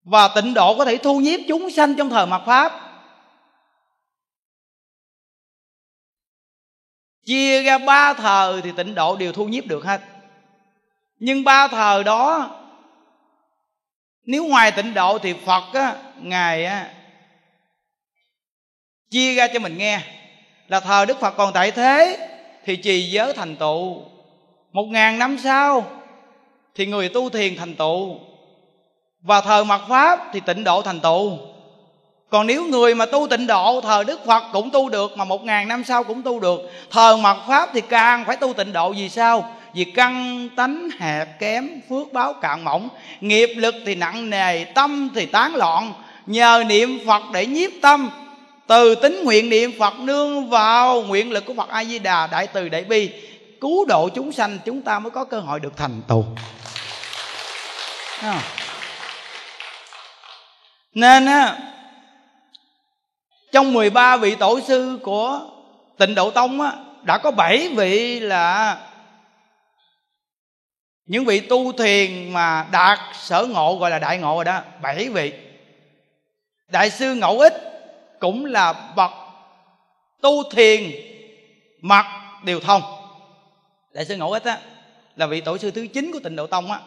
Và 0.05 0.29
tịnh 0.29 0.55
độ 0.55 0.79
có 0.79 0.85
thể 0.85 0.97
thu 0.97 1.21
nhiếp 1.21 1.41
chúng 1.49 1.71
sanh 1.71 1.95
trong 1.95 2.11
thời 2.11 2.27
mạt 2.27 2.43
pháp. 2.47 2.90
Chia 7.31 7.63
ra 7.63 7.79
ba 7.79 8.15
thời 8.15 8.63
thì 8.63 8.73
tịnh 8.77 8.95
độ 8.95 9.17
đều 9.17 9.33
thu 9.33 9.45
nhiếp 9.45 9.67
được 9.67 9.85
hết. 9.85 10.01
Nhưng 11.19 11.45
ba 11.45 11.69
thời 11.69 12.05
đó, 12.05 12.51
nếu 14.25 14.47
ngoài 14.47 14.73
tịnh 14.73 14.95
độ 14.95 15.19
thì 15.19 15.35
phật 15.47 15.65
á, 15.73 15.97
ngài 16.21 16.65
á, 16.65 16.91
chia 19.11 19.35
ra 19.35 19.47
cho 19.53 19.59
mình 19.59 19.79
nghe 19.79 20.01
là 20.69 20.81
thời 20.81 21.07
đức 21.07 21.21
phật 21.21 21.31
còn 21.31 21.53
tại 21.53 21.71
thế 21.71 22.29
thì 22.65 22.77
trì 22.77 23.11
giới 23.11 23.33
thành 23.33 23.57
tựu. 23.57 24.03
Một 24.73 24.85
ngàn 24.85 25.19
năm 25.19 25.39
sau 25.39 25.91
thì 26.75 26.87
người 26.87 27.09
tu 27.09 27.31
thiền 27.31 27.57
thành 27.57 27.75
tựu. 27.75 28.19
Và 29.21 29.41
thời 29.41 29.65
mặt 29.65 29.81
pháp 29.89 30.21
thì 30.33 30.41
tịnh 30.41 30.65
độ 30.65 30.83
thành 30.83 31.01
tựu 31.01 31.39
còn 32.31 32.47
nếu 32.47 32.65
người 32.65 32.95
mà 32.95 33.07
tu 33.07 33.27
tịnh 33.31 33.47
độ 33.47 33.81
thời 33.81 34.05
đức 34.05 34.21
phật 34.27 34.43
cũng 34.53 34.71
tu 34.71 34.89
được, 34.89 35.17
mà 35.17 35.25
một 35.25 35.45
ngàn 35.45 35.69
năm 35.69 35.85
sau 35.85 36.05
cũng 36.05 36.23
tu 36.23 36.41
được. 36.41 36.61
Thời 36.91 37.17
mật 37.17 37.37
pháp 37.49 37.71
thì 37.73 37.81
càng 37.81 38.25
phải 38.25 38.37
tu 38.37 38.53
tịnh 38.53 38.73
độ. 38.73 38.93
Vì 38.93 39.09
sao? 39.09 39.55
Vì 39.75 39.85
căn 39.85 40.49
tánh, 40.57 40.89
hẹp 40.99 41.39
kém, 41.39 41.81
phước 41.91 42.13
báo 42.13 42.33
cạn 42.33 42.65
mỏng. 42.65 42.89
Nghiệp 43.21 43.51
lực 43.57 43.75
thì 43.87 43.95
nặng 43.95 44.31
nề, 44.31 44.65
tâm 44.65 45.09
thì 45.15 45.27
tán 45.27 45.55
loạn. 45.55 45.93
Nhờ 46.27 46.65
niệm 46.67 46.99
phật 47.07 47.23
để 47.33 47.47
nhiếp 47.47 47.71
tâm. 47.83 48.11
Từ 48.67 48.95
tính 48.95 49.25
nguyện 49.25 49.49
niệm 49.49 49.73
phật 49.79 50.01
nương 50.01 50.49
vào 50.49 51.03
nguyện 51.03 51.33
lực 51.33 51.47
của 51.47 51.55
phật 51.55 51.69
a 51.69 51.85
di 51.85 51.99
đà 51.99 52.27
đại 52.27 52.47
từ 52.47 52.69
đại 52.69 52.85
bi. 52.85 53.11
Cứu 53.61 53.85
độ 53.85 54.09
chúng 54.09 54.33
sanh, 54.33 54.59
chúng 54.65 54.83
ta 54.83 54.99
mới 54.99 55.11
có 55.11 55.25
cơ 55.25 55.41
hội 55.41 55.61
được 55.61 55.77
thành 55.77 56.03
tựu 56.09 56.25
nên 60.95 61.27
á 61.27 61.57
trong 63.53 63.73
13 63.73 64.17
vị 64.17 64.35
tổ 64.35 64.61
sư 64.61 64.99
của 65.03 65.41
tịnh 65.99 66.15
độ 66.15 66.31
tông 66.31 66.61
á, 66.61 66.73
đã 67.03 67.19
có 67.19 67.31
7 67.31 67.69
vị 67.77 68.21
là 68.21 68.79
những 71.07 71.25
vị 71.25 71.41
tu 71.41 71.73
thiền 71.73 72.33
mà 72.33 72.67
đạt 72.73 72.99
sở 73.15 73.47
ngộ, 73.51 73.77
gọi 73.77 73.91
là 73.91 73.99
đại 73.99 74.19
ngộ 74.19 74.35
rồi 74.35 74.45
đó, 74.45 74.61
bảy 74.83 75.09
vị. 75.09 75.33
Đại 76.69 76.91
sư 76.91 77.15
ngẫu 77.15 77.39
ích 77.39 77.55
cũng 78.21 78.45
là 78.45 78.73
bậc 78.97 79.11
tu 80.21 80.51
thiền 80.51 80.91
mặt 81.81 82.07
điều 82.45 82.61
thông. 82.61 82.83
Đại 83.93 84.05
sư 84.05 84.17
ngẫu 84.17 84.33
ích 84.33 84.45
á, 84.45 84.59
là 85.17 85.27
vị 85.27 85.41
tổ 85.41 85.59
sư 85.59 85.71
thứ 85.71 85.87
chín 85.95 86.11
của 86.13 86.21
tịnh 86.25 86.37
độ 86.37 86.47
tông 86.47 86.73
á 86.73 86.81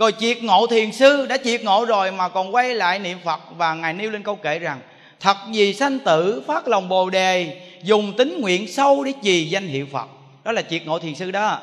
rồi 0.00 0.12
triệt 0.18 0.42
ngộ 0.42 0.66
thiền 0.66 0.92
sư 0.92 1.26
đã 1.26 1.36
triệt 1.44 1.64
ngộ 1.64 1.84
rồi 1.84 2.12
mà 2.12 2.28
còn 2.28 2.54
quay 2.54 2.74
lại 2.74 2.98
niệm 2.98 3.18
phật. 3.24 3.40
Và 3.56 3.74
ngài 3.74 3.94
nêu 3.94 4.10
lên 4.10 4.22
câu 4.22 4.36
kệ 4.36 4.58
rằng, 4.58 4.80
thật 5.20 5.36
vì 5.52 5.74
sanh 5.74 5.98
tử 5.98 6.42
phát 6.46 6.68
lòng 6.68 6.88
bồ 6.88 7.10
đề, 7.10 7.60
dùng 7.82 8.12
tính 8.16 8.40
nguyện 8.40 8.68
sâu 8.68 9.04
để 9.04 9.12
trì 9.22 9.48
danh 9.48 9.66
hiệu 9.66 9.86
phật. 9.92 10.08
Đó 10.44 10.52
là 10.52 10.62
triệt 10.62 10.86
ngộ 10.86 10.98
thiền 10.98 11.14
sư 11.14 11.30
đó. 11.30 11.60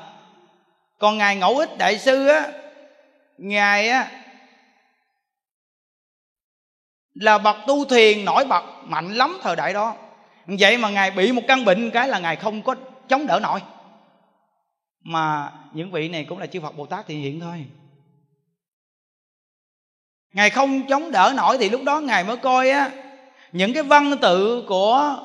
Còn 1.00 1.18
ngài 1.18 1.36
ngẫu 1.36 1.58
ích 1.58 1.78
đại 1.78 1.98
sư 1.98 2.28
á, 2.28 2.52
ngài 3.38 3.90
á, 3.90 4.12
là 7.14 7.38
bậc 7.38 7.56
tu 7.68 7.86
thiền 7.86 8.26
nổi 8.26 8.46
bật 8.46 8.64
mạnh 8.84 9.14
lắm 9.14 9.40
thời 9.44 9.56
đại 9.56 9.74
đó. 9.74 9.96
Vậy 10.46 10.78
mà 10.78 10.90
ngài 10.90 11.12
bị 11.12 11.32
một 11.32 11.42
căn 11.48 11.66
bệnh 11.66 11.92
cái 11.92 12.08
là 12.08 12.20
ngài 12.20 12.36
không 12.36 12.62
có 12.62 12.76
chống 13.10 13.28
đỡ 13.28 13.40
nổi. 13.44 13.60
Mà 15.04 15.52
những 15.74 15.92
vị 15.92 16.10
này 16.10 16.26
cũng 16.30 16.40
là 16.40 16.46
chư 16.46 16.62
phật 16.62 16.78
bồ 16.78 16.86
tát 16.86 17.06
thì 17.08 17.16
hiện 17.16 17.40
thôi 17.40 17.66
ngài 20.38 20.50
không 20.50 20.88
chống 20.88 21.12
đỡ 21.12 21.34
nổi 21.36 21.58
thì 21.58 21.70
lúc 21.70 21.84
đó 21.84 22.00
ngài 22.00 22.24
mới 22.24 22.38
coi 22.38 22.70
á 22.70 22.92
những 23.52 23.74
cái 23.74 23.84
văn 23.84 24.18
tự 24.22 24.66
của 24.68 25.20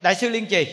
đại 0.00 0.14
sư 0.14 0.28
liên 0.28 0.46
trì. 0.46 0.66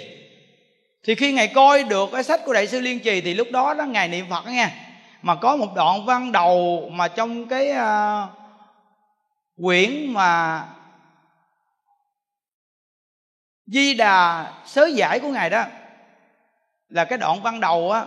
Thì 1.04 1.16
khi 1.16 1.34
ngài 1.34 1.48
coi 1.48 1.84
được 1.84 2.10
cái 2.12 2.24
sách 2.24 2.42
của 2.46 2.54
đại 2.54 2.68
sư 2.68 2.80
liên 2.80 3.00
trì 3.00 3.22
thì 3.22 3.34
lúc 3.34 3.48
đó 3.52 3.74
đó 3.74 3.84
ngài 3.86 4.08
niệm 4.08 4.26
phật 4.30 4.46
nha. 4.46 4.52
Nghe 4.52 4.70
mà 5.22 5.36
có 5.36 5.56
một 5.56 5.74
đoạn 5.76 6.06
văn 6.06 6.32
đầu 6.32 6.90
mà 6.92 7.08
trong 7.08 7.48
cái 7.48 7.72
uh, 7.72 8.30
quyển 9.64 10.14
mà 10.14 10.64
di 13.66 13.94
đà 13.94 14.52
sớ 14.66 14.86
giải 14.86 15.20
của 15.20 15.30
ngài 15.30 15.50
đó 15.50 15.66
là 16.90 17.06
cái 17.06 17.18
đoạn 17.18 17.42
văn 17.42 17.60
đầu 17.60 17.92
á 17.92 18.06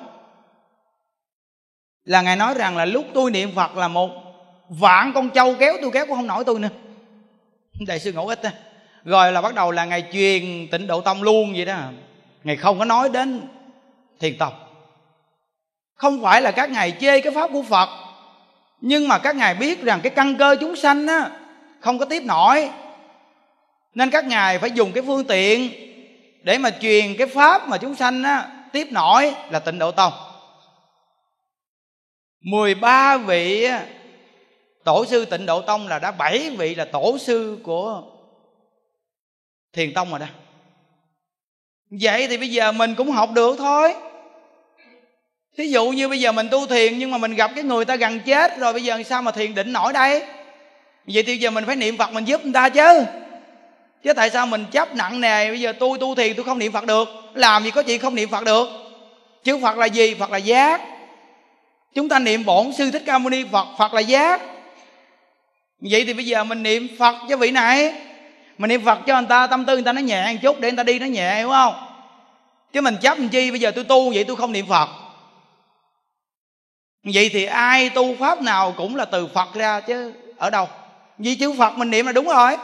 là 2.05 2.23
ngài 2.23 2.37
nói 2.37 2.55
rằng 2.55 2.77
là 2.77 2.85
lúc 2.85 3.07
tôi 3.15 3.31
niệm 3.31 3.55
phật 3.55 3.77
là 3.77 3.89
một 3.89 4.22
vạn 4.69 5.13
con 5.15 5.31
trâu 5.31 5.55
kéo 5.55 5.77
tôi 5.83 5.91
kéo 5.91 6.07
cũng 6.07 6.17
không 6.17 6.27
nổi 6.27 6.45
tôi 6.45 6.61
nữa. 6.61 6.69
Đại 7.87 8.01
sư 8.01 8.13
ngẫu 8.13 8.29
ích 8.29 8.43
á, 8.43 8.53
rồi 9.05 9.33
là 9.33 9.43
bắt 9.43 9.55
đầu 9.55 9.71
là 9.71 9.85
ngày 9.85 10.05
truyền 10.13 10.69
tịnh 10.71 10.87
độ 10.87 11.01
tông 11.01 11.23
luôn 11.23 11.53
vậy 11.57 11.65
đó. 11.65 11.79
Ngày 12.45 12.57
không 12.57 12.79
có 12.79 12.85
nói 12.85 13.09
đến 13.09 13.43
thiền 14.21 14.39
tông 14.39 14.53
không 16.03 16.23
phải 16.23 16.43
là 16.43 16.51
các 16.51 16.71
ngài 16.71 16.93
chê 17.01 17.21
cái 17.21 17.33
pháp 17.35 17.51
của 17.53 17.63
phật, 17.63 17.89
nhưng 18.81 19.09
mà 19.09 19.19
các 19.19 19.37
ngài 19.37 19.55
biết 19.55 19.83
rằng 19.83 20.01
cái 20.03 20.11
căn 20.11 20.37
cơ 20.37 20.57
chúng 20.61 20.77
sanh 20.77 21.07
á, 21.07 21.31
không 21.81 21.99
có 21.99 22.05
tiếp 22.05 22.23
nổi. 22.25 22.71
Nên 23.95 24.11
các 24.11 24.25
ngài 24.25 24.59
phải 24.59 24.71
dùng 24.71 24.93
cái 24.93 25.03
phương 25.07 25.25
tiện 25.25 25.71
để 26.43 26.59
mà 26.59 26.71
truyền 26.71 27.17
cái 27.19 27.27
pháp 27.27 27.69
mà 27.69 27.79
chúng 27.79 27.95
sanh 27.95 28.23
á, 28.23 28.51
tiếp 28.73 28.89
nổi 28.91 29.35
là 29.51 29.59
tịnh 29.59 29.79
độ 29.79 29.91
tông. 29.91 30.13
13 32.41 33.17
vị 33.17 33.69
tổ 34.85 35.05
sư 35.07 35.25
tịnh 35.25 35.47
độ 35.47 35.61
tông 35.61 35.89
là 35.89 35.99
đã 35.99 36.11
bảy 36.11 36.51
vị 36.51 36.75
là 36.75 36.85
tổ 36.85 37.19
sư 37.19 37.59
của 37.63 38.03
thiền 39.73 39.95
tông 39.95 40.11
rồi 40.11 40.19
đó. 40.19 40.27
Vậy 41.91 42.29
thì 42.29 42.37
bây 42.37 42.51
giờ 42.51 42.73
mình 42.73 42.95
cũng 42.95 43.11
học 43.11 43.31
được 43.33 43.57
thôi. 43.59 43.95
Thí 45.59 45.67
dụ 45.67 45.91
như 45.91 46.09
bây 46.09 46.21
giờ 46.21 46.33
mình 46.33 46.49
tu 46.51 46.67
thiền 46.67 46.99
nhưng 46.99 47.11
mà 47.11 47.19
mình 47.19 47.35
gặp 47.35 47.51
cái 47.55 47.65
người 47.65 47.85
ta 47.85 47.97
gần 47.97 48.21
chết 48.21 48.59
rồi 48.59 48.73
bây 48.73 48.85
giờ 48.85 49.03
sao 49.03 49.23
mà 49.23 49.31
thiền 49.31 49.55
định 49.55 49.73
nổi 49.73 49.93
đây? 49.93 50.21
Vậy 51.07 51.23
thì 51.23 51.33
bây 51.33 51.39
giờ 51.39 51.51
mình 51.51 51.67
phải 51.67 51.77
niệm 51.77 51.97
phật 51.97 52.13
mình 52.13 52.25
giúp 52.25 52.45
người 52.45 52.53
ta 52.53 52.69
chứ. 52.69 53.05
Chứ 54.03 54.13
tại 54.13 54.31
sao 54.31 54.47
mình 54.47 54.65
chấp 54.71 54.95
nặng 54.95 55.21
nề, 55.21 55.49
bây 55.49 55.61
giờ 55.61 55.73
tôi 55.73 55.99
tu 55.99 56.15
thiền 56.15 56.37
tôi 56.37 56.45
không 56.45 56.59
niệm 56.59 56.73
phật 56.73 56.87
được. 56.87 57.09
Làm 57.35 57.65
gì 57.65 57.71
có 57.71 57.83
chuyện 57.83 58.01
không 58.01 58.15
niệm 58.15 58.29
phật 58.29 58.45
được? 58.45 58.69
Chứ 59.45 59.59
phật 59.63 59.77
là 59.77 59.87
gì? 59.87 60.15
Phật 60.15 60.31
là 60.31 60.39
giác. 60.39 60.81
Chúng 61.95 62.09
ta 62.09 62.19
niệm 62.19 62.45
bổn 62.45 62.73
sư 62.73 62.91
thích 62.91 63.03
ca 63.07 63.19
mâu 63.19 63.31
ni, 63.31 63.45
phật 63.53 63.67
phật 63.79 63.95
là 63.95 64.01
giác 64.01 64.41
vậy 65.91 66.05
thì 66.05 66.13
bây 66.13 66.27
giờ 66.27 66.45
mình 66.45 66.63
niệm 66.63 66.89
phật 66.99 67.17
cho 67.29 67.37
vị 67.37 67.51
này. 67.51 67.93
Mình 68.59 68.69
niệm 68.69 68.85
phật 68.85 68.99
cho 69.07 69.21
người 69.21 69.29
ta 69.29 69.47
tâm 69.47 69.65
tư 69.65 69.75
người 69.75 69.85
ta 69.85 69.93
nó 69.93 70.01
nhẹ 70.01 70.33
một 70.33 70.39
chút 70.43 70.61
để 70.61 70.71
người 70.71 70.77
ta 70.77 70.83
đi 70.83 70.99
nó 70.99 71.07
nhẹ 71.07 71.37
hiểu 71.37 71.49
không? 71.49 71.75
Chứ 72.73 72.81
mình 72.81 72.97
chấp 73.01 73.19
làm 73.19 73.29
chi? 73.29 73.51
Bây 73.51 73.61
giờ 73.61 73.71
tôi 73.71 73.85
tu 73.85 74.11
vậy 74.15 74.25
tôi 74.25 74.37
không 74.37 74.53
niệm 74.53 74.67
phật. 74.67 74.89
Vậy 77.05 77.31
thì 77.33 77.45
ai 77.45 77.91
tu 77.91 78.17
pháp 78.17 78.43
nào 78.43 78.75
cũng 78.77 78.97
là 78.97 79.05
từ 79.05 79.27
phật 79.27 79.55
ra 79.55 79.81
chứ 79.81 80.15
ở 80.37 80.51
đâu? 80.51 80.69
Vì 81.19 81.35
chữ 81.35 81.55
phật 81.59 81.79
mình 81.79 81.91
niệm 81.91 82.07
là 82.07 82.13
đúng 82.13 82.27
rồi. 82.27 82.57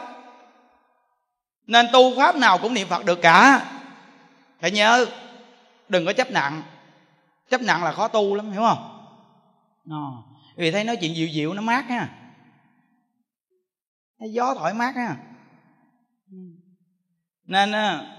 Nên 1.67 1.87
tu 1.93 2.17
pháp 2.17 2.35
nào 2.35 2.57
cũng 2.57 2.73
niệm 2.73 2.87
phật 2.87 3.05
được 3.05 3.21
cả. 3.21 3.65
Phải 4.61 4.71
nhớ 4.71 5.05
đừng 5.89 6.05
có 6.05 6.13
chấp 6.13 6.31
nặng. 6.31 6.61
Chấp 7.49 7.61
nặng 7.61 7.83
là 7.83 7.91
khó 7.91 8.07
tu 8.07 8.35
lắm 8.35 8.51
hiểu 8.51 8.61
không? 8.61 9.07
À, 9.91 10.05
vì 10.57 10.71
thấy 10.71 10.83
nói 10.83 10.95
chuyện 10.95 11.15
dịu 11.15 11.27
dịu 11.27 11.53
nó 11.53 11.61
mát 11.61 11.85
ha 11.89 12.07
gió 14.19 14.53
thoải 14.53 14.73
mát 14.73 14.95
ha. 14.95 15.17
Nên 17.43 17.71
à, 17.71 18.15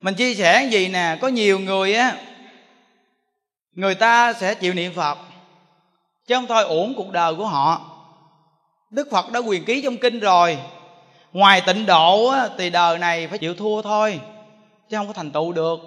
mình 0.00 0.14
chia 0.14 0.34
sẻ 0.34 0.68
gì 0.72 0.88
nè 0.88 1.18
có 1.20 1.28
nhiều 1.28 1.58
người 1.58 1.94
á 1.94 2.16
người 3.72 3.94
ta 3.94 4.32
sẽ 4.32 4.54
chịu 4.54 4.74
niệm 4.74 4.92
phật 4.94 5.18
chứ 6.26 6.34
không 6.34 6.46
thôi 6.46 6.64
uổng 6.64 6.94
cuộc 6.96 7.10
đời 7.10 7.34
của 7.34 7.46
họ. 7.46 7.88
Đức 8.90 9.08
phật 9.10 9.32
đã 9.32 9.40
quyền 9.40 9.64
ký 9.64 9.82
trong 9.82 9.96
kinh 9.96 10.20
rồi. 10.20 10.58
Ngoài 11.32 11.62
tịnh 11.66 11.86
độ 11.86 12.26
á, 12.26 12.48
thì 12.58 12.70
đời 12.70 12.98
này 12.98 13.28
phải 13.28 13.38
chịu 13.38 13.54
thua 13.54 13.82
thôi 13.82 14.20
chứ 14.88 14.96
không 14.96 15.06
có 15.06 15.12
thành 15.12 15.30
tựu 15.30 15.52
được. 15.52 15.80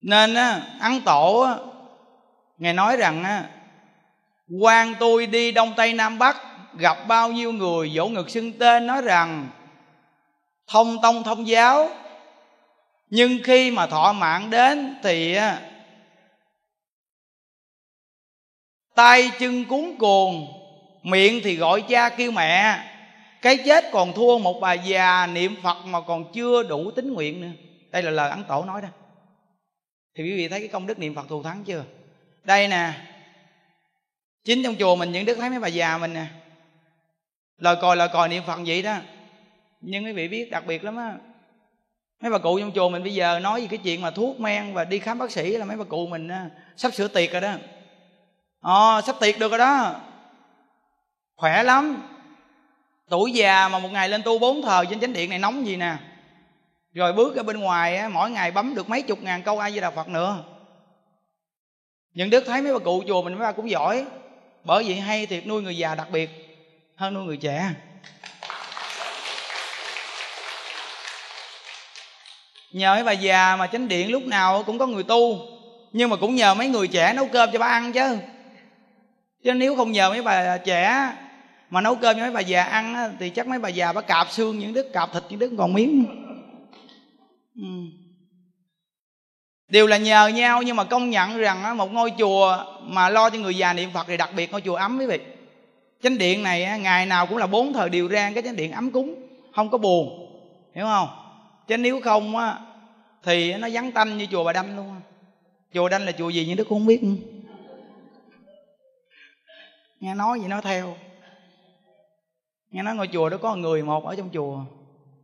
Nên 0.00 0.34
á, 0.34 0.62
ấn 0.80 1.00
tổ 1.00 1.40
á, 1.40 1.56
ngài 2.58 2.72
nói 2.74 2.96
rằng 2.96 3.24
á, 3.24 3.48
quan 4.58 4.94
tôi 5.00 5.26
đi 5.26 5.52
đông 5.52 5.72
tây 5.76 5.92
nam 5.92 6.18
bắc, 6.18 6.36
gặp 6.78 7.08
bao 7.08 7.32
nhiêu 7.32 7.52
người 7.52 7.92
dỗ 7.96 8.08
ngực 8.08 8.30
xưng 8.30 8.52
tên 8.52 8.86
nói 8.86 9.02
rằng, 9.02 9.48
thông 10.66 10.96
tông 11.02 11.22
thông 11.22 11.48
giáo. 11.48 11.88
Nhưng 13.10 13.38
khi 13.44 13.70
mà 13.70 13.86
thọ 13.86 14.12
mạng 14.12 14.50
đến 14.50 14.94
thì 15.02 15.38
tay 18.94 19.30
chân 19.38 19.64
cuốn 19.64 19.96
cuồng, 19.98 20.46
miệng 21.02 21.40
thì 21.44 21.56
gọi 21.56 21.82
cha 21.88 22.08
kêu 22.08 22.30
mẹ. 22.30 22.84
Cái 23.42 23.56
chết 23.56 23.84
còn 23.92 24.12
thua 24.12 24.38
một 24.38 24.60
bà 24.60 24.72
già 24.72 25.26
niệm 25.26 25.56
phật 25.62 25.76
mà 25.84 26.00
còn 26.00 26.32
chưa 26.32 26.62
đủ 26.62 26.90
tính 26.90 27.12
nguyện 27.12 27.40
nữa. 27.40 27.50
Đây 27.90 28.02
là 28.02 28.10
lời 28.10 28.30
ấn 28.30 28.44
tổ 28.44 28.64
nói 28.64 28.82
đó. 28.82 28.88
Thì 30.16 30.24
quý 30.24 30.36
vị 30.36 30.48
thấy 30.48 30.60
cái 30.60 30.68
công 30.68 30.86
đức 30.86 30.98
niệm 30.98 31.14
phật 31.14 31.28
thù 31.28 31.42
thắng 31.42 31.64
chưa? 31.64 31.84
Đây 32.44 32.68
nè 32.68 32.92
chính 34.44 34.62
trong 34.62 34.76
chùa 34.78 34.96
mình 34.96 35.12
những 35.12 35.24
đức 35.24 35.34
thấy 35.34 35.50
mấy 35.50 35.60
bà 35.60 35.68
già 35.68 35.98
mình 35.98 36.14
nè. 36.14 36.26
Lời 37.58 37.76
còi 37.80 37.96
lời 37.96 38.08
còi 38.12 38.28
niệm 38.28 38.42
phật 38.46 38.60
vậy 38.66 38.82
đó. 38.82 38.96
Nhưng 39.80 40.04
quý 40.04 40.12
vị 40.12 40.28
biết 40.28 40.50
đặc 40.50 40.66
biệt 40.66 40.84
lắm 40.84 40.96
á. 40.96 41.14
Mấy 42.22 42.30
bà 42.30 42.38
cụ 42.38 42.58
trong 42.58 42.72
chùa 42.74 42.88
mình 42.88 43.02
bây 43.02 43.14
giờ 43.14 43.38
nói 43.38 43.60
về 43.60 43.66
cái 43.66 43.78
chuyện 43.78 44.02
mà 44.02 44.10
thuốc 44.10 44.40
men 44.40 44.74
và 44.74 44.84
đi 44.84 44.98
khám 44.98 45.18
bác 45.18 45.30
sĩ 45.30 45.50
là 45.50 45.64
mấy 45.64 45.76
bà 45.76 45.84
cụ 45.84 46.06
mình 46.06 46.28
á, 46.28 46.50
sắp 46.76 46.94
sửa 46.94 47.08
tiệc 47.08 47.32
rồi 47.32 47.40
đó. 47.40 47.52
Ờ 48.60 49.00
sắp 49.06 49.16
tiệc 49.20 49.38
được 49.38 49.48
rồi 49.48 49.58
đó. 49.58 50.00
Khỏe 51.36 51.62
lắm. 51.62 52.02
Tuổi 53.08 53.32
già 53.32 53.68
mà 53.68 53.78
một 53.78 53.88
ngày 53.92 54.08
lên 54.08 54.22
tu 54.22 54.38
bốn 54.38 54.62
thờ 54.62 54.84
trên 54.90 55.00
chánh 55.00 55.12
điện 55.12 55.30
này 55.30 55.38
nóng 55.38 55.66
gì 55.66 55.76
nè. 55.76 55.96
Rồi 56.92 57.12
bước 57.12 57.36
ra 57.36 57.42
bên 57.42 57.60
ngoài 57.60 57.96
á, 57.96 58.08
mỗi 58.08 58.30
ngày 58.30 58.50
bấm 58.50 58.74
được 58.74 58.88
mấy 58.88 59.02
chục 59.02 59.22
ngàn 59.22 59.42
câu 59.42 59.58
ai 59.58 59.70
với 59.70 59.80
đà 59.80 59.90
phật 59.90 60.08
nữa. 60.08 60.44
Những 62.14 62.30
đức 62.30 62.44
thấy 62.46 62.62
mấy 62.62 62.72
bà 62.72 62.78
cụ 62.78 63.02
chùa 63.06 63.22
mình 63.22 63.34
mấy 63.34 63.42
bà 63.42 63.52
cũng 63.52 63.70
giỏi 63.70 64.06
bởi 64.64 64.84
vậy 64.84 65.00
hay 65.00 65.26
thiệt 65.26 65.46
nuôi 65.46 65.62
người 65.62 65.76
già 65.76 65.94
đặc 65.94 66.10
biệt 66.10 66.30
hơn 66.96 67.14
nuôi 67.14 67.24
người 67.24 67.36
trẻ. 67.36 67.70
Nhờ 72.72 72.94
mấy 72.94 73.04
bà 73.04 73.12
già 73.12 73.56
mà 73.56 73.66
chánh 73.66 73.88
điện 73.88 74.10
lúc 74.10 74.22
nào 74.22 74.62
cũng 74.66 74.78
có 74.78 74.86
người 74.86 75.02
tu, 75.02 75.38
nhưng 75.92 76.10
mà 76.10 76.16
cũng 76.16 76.34
nhờ 76.34 76.54
mấy 76.54 76.68
người 76.68 76.88
trẻ 76.88 77.12
nấu 77.12 77.26
cơm 77.26 77.50
cho 77.52 77.58
bà 77.58 77.66
ăn 77.66 77.92
chứ. 77.92 78.18
Chứ 79.44 79.54
nếu 79.54 79.76
không 79.76 79.92
nhờ 79.92 80.10
mấy 80.10 80.22
bà 80.22 80.58
trẻ 80.58 81.12
mà 81.70 81.80
nấu 81.80 81.94
cơm 81.94 82.16
cho 82.16 82.22
mấy 82.22 82.32
bà 82.32 82.40
già 82.40 82.64
ăn 82.64 83.16
thì 83.20 83.30
chắc 83.30 83.46
mấy 83.46 83.58
bà 83.58 83.68
già 83.68 83.92
bà 83.92 84.00
cạp 84.00 84.30
xương 84.30 84.58
những 84.58 84.72
đứa, 84.72 84.82
cạp 84.82 85.12
thịt 85.12 85.22
những 85.28 85.38
đứa 85.38 85.48
còn 85.58 85.72
miếng. 85.72 86.06
Ừ 87.56 87.99
đều 89.70 89.86
là 89.86 89.96
nhờ 89.96 90.28
nhau 90.28 90.62
nhưng 90.62 90.76
mà 90.76 90.84
công 90.84 91.10
nhận 91.10 91.38
rằng 91.38 91.76
một 91.76 91.92
ngôi 91.92 92.12
chùa 92.18 92.64
mà 92.82 93.08
lo 93.08 93.30
cho 93.30 93.38
người 93.38 93.56
già 93.56 93.72
niệm 93.72 93.90
phật 93.94 94.06
thì 94.08 94.16
đặc 94.16 94.30
biệt 94.36 94.52
ngôi 94.52 94.60
chùa 94.60 94.74
ấm 94.74 94.98
quý 94.98 95.06
vị. 95.06 95.18
Chánh 96.02 96.18
điện 96.18 96.42
này 96.42 96.80
ngày 96.80 97.06
nào 97.06 97.26
cũng 97.26 97.38
là 97.38 97.46
bốn 97.46 97.72
thời 97.72 97.88
điều 97.88 98.08
rang 98.08 98.34
cái 98.34 98.42
chánh 98.42 98.56
điện 98.56 98.72
ấm 98.72 98.90
cúng, 98.90 99.14
không 99.54 99.70
có 99.70 99.78
buồn, 99.78 100.30
hiểu 100.74 100.84
không? 100.84 101.08
Chứ 101.68 101.76
nếu 101.76 102.00
không 102.00 102.36
á, 102.36 102.58
thì 103.22 103.54
nó 103.54 103.68
vắng 103.72 103.92
tanh 103.92 104.18
như 104.18 104.26
chùa 104.30 104.44
bà 104.44 104.52
đanh 104.52 104.76
luôn 104.76 105.00
chùa 105.74 105.88
đanh 105.88 106.06
là 106.06 106.12
chùa 106.12 106.28
gì 106.28 106.44
nhưng 106.48 106.56
đức 106.56 106.64
cũng 106.68 106.78
không 106.78 106.86
biết. 106.86 107.00
Nghe 110.00 110.14
nói 110.14 110.40
gì 110.40 110.46
nói 110.48 110.60
theo. 110.62 110.96
Nghe 112.70 112.82
nói 112.82 112.94
ngôi 112.94 113.08
chùa 113.12 113.28
đó 113.28 113.36
có 113.36 113.56
người 113.56 113.82
một 113.82 114.04
ở 114.04 114.16
trong 114.16 114.30
chùa. 114.32 114.60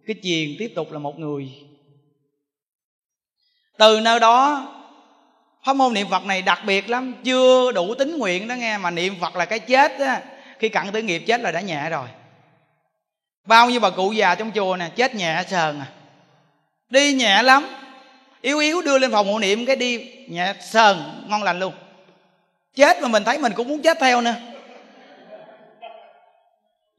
Cái 0.07 0.17
chiền 0.23 0.57
tiếp 0.59 0.73
tục 0.75 0.93
là 0.93 0.99
một 0.99 1.19
người 1.19 1.53
từ 3.79 4.01
nơi 4.01 4.21
đó, 4.21 4.67
pháp 5.65 5.77
môn 5.77 5.95
niệm 5.95 6.09
phật 6.11 6.25
này 6.25 6.43
đặc 6.43 6.61
biệt 6.65 6.91
lắm. 6.91 7.15
Chưa 7.25 7.73
đủ 7.73 7.95
tính 7.95 8.19
nguyện 8.19 8.49
đó 8.49 8.55
nghe, 8.55 8.79
mà 8.79 8.91
niệm 8.91 9.15
phật 9.21 9.37
là 9.37 9.45
cái 9.45 9.59
chết 9.59 9.99
á. 10.01 10.21
Khi 10.59 10.69
cận 10.69 10.93
tử 10.93 11.03
nghiệp 11.03 11.23
chết 11.27 11.41
là 11.41 11.51
đã 11.51 11.61
nhẹ 11.61 11.91
rồi. 11.91 12.09
Bao 13.45 13.71
nhiêu 13.71 13.81
bà 13.81 13.91
cụ 13.91 14.13
già 14.13 14.35
trong 14.35 14.51
chùa 14.55 14.77
nè, 14.77 14.89
chết 14.97 15.15
nhẹ 15.15 15.43
sờn 15.51 15.81
à. 15.81 15.87
Đi 16.91 17.13
nhẹ 17.13 17.43
lắm. 17.43 17.67
Yếu 18.41 18.59
yếu 18.59 18.83
đưa 18.83 18.99
lên 18.99 19.13
phòng 19.13 19.33
hộ 19.33 19.39
niệm 19.39 19.67
cái 19.67 19.77
đi 19.77 20.11
nhẹ 20.29 20.55
sờn, 20.61 20.97
ngon 21.27 21.43
lành 21.43 21.59
luôn. 21.59 21.73
Chết 22.75 23.03
mà 23.03 23.09
mình 23.09 23.25
thấy 23.25 23.39
mình 23.39 23.53
cũng 23.53 23.69
muốn 23.69 23.83
chết 23.83 23.99
theo 24.01 24.21
nữa. 24.21 24.35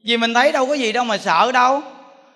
Vì 0.04 0.16
mình 0.16 0.34
thấy 0.34 0.52
đâu 0.52 0.66
có 0.66 0.74
gì 0.74 0.92
đâu 0.92 1.04
mà 1.04 1.18
sợ 1.18 1.52
đâu. 1.52 1.82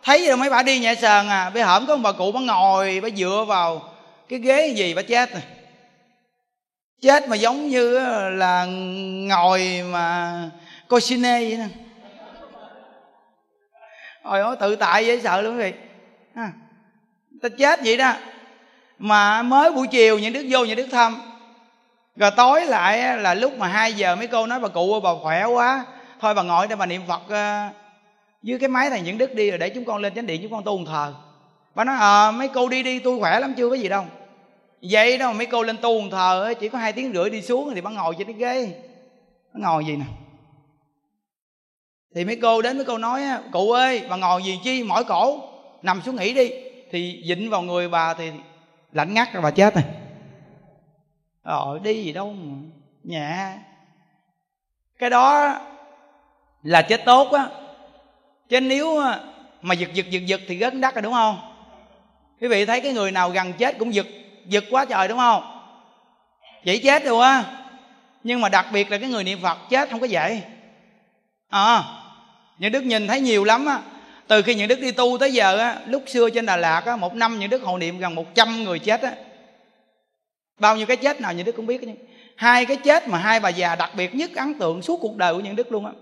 Thấy 0.03 0.27
rồi 0.27 0.37
mấy 0.37 0.51
bà 0.51 0.63
đi 0.63 0.79
nhẹ 0.79 0.95
sờn 0.95 1.29
à 1.29 1.51
bây 1.51 1.63
hổm 1.63 1.87
có 1.87 1.97
một 1.97 2.03
bà 2.03 2.19
cụ 2.19 2.33
bà 2.33 2.41
ngồi, 2.41 3.01
bà 3.03 3.09
dựa 3.17 3.45
vào 3.49 3.92
cái 4.33 4.41
ghế 4.41 4.69
gì 4.69 4.95
bà 4.95 5.03
chết 5.03 5.33
này 5.33 5.43
chết 7.03 7.29
mà 7.29 7.37
giống 7.37 7.69
như 7.69 7.99
là 8.31 8.67
ngồi 9.29 9.83
mà 9.91 10.35
coi 10.89 11.01
cine 11.01 11.41
vậy 11.41 11.57
nè. 11.57 11.67
Ôi 14.23 14.41
ôi 14.41 14.57
tự 14.61 14.77
tại 14.77 15.07
dễ 15.07 15.21
sợ 15.21 15.41
luôn 15.41 15.59
vậy 15.59 15.73
à, 16.35 16.53
ta 17.43 17.49
chết 17.59 17.81
vậy 17.85 17.97
đó. 17.97 18.13
Mà 18.99 19.43
mới 19.43 19.73
buổi 19.73 19.87
chiều 19.87 20.19
những 20.19 20.33
đức 20.33 20.47
vô 20.51 20.65
những 20.65 20.77
đức 20.77 20.87
thăm. 20.93 21.17
Rồi 22.17 22.31
tối 22.37 22.67
lại 22.67 23.19
là 23.19 23.35
lúc 23.35 23.59
mà 23.59 23.69
hai 23.69 23.93
giờ 23.93 24.17
mấy 24.17 24.27
cô 24.27 24.47
nói 24.47 24.61
bà 24.61 24.69
cụ 24.69 25.01
bà 25.01 25.11
khỏe 25.23 25.45
quá. 25.45 25.85
Thôi 26.21 26.35
bà 26.35 26.43
ngồi 26.43 26.67
đây 26.67 26.77
bà 26.77 26.87
niệm 26.87 27.03
phật 27.09 27.31
à, 27.31 27.71
dưới 28.43 28.59
cái 28.59 28.69
máy 28.69 28.91
này 28.91 29.01
những 29.01 29.19
đức 29.19 29.35
đi 29.35 29.51
rồi 29.51 29.59
để 29.59 29.69
chúng 29.69 29.85
con 29.85 30.03
lên 30.03 30.15
chánh 30.15 30.27
điện 30.27 30.41
chúng 30.43 30.53
con 30.53 30.65
tu 30.65 30.87
thờ. 30.87 31.15
Bà 31.75 31.85
nói 31.85 31.97
ờ 32.01 32.29
à, 32.29 32.31
mấy 32.31 32.49
cô 32.49 32.69
đi 32.69 32.83
đi 32.83 32.99
tôi 32.99 33.21
khỏe 33.21 33.41
lắm 33.41 33.55
chưa 33.57 33.69
có 33.69 33.75
gì 33.75 33.89
đâu 33.89 34.05
vậy 34.91 35.19
đó 35.19 35.27
mà 35.27 35.33
mấy 35.33 35.47
cô 35.47 35.63
lên 35.63 35.77
tu 35.77 36.01
một 36.01 36.09
thờ 36.11 36.55
chỉ 36.61 36.69
có 36.69 36.79
hai 36.79 36.93
tiếng 36.93 37.13
rưỡi 37.13 37.31
đi 37.31 37.43
xuống 37.43 37.75
thì 37.75 37.81
bà 37.81 37.91
ngồi 37.91 38.15
trên 38.19 38.27
cái 38.27 38.37
ghế. 38.37 38.83
Bà 39.55 39.61
ngồi 39.61 39.85
gì 39.85 39.97
nè? 39.97 40.05
Thì 42.15 42.25
mấy 42.25 42.39
cô 42.43 42.63
đến 42.63 42.77
mấy 42.77 42.85
cô 42.85 42.99
nói 42.99 43.23
cụ 43.53 43.73
ơi, 43.73 44.03
bà 44.11 44.17
ngồi 44.17 44.43
gì 44.43 44.61
chi? 44.65 44.83
Mỏi 44.83 45.05
cổ. 45.05 45.41
Nằm 45.83 46.03
xuống 46.03 46.17
nghỉ 46.17 46.35
đi. 46.35 46.51
Thì 46.91 47.23
dịnh 47.27 47.51
vào 47.51 47.63
người 47.63 47.89
bà 47.89 48.15
thì 48.15 48.31
lạnh 48.93 49.15
ngắt 49.15 49.33
rồi 49.33 49.43
bà 49.43 49.51
chết 49.51 49.75
này 49.75 49.85
rồi 51.45 51.79
ờ, 51.79 51.85
đi 51.85 52.05
gì 52.05 52.13
đâu 52.13 52.33
mà. 52.33 52.55
Nhẹ. 53.03 53.59
Cái 54.99 55.11
đó 55.11 55.59
là 56.63 56.83
chết 56.83 57.05
tốt 57.05 57.33
á. 57.33 57.49
Chứ 58.49 58.61
nếu 58.61 59.01
mà 59.63 59.75
giật 59.75 59.95
giật 59.95 60.11
giật 60.11 60.27
giật 60.27 60.41
thì 60.49 60.59
rất 60.59 60.75
đắt 60.75 60.95
rồi, 60.95 61.03
đúng 61.03 61.13
không? 61.13 61.39
Quý 62.41 62.49
vị 62.49 62.67
thấy 62.67 62.81
cái 62.81 62.93
người 62.93 63.11
nào 63.11 63.31
gần 63.31 63.53
chết 63.53 63.79
cũng 63.79 63.95
giật 63.95 64.07
giật 64.47 64.65
quá 64.71 64.85
trời 64.85 65.09
đúng 65.09 65.19
không? 65.19 65.43
Dễ 66.65 66.79
chết 66.79 67.05
rồi 67.05 67.25
á. 67.25 67.45
Nhưng 68.25 68.41
mà 68.41 68.49
đặc 68.49 68.67
biệt 68.73 68.91
là 68.91 68.99
cái 68.99 69.09
người 69.09 69.25
niệm 69.25 69.39
phật 69.43 69.59
chết 69.71 69.91
không 69.91 70.01
có 70.01 70.07
dễ. 70.07 70.43
À 71.49 71.83
những 72.59 72.73
đức 72.73 72.83
nhìn 72.83 73.07
thấy 73.07 73.21
nhiều 73.21 73.45
lắm 73.45 73.67
á. 73.67 73.81
Từ 74.29 74.43
khi 74.43 74.55
những 74.55 74.69
đức 74.69 74.81
đi 74.81 74.93
tu 74.93 75.19
tới 75.19 75.33
giờ 75.33 75.59
á, 75.59 75.79
lúc 75.87 76.03
xưa 76.07 76.31
trên 76.31 76.47
đà 76.47 76.57
lạt 76.57 76.83
á, 76.87 76.97
một 76.97 77.15
năm 77.15 77.39
những 77.39 77.51
đức 77.51 77.63
hộ 77.63 77.79
niệm 77.79 77.99
gần 77.99 78.15
100 78.15 78.65
người 78.65 78.79
chết 78.79 79.03
á. 79.03 79.15
Bao 80.59 80.77
nhiêu 80.77 80.87
cái 80.87 80.97
chết 80.97 81.21
nào 81.21 81.33
những 81.33 81.47
đức 81.47 81.57
cũng 81.57 81.67
biết 81.67 81.81
hai 82.37 82.67
cái 82.67 82.77
chết 82.77 83.09
mà 83.09 83.19
hai 83.19 83.41
bà 83.41 83.49
già 83.49 83.75
đặc 83.75 83.91
biệt 83.97 84.15
nhất 84.15 84.31
ấn 84.37 84.55
tượng 84.55 84.83
suốt 84.83 84.99
cuộc 85.01 85.17
đời 85.17 85.35
của 85.35 85.41
những 85.41 85.57
đức 85.57 85.73
luôn 85.73 85.87
á, 85.87 85.93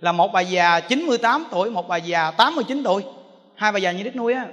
là 0.00 0.12
một 0.12 0.32
bà 0.32 0.40
già 0.40 0.80
98 0.80 1.46
tuổi, 1.50 1.70
một 1.70 1.88
bà 1.88 1.96
già 1.96 2.30
89 2.30 2.82
tuổi. 2.84 3.02
Hai 3.54 3.72
bà 3.72 3.78
già 3.78 3.92
như 3.92 4.02
đức 4.02 4.16
nuôi 4.16 4.34
á. 4.34 4.46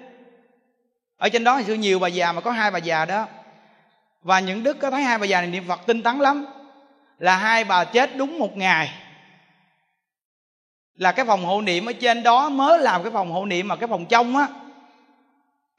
Ở 1.18 1.30
trên 1.30 1.44
đó 1.44 1.57
thì 1.60 1.65
xưa 1.65 1.74
nhiều 1.74 1.99
bà 1.99 2.07
già 2.07 2.32
mà 2.32 2.41
có 2.41 2.52
hai 2.52 2.72
bà 2.72 2.80
già 2.80 3.06
đó 3.06 3.28
và 4.28 4.40
những 4.40 4.64
đức 4.64 4.80
có 4.80 4.91
thấy 4.91 5.04
hai 5.04 5.18
bà 5.18 5.26
già 5.26 5.41
này 5.41 5.49
niệm 5.49 5.64
phật 5.68 5.80
tinh 5.86 6.04
tấn 6.04 6.20
lắm. 6.20 6.45
Là 7.20 7.38
hai 7.38 7.64
bà 7.64 7.84
chết 7.84 8.18
đúng 8.18 8.40
một 8.40 8.58
ngày. 8.58 8.90
Là 10.95 11.12
cái 11.12 11.26
phòng 11.26 11.45
hộ 11.45 11.62
niệm 11.62 11.86
ở 11.86 11.94
trên 11.94 12.24
đó 12.24 12.49
mới 12.49 12.80
làm 12.80 13.04
cái 13.04 13.12
phòng 13.12 13.32
hộ 13.32 13.45
niệm 13.45 13.68
mà 13.68 13.76
cái 13.76 13.88
phòng 13.88 14.06
trong 14.06 14.38
á. 14.38 14.48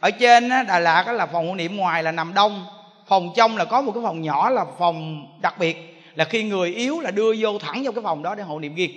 Ở 0.01 0.11
trên 0.11 0.49
á, 0.49 0.63
Đà 0.63 0.79
Lạt 0.79 1.03
á, 1.07 1.13
là 1.13 1.27
phòng 1.27 1.49
hộ 1.49 1.55
niệm 1.55 1.77
ngoài 1.77 2.03
là 2.03 2.13
nằm 2.13 2.35
đông. 2.35 2.67
Phòng 3.07 3.33
trong 3.37 3.57
là 3.57 3.65
có 3.65 3.83
một 3.83 3.93
cái 3.93 4.03
phòng 4.03 4.23
nhỏ 4.23 4.51
là 4.51 4.65
phòng 4.79 5.27
đặc 5.43 5.59
biệt. 5.59 6.03
Là 6.15 6.25
khi 6.25 6.43
người 6.43 6.75
yếu 6.75 7.01
là 7.01 7.11
đưa 7.11 7.35
vô 7.39 7.59
thẳng 7.59 7.83
vô 7.85 7.93
cái 7.93 8.03
phòng 8.05 8.23
đó 8.23 8.35
để 8.35 8.43
hộ 8.43 8.59
niệm 8.59 8.75
ghiền. 8.75 8.91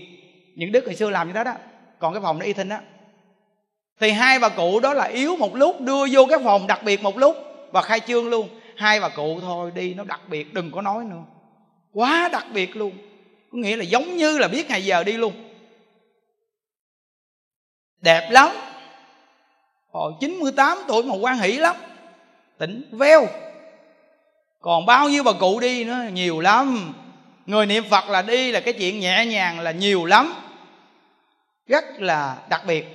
Những 0.55 0.71
đức 0.71 0.85
hồi 0.85 0.95
xưa 0.95 1.09
làm 1.09 1.27
như 1.27 1.33
đó 1.33 1.43
đó. 1.43 1.53
Còn 1.99 2.13
cái 2.13 2.21
phòng 2.21 2.39
đó 2.39 2.45
y 2.45 2.53
thinh 2.53 2.69
á. 2.69 2.81
Thì 3.99 4.11
hai 4.11 4.39
bà 4.39 4.49
cụ 4.49 4.79
đó 4.79 4.93
là 4.93 5.03
yếu 5.03 5.37
một 5.37 5.55
lúc 5.55 5.81
đưa 5.81 6.07
vô 6.11 6.25
cái 6.29 6.39
phòng 6.43 6.67
đặc 6.67 6.83
biệt 6.83 7.03
một 7.03 7.17
lúc 7.17 7.35
và 7.71 7.81
khai 7.81 7.99
trương 7.99 8.29
luôn 8.29 8.49
hai 8.81 8.99
bà 8.99 9.09
cụ 9.09 9.39
thôi, 9.41 9.71
đi, 9.75 9.93
nó 9.93 10.03
đặc 10.03 10.21
biệt, 10.27 10.53
đừng 10.53 10.71
có 10.71 10.81
nói 10.81 11.03
nữa. 11.03 11.23
Quá 11.93 12.29
đặc 12.31 12.45
biệt 12.53 12.75
luôn. 12.75 12.97
Có 13.51 13.57
nghĩa 13.57 13.75
là 13.75 13.83
giống 13.83 14.17
như 14.17 14.37
là 14.37 14.47
biết 14.47 14.69
ngày 14.69 14.85
giờ 14.85 15.03
đi 15.03 15.11
luôn. 15.11 15.33
Đẹp 18.01 18.29
lắm. 18.31 18.49
Hồi 19.91 20.13
98 20.19 20.77
tuổi 20.87 21.03
mà 21.03 21.15
quan 21.15 21.37
hỷ 21.37 21.51
lắm. 21.51 21.75
Tỉnh 22.57 22.83
veo. 22.91 23.27
Còn 24.59 24.85
bao 24.85 25.09
nhiêu 25.09 25.23
bà 25.23 25.31
cụ 25.39 25.59
đi 25.59 25.83
nữa, 25.83 25.97
nhiều 26.13 26.39
lắm. 26.39 26.93
Người 27.45 27.65
niệm 27.65 27.83
phật 27.89 28.09
là 28.09 28.21
đi 28.21 28.51
là 28.51 28.59
cái 28.59 28.73
chuyện 28.73 28.99
nhẹ 28.99 29.25
nhàng 29.25 29.59
là 29.59 29.71
nhiều 29.71 30.05
lắm. 30.05 30.33
Rất 31.67 31.85
là 32.01 32.37
đặc 32.49 32.61
biệt. 32.67 32.85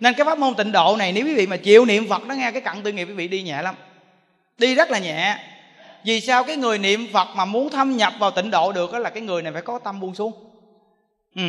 Nên 0.00 0.14
cái 0.14 0.24
pháp 0.24 0.38
môn 0.38 0.54
tịnh 0.54 0.72
độ 0.72 0.96
này, 0.98 1.12
nếu 1.12 1.26
quý 1.26 1.34
vị 1.34 1.46
mà 1.46 1.56
chịu 1.56 1.84
niệm 1.84 2.08
phật 2.08 2.26
đó 2.26 2.34
nghe 2.34 2.50
cái 2.50 2.60
cặn 2.60 2.82
tư 2.82 2.92
nghiệp, 2.92 3.08
quý 3.08 3.14
vị 3.14 3.28
đi 3.28 3.42
nhẹ 3.42 3.62
lắm 3.62 3.74
đi 4.58 4.74
rất 4.74 4.90
là 4.90 4.98
nhẹ. 4.98 5.38
Vì 6.04 6.20
sao 6.20 6.44
cái 6.44 6.56
người 6.56 6.78
niệm 6.78 7.06
phật 7.12 7.28
mà 7.36 7.44
muốn 7.44 7.70
thâm 7.70 7.96
nhập 7.96 8.12
vào 8.18 8.30
tịnh 8.30 8.50
độ 8.50 8.72
được 8.72 8.92
đó 8.92 8.98
là 8.98 9.10
cái 9.10 9.22
người 9.22 9.42
này 9.42 9.52
phải 9.52 9.62
có 9.62 9.78
tâm 9.78 10.00
buông 10.00 10.14
xuống. 10.14 10.32
Ừ. 11.34 11.42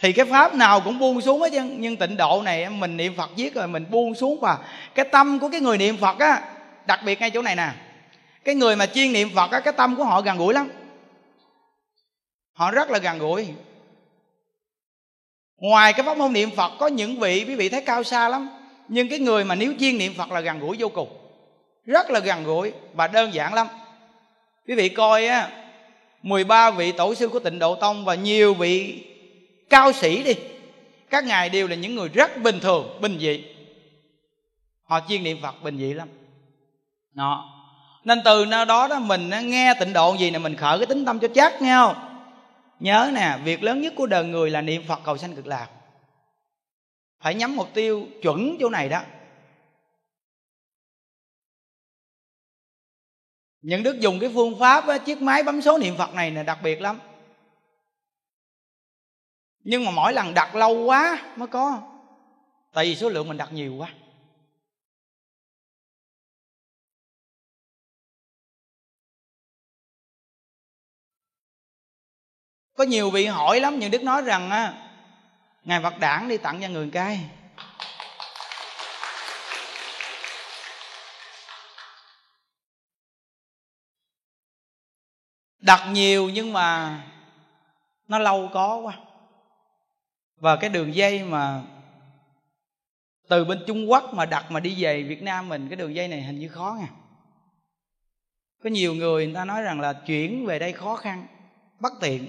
thì 0.00 0.12
cái 0.12 0.26
pháp 0.26 0.54
nào 0.54 0.80
cũng 0.80 0.98
buông 0.98 1.20
xuống 1.20 1.40
hết 1.40 1.52
chứ, 1.52 1.62
nhưng 1.78 1.96
tịnh 1.96 2.16
độ 2.16 2.42
này 2.44 2.70
mình 2.70 2.96
niệm 2.96 3.14
phật 3.16 3.30
viết 3.36 3.54
rồi 3.54 3.68
mình 3.68 3.86
buông 3.90 4.14
xuống 4.14 4.40
và 4.40 4.58
cái 4.94 5.04
tâm 5.12 5.38
của 5.38 5.48
cái 5.48 5.60
người 5.60 5.78
niệm 5.78 5.96
phật 5.96 6.18
á, 6.18 6.42
đặc 6.86 7.00
biệt 7.04 7.20
ngay 7.20 7.30
chỗ 7.30 7.42
này 7.42 7.56
nè. 7.56 7.70
Cái 8.44 8.54
người 8.54 8.76
mà 8.76 8.86
chuyên 8.86 9.12
niệm 9.12 9.30
phật 9.34 9.50
á, 9.50 9.60
cái 9.60 9.72
tâm 9.72 9.96
của 9.96 10.04
họ 10.04 10.20
gần 10.20 10.36
gũi 10.36 10.54
lắm. 10.54 10.70
Họ 12.52 12.70
rất 12.70 12.90
là 12.90 12.98
gần 12.98 13.18
gũi. 13.18 13.48
Ngoài 15.56 15.92
cái 15.92 16.06
pháp 16.06 16.16
môn 16.16 16.32
niệm 16.32 16.50
phật, 16.56 16.72
có 16.78 16.86
những 16.86 17.20
vị, 17.20 17.44
quý 17.48 17.54
vị 17.54 17.68
thấy 17.68 17.82
cao 17.82 18.02
xa 18.02 18.28
lắm. 18.28 18.48
Nhưng 18.88 19.08
cái 19.08 19.18
người 19.18 19.44
mà 19.44 19.54
nếu 19.54 19.72
chuyên 19.80 19.98
niệm 19.98 20.14
phật 20.14 20.30
là 20.32 20.40
gần 20.40 20.60
gũi 20.60 20.76
vô 20.78 20.88
cùng 20.88 21.27
rất 21.88 22.10
là 22.10 22.20
gần 22.20 22.44
gũi 22.44 22.72
và 22.94 23.06
đơn 23.08 23.34
giản 23.34 23.54
lắm. 23.54 23.66
Quý 24.66 24.74
vị 24.74 24.88
coi 24.88 25.26
á 25.26 25.50
13 26.22 26.70
vị 26.70 26.92
tổ 26.92 27.14
sư 27.14 27.28
của 27.28 27.38
tịnh 27.38 27.58
độ 27.58 27.74
tông 27.74 28.04
và 28.04 28.14
nhiều 28.14 28.54
vị 28.54 29.04
cao 29.70 29.92
sĩ 29.92 30.22
đi, 30.22 30.34
các 31.10 31.24
ngài 31.24 31.48
đều 31.48 31.68
là 31.68 31.74
những 31.74 31.94
người 31.94 32.08
rất 32.08 32.42
bình 32.42 32.60
thường, 32.60 32.98
bình 33.00 33.18
dị. 33.18 33.44
Họ 34.84 35.00
chuyên 35.08 35.22
niệm 35.22 35.38
phật 35.42 35.62
bình 35.62 35.78
dị 35.78 35.92
lắm. 35.92 36.08
Đó. 37.14 37.54
Nên 38.04 38.20
từ 38.24 38.44
nơi 38.44 38.66
đó 38.66 38.88
đó 38.88 38.98
mình 38.98 39.30
nghe 39.50 39.74
tịnh 39.80 39.92
độ 39.92 40.14
gì 40.14 40.30
nè, 40.30 40.38
mình 40.38 40.56
khởi 40.56 40.78
cái 40.78 40.86
tính 40.86 41.04
tâm 41.04 41.18
cho 41.18 41.28
chắc, 41.34 41.62
nghe 41.62 41.74
không? 41.74 41.96
Nhớ 42.80 43.10
nè, 43.14 43.38
việc 43.44 43.62
lớn 43.62 43.80
nhất 43.80 43.92
của 43.96 44.06
đời 44.06 44.24
người 44.24 44.50
là 44.50 44.60
niệm 44.60 44.82
phật 44.88 45.00
cầu 45.04 45.16
sanh 45.16 45.34
cực 45.34 45.46
lạc. 45.46 45.66
Phải 47.20 47.34
nhắm 47.34 47.56
mục 47.56 47.74
tiêu 47.74 48.06
chuẩn 48.22 48.56
chỗ 48.60 48.68
này 48.68 48.88
đó. 48.88 49.00
Những 53.62 53.82
đức 53.82 54.00
dùng 54.00 54.20
cái 54.20 54.30
phương 54.34 54.58
pháp 54.58 54.86
á, 54.86 54.98
chiếc 54.98 55.22
máy 55.22 55.42
bấm 55.42 55.62
số 55.62 55.78
niệm 55.78 55.96
phật 55.98 56.14
này 56.14 56.30
là 56.30 56.42
đặc 56.42 56.58
biệt 56.62 56.80
lắm. 56.80 57.00
Nhưng 59.64 59.84
mà 59.84 59.90
mỗi 59.90 60.12
lần 60.12 60.34
đặt 60.34 60.54
lâu 60.54 60.84
quá 60.84 61.32
mới 61.36 61.48
có. 61.48 61.82
Tại 62.72 62.84
vì 62.84 62.96
số 62.96 63.08
lượng 63.08 63.28
mình 63.28 63.36
đặt 63.36 63.52
nhiều 63.52 63.74
quá. 63.74 63.94
Có 72.74 72.84
nhiều 72.84 73.10
vị 73.10 73.26
hỏi 73.26 73.60
lắm 73.60 73.78
nhưng 73.78 73.90
đức 73.90 74.02
nói 74.02 74.22
rằng 74.22 74.50
á 74.50 74.90
ngài 75.64 75.82
phật 75.82 75.98
đản 76.00 76.28
đi 76.28 76.36
tặng 76.36 76.58
cho 76.62 76.68
người 76.68 76.90
cai 76.92 77.30
đặt 85.68 85.88
nhiều 85.92 86.30
nhưng 86.34 86.52
mà 86.52 87.00
nó 88.08 88.18
lâu 88.18 88.48
có 88.52 88.76
quá. 88.76 88.94
Và 90.40 90.56
cái 90.56 90.70
đường 90.70 90.94
dây 90.94 91.22
mà 91.24 91.62
từ 93.28 93.44
bên 93.44 93.58
Trung 93.66 93.90
Quốc 93.90 94.14
mà 94.14 94.26
đặt 94.26 94.50
mà 94.50 94.60
đi 94.60 94.74
về 94.78 95.02
Việt 95.02 95.22
Nam 95.22 95.48
mình, 95.48 95.68
cái 95.68 95.76
đường 95.76 95.94
dây 95.94 96.08
này 96.08 96.22
hình 96.22 96.38
như 96.38 96.48
khó 96.48 96.76
nha. 96.80 96.88
Có 98.64 98.70
nhiều 98.70 98.94
người 98.94 99.26
người 99.26 99.34
ta 99.34 99.44
nói 99.44 99.62
rằng 99.62 99.80
là 99.80 99.92
chuyển 99.92 100.46
về 100.46 100.58
đây 100.58 100.72
khó 100.72 100.96
khăn, 100.96 101.26
bất 101.80 101.92
tiện. 102.00 102.26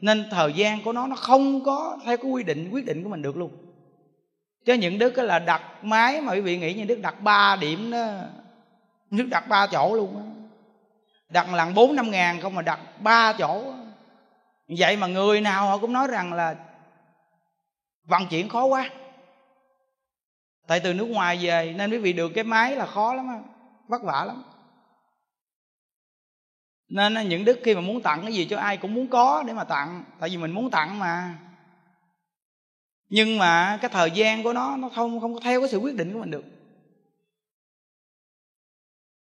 Nên 0.00 0.28
thời 0.30 0.52
gian 0.52 0.82
của 0.82 0.92
nó 0.92 1.06
nó 1.06 1.16
không 1.16 1.64
có 1.64 1.98
theo 2.04 2.16
cái 2.16 2.30
quy 2.30 2.42
định, 2.42 2.70
quyết 2.70 2.86
định 2.86 3.02
của 3.02 3.08
mình 3.10 3.22
được 3.22 3.36
luôn. 3.36 3.50
Chứ 4.64 4.74
những 4.74 4.98
đức 4.98 5.18
là 5.18 5.38
đặt 5.38 5.62
máy 5.84 6.20
mà 6.20 6.32
quý 6.32 6.40
vị 6.40 6.58
nghĩ 6.58 6.74
như 6.74 6.84
đứa 6.84 6.94
đặt 6.94 7.22
ba 7.22 7.56
điểm 7.56 7.90
đó, 7.90 8.06
nước 9.10 9.26
đặt 9.30 9.48
ba 9.48 9.66
chỗ 9.66 9.94
luôn 9.94 10.16
á 10.16 10.37
đặt 11.28 11.54
lần 11.54 11.74
bốn 11.74 11.96
năm 11.96 12.10
ngàn 12.10 12.40
không 12.40 12.54
mà 12.54 12.62
đặt 12.62 12.80
ba 13.00 13.32
chỗ. 13.32 13.74
Vậy 14.78 14.96
mà 14.96 15.06
người 15.06 15.40
nào 15.40 15.66
họ 15.66 15.78
cũng 15.78 15.92
nói 15.92 16.06
rằng 16.06 16.32
là 16.32 16.56
vận 18.04 18.26
chuyển 18.26 18.48
khó 18.48 18.64
quá. 18.64 18.90
Tại 20.66 20.80
từ 20.80 20.94
nước 20.94 21.06
ngoài 21.06 21.38
về 21.40 21.74
nên 21.76 21.90
quý 21.90 21.98
vị 21.98 22.12
được 22.12 22.32
cái 22.34 22.44
máy 22.44 22.76
là 22.76 22.86
khó 22.86 23.14
lắm 23.14 23.28
á, 23.28 23.40
vất 23.88 24.02
vả 24.02 24.24
lắm. 24.24 24.42
Nên 26.88 27.28
những 27.28 27.44
đức 27.44 27.58
khi 27.64 27.74
mà 27.74 27.80
muốn 27.80 28.02
tặng 28.02 28.22
cái 28.22 28.34
gì 28.34 28.46
cho 28.50 28.58
ai 28.58 28.76
cũng 28.76 28.94
muốn 28.94 29.08
có 29.08 29.44
để 29.46 29.52
mà 29.52 29.64
tặng, 29.64 30.04
tại 30.20 30.30
vì 30.30 30.36
mình 30.36 30.50
muốn 30.50 30.70
tặng 30.70 30.98
mà. 30.98 31.38
Nhưng 33.08 33.38
mà 33.38 33.78
cái 33.82 33.90
thời 33.90 34.10
gian 34.10 34.42
của 34.42 34.52
nó 34.52 34.76
nó 34.76 34.88
không 34.88 35.20
không 35.20 35.34
có 35.34 35.40
theo 35.40 35.60
cái 35.60 35.68
sự 35.68 35.78
quyết 35.78 35.94
định 35.94 36.12
của 36.12 36.20
mình 36.20 36.30
được. 36.30 36.44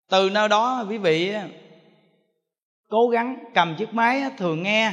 Từ 0.09 0.31
nơi 0.31 0.49
đó 0.49 0.85
quý 0.89 0.99
vị 0.99 1.35
cố 2.91 3.09
gắng 3.09 3.45
cầm 3.55 3.77
chiếc 3.79 3.95
máy 3.95 4.23
thường 4.39 4.63
nghe. 4.63 4.93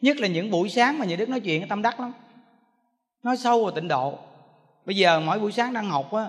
Nhất 0.00 0.16
là 0.16 0.28
những 0.28 0.50
buổi 0.50 0.68
sáng 0.68 0.98
mà 0.98 1.04
nhà 1.04 1.16
đức 1.16 1.28
nói 1.28 1.40
chuyện 1.40 1.68
tâm 1.68 1.82
đắc 1.82 2.00
lắm. 2.00 2.12
Nói 3.22 3.36
sâu 3.36 3.62
vào 3.62 3.70
tịnh 3.70 3.88
độ. 3.88 4.18
Bây 4.86 4.96
giờ 4.96 5.20
mỗi 5.20 5.38
buổi 5.38 5.52
sáng 5.52 5.72
đang 5.72 5.88
học 5.88 6.12
á, 6.12 6.28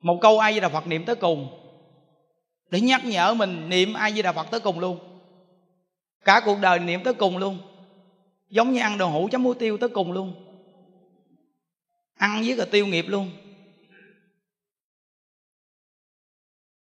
một 0.00 0.18
câu 0.20 0.38
ai 0.38 0.54
di 0.54 0.60
đà 0.60 0.68
phật 0.68 0.86
niệm 0.86 1.04
tới 1.04 1.16
cùng. 1.16 1.48
Để 2.70 2.80
nhắc 2.80 3.04
nhở 3.04 3.34
mình 3.34 3.68
niệm 3.68 3.92
ai 3.92 4.12
di 4.12 4.22
đà 4.22 4.32
phật 4.32 4.50
tới 4.50 4.60
cùng 4.60 4.78
luôn. 4.78 4.98
Cả 6.24 6.40
cuộc 6.44 6.58
đời 6.60 6.78
niệm 6.78 7.02
tới 7.04 7.14
cùng 7.14 7.36
luôn. 7.36 7.58
Giống 8.48 8.72
như 8.72 8.80
ăn 8.80 8.98
đồ 8.98 9.08
hũ 9.08 9.28
chấm 9.32 9.42
muối 9.42 9.54
tiêu 9.54 9.78
tới 9.78 9.88
cùng 9.88 10.12
luôn. 10.12 10.34
Ăn 12.16 12.42
với 12.46 12.56
cả 12.58 12.64
tiêu 12.70 12.86
nghiệp 12.86 13.04
luôn. 13.08 13.30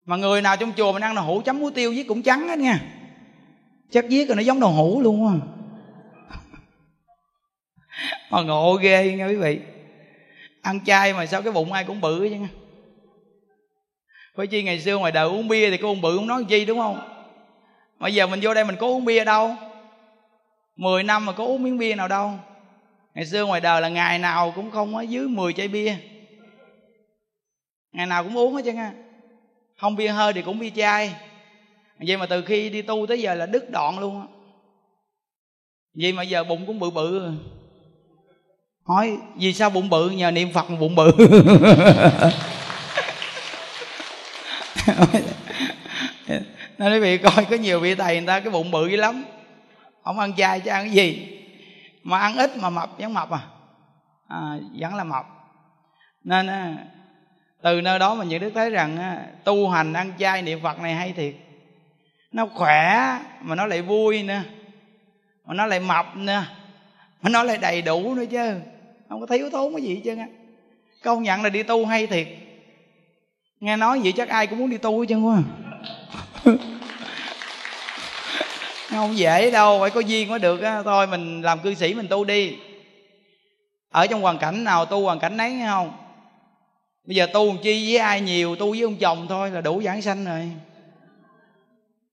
Mà 0.07 0.16
người 0.16 0.43
nào 0.43 0.57
trong 0.57 0.73
chùa 0.77 0.93
mình 0.93 1.03
ăn 1.03 1.15
đậu 1.15 1.24
hũ 1.24 1.43
chấm 1.45 1.59
muối 1.59 1.73
tiêu 1.74 1.91
với 1.91 2.05
cũng 2.09 2.23
trắng 2.23 2.49
hết 2.49 2.59
nha. 2.59 2.81
Chắc 3.91 4.05
viết 4.09 4.28
rồi 4.28 4.37
nó 4.37 4.43
giống 4.43 4.61
đậu 4.61 4.70
hũ 4.70 5.01
luôn 5.01 5.28
á. 5.28 5.35
Mà 8.31 8.43
ngộ 8.43 8.74
ghê 8.74 9.12
nha 9.12 9.27
quý 9.27 9.37
vị. 9.37 9.61
Ăn 10.62 10.85
chay 10.85 11.12
mà 11.12 11.27
sao 11.27 11.43
cái 11.43 11.53
bụng 11.53 11.73
ai 11.73 11.85
cũng 11.85 12.01
bự 12.01 12.28
chứ 12.28 12.37
nha 12.37 12.49
phải 14.37 14.47
chi 14.47 14.62
ngày 14.62 14.81
xưa 14.81 14.99
ngoài 14.99 15.12
đời 15.12 15.27
uống 15.27 15.49
bia 15.49 15.70
thì 15.70 15.77
có 15.77 15.89
ông 15.89 16.01
bự 16.01 16.16
không 16.16 16.27
nói 16.27 16.45
chi, 16.49 16.65
đúng 16.65 16.78
không? 16.78 17.01
Mà 17.99 18.09
giờ 18.09 18.27
mình 18.27 18.41
vô 18.43 18.55
đây 18.55 18.65
mình 18.65 18.77
có 18.77 18.87
uống 18.87 19.05
bia 19.05 19.24
đâu? 19.24 19.57
Mười 20.77 21.03
năm 21.03 21.27
mà 21.27 21.33
có 21.33 21.45
uống 21.45 21.62
miếng 21.62 21.78
bia 21.78 21.95
nào 21.95 22.09
đâu? 22.09 22.33
Ngày 23.15 23.27
xưa 23.27 23.45
ngoài 23.45 23.61
đời 23.61 23.81
là 23.81 23.89
ngày 23.89 24.19
nào 24.19 24.53
cũng 24.55 24.70
không 24.70 24.95
có 24.95 25.01
dưới 25.01 25.28
10 25.28 25.53
chai 25.53 25.69
bia. 25.69 25.97
Ngày 27.93 28.07
nào 28.07 28.24
cũng 28.24 28.37
uống 28.37 28.55
hết 28.55 28.62
chứ 28.65 28.73
nha 28.73 28.93
không 29.77 29.97
bia 29.97 30.09
hơi 30.09 30.32
thì 30.32 30.43
cũng 30.43 30.59
bia 30.59 30.70
chai. 30.70 31.15
Vậy 31.98 32.16
mà 32.16 32.27
từ 32.27 32.43
khi 32.43 32.70
đi 32.70 32.82
tu 32.82 33.07
tới 33.07 33.20
giờ 33.20 33.35
là 33.35 33.47
đứt 33.47 33.70
đoạn 33.70 33.98
luôn 33.98 34.20
á. 34.20 34.27
Vậy 35.94 36.12
mà 36.12 36.23
giờ 36.23 36.44
bụng 36.44 36.66
cũng 36.66 36.78
bự 36.78 36.90
bự. 36.90 37.31
Hỏi 38.85 39.19
vì 39.36 39.53
sao 39.53 39.70
bụng 39.70 39.90
bự? 39.90 40.11
Nhờ 40.11 40.31
niệm 40.31 40.53
phật 40.53 40.70
mà 40.70 40.77
bụng 40.77 40.94
bự. 40.94 41.12
Nên 46.78 46.93
quý 46.93 46.98
vị 46.98 47.19
coi 47.19 47.44
có 47.44 47.57
nhiều 47.57 47.81
vị 47.81 47.94
thầy 47.94 48.16
người 48.16 48.27
ta 48.27 48.40
cái 48.40 48.51
bụng 48.51 48.70
bự 48.70 48.89
dữ 48.89 48.97
lắm. 48.97 49.24
Không 50.05 50.19
ăn 50.19 50.36
chay 50.36 50.61
chứ 50.61 50.70
ăn 50.70 50.85
cái 50.85 50.94
gì? 50.94 51.39
Mà 52.03 52.19
ăn 52.19 52.36
ít 52.36 52.57
mà 52.57 52.70
mập 52.70 52.98
vẫn 52.98 53.15
mập 53.15 53.31
à, 53.31 53.40
à 54.28 54.59
vẫn 54.78 54.94
là 54.94 55.05
mập. 55.05 55.27
Nên 56.24 56.48
từ 57.62 57.81
nơi 57.81 57.99
đó 57.99 58.15
mà 58.15 58.24
những 58.24 58.41
đức 58.41 58.51
thấy 58.55 58.70
rằng 58.70 59.19
tu 59.45 59.69
hành, 59.69 59.93
ăn 59.93 60.12
chay, 60.19 60.43
niệm 60.43 60.61
phật 60.62 60.81
này 60.81 60.95
hay 60.95 61.12
thiệt. 61.12 61.35
Nó 62.33 62.47
khỏe, 62.47 63.19
mà 63.41 63.55
nó 63.55 63.66
lại 63.66 63.83
vui 63.83 64.23
nữa 64.23 64.43
mà 65.47 65.55
nó 65.55 65.66
lại 65.66 65.81
mập 65.81 66.16
nữa 66.16 66.45
mà 67.23 67.31
nó 67.31 67.43
lại 67.43 67.57
đầy 67.57 67.83
đủ 67.83 68.15
nữa 68.15 68.24
chứ. 68.31 68.55
Không 69.09 69.20
có 69.20 69.27
thiếu 69.27 69.51
thốn 69.51 69.73
cái 69.73 69.83
gì 69.83 70.01
chứ 70.05 70.16
á. 70.16 70.27
Công 71.03 71.23
nhận 71.23 71.43
là 71.43 71.49
đi 71.49 71.62
tu 71.62 71.87
hay 71.87 72.07
thiệt. 72.07 72.28
Nghe 73.61 73.77
nói 73.77 74.01
vậy 74.03 74.12
chắc 74.12 74.28
ai 74.28 74.47
cũng 74.47 74.59
muốn 74.59 74.70
đi 74.70 74.78
tu 74.78 75.01
hết 75.01 75.07
trơn 75.09 75.23
quá. 75.23 75.43
Không 78.91 79.19
dễ 79.19 79.51
đâu, 79.51 79.81
phải 79.81 79.91
có 79.91 80.01
duyên 80.01 80.28
mới 80.28 80.39
được 80.39 80.62
á. 80.62 80.83
Thôi, 80.83 81.07
mình 81.07 81.43
làm 81.43 81.59
cư 81.61 81.74
sĩ 81.74 81.95
mình 81.95 82.09
tu 82.09 82.24
đi. 82.24 82.57
Ở 83.91 84.07
trong 84.07 84.23
hoàn 84.23 84.39
cảnh 84.39 84.65
nào 84.65 84.85
tu 84.85 85.05
hoàn 85.05 85.19
cảnh 85.19 85.37
nấy, 85.37 85.53
nghe 85.53 85.66
không? 85.66 85.93
Bây 87.07 87.16
giờ 87.16 87.27
tu 87.27 87.57
chi 87.62 87.93
với 87.93 87.99
ai 87.99 88.20
nhiều, 88.20 88.57
tu 88.57 88.70
với 88.70 88.83
ông 88.83 88.97
chồng 88.97 89.27
thôi 89.28 89.51
là 89.51 89.61
đủ 89.61 89.83
giảng 89.83 90.03
sanh 90.03 90.24
rồi. 90.24 90.53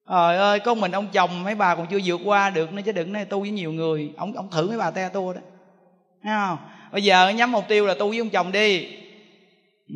Trời 0.10 0.38
ơi, 0.38 0.60
có 0.60 0.74
mình 0.74 0.91
ông 0.91 1.07
chồng 1.14 1.44
mấy 1.44 1.56
bà 1.56 1.76
còn 1.76 1.88
chưa 1.88 1.99
vượt 2.06 2.22
qua 2.26 2.49
được 2.49 2.74
nữa 2.74 2.82
chứ 2.86 2.91
đừng 2.91 3.14
nói 3.14 3.26
tu 3.26 3.40
với 3.40 3.49
nhiều 3.49 3.72
người. 3.72 4.14
Ông 4.18 4.34
ông 4.34 4.49
thử 4.49 4.68
mấy 4.68 4.78
bà 4.78 4.91
te 4.91 5.10
tu 5.10 5.34
đó. 5.34 5.41
Thấy 6.24 6.34
không? 6.36 6.57
Bây 6.91 7.03
giờ 7.03 7.30
nhắm 7.30 7.52
mục 7.52 7.65
tiêu 7.68 7.86
là 7.86 7.94
tu 7.94 8.10
với 8.10 8.20
ông 8.20 8.30
chồng 8.30 8.52
đi. 8.52 8.88
Ừ. 9.88 9.95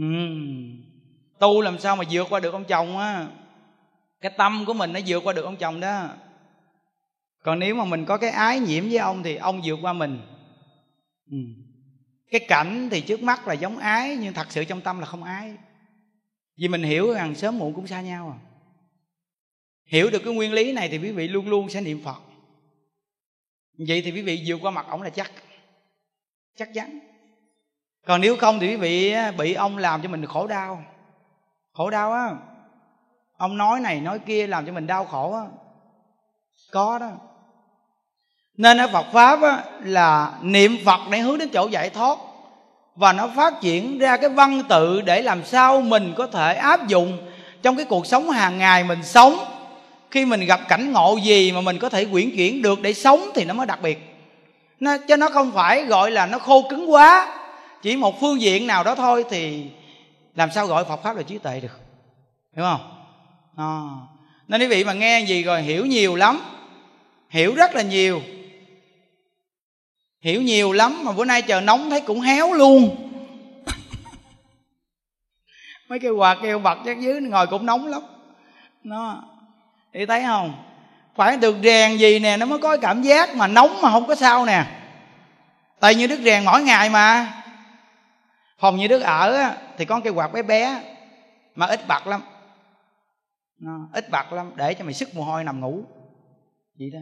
tu 1.39 1.61
làm 1.61 1.79
sao 1.79 1.95
mà 1.95 2.03
vượt 2.11 2.27
qua 2.29 2.39
được 2.39 2.53
ông 2.53 2.63
chồng 2.63 2.97
á? 2.97 3.27
Cái 4.21 4.31
tâm 4.37 4.65
của 4.65 4.73
mình 4.73 4.93
nó 4.93 4.99
vượt 5.07 5.23
qua 5.23 5.33
được 5.33 5.45
ông 5.45 5.55
chồng 5.55 5.79
đó. 5.79 6.07
Còn 7.43 7.59
nếu 7.59 7.75
mà 7.75 7.85
mình 7.85 8.05
có 8.05 8.17
cái 8.17 8.29
ái 8.29 8.59
nhiễm 8.59 8.83
với 8.89 8.97
ông 8.97 9.23
thì 9.23 9.35
ông 9.35 9.61
vượt 9.63 9.79
qua 9.81 9.93
mình. 9.93 10.19
Ừ 11.31 11.37
cái 12.31 12.45
cảnh 12.47 12.89
thì 12.91 13.01
trước 13.01 13.23
mắt 13.23 13.47
là 13.47 13.53
giống 13.53 13.77
ái, 13.77 14.17
nhưng 14.17 14.33
thật 14.33 14.51
sự 14.51 14.63
trong 14.63 14.81
tâm 14.81 14.99
là 14.99 15.05
không 15.05 15.23
ái. 15.23 15.53
Vì 16.57 16.67
mình 16.67 16.83
hiểu 16.83 17.13
rằng 17.13 17.35
sớm 17.35 17.57
muộn 17.57 17.73
cũng 17.73 17.87
xa 17.87 18.01
nhau 18.01 18.37
à. 18.37 18.39
Hiểu 19.85 20.09
được 20.09 20.21
cái 20.25 20.33
nguyên 20.33 20.53
lý 20.53 20.73
này 20.73 20.89
thì 20.89 20.97
quý 20.97 21.11
vị 21.11 21.27
luôn 21.27 21.49
luôn 21.49 21.69
sẽ 21.69 21.81
niệm 21.81 22.01
phật. 22.03 22.21
Vậy 23.87 24.01
thì 24.01 24.11
quý 24.11 24.21
vị 24.21 24.43
vượt 24.47 24.57
qua 24.61 24.71
mặt 24.71 24.85
ổng 24.89 25.01
là 25.01 25.09
chắc. 25.09 25.31
Chắc 26.55 26.69
chắn. 26.73 26.99
Còn 28.05 28.21
nếu 28.21 28.37
không 28.37 28.59
thì 28.59 28.67
quý 28.67 28.75
vị 28.75 29.15
bị 29.37 29.53
ông 29.53 29.77
làm 29.77 30.01
cho 30.01 30.09
mình 30.09 30.25
khổ 30.25 30.47
đau. 30.47 30.83
Khổ 31.73 31.89
đau 31.89 32.13
á. 32.13 32.35
Ông 33.37 33.57
nói 33.57 33.79
này, 33.79 34.01
nói 34.01 34.19
kia 34.19 34.47
làm 34.47 34.65
cho 34.65 34.73
mình 34.73 34.87
đau 34.87 35.05
khổ 35.05 35.33
á. 35.33 35.45
Có 36.71 36.99
đó 36.99 37.17
nên 38.57 38.77
ở 38.77 38.87
Phật 38.87 39.05
pháp 39.13 39.41
á, 39.41 39.63
là 39.83 40.31
niệm 40.41 40.77
Phật 40.85 40.99
để 41.11 41.19
hướng 41.19 41.37
đến 41.37 41.49
chỗ 41.49 41.67
giải 41.67 41.89
thoát. 41.89 42.17
Và 42.95 43.13
nó 43.13 43.29
phát 43.35 43.53
triển 43.61 43.97
ra 43.99 44.17
cái 44.17 44.29
văn 44.29 44.63
tự 44.69 45.01
để 45.01 45.21
làm 45.21 45.45
sao 45.45 45.81
mình 45.81 46.13
có 46.17 46.27
thể 46.27 46.55
áp 46.55 46.87
dụng 46.87 47.17
trong 47.61 47.75
cái 47.75 47.85
cuộc 47.85 48.07
sống 48.07 48.29
hàng 48.29 48.57
ngày 48.57 48.83
mình 48.83 49.03
sống. 49.03 49.37
Khi 50.11 50.25
mình 50.25 50.45
gặp 50.45 50.59
cảnh 50.67 50.91
ngộ 50.91 51.17
gì 51.23 51.51
mà 51.51 51.61
mình 51.61 51.79
có 51.79 51.89
thể 51.89 52.05
quyển 52.05 52.31
chuyển 52.35 52.61
được 52.61 52.81
để 52.81 52.93
sống 52.93 53.29
thì 53.35 53.45
nó 53.45 53.53
mới 53.53 53.65
đặc 53.65 53.81
biệt. 53.81 54.17
Nó, 54.79 54.97
chứ 54.97 55.17
nó 55.17 55.29
không 55.29 55.51
phải 55.51 55.85
gọi 55.85 56.11
là 56.11 56.25
nó 56.25 56.39
khô 56.39 56.63
cứng 56.69 56.91
quá. 56.91 57.39
Chỉ 57.81 57.95
một 57.95 58.21
phương 58.21 58.41
diện 58.41 58.67
nào 58.67 58.83
đó 58.83 58.95
thôi 58.95 59.25
thì 59.29 59.65
làm 60.35 60.51
sao 60.51 60.67
gọi 60.67 60.85
Phật 60.85 61.03
pháp 61.03 61.17
là 61.17 61.23
trí 61.23 61.37
tuệ 61.37 61.59
được. 61.59 61.79
Hiểu 62.55 62.65
không? 62.65 62.81
À. 63.57 63.71
nên 64.47 64.61
quý 64.61 64.67
vị 64.67 64.83
mà 64.83 64.93
nghe 64.93 65.19
gì 65.19 65.43
rồi 65.43 65.61
hiểu 65.61 65.85
nhiều 65.85 66.15
lắm. 66.15 66.41
Hiểu 67.29 67.55
rất 67.55 67.75
là 67.75 67.81
nhiều 67.81 68.21
hiểu 70.21 70.41
nhiều 70.41 70.71
lắm 70.71 71.03
mà 71.03 71.11
bữa 71.11 71.25
nay 71.25 71.41
chờ 71.41 71.61
nóng 71.61 71.89
thấy 71.89 72.01
cũng 72.01 72.21
héo 72.21 72.53
luôn. 72.53 72.95
Mấy 75.89 75.99
cái 75.99 76.11
quạt 76.11 76.37
kêu 76.41 76.59
bật 76.59 76.77
chắc 76.85 76.99
dưới 76.99 77.21
ngồi 77.21 77.47
cũng 77.47 77.65
nóng 77.65 77.87
lắm. 77.87 78.01
Nó 78.83 79.23
thì 79.93 80.05
thấy 80.05 80.23
không? 80.23 80.63
Phải 81.15 81.37
được 81.37 81.55
rèn 81.63 81.97
gì 81.97 82.19
nè, 82.19 82.37
nó 82.37 82.45
mới 82.45 82.59
có 82.59 82.77
cảm 82.77 83.01
giác 83.01 83.35
mà 83.35 83.47
nóng 83.47 83.81
mà 83.81 83.91
không 83.91 84.07
có 84.07 84.15
sao 84.15 84.45
nè. 84.45 84.65
Tại 85.79 85.95
như 85.95 86.07
đức 86.07 86.19
rèn 86.23 86.45
mỗi 86.45 86.63
ngày 86.63 86.89
mà. 86.89 87.33
Phòng 88.59 88.77
như 88.77 88.87
đức 88.87 89.01
ở 89.01 89.53
thì 89.77 89.85
có 89.85 89.99
cái 89.99 90.13
quạt 90.13 90.27
bé 90.27 90.41
bé, 90.41 90.81
mà 91.55 91.65
ít 91.65 91.87
bật 91.87 92.07
lắm. 92.07 92.21
Nó 93.59 93.71
ít 93.93 94.09
bật 94.09 94.33
lắm, 94.33 94.51
để 94.55 94.73
cho 94.73 94.85
mày 94.85 94.93
sức 94.93 95.15
mồ 95.15 95.23
hôi 95.23 95.43
nằm 95.43 95.59
ngủ. 95.59 95.83
Vậy 96.79 96.89
đó. 96.93 96.99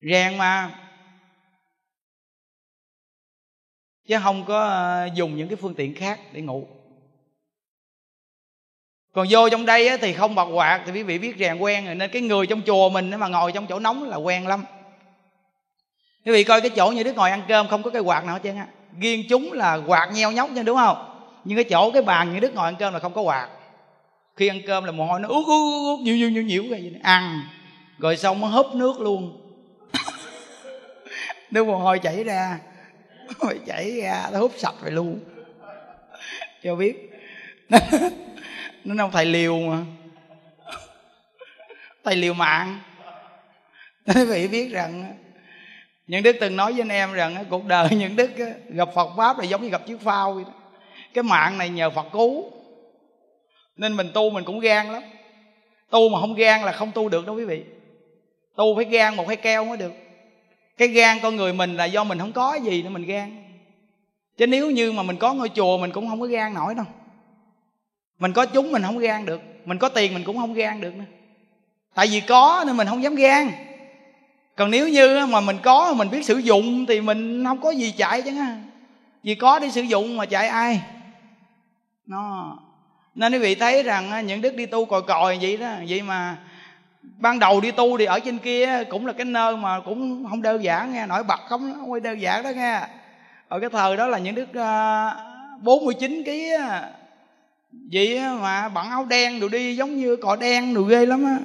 Rèn 0.00 0.38
mà. 0.38 0.70
Chứ 4.06 4.18
không 4.22 4.44
có 4.44 4.60
ờ, 4.64 5.08
dùng 5.14 5.36
những 5.36 5.48
cái 5.48 5.56
phương 5.56 5.74
tiện 5.74 5.94
khác 5.94 6.20
để 6.32 6.40
ngủ. 6.40 6.66
Còn 9.12 9.26
vô 9.30 9.48
trong 9.48 9.66
đây 9.66 9.98
thì 9.98 10.12
không 10.12 10.34
bật 10.34 10.44
quạt, 10.44 10.82
thì 10.86 10.92
quý 10.92 11.02
vị 11.02 11.18
biết 11.18 11.36
rèn 11.38 11.58
quen 11.58 11.86
rồi, 11.86 11.94
nên 11.94 12.10
cái 12.10 12.22
người 12.22 12.46
trong 12.46 12.62
chùa 12.66 12.88
mình 12.88 13.10
mà 13.10 13.28
ngồi 13.28 13.52
trong 13.52 13.66
chỗ 13.66 13.78
nóng 13.78 14.08
là 14.08 14.16
quen 14.16 14.46
lắm. 14.46 14.64
Quý 16.24 16.32
vị 16.32 16.44
coi 16.44 16.60
cái 16.60 16.70
chỗ 16.70 16.90
như 16.90 17.02
đứa 17.02 17.12
ngồi 17.12 17.30
ăn 17.30 17.42
cơm, 17.48 17.68
không 17.68 17.82
có 17.82 17.90
cái 17.90 18.02
quạt 18.02 18.24
nào 18.24 18.34
hết 18.34 18.40
trơn 18.44 18.56
á. 18.56 18.66
Riêng 19.00 19.24
chúng 19.28 19.52
là 19.52 19.78
quạt 19.86 20.10
nheo 20.12 20.32
nhóc 20.32 20.50
nha, 20.50 20.62
đúng 20.62 20.76
không? 20.76 20.96
Nhưng 21.44 21.56
cái 21.56 21.64
chỗ, 21.64 21.90
cái 21.90 22.02
bàn 22.02 22.34
như 22.34 22.40
đứa 22.40 22.48
ngồi 22.48 22.64
ăn 22.64 22.76
cơm 22.78 22.92
là 22.92 22.98
không 22.98 23.14
có 23.14 23.20
quạt. 23.20 23.48
Khi 24.36 24.48
ăn 24.48 24.60
cơm 24.66 24.84
là 24.84 24.92
mồ 24.92 25.06
hôi 25.06 25.20
nó 25.20 25.28
ướt 25.28 25.44
ướt 25.46 25.86
ướt, 25.86 25.96
nhiều 26.02 26.16
nhiều 26.16 26.30
nhiều 26.30 26.42
nhiều, 26.42 26.64
cái 26.70 26.82
gì 26.82 26.92
ăn, 27.02 27.40
rồi 27.98 28.16
xong 28.16 28.40
nó 28.40 28.48
húp 28.48 28.74
nước 28.74 29.00
luôn. 29.00 29.40
Nước 31.50 31.66
mồ 31.66 31.78
hôi 31.78 31.98
chảy 31.98 32.24
ra 32.24 32.58
rồi 33.40 33.60
chảy 33.66 34.00
ra, 34.00 34.28
nó 34.32 34.38
hút 34.38 34.52
sạch 34.56 34.74
rồi 34.82 34.90
luôn. 34.90 35.20
Cho 36.62 36.74
biết. 36.74 37.10
Nó 38.84 39.04
không 39.04 39.10
thầy 39.10 39.26
liều 39.26 39.58
mà. 39.58 39.84
Thầy 42.04 42.16
liều 42.16 42.34
mạng. 42.34 42.80
Quý 44.14 44.24
vị 44.24 44.48
biết 44.48 44.70
rằng, 44.70 45.14
những 46.06 46.22
đức 46.22 46.36
từng 46.40 46.56
nói 46.56 46.72
với 46.72 46.80
anh 46.80 46.88
em 46.88 47.12
rằng, 47.12 47.44
cuộc 47.50 47.64
đời 47.64 47.88
những 47.90 48.16
đức, 48.16 48.30
gặp 48.68 48.88
phật 48.94 49.08
pháp 49.16 49.38
là 49.38 49.44
giống 49.44 49.62
như 49.62 49.68
gặp 49.68 49.86
chiếc 49.86 50.00
phao 50.00 50.32
vậy 50.32 50.44
đó. 50.44 50.52
cái 51.14 51.22
mạng 51.22 51.58
này 51.58 51.68
nhờ 51.68 51.90
phật 51.90 52.06
cứu. 52.12 52.44
Nên 53.76 53.96
mình 53.96 54.10
tu 54.14 54.30
mình 54.30 54.44
cũng 54.44 54.60
gan 54.60 54.92
lắm. 54.92 55.02
Tu 55.90 56.08
mà 56.08 56.20
không 56.20 56.34
gan 56.34 56.62
là 56.62 56.72
không 56.72 56.92
tu 56.92 57.08
được 57.08 57.26
đâu 57.26 57.36
quý 57.36 57.44
vị. 57.44 57.64
Tu 58.56 58.76
phải 58.76 58.84
gan 58.84 59.14
một 59.16 59.28
hai 59.28 59.36
keo 59.36 59.64
mới 59.64 59.76
được 59.76 59.92
cái 60.76 60.88
gan 60.88 61.18
con 61.22 61.36
người 61.36 61.52
mình 61.52 61.76
là 61.76 61.84
do 61.84 62.04
mình 62.04 62.18
không 62.18 62.32
có 62.32 62.54
gì 62.54 62.82
nên 62.82 62.92
mình 62.92 63.04
gan. 63.04 63.36
Chứ 64.36 64.46
nếu 64.46 64.70
như 64.70 64.92
mà 64.92 65.02
mình 65.02 65.16
có 65.16 65.34
ngôi 65.34 65.48
chùa, 65.48 65.78
mình 65.78 65.92
cũng 65.92 66.08
không 66.08 66.20
có 66.20 66.26
gan 66.26 66.54
nổi 66.54 66.74
đâu. 66.74 66.86
Mình 68.18 68.32
có 68.32 68.46
chúng, 68.46 68.72
mình 68.72 68.82
không 68.82 68.98
gan 68.98 69.26
được. 69.26 69.40
Mình 69.64 69.78
có 69.78 69.88
tiền, 69.88 70.14
mình 70.14 70.24
cũng 70.24 70.38
không 70.38 70.54
gan 70.54 70.80
được 70.80 70.96
nữa. 70.96 71.04
Tại 71.94 72.06
vì 72.10 72.20
có 72.20 72.64
nên 72.66 72.76
mình 72.76 72.86
không 72.86 73.02
dám 73.02 73.14
gan. 73.14 73.50
Còn 74.56 74.70
nếu 74.70 74.88
như 74.88 75.26
mà 75.26 75.40
mình 75.40 75.56
có, 75.62 75.94
mình 75.94 76.10
biết 76.10 76.24
sử 76.24 76.38
dụng 76.38 76.86
thì 76.86 77.00
mình 77.00 77.44
không 77.44 77.60
có 77.60 77.70
gì 77.70 77.94
chạy 77.96 78.22
chứ 78.22 78.30
ha. 78.30 78.56
Vì 79.22 79.34
có 79.34 79.58
đi 79.58 79.70
sử 79.70 79.82
dụng 79.82 80.16
mà 80.16 80.26
chạy 80.26 80.48
ai? 80.48 80.80
Nó, 82.06 82.56
nên 83.14 83.32
quý 83.32 83.38
vị 83.38 83.54
thấy 83.54 83.82
rằng 83.82 84.26
những 84.26 84.40
đức 84.40 84.54
đi 84.54 84.66
tu 84.66 84.84
còi 84.84 85.02
còi 85.02 85.38
vậy 85.40 85.56
đó, 85.56 85.72
vậy 85.88 86.02
mà 86.02 86.36
ban 87.18 87.38
đầu 87.38 87.60
đi 87.60 87.70
tu 87.70 87.98
thì 87.98 88.04
ở 88.04 88.20
trên 88.20 88.38
kia 88.38 88.84
cũng 88.90 89.06
là 89.06 89.12
cái 89.12 89.24
nơi 89.24 89.56
mà 89.56 89.80
cũng 89.80 90.26
không 90.30 90.42
đơn 90.42 90.64
giản 90.64 90.92
nghe 90.92 91.06
nổi 91.06 91.22
bật 91.24 91.40
không 91.48 91.74
không 91.80 91.90
phải 91.90 92.00
đơn 92.00 92.20
giản 92.20 92.42
đó 92.42 92.50
nghe. 92.50 92.80
Ở 93.48 93.60
cái 93.60 93.70
thời 93.70 93.96
đó 93.96 94.06
là 94.06 94.18
những 94.18 94.34
đức 94.34 94.54
à, 94.54 95.10
bốn 95.62 95.84
mươi 95.84 95.94
chín 96.00 96.22
ký 96.26 96.52
vậy 97.92 98.20
mà 98.40 98.68
bận 98.68 98.90
áo 98.90 99.04
đen 99.04 99.40
đồ 99.40 99.48
đi 99.48 99.76
giống 99.76 99.96
như 99.96 100.16
cọ 100.16 100.36
đen 100.36 100.74
đồ 100.74 100.82
ghê 100.82 101.06
lắm 101.06 101.24
á. 101.24 101.38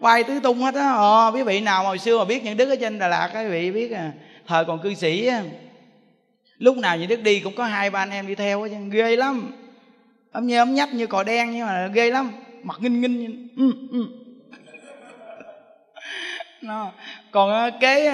Quay 0.00 0.24
tứ 0.24 0.40
tung 0.40 0.58
hết 0.58 0.74
á 0.74 0.92
ờ 0.92 1.30
quý 1.34 1.42
vị 1.42 1.60
nào 1.60 1.84
hồi 1.84 1.98
xưa 1.98 2.18
mà 2.18 2.24
biết 2.24 2.44
những 2.44 2.56
đức 2.56 2.68
ở 2.68 2.76
trên 2.76 2.98
đà 2.98 3.08
lạt 3.08 3.30
quý 3.34 3.46
vị 3.46 3.72
biết 3.72 3.92
à 3.92 4.12
thời 4.46 4.64
còn 4.64 4.78
cư 4.82 4.94
sĩ 4.94 5.26
á. 5.26 5.42
Lúc 6.58 6.76
nào 6.76 6.96
những 6.96 7.08
đức 7.08 7.22
đi 7.22 7.40
cũng 7.40 7.54
có 7.56 7.64
hai 7.64 7.90
ba 7.90 8.02
anh 8.02 8.10
em 8.10 8.26
đi 8.26 8.34
theo 8.34 8.62
á 8.62 8.68
ghê 8.90 9.16
lắm. 9.16 9.52
Ấm 10.32 10.46
như 10.46 10.58
ấm 10.58 10.74
nhách 10.74 10.94
như 10.94 11.06
cò 11.06 11.22
đen 11.22 11.50
nhưng 11.52 11.66
mà 11.66 11.86
ghê 11.86 12.10
lắm 12.10 12.32
mặt 12.64 12.76
nghinh 12.80 13.00
nghinh 13.00 13.48
ừ, 13.56 13.72
ừ. 13.90 14.06
Nó. 16.62 16.92
còn 17.30 17.70
cái 17.80 18.06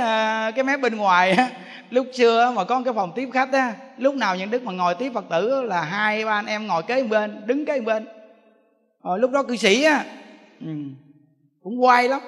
cái 0.53 0.65
mép 0.65 0.81
bên 0.81 0.97
ngoài 0.97 1.31
á 1.31 1.51
lúc 1.91 2.07
xưa 2.13 2.53
mà 2.57 2.65
có 2.65 2.83
cái 2.85 2.95
phòng 2.95 3.13
tiếp 3.15 3.29
khách 3.33 3.53
á 3.53 3.75
lúc 3.99 4.15
nào 4.15 4.37
những 4.37 4.51
đức 4.51 4.63
mà 4.63 4.73
ngồi 4.73 4.95
tiếp 4.95 5.11
phật 5.15 5.25
tử 5.31 5.63
là 5.63 5.83
hai 5.83 6.25
ba 6.25 6.33
anh 6.33 6.47
em 6.47 6.67
ngồi 6.67 6.83
kế 6.83 7.03
bên 7.03 7.47
đứng 7.47 7.67
kế 7.67 7.81
bên 7.81 8.09
rồi 9.03 9.19
lúc 9.19 9.31
đó 9.31 9.43
cư 9.43 9.57
sĩ 9.57 9.83
á 9.83 10.05
ừ, 10.61 10.67
cũng 11.63 11.83
quay 11.83 12.09
lắm 12.09 12.21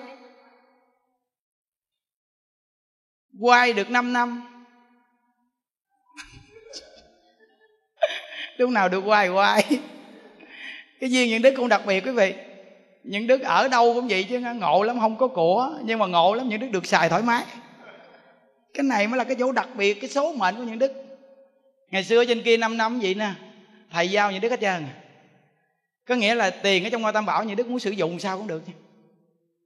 quay 3.40 3.72
được 3.72 3.90
5 3.90 4.12
năm 4.12 4.42
lúc 8.56 8.70
nào 8.70 8.88
được 8.88 9.00
quay 9.00 9.28
quay 9.28 9.64
cái 11.02 11.10
duyên 11.10 11.28
những 11.28 11.42
đức 11.42 11.54
cũng 11.56 11.68
đặc 11.68 11.82
biệt 11.86 12.04
quý 12.04 12.10
vị. 12.10 12.34
Những 13.04 13.26
đức 13.26 13.42
ở 13.42 13.68
đâu 13.68 13.94
cũng 13.94 14.08
vậy 14.08 14.24
chứ 14.24 14.40
ngộ 14.40 14.82
lắm, 14.82 15.00
không 15.00 15.16
có 15.16 15.28
của. 15.28 15.70
Nhưng 15.84 15.98
mà 15.98 16.06
ngộ 16.06 16.34
lắm, 16.34 16.48
những 16.48 16.60
đức 16.60 16.68
được 16.70 16.86
xài 16.86 17.08
thoải 17.08 17.22
mái. 17.22 17.44
Cái 18.74 18.84
này 18.84 19.06
mới 19.06 19.18
là 19.18 19.24
cái 19.24 19.36
chỗ 19.38 19.52
đặc 19.52 19.68
biệt, 19.76 20.00
cái 20.00 20.10
số 20.10 20.32
mệnh 20.32 20.56
của 20.56 20.62
những 20.62 20.78
đức. 20.78 20.92
Ngày 21.90 22.04
xưa 22.04 22.24
trên 22.24 22.42
kia 22.42 22.56
5 22.56 22.76
năm 22.76 23.00
vậy 23.00 23.14
nè, 23.14 23.30
thầy 23.90 24.10
giao 24.10 24.32
những 24.32 24.40
đức 24.40 24.48
hết 24.48 24.60
trơn. 24.60 24.86
Có 26.06 26.14
nghĩa 26.14 26.34
là 26.34 26.50
tiền 26.50 26.84
ở 26.84 26.90
trong 26.90 27.02
ngôi 27.02 27.12
tam 27.12 27.26
bảo 27.26 27.44
những 27.44 27.56
đức 27.56 27.68
muốn 27.68 27.78
sử 27.78 27.90
dụng 27.90 28.18
sao 28.18 28.38
cũng 28.38 28.46
được 28.46 28.62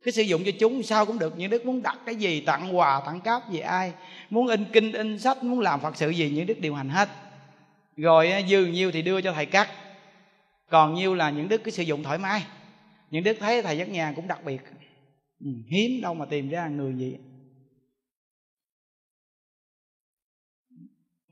cái 0.04 0.12
sử 0.12 0.22
dụng 0.22 0.42
cho 0.44 0.52
chúng 0.58 0.82
sao 0.82 1.06
cũng 1.06 1.18
được. 1.18 1.38
Những 1.38 1.50
đức 1.50 1.66
muốn 1.66 1.82
đặt 1.82 1.98
cái 2.06 2.16
gì 2.16 2.40
tặng 2.40 2.78
quà, 2.78 3.00
tặng 3.06 3.20
cáp 3.20 3.50
gì 3.50 3.58
ai. 3.58 3.92
Muốn 4.30 4.48
in 4.48 4.64
kinh, 4.72 4.92
in 4.92 5.18
sách, 5.18 5.44
muốn 5.44 5.60
làm 5.60 5.80
phật 5.80 5.96
sự 5.96 6.10
gì, 6.10 6.30
những 6.30 6.46
đức 6.46 6.60
điều 6.60 6.74
hành 6.74 6.88
hết. 6.88 7.08
Rồi 7.96 8.32
dư 8.50 8.66
nhiêu 8.66 8.90
thì 8.90 9.02
đưa 9.02 9.20
cho 9.20 9.32
thầy 9.32 9.46
cắt 9.46 9.68
còn 10.70 10.94
nhiêu 10.94 11.14
là 11.14 11.30
những 11.30 11.48
đức 11.48 11.64
cứ 11.64 11.70
sử 11.70 11.82
dụng 11.82 12.02
thoải 12.02 12.18
mái. 12.18 12.42
Những 13.10 13.24
đức 13.24 13.36
thấy 13.40 13.62
thầy 13.62 13.78
giác 13.78 13.88
nhà 13.88 14.12
cũng 14.16 14.28
đặc 14.28 14.44
biệt. 14.44 14.60
Ừ, 15.40 15.50
hiếm 15.70 16.00
đâu 16.02 16.14
mà 16.14 16.24
tìm 16.24 16.48
ra 16.48 16.68
người 16.68 16.94
gì 16.94 17.16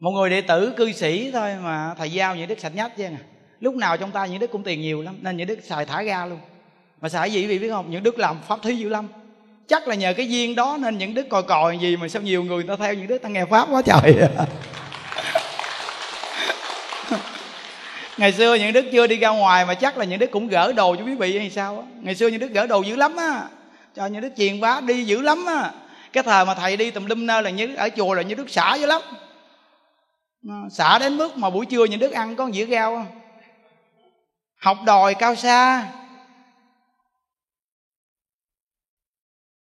một 0.01 0.11
người 0.11 0.31
đệ 0.31 0.41
tử 0.41 0.75
cư 0.77 0.93
sĩ 0.93 1.31
thôi 1.33 1.57
mà 1.63 1.95
thầy 1.95 2.13
giao 2.13 2.37
những 2.37 2.49
đức 2.49 2.61
sạch 2.61 2.75
nhất 2.75 2.93
chứ. 2.97 3.05
À 3.05 3.19
lúc 3.61 3.75
nào 3.75 3.97
trong 3.97 4.11
tay 4.11 4.31
những 4.31 4.41
đức 4.41 4.51
cũng 4.51 4.63
tiền 4.63 4.81
nhiều 4.81 5.03
lắm 5.03 5.17
nên 5.21 5.37
những 5.37 5.47
đức 5.47 5.59
xài 5.63 5.87
thả 5.87 6.03
ra 6.03 6.27
luôn. 6.27 6.39
Mà 7.01 7.09
xài 7.09 7.33
gì 7.33 7.47
vì 7.47 7.59
biết 7.59 7.69
không? 7.71 7.91
Những 7.91 8.03
đức 8.03 8.19
làm 8.19 8.37
pháp 8.49 8.59
thí 8.63 8.75
dữ 8.75 8.89
lắm. 8.89 9.09
Chắc 9.69 9.89
là 9.89 9.95
nhờ 9.95 10.15
cái 10.17 10.29
duyên 10.29 10.55
đó 10.55 10.79
nên 10.81 10.99
những 10.99 11.15
đức 11.15 11.29
còi 11.29 11.43
còi 11.43 11.79
gì 11.79 11.97
mà 11.97 12.09
sao 12.09 12.23
nhiều 12.23 12.45
người 12.45 12.63
ta 12.63 12.77
theo 12.77 12.95
những 12.95 13.07
đức 13.07 13.23
ta 13.23 13.29
nghe 13.29 13.45
pháp 13.45 13.69
quá 13.71 13.83
trời. 13.83 14.17
ngày 18.19 18.33
xưa 18.33 18.55
những 18.55 18.73
đức 18.73 18.85
chưa 18.93 19.07
đi 19.07 19.17
ra 19.17 19.29
ngoài 19.29 19.67
mà 19.67 19.75
chắc 19.75 19.99
là 19.99 20.05
những 20.05 20.19
đức 20.19 20.31
cũng 20.31 20.49
gỡ 20.49 20.73
đồ 20.73 20.97
cho 20.97 21.05
quý 21.05 21.15
vị 21.15 21.39
hay 21.39 21.51
sao 21.51 21.79
á. 21.79 21.87
Ngày 22.01 22.15
xưa 22.15 22.29
những 22.29 22.41
đức 22.41 22.51
gỡ 22.51 22.67
đồ 22.67 22.83
dữ 22.83 22.97
lắm 22.97 23.17
á. 23.17 23.49
Cho 23.95 24.07
những 24.07 24.23
đức 24.23 24.33
truyền 24.37 24.61
bá 24.61 24.81
đi 24.81 25.05
dữ 25.05 25.21
lắm 25.21 25.47
á. 25.47 25.73
Cái 26.13 26.23
thời 26.23 26.45
mà 26.45 26.55
thầy 26.55 26.77
đi 26.77 26.91
tùm 26.91 27.05
lum 27.05 27.27
nơi 27.27 27.43
là 27.43 27.51
như 27.51 27.75
ở 27.75 27.89
chùa 27.97 28.15
là 28.15 28.23
như 28.23 28.35
đức 28.35 28.51
xả 28.51 28.75
dữ 28.75 28.87
lắm. 28.87 29.03
Xả 30.71 30.99
đến 30.99 31.17
mức 31.17 31.37
mà 31.37 31.51
buổi 31.51 31.67
trưa 31.67 31.85
những 31.85 32.01
đức 32.01 32.13
ăn 32.13 32.37
có 32.37 32.51
dĩa 32.51 32.67
rau 32.67 33.07
học 34.57 34.79
đòi 34.87 35.15
cao 35.15 35.35
xa. 35.35 35.89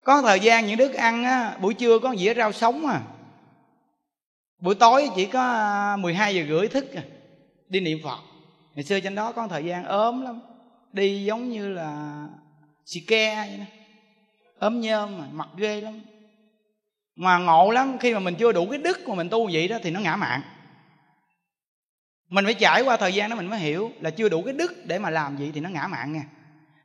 Có 0.03 0.21
thời 0.21 0.39
gian 0.39 0.67
những 0.67 0.77
đức 0.77 0.93
ăn 0.93 1.23
á, 1.23 1.57
buổi 1.61 1.73
trưa 1.73 1.99
có 1.99 2.15
dĩa 2.15 2.33
rau 2.33 2.51
sống 2.51 2.87
à. 2.87 3.01
Buổi 4.59 4.75
tối 4.75 5.09
chỉ 5.15 5.25
có 5.25 5.41
à, 5.41 5.95
12 5.95 6.35
giờ 6.35 6.43
rưỡi 6.49 6.67
thức 6.67 6.93
à, 6.95 7.01
đi 7.67 7.79
niệm 7.79 7.97
phật 8.03 8.34
ngày 8.75 8.83
xưa 8.83 8.99
trên 8.99 9.15
đó 9.15 9.31
có 9.31 9.47
thời 9.47 9.65
gian 9.65 9.85
ốm 9.85 10.21
lắm. 10.21 10.41
Đi 10.93 11.23
giống 11.23 11.49
như 11.49 11.69
là 11.69 12.19
xì 12.85 12.99
ke 12.99 13.35
vậy 13.35 13.57
đó. 13.57 13.65
Ốm 14.59 14.81
nhơm 14.81 15.17
mà, 15.17 15.25
mặt 15.31 15.49
ghê 15.57 15.81
lắm. 15.81 16.01
Mà 17.15 17.37
ngộ 17.37 17.71
lắm, 17.71 17.97
khi 17.99 18.13
mà 18.13 18.19
mình 18.19 18.35
chưa 18.35 18.51
đủ 18.51 18.67
cái 18.69 18.79
đức 18.79 19.07
mà 19.07 19.15
mình 19.15 19.29
tu 19.29 19.49
vậy 19.53 19.67
đó 19.67 19.77
thì 19.83 19.91
nó 19.91 19.99
ngã 19.99 20.15
mạng. 20.15 20.41
Mình 22.29 22.45
phải 22.45 22.53
trải 22.53 22.81
qua 22.81 22.97
thời 22.97 23.13
gian 23.13 23.29
đó 23.29 23.35
mình 23.35 23.49
mới 23.49 23.59
hiểu 23.59 23.91
là 24.01 24.09
chưa 24.09 24.29
đủ 24.29 24.41
cái 24.41 24.53
đức 24.53 24.85
để 24.85 24.99
mà 24.99 25.09
làm 25.09 25.37
vậy 25.37 25.51
thì 25.53 25.61
nó 25.61 25.69
ngã 25.69 25.87
mạng 25.87 26.13
nha. 26.13 26.23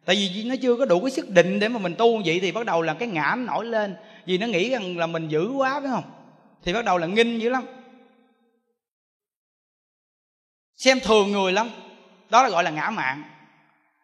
Tại 0.04 0.16
vì 0.16 0.44
nó 0.44 0.54
chưa 0.62 0.76
có 0.76 0.84
đủ 0.84 1.00
cái 1.00 1.10
sức 1.10 1.30
định 1.30 1.60
để 1.60 1.68
mà 1.68 1.78
mình 1.78 1.94
tu 1.98 2.22
vậy 2.24 2.40
thì 2.40 2.52
bắt 2.52 2.66
đầu 2.66 2.82
là 2.82 2.94
cái 2.94 3.08
ngã 3.08 3.34
nó 3.36 3.52
nổi 3.52 3.64
lên. 3.64 3.96
Vì 4.26 4.38
nó 4.38 4.46
nghĩ 4.46 4.70
rằng 4.70 4.98
là 4.98 5.06
mình 5.06 5.28
dữ 5.28 5.50
quá, 5.50 5.80
phải 5.80 5.90
không? 5.90 6.04
Thì 6.64 6.72
bắt 6.72 6.84
đầu 6.84 6.98
là 6.98 7.06
nghinh 7.06 7.38
dữ 7.38 7.50
lắm 7.50 7.64
xem 10.80 11.00
thường 11.00 11.32
người 11.32 11.52
lắm. 11.52 11.70
Đó 12.30 12.42
là 12.42 12.48
gọi 12.48 12.64
là 12.64 12.70
ngã 12.70 12.90
mạng. 12.90 13.22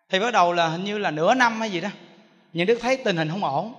Thì 0.08 0.20
bắt 0.20 0.32
đầu 0.32 0.52
là 0.52 0.68
hình 0.68 0.84
như 0.84 0.98
là 0.98 1.10
nửa 1.10 1.34
năm 1.34 1.60
hay 1.60 1.70
gì 1.70 1.80
đó 1.80 1.88
những 2.52 2.66
đức 2.66 2.78
thấy 2.82 2.96
tình 2.96 3.16
hình 3.16 3.28
không 3.30 3.44
ổn. 3.44 3.74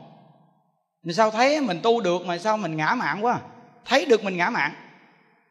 Mình 1.03 1.15
sao 1.15 1.32
thấy 1.32 1.61
mình 1.61 1.80
tu 1.84 2.02
được 2.02 2.26
mà 2.26 2.38
sao 2.38 2.57
mình 2.57 2.78
ngã 2.78 2.95
mạng 2.95 3.26
quá? 3.26 3.40
Thấy 3.86 4.06
được 4.06 4.24
mình 4.24 4.38
ngã 4.38 4.49
mạng. 4.49 4.72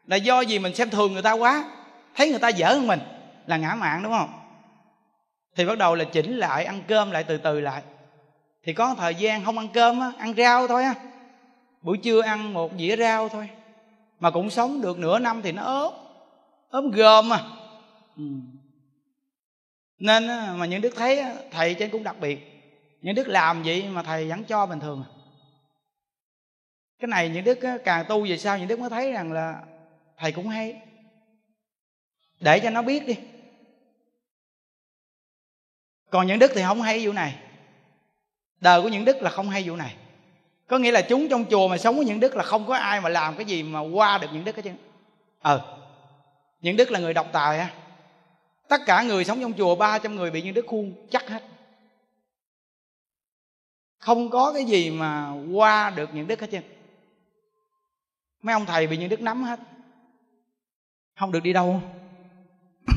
Là 0.07 0.15
do 0.15 0.41
gì 0.41 0.59
mình 0.59 0.75
xem 0.75 0.89
thường 0.89 1.13
người 1.13 1.21
ta 1.21 1.31
quá, 1.31 1.63
thấy 2.15 2.29
người 2.29 2.39
ta 2.39 2.49
dở 2.49 2.67
hơn 2.67 2.87
mình, 2.87 2.99
là 3.45 3.57
ngã 3.57 3.75
mạng, 3.75 4.03
đúng 4.03 4.11
không? 4.11 4.29
Thì 5.55 5.65
bắt 5.65 5.77
đầu 5.77 5.95
là 5.95 6.03
chỉnh 6.03 6.37
lại, 6.37 6.65
ăn 6.65 6.81
cơm 6.87 7.11
lại 7.11 7.23
từ 7.23 7.37
từ 7.37 7.59
lại. 7.61 7.81
Thì 8.63 8.73
có 8.73 8.95
thời 8.97 9.15
gian 9.15 9.45
không 9.45 9.57
ăn 9.57 9.67
cơm 9.73 9.99
á, 9.99 10.11
ăn 10.17 10.33
rau 10.37 10.67
thôi 10.67 10.83
á. 10.83 10.93
Buổi 11.81 11.97
trưa 11.97 12.21
ăn 12.21 12.53
một 12.53 12.71
dĩa 12.77 12.95
rau 12.95 13.29
thôi. 13.29 13.49
Mà 14.19 14.31
cũng 14.31 14.49
sống 14.49 14.81
được 14.81 14.99
nửa 14.99 15.19
năm 15.19 15.41
thì 15.41 15.51
nó 15.51 15.63
ớt 15.63 16.06
ốm 16.69 16.91
gom 16.91 17.33
à. 17.33 17.43
Ừ. 18.17 18.23
nên 19.99 20.27
mà 20.57 20.65
những 20.65 20.81
đức 20.81 20.93
thấy 20.95 21.23
thầy 21.51 21.73
trên 21.73 21.89
cũng 21.91 22.03
đặc 22.03 22.15
biệt. 22.19 22.39
Những 23.01 23.15
đức 23.15 23.27
làm 23.27 23.63
vậy 23.63 23.89
mà 23.89 24.03
thầy 24.03 24.29
vẫn 24.29 24.43
cho 24.43 24.65
bình 24.65 24.79
thường 24.79 25.03
à. 25.07 25.09
cái 26.99 27.07
này 27.07 27.29
những 27.29 27.43
đức 27.43 27.59
càng 27.85 28.05
tu 28.09 28.25
về 28.25 28.37
sau 28.37 28.57
những 28.57 28.67
đức 28.67 28.79
mới 28.79 28.89
thấy 28.89 29.11
rằng 29.11 29.31
là 29.31 29.63
thầy 30.17 30.31
cũng 30.31 30.47
hay. 30.47 30.81
Để 32.39 32.59
cho 32.59 32.69
nó 32.69 32.81
biết 32.81 33.07
đi. 33.07 33.15
Còn 36.09 36.27
những 36.27 36.39
đức 36.39 36.51
thì 36.55 36.63
không 36.67 36.81
hay 36.81 37.05
vụ 37.05 37.13
này. 37.13 37.35
Đời 38.59 38.81
của 38.81 38.89
những 38.89 39.05
đức 39.05 39.21
là 39.21 39.29
không 39.29 39.49
hay 39.49 39.63
vụ 39.69 39.75
này. 39.75 39.95
Có 40.67 40.77
nghĩa 40.77 40.91
là 40.91 41.01
chúng 41.01 41.29
trong 41.29 41.45
chùa 41.49 41.67
mà 41.67 41.77
sống 41.77 41.95
với 41.95 42.05
những 42.05 42.19
đức 42.19 42.35
là 42.35 42.43
không 42.43 42.67
có 42.67 42.75
ai 42.75 43.01
mà 43.01 43.09
làm 43.09 43.35
cái 43.35 43.45
gì 43.45 43.63
mà 43.63 43.79
qua 43.79 44.17
được 44.17 44.27
những 44.33 44.43
đức 44.43 44.55
hết 44.55 44.61
chứ 44.61 44.71
ờ 45.41 45.57
ừ 45.57 45.76
những 46.61 46.77
đức 46.77 46.91
là 46.91 46.99
người 46.99 47.13
độc 47.13 47.27
tài 47.31 47.59
á. 47.59 47.73
Tất 48.67 48.81
cả 48.85 49.03
người 49.03 49.25
sống 49.25 49.41
trong 49.41 49.53
chùa 49.53 49.75
300 49.75 50.15
người 50.15 50.31
bị 50.31 50.41
những 50.41 50.53
đức 50.53 50.65
khuôn 50.67 51.07
chắc 51.09 51.29
hết. 51.29 51.43
Không 53.99 54.29
có 54.29 54.53
cái 54.53 54.63
gì 54.63 54.89
mà 54.89 55.31
qua 55.53 55.89
được 55.89 56.09
những 56.13 56.27
đức 56.27 56.41
hết 56.41 56.47
trơn. 56.51 56.63
Mấy 58.41 58.53
ông 58.53 58.65
thầy 58.65 58.87
bị 58.87 58.97
những 58.97 59.09
đức 59.09 59.21
nắm 59.21 59.43
hết. 59.43 59.59
Không 61.19 61.31
được 61.31 61.43
đi 61.43 61.53
đâu. 61.53 61.81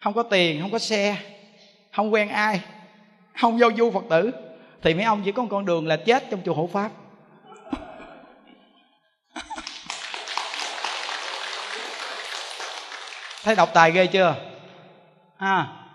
Không 0.00 0.14
có 0.14 0.22
tiền, 0.22 0.60
không 0.60 0.70
có 0.70 0.78
xe, 0.78 1.16
không 1.92 2.12
quen 2.12 2.28
ai, 2.28 2.60
không 3.40 3.58
vô 3.58 3.68
du 3.76 3.90
phật 3.90 4.04
tử. 4.10 4.32
Thì 4.82 4.94
mấy 4.94 5.04
ông 5.04 5.22
chỉ 5.24 5.32
có 5.32 5.42
một 5.42 5.48
con 5.50 5.66
đường 5.66 5.86
là 5.86 5.96
chết 5.96 6.24
trong 6.30 6.40
chùa 6.44 6.54
hộ 6.54 6.66
pháp. 6.66 6.92
Thấy 13.46 13.54
độc 13.54 13.68
tài 13.74 13.92
ghê 13.92 14.06
chưa? 14.06 14.36
À, 15.36 15.86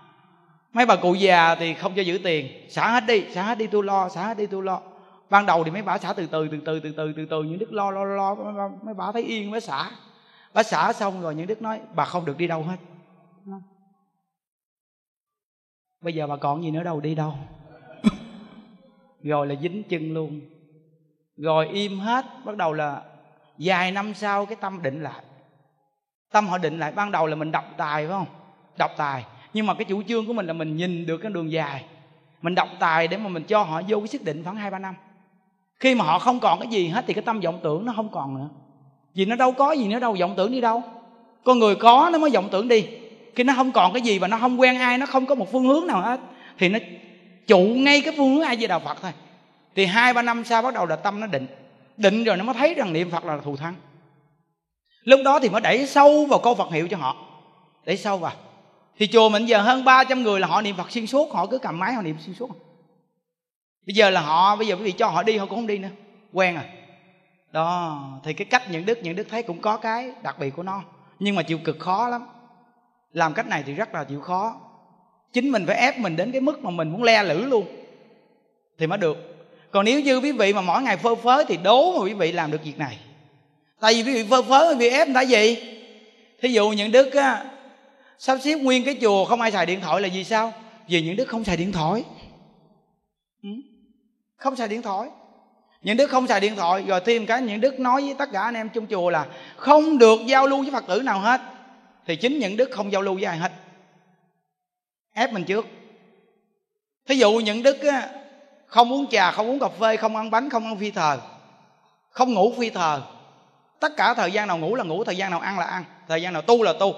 mấy 0.72 0.86
bà 0.86 0.96
cụ 0.96 1.14
già 1.14 1.54
thì 1.54 1.74
không 1.74 1.94
cho 1.96 2.02
giữ 2.02 2.18
tiền. 2.24 2.70
Xả 2.70 2.90
hết 2.90 3.04
đi 3.06 3.24
xả 3.30 3.42
hết 3.42 3.58
đi 3.58 3.66
tôi 3.66 3.84
lo 3.84 4.08
xả 4.08 4.26
hết 4.26 4.36
đi 4.36 4.46
tôi 4.46 4.62
lo. 4.62 4.80
Ban 5.30 5.46
đầu 5.46 5.64
thì 5.64 5.70
mấy 5.70 5.82
bà 5.82 5.98
xả 5.98 6.12
từ 6.12 6.26
từ 6.26 6.48
từ 6.48 6.58
từ 6.64 6.80
từ 6.80 6.92
từ 6.96 7.12
từ 7.16 7.26
từ. 7.30 7.42
Những 7.42 7.58
đức 7.58 7.72
lo 7.72 7.90
lo 7.90 8.04
lo 8.04 8.34
mấy 8.82 8.94
bà 8.94 9.12
thấy 9.12 9.22
yên 9.22 9.50
mới 9.50 9.60
xả. 9.60 9.90
Bà 10.54 10.62
xả 10.62 10.92
xong 10.92 11.22
rồi 11.22 11.34
những 11.34 11.46
đức 11.46 11.62
nói 11.62 11.80
bà 11.94 12.04
không 12.04 12.24
được 12.24 12.38
đi 12.38 12.46
đâu 12.46 12.62
hết. 12.62 12.76
Bây 16.00 16.14
giờ 16.14 16.26
bà 16.26 16.36
còn 16.36 16.62
gì 16.62 16.70
nữa 16.70 16.82
đâu 16.82 17.00
đi 17.00 17.14
đâu? 17.14 17.34
Rồi 19.22 19.46
là 19.46 19.54
dính 19.62 19.82
chân 19.88 20.14
luôn. 20.14 20.40
Rồi 21.36 21.68
im 21.68 21.98
hết. 21.98 22.24
Bắt 22.44 22.56
đầu 22.56 22.72
là 22.72 23.02
vài 23.58 23.92
năm 23.92 24.14
sau 24.14 24.46
cái 24.46 24.56
tâm 24.60 24.82
định 24.82 25.02
lại 25.02 25.22
tâm 26.32 26.48
họ 26.48 26.58
định 26.58 26.78
lại, 26.78 26.92
ban 26.92 27.12
đầu 27.12 27.26
là 27.26 27.36
mình 27.36 27.52
đọc 27.52 27.64
tài, 27.76 28.06
phải 28.06 28.12
không? 28.12 28.26
Đọc 28.76 28.90
tài. 28.96 29.24
Nhưng 29.52 29.66
mà 29.66 29.74
cái 29.74 29.84
chủ 29.84 30.02
trương 30.02 30.26
của 30.26 30.32
mình 30.32 30.46
là 30.46 30.52
mình 30.52 30.76
nhìn 30.76 31.06
được 31.06 31.18
cái 31.18 31.32
đường 31.32 31.52
dài. 31.52 31.84
Mình 32.42 32.54
đọc 32.54 32.68
tài 32.78 33.08
để 33.08 33.16
mà 33.16 33.28
mình 33.28 33.42
cho 33.42 33.62
họ 33.62 33.82
vô 33.88 33.98
cái 33.98 34.08
xác 34.08 34.22
định 34.22 34.44
khoảng 34.44 34.56
hai 34.56 34.70
ba 34.70 34.78
năm. 34.78 34.94
Khi 35.80 35.94
mà 35.94 36.04
họ 36.04 36.18
không 36.18 36.40
còn 36.40 36.58
cái 36.60 36.68
gì 36.68 36.88
hết 36.88 37.04
thì 37.06 37.14
cái 37.14 37.22
tâm 37.22 37.40
vọng 37.40 37.60
tưởng 37.62 37.86
nó 37.86 37.92
không 37.96 38.08
còn 38.08 38.34
nữa. 38.34 38.48
Vì 39.14 39.24
nó 39.24 39.36
đâu 39.36 39.52
có 39.52 39.72
gì 39.72 39.88
nữa 39.88 40.00
đâu 40.00 40.16
vọng 40.20 40.34
tưởng 40.36 40.52
đi 40.52 40.60
đâu. 40.60 40.82
Con 41.44 41.58
người 41.58 41.74
có 41.74 42.10
nó 42.12 42.18
mới 42.18 42.30
vọng 42.30 42.48
tưởng 42.52 42.68
đi. 42.68 42.86
Khi 43.34 43.44
nó 43.44 43.54
không 43.56 43.72
còn 43.72 43.92
cái 43.92 44.02
gì 44.02 44.18
và 44.18 44.28
nó 44.28 44.38
không 44.38 44.60
quen 44.60 44.78
ai, 44.78 44.98
nó 44.98 45.06
không 45.06 45.26
có 45.26 45.34
một 45.34 45.52
phương 45.52 45.64
hướng 45.64 45.86
nào 45.86 46.00
hết, 46.00 46.20
thì 46.58 46.68
nó 46.68 46.78
trụ 47.46 47.58
ngay 47.58 48.00
cái 48.00 48.14
phương 48.16 48.34
hướng 48.34 48.42
ai 48.42 48.56
với 48.56 48.68
đạo 48.68 48.80
phật 48.80 48.98
thôi. 49.02 49.12
Thì 49.74 49.86
hai 49.86 50.14
ba 50.14 50.22
năm 50.22 50.44
sau 50.44 50.62
bắt 50.62 50.74
đầu 50.74 50.86
là 50.86 50.96
tâm 50.96 51.20
nó 51.20 51.26
định. 51.26 51.46
Định 51.96 52.24
rồi 52.24 52.36
nó 52.36 52.44
mới 52.44 52.54
thấy 52.54 52.74
rằng 52.74 52.92
niệm 52.92 53.10
phật 53.10 53.24
là 53.24 53.38
thù 53.44 53.56
thắng 53.56 53.74
lúc 55.04 55.20
đó 55.24 55.38
thì 55.40 55.48
mới 55.48 55.60
đẩy 55.60 55.86
sâu 55.86 56.26
vào 56.26 56.38
câu 56.38 56.54
phật 56.54 56.72
hiệu 56.72 56.88
cho 56.88 56.96
họ. 56.96 57.16
Đẩy 57.84 57.96
sâu 57.96 58.18
vào. 58.18 58.32
Thì 58.98 59.06
chùa 59.06 59.28
mình 59.28 59.46
giờ 59.46 59.60
hơn 59.60 59.84
300 59.84 60.22
người 60.22 60.40
là 60.40 60.46
họ 60.46 60.62
niệm 60.62 60.76
phật 60.76 60.90
xuyên 60.90 61.06
suốt, 61.06 61.32
họ 61.32 61.46
cứ 61.46 61.58
cầm 61.58 61.78
máy 61.78 61.92
họ 61.92 62.02
niệm 62.02 62.16
xuyên 62.20 62.34
suốt. 62.34 62.48
Bây 63.86 63.94
giờ 63.94 64.10
là 64.10 64.20
họ, 64.20 64.56
bây 64.56 64.66
giờ 64.66 64.76
quý 64.76 64.82
vị 64.82 64.92
cho 64.92 65.06
họ 65.06 65.22
đi, 65.22 65.36
họ 65.36 65.46
cũng 65.46 65.58
không 65.58 65.66
đi 65.66 65.78
nữa. 65.78 65.88
Quen 66.32 66.54
rồi. 66.54 66.64
Đó, 67.52 68.00
thì 68.24 68.32
cái 68.32 68.44
cách 68.44 68.62
những 68.70 68.86
đức 68.86 68.98
những 69.02 69.16
đức 69.16 69.26
thấy 69.30 69.42
cũng 69.42 69.60
có 69.60 69.76
cái 69.76 70.12
đặc 70.22 70.38
biệt 70.38 70.50
của 70.50 70.62
nó. 70.62 70.82
Nhưng 71.18 71.34
mà 71.34 71.42
chịu 71.42 71.58
cực 71.64 71.78
khó 71.78 72.08
lắm. 72.08 72.26
Làm 73.12 73.34
cách 73.34 73.46
này 73.46 73.62
thì 73.66 73.74
rất 73.74 73.94
là 73.94 74.04
chịu 74.04 74.20
khó. 74.20 74.60
Chính 75.32 75.50
mình 75.50 75.66
phải 75.66 75.76
ép 75.76 75.98
mình 75.98 76.16
đến 76.16 76.32
cái 76.32 76.40
mức 76.40 76.64
mà 76.64 76.70
mình 76.70 76.90
muốn 76.90 77.02
le 77.02 77.24
lử 77.24 77.44
luôn. 77.44 77.66
Thì 78.78 78.86
mới 78.86 78.98
được. 78.98 79.16
Còn 79.70 79.84
nếu 79.84 80.00
như 80.00 80.20
quý 80.20 80.32
vị 80.32 80.52
mà 80.52 80.60
mỗi 80.60 80.82
ngày 80.82 80.96
phơ 80.96 81.14
phới 81.14 81.44
thì 81.48 81.56
đố 81.56 81.98
mà 81.98 82.04
quý 82.04 82.14
vị 82.14 82.32
làm 82.32 82.50
được 82.50 82.64
việc 82.64 82.78
này 82.78 82.98
tại 83.82 83.94
vì 83.94 84.02
quý 84.02 84.14
vị 84.22 84.28
phơ 84.30 84.42
phớ 84.42 84.68
quý 84.68 84.74
vị 84.78 84.88
ép 84.88 85.08
người 85.08 85.14
ta 85.14 85.20
gì 85.20 85.56
thí 86.42 86.48
dụ 86.48 86.70
những 86.70 86.92
đức 86.92 87.12
á 87.12 87.44
sắp 88.18 88.38
xếp 88.42 88.54
nguyên 88.54 88.84
cái 88.84 88.96
chùa 89.00 89.24
không 89.24 89.40
ai 89.40 89.52
xài 89.52 89.66
điện 89.66 89.80
thoại 89.80 90.00
là 90.00 90.08
vì 90.14 90.24
sao? 90.24 90.52
Vì 90.88 91.02
những 91.02 91.16
đức 91.16 91.28
không 91.28 91.44
xài 91.44 91.56
điện 91.56 91.72
thoại. 91.72 92.04
Ừ. 93.42 93.48
Không 94.36 94.56
xài 94.56 94.68
điện 94.68 94.82
thoại. 94.82 95.08
Những 95.82 95.96
đức 95.96 96.10
không 96.10 96.26
xài 96.26 96.40
điện 96.40 96.56
thoại 96.56 96.84
rồi 96.86 97.00
thêm 97.04 97.26
cái 97.26 97.42
những 97.42 97.60
đức 97.60 97.80
nói 97.80 98.02
với 98.02 98.14
tất 98.18 98.28
cả 98.32 98.42
anh 98.42 98.54
em 98.54 98.68
trong 98.68 98.86
chùa 98.86 99.10
là 99.10 99.26
không 99.56 99.98
được 99.98 100.20
giao 100.26 100.46
lưu 100.46 100.62
với 100.62 100.70
phật 100.70 100.84
tử 100.88 101.02
nào 101.02 101.18
hết. 101.20 101.40
Thì 102.06 102.16
chính 102.16 102.38
những 102.38 102.56
đức 102.56 102.70
không 102.70 102.92
giao 102.92 103.02
lưu 103.02 103.14
với 103.14 103.24
ai 103.24 103.36
hết. 103.36 103.52
Ép 105.14 105.32
mình 105.32 105.44
trước. 105.44 105.66
Thí 107.08 107.14
dụ 107.14 107.32
những 107.32 107.62
đức 107.62 107.82
á, 107.82 108.08
không 108.66 108.92
uống 108.92 109.06
trà 109.06 109.30
không 109.30 109.46
uống 109.46 109.58
cà 109.58 109.68
phê 109.68 109.96
không 109.96 110.16
ăn 110.16 110.30
bánh 110.30 110.50
không 110.50 110.64
ăn 110.64 110.78
phi 110.78 110.90
thờ 110.90 111.18
không 112.10 112.34
ngủ 112.34 112.52
phi 112.58 112.70
thờ 112.70 113.02
tất 113.82 113.96
cả 113.96 114.14
thời 114.14 114.32
gian 114.32 114.48
nào 114.48 114.58
ngủ 114.58 114.74
là 114.74 114.84
ngủ 114.84 115.04
thời 115.04 115.16
gian 115.16 115.30
nào 115.30 115.40
ăn 115.40 115.58
là 115.58 115.64
ăn 115.64 115.84
thời 116.08 116.22
gian 116.22 116.32
nào 116.32 116.42
tu 116.42 116.62
là 116.62 116.72
tu. 116.80 116.94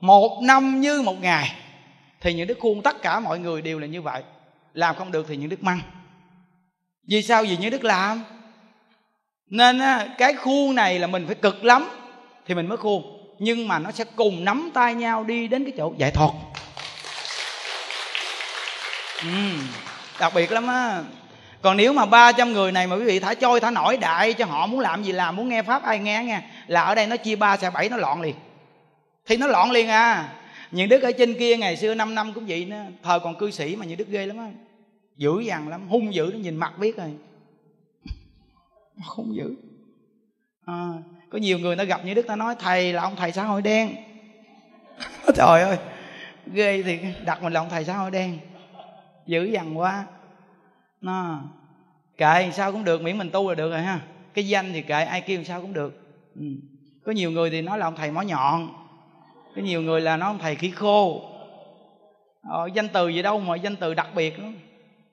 Một 0.00 0.42
năm 0.42 0.80
như 0.80 1.02
một 1.02 1.20
ngày 1.20 1.56
thì 2.20 2.34
những 2.34 2.46
đức 2.46 2.58
khuôn 2.60 2.82
tất 2.82 3.02
cả 3.02 3.20
mọi 3.20 3.38
người 3.38 3.62
đều 3.62 3.78
là 3.78 3.86
như 3.86 4.02
vậy. 4.02 4.22
Làm 4.74 4.96
không 4.96 5.12
được 5.12 5.26
thì 5.28 5.36
những 5.36 5.48
đức 5.48 5.62
măng. 5.62 5.80
Vì 7.08 7.22
sao? 7.22 7.42
Vì 7.42 7.56
những 7.56 7.70
đức 7.70 7.84
làm. 7.84 8.24
Nên 9.46 9.80
cái 10.18 10.34
khuôn 10.34 10.74
này 10.74 10.98
là 10.98 11.06
mình 11.06 11.26
phải 11.26 11.34
cực 11.34 11.64
lắm 11.64 11.88
thì 12.46 12.54
mình 12.54 12.66
mới 12.66 12.78
khuôn. 12.78 13.02
Nhưng 13.38 13.68
mà 13.68 13.78
nó 13.78 13.90
sẽ 13.90 14.04
cùng 14.16 14.44
nắm 14.44 14.70
tay 14.74 14.94
nhau 14.94 15.24
đi 15.24 15.48
đến 15.48 15.64
cái 15.64 15.72
chỗ 15.76 15.92
giải 15.98 16.10
thoát. 16.10 16.30
Ừ, 19.22 19.28
đặc 20.20 20.32
biệt 20.34 20.52
lắm 20.52 20.66
á 20.66 21.02
còn 21.62 21.76
nếu 21.76 21.92
mà 21.92 22.06
300 22.06 22.52
người 22.52 22.72
này 22.72 22.86
mà 22.86 22.96
quý 22.96 23.04
vị 23.04 23.18
thả 23.18 23.34
trôi 23.34 23.60
thả 23.60 23.70
nổi 23.70 23.96
đại 23.96 24.32
cho 24.32 24.44
họ 24.44 24.66
muốn 24.66 24.80
làm 24.80 25.02
gì 25.02 25.12
làm 25.12 25.36
muốn 25.36 25.48
nghe 25.48 25.62
pháp 25.62 25.82
ai 25.82 25.98
nghe 25.98 26.24
nghe 26.24 26.42
là 26.66 26.82
ở 26.82 26.94
đây 26.94 27.06
nó 27.06 27.16
chia 27.16 27.36
ba 27.36 27.56
xe 27.56 27.70
bảy 27.70 27.88
nó 27.88 27.96
loạn 27.96 28.20
liền. 28.20 28.34
Thì 29.26 29.36
nó 29.36 29.46
loạn 29.46 29.70
liền 29.70 29.88
à. 29.88 30.32
Những 30.70 30.88
đức 30.88 31.02
ở 31.02 31.12
trên 31.12 31.34
kia 31.38 31.56
ngày 31.56 31.76
xưa 31.76 31.94
5 31.94 32.14
năm 32.14 32.32
cũng 32.32 32.46
vậy 32.48 32.64
nữa. 32.64 32.82
Thời 33.02 33.20
còn 33.20 33.38
cư 33.38 33.50
sĩ 33.50 33.76
mà 33.76 33.84
những 33.84 33.98
đức 33.98 34.08
ghê 34.08 34.26
lắm 34.26 34.38
á. 34.38 34.50
Dữ 35.16 35.40
dằn 35.40 35.68
lắm 35.68 35.88
hung 35.88 36.14
dữ 36.14 36.30
nó 36.32 36.38
nhìn 36.38 36.56
mặt 36.56 36.78
biết 36.78 36.96
rồi. 36.96 37.12
Không 39.06 39.36
dữ. 39.36 39.54
À, 40.66 40.88
có 41.30 41.38
nhiều 41.38 41.58
người 41.58 41.76
nó 41.76 41.84
gặp 41.84 42.04
như 42.04 42.14
đức 42.14 42.26
ta 42.26 42.36
nói 42.36 42.54
thầy 42.58 42.92
là 42.92 43.02
ông 43.02 43.16
thầy 43.16 43.32
xã 43.32 43.44
hội 43.44 43.62
đen. 43.62 43.96
Trời 45.34 45.62
ơi 45.62 45.78
ghê 46.46 46.82
thì 46.82 46.98
đặt 47.24 47.42
mình 47.42 47.52
là 47.52 47.60
ông 47.60 47.68
thầy 47.70 47.84
xã 47.84 47.96
hội 47.96 48.10
đen. 48.10 48.38
Dữ 49.26 49.44
dằn 49.44 49.78
quá 49.78 50.04
nó. 51.02 51.42
Kệ 52.16 52.50
sao 52.52 52.72
cũng 52.72 52.84
được 52.84 53.02
miễn 53.02 53.18
mình 53.18 53.30
tu 53.30 53.48
là 53.48 53.54
được 53.54 53.70
rồi 53.70 53.82
ha. 53.82 54.00
Cái 54.34 54.48
danh 54.48 54.72
thì 54.72 54.82
kệ 54.82 55.02
ai 55.04 55.20
kêu 55.20 55.44
sao 55.44 55.60
cũng 55.60 55.72
được. 55.72 55.98
Ừ. 56.36 56.44
có 57.04 57.12
nhiều 57.12 57.30
người 57.30 57.50
thì 57.50 57.62
nói 57.62 57.78
là 57.78 57.86
ông 57.86 57.96
thầy 57.96 58.10
mỏ 58.10 58.22
nhọn. 58.22 58.68
Có 59.56 59.62
nhiều 59.62 59.82
người 59.82 60.00
là 60.00 60.16
nói 60.16 60.28
ông 60.30 60.38
thầy 60.38 60.54
khí 60.54 60.70
khô. 60.70 61.22
Ờ, 62.42 62.68
danh 62.74 62.88
từ 62.92 63.08
gì 63.08 63.22
đâu 63.22 63.40
mà 63.40 63.56
danh 63.56 63.76
từ 63.76 63.94
đặc 63.94 64.08
biệt 64.14 64.38
lắm. 64.38 64.54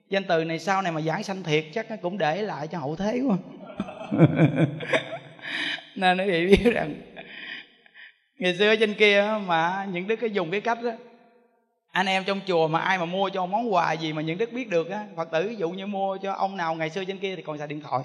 Danh 0.09 0.23
từ 0.23 0.43
này 0.43 0.59
sau 0.59 0.81
này 0.81 0.91
mà 0.91 1.01
giảng 1.01 1.23
sanh 1.23 1.43
thiệt 1.43 1.65
chắc 1.73 1.91
nó 1.91 1.95
cũng 2.01 2.17
để 2.17 2.41
lại 2.41 2.67
cho 2.67 2.79
hậu 2.79 2.95
thế 2.95 3.21
quá. 3.27 3.37
Nên 5.95 6.17
nó 6.17 6.25
bị 6.25 6.47
biết 6.47 6.71
rằng 6.73 6.95
ngày 8.39 8.57
xưa 8.57 8.75
trên 8.75 8.93
kia 8.93 9.39
mà 9.45 9.87
những 9.91 10.07
đứa 10.07 10.15
cái 10.15 10.29
dùng 10.29 10.51
cái 10.51 10.61
cách 10.61 10.83
đó 10.83 10.91
anh 11.91 12.05
em 12.05 12.23
trong 12.23 12.39
chùa 12.47 12.67
mà 12.67 12.79
ai 12.79 12.97
mà 12.97 13.05
mua 13.05 13.29
cho 13.29 13.45
món 13.45 13.73
quà 13.73 13.93
gì 13.93 14.13
mà 14.13 14.21
những 14.21 14.37
đức 14.37 14.53
biết 14.53 14.69
được 14.69 14.89
á, 14.89 15.05
phật 15.15 15.31
tử 15.31 15.47
ví 15.49 15.55
dụ 15.55 15.69
như 15.69 15.85
mua 15.85 16.17
cho 16.17 16.33
ông 16.33 16.57
nào 16.57 16.75
ngày 16.75 16.89
xưa 16.89 17.05
trên 17.05 17.17
kia 17.17 17.35
thì 17.35 17.41
còn 17.41 17.57
xài 17.57 17.67
điện 17.67 17.81
thoại. 17.81 18.03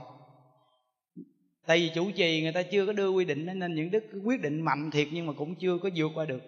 Tại 1.66 1.78
vì 1.78 1.90
chủ 1.94 2.10
trì 2.10 2.42
người 2.42 2.52
ta 2.52 2.62
chưa 2.62 2.86
có 2.86 2.92
đưa 2.92 3.08
quy 3.08 3.24
định 3.24 3.58
nên 3.58 3.74
những 3.74 3.90
đức 3.90 4.04
quyết 4.24 4.40
định 4.40 4.60
mạnh 4.60 4.90
thiệt 4.90 5.08
nhưng 5.12 5.26
mà 5.26 5.32
cũng 5.32 5.54
chưa 5.54 5.78
có 5.78 5.88
vượt 5.96 6.10
qua 6.14 6.24
được. 6.24 6.42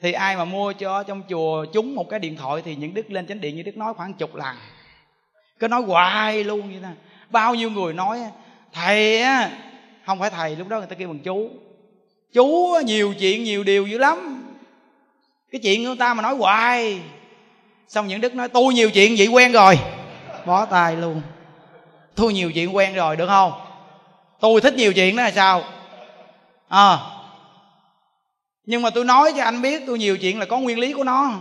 Thì 0.00 0.12
ai 0.12 0.36
mà 0.36 0.44
mua 0.44 0.72
cho 0.72 1.02
trong 1.02 1.22
chùa 1.28 1.64
chúng 1.72 1.94
một 1.94 2.08
cái 2.08 2.20
điện 2.20 2.36
thoại 2.36 2.62
thì 2.64 2.76
những 2.76 2.94
đức 2.94 3.10
lên 3.10 3.26
chánh 3.26 3.40
điện 3.40 3.56
như 3.56 3.62
đức 3.62 3.76
nói 3.76 3.94
khoảng 3.94 4.14
chục 4.14 4.34
lần. 4.34 4.56
Cứ 5.58 5.68
nói 5.68 5.82
hoài 5.82 6.44
luôn 6.44 6.72
như 6.72 6.80
thế 6.80 6.88
bao 7.30 7.54
nhiêu 7.54 7.70
người 7.70 7.94
nói 7.94 8.20
thầy 8.72 9.22
á, 9.22 9.50
không 10.06 10.18
phải 10.18 10.30
thầy, 10.30 10.56
lúc 10.56 10.68
đó 10.68 10.78
người 10.78 10.86
ta 10.86 10.94
kêu 10.94 11.08
bằng 11.08 11.18
chú. 11.18 11.50
Chú 12.32 12.74
nhiều 12.84 13.14
chuyện, 13.20 13.44
nhiều 13.44 13.64
điều 13.64 13.86
dữ 13.86 13.98
lắm 13.98 14.41
cái 15.52 15.60
chuyện 15.60 15.84
của 15.84 15.94
ta 15.98 16.14
mà 16.14 16.22
nói 16.22 16.34
hoài. 16.34 17.00
Xong 17.88 18.06
những 18.06 18.20
đức 18.20 18.34
nói 18.34 18.48
tôi 18.48 18.74
nhiều 18.74 18.90
chuyện 18.90 19.14
vậy 19.18 19.26
quen 19.26 19.52
rồi. 19.52 19.78
Bó 20.46 20.66
tay 20.66 20.96
luôn. 20.96 21.22
Tôi 22.14 22.32
nhiều 22.32 22.52
chuyện 22.52 22.76
quen 22.76 22.94
rồi 22.94 23.16
được 23.16 23.26
không? 23.26 23.52
Tôi 24.40 24.60
thích 24.60 24.74
nhiều 24.74 24.92
chuyện 24.92 25.16
đó 25.16 25.22
là 25.22 25.30
sao? 25.30 25.64
À, 26.68 26.98
nhưng 28.66 28.82
mà 28.82 28.90
tôi 28.90 29.04
nói 29.04 29.32
cho 29.36 29.44
anh 29.44 29.62
biết 29.62 29.82
tôi 29.86 29.98
nhiều 29.98 30.16
chuyện 30.18 30.38
là 30.38 30.44
có 30.46 30.58
nguyên 30.58 30.78
lý 30.78 30.92
của 30.92 31.04
nó. 31.04 31.32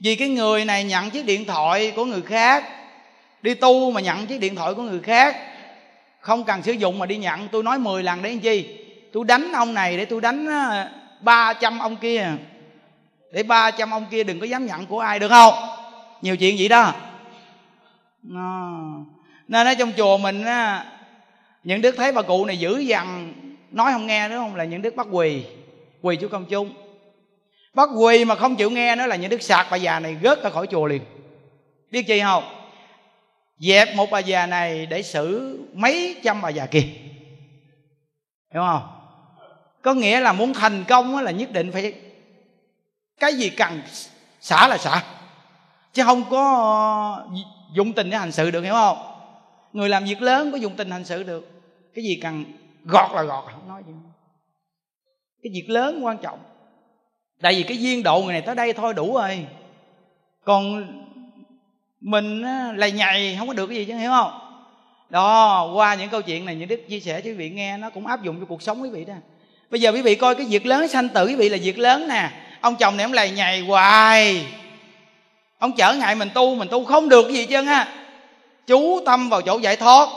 Vì 0.00 0.16
cái 0.16 0.28
người 0.28 0.64
này 0.64 0.84
nhận 0.84 1.10
chiếc 1.10 1.26
điện 1.26 1.44
thoại 1.44 1.92
của 1.96 2.04
người 2.04 2.22
khác. 2.22 2.64
Đi 3.42 3.54
tu 3.54 3.90
mà 3.90 4.00
nhận 4.00 4.26
chiếc 4.26 4.40
điện 4.40 4.56
thoại 4.56 4.74
của 4.74 4.82
người 4.82 5.00
khác. 5.00 5.36
Không 6.20 6.44
cần 6.44 6.62
sử 6.62 6.72
dụng 6.72 6.98
mà 6.98 7.06
đi 7.06 7.16
nhận. 7.16 7.48
Tôi 7.48 7.62
nói 7.62 7.78
10 7.78 8.02
lần 8.02 8.22
để 8.22 8.30
làm 8.30 8.40
chi? 8.40 8.78
Tôi 9.12 9.24
đánh 9.24 9.52
ông 9.52 9.74
này 9.74 9.96
để 9.96 10.04
tôi 10.04 10.20
đánh 10.20 10.46
ờ, 10.46 10.88
300 11.20 11.78
ông 11.78 11.96
kia 11.96 12.26
để 13.34 13.42
300 13.42 13.90
ông 13.90 14.06
kia 14.10 14.24
đừng 14.24 14.40
có 14.40 14.46
dám 14.46 14.66
nhận 14.66 14.86
của 14.86 15.00
ai, 15.00 15.18
được 15.18 15.28
không? 15.28 15.54
Nhiều 16.22 16.36
chuyện 16.36 16.56
vậy 16.58 16.68
đó. 16.68 16.92
À. 18.34 18.50
nên 19.48 19.66
ở 19.66 19.74
trong 19.74 19.92
chùa 19.96 20.18
mình 20.18 20.44
á, 20.44 20.86
những 21.64 21.80
đức 21.80 21.94
thấy 21.96 22.12
bà 22.12 22.22
cụ 22.22 22.44
này 22.44 22.58
dữ 22.58 22.78
dằn, 22.78 23.34
nói 23.70 23.92
không 23.92 24.06
nghe, 24.06 24.28
đúng 24.28 24.38
không? 24.38 24.54
Là 24.56 24.64
những 24.64 24.82
đức 24.82 24.96
bắt 24.96 25.06
quỳ 25.10 25.44
quỳ 26.02 26.16
chú 26.16 26.28
công 26.28 26.46
chúng. 26.46 26.74
Bắt 27.74 27.88
quỳ 27.96 28.24
mà 28.24 28.34
không 28.34 28.56
chịu 28.56 28.70
nghe 28.70 28.96
nữa 28.96 29.06
là 29.06 29.16
những 29.16 29.30
đức 29.30 29.42
sạc 29.42 29.66
bà 29.70 29.76
già 29.76 30.00
này 30.00 30.16
rớt 30.22 30.42
ra 30.42 30.50
khỏi 30.50 30.66
chùa 30.66 30.86
liền. 30.86 31.02
Biết 31.90 32.02
chi 32.02 32.20
không? 32.20 32.44
Dẹp 33.58 33.94
một 33.96 34.10
bà 34.10 34.18
già 34.18 34.46
này 34.46 34.86
để 34.86 35.02
xử 35.02 35.58
mấy 35.72 36.16
trăm 36.24 36.42
bà 36.42 36.48
già 36.48 36.66
kia. 36.66 36.84
Hiểu 38.52 38.62
không? 38.62 38.82
Có 39.82 39.94
nghĩa 39.94 40.20
là 40.20 40.32
muốn 40.32 40.54
thành 40.54 40.84
công 40.88 41.18
là 41.18 41.30
nhất 41.30 41.52
định 41.52 41.72
phải 41.72 41.94
cái 43.20 43.34
gì 43.34 43.50
cần 43.50 43.80
xả 44.40 44.68
là 44.68 44.78
xả. 44.78 45.02
Chứ 45.92 46.04
không 46.04 46.24
có 46.30 46.54
ờ, 47.30 47.40
dụng 47.74 47.92
tình 47.92 48.10
để 48.10 48.16
hành 48.16 48.32
sự 48.32 48.50
được, 48.50 48.62
hiểu 48.62 48.74
không? 48.74 48.98
Người 49.72 49.88
làm 49.88 50.04
việc 50.04 50.22
lớn 50.22 50.52
có 50.52 50.58
dụng 50.58 50.76
tình 50.76 50.90
hành 50.90 51.04
sự 51.04 51.22
được. 51.22 51.50
Cái 51.94 52.04
gì 52.04 52.18
cần 52.22 52.44
gọt 52.84 53.10
là 53.12 53.22
gọt, 53.22 53.44
không 53.52 53.68
nói 53.68 53.82
gì 53.86 53.92
cái 55.44 55.50
việc 55.54 55.70
lớn 55.70 56.04
quan 56.04 56.18
trọng. 56.18 56.38
Tại 57.40 57.54
vì 57.54 57.62
cái 57.62 57.78
duyên 57.78 58.02
độ 58.02 58.22
người 58.22 58.32
này 58.32 58.42
tới 58.42 58.54
đây 58.54 58.72
thôi 58.72 58.94
đủ 58.94 59.14
rồi. 59.14 59.46
Còn 60.44 60.86
mình 62.00 62.42
ờ, 62.42 62.72
lầy 62.72 62.92
nhầy 62.92 63.36
không 63.38 63.48
có 63.48 63.54
được 63.54 63.66
cái 63.66 63.76
gì 63.76 63.84
chứ, 63.84 63.94
hiểu 63.94 64.10
không? 64.10 64.32
Đó, 65.10 65.70
qua 65.74 65.94
những 65.94 66.10
câu 66.10 66.22
chuyện 66.22 66.44
này, 66.44 66.56
những 66.56 66.68
đức 66.68 66.80
chia 66.88 67.00
sẻ 67.00 67.20
cho 67.20 67.30
quý 67.30 67.32
vị 67.32 67.50
nghe 67.50 67.76
nó 67.76 67.90
cũng 67.90 68.06
áp 68.06 68.22
dụng 68.22 68.40
cho 68.40 68.46
cuộc 68.46 68.62
sống 68.62 68.82
quý 68.82 68.90
vị 68.90 69.04
đó. 69.04 69.14
Bây 69.70 69.80
giờ 69.80 69.92
quý 69.92 70.02
vị 70.02 70.14
coi 70.14 70.34
cái 70.34 70.46
việc 70.46 70.66
lớn 70.66 70.88
sanh 70.88 71.08
tử 71.08 71.26
quý 71.26 71.34
vị 71.34 71.48
là 71.48 71.58
việc 71.62 71.78
lớn 71.78 72.08
nè 72.08 72.30
ông 72.64 72.76
chồng 72.76 72.96
này 72.96 73.04
ông 73.04 73.12
lầy 73.12 73.30
nhầy 73.30 73.60
hoài. 73.60 74.46
Ông 75.58 75.72
chở 75.72 75.94
ngại 75.94 76.14
mình 76.14 76.30
tu 76.34 76.54
mình 76.54 76.68
tu 76.70 76.84
không 76.84 77.08
được 77.08 77.28
gì 77.30 77.46
chứ 77.46 77.62
ha 77.62 77.88
chú 78.66 79.00
tâm 79.06 79.28
vào 79.28 79.42
chỗ 79.42 79.58
giải 79.58 79.76
thoát. 79.76 80.08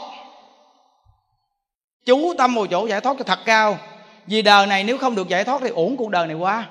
Chú 2.06 2.34
tâm 2.38 2.56
vào 2.56 2.68
chỗ 2.68 2.88
giải 2.88 3.02
thoát 3.02 3.16
cho 3.20 3.24
thật 3.24 3.40
cao. 3.46 3.78
Vì 4.28 4.42
đời 4.42 4.68
này 4.68 4.84
nếu 4.84 4.98
không 4.98 5.16
được 5.16 5.28
giải 5.28 5.44
thoát 5.44 5.62
thì 5.62 5.70
uổng 5.70 5.98
cuộc 5.98 6.10
đời 6.10 6.28
này 6.28 6.36
qua 6.36 6.66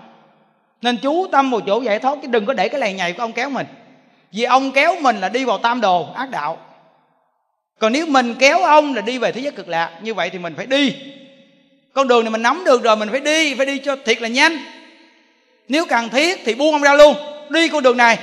nên 0.82 0.96
chú 0.96 1.26
tâm 1.32 1.50
vào 1.50 1.60
chỗ 1.60 1.80
giải 1.80 1.98
thoát, 1.98 2.18
chứ 2.22 2.28
đừng 2.28 2.46
có 2.46 2.52
để 2.52 2.68
cái 2.68 2.80
lầy 2.80 2.92
nhầy 2.92 3.12
của 3.12 3.22
ông 3.22 3.32
kéo 3.32 3.50
mình. 3.50 3.66
Vì 4.32 4.44
ông 4.44 4.72
kéo 4.72 4.96
mình 5.00 5.20
là 5.20 5.28
đi 5.28 5.44
vào 5.44 5.58
tam 5.58 5.80
đồ, 5.80 6.06
ác 6.14 6.30
đạo. 6.30 6.58
Còn 7.78 7.92
nếu 7.92 8.06
mình 8.06 8.34
kéo 8.38 8.62
ông 8.62 8.94
là 8.94 9.02
đi 9.02 9.18
về 9.18 9.32
thế 9.32 9.40
giới 9.40 9.52
cực 9.52 9.68
lạc, 9.68 9.90
như 10.02 10.14
vậy 10.14 10.30
thì 10.30 10.38
mình 10.38 10.54
phải 10.56 10.66
đi. 10.66 10.96
Con 11.94 12.08
đường 12.08 12.24
này 12.24 12.30
mình 12.30 12.42
nắm 12.42 12.62
được 12.66 12.82
rồi, 12.82 12.96
mình 12.96 13.08
phải 13.10 13.20
đi 13.20 13.54
phải 13.54 13.66
đi 13.66 13.78
cho 13.78 13.96
thiệt 14.04 14.22
là 14.22 14.28
nhanh 14.28 14.58
nếu 15.68 15.86
cần 15.88 16.08
thiết 16.08 16.38
thì 16.44 16.54
buông 16.54 16.72
ông 16.72 16.82
ra 16.82 16.94
luôn. 16.94 17.16
Đi 17.50 17.68
con 17.68 17.82
đường 17.82 17.96
này. 17.96 18.18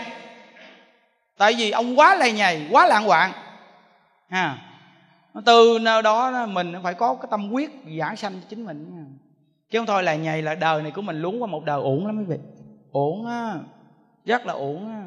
Tại 1.38 1.54
vì 1.58 1.72
ông 1.72 2.00
quá 2.00 2.16
lầy 2.16 2.32
nhầy, 2.32 2.68
quá 2.72 2.88
lạng 2.88 3.06
quạng 3.06 3.32
ha. 4.30 4.58
Từ 5.46 5.80
nơi 5.82 6.02
đó 6.02 6.46
mình 6.46 6.74
phải 6.84 6.94
có 6.94 7.16
cái 7.16 7.28
tâm 7.32 7.52
quyết 7.52 7.72
giảng 8.00 8.16
sanh 8.16 8.34
cho 8.34 8.48
chính 8.50 8.66
mình. 8.66 9.08
Chứ 9.70 9.80
không 9.80 9.86
thôi 9.86 10.04
là 10.04 10.16
nhầy 10.16 10.42
là 10.42 10.56
đời 10.56 10.82
này 10.82 10.92
của 10.92 11.02
mình 11.02 11.22
lún 11.22 11.40
qua 11.40 11.48
một 11.48 11.66
đời 11.66 11.80
uổng 11.82 12.08
lắm 12.08 12.18
quý 12.18 12.26
vị. 12.28 12.38
Uổng 12.92 13.26
á. 13.26 13.54
Rất 14.26 14.46
là 14.46 14.54
uổng 14.54 14.88
á. 14.88 15.04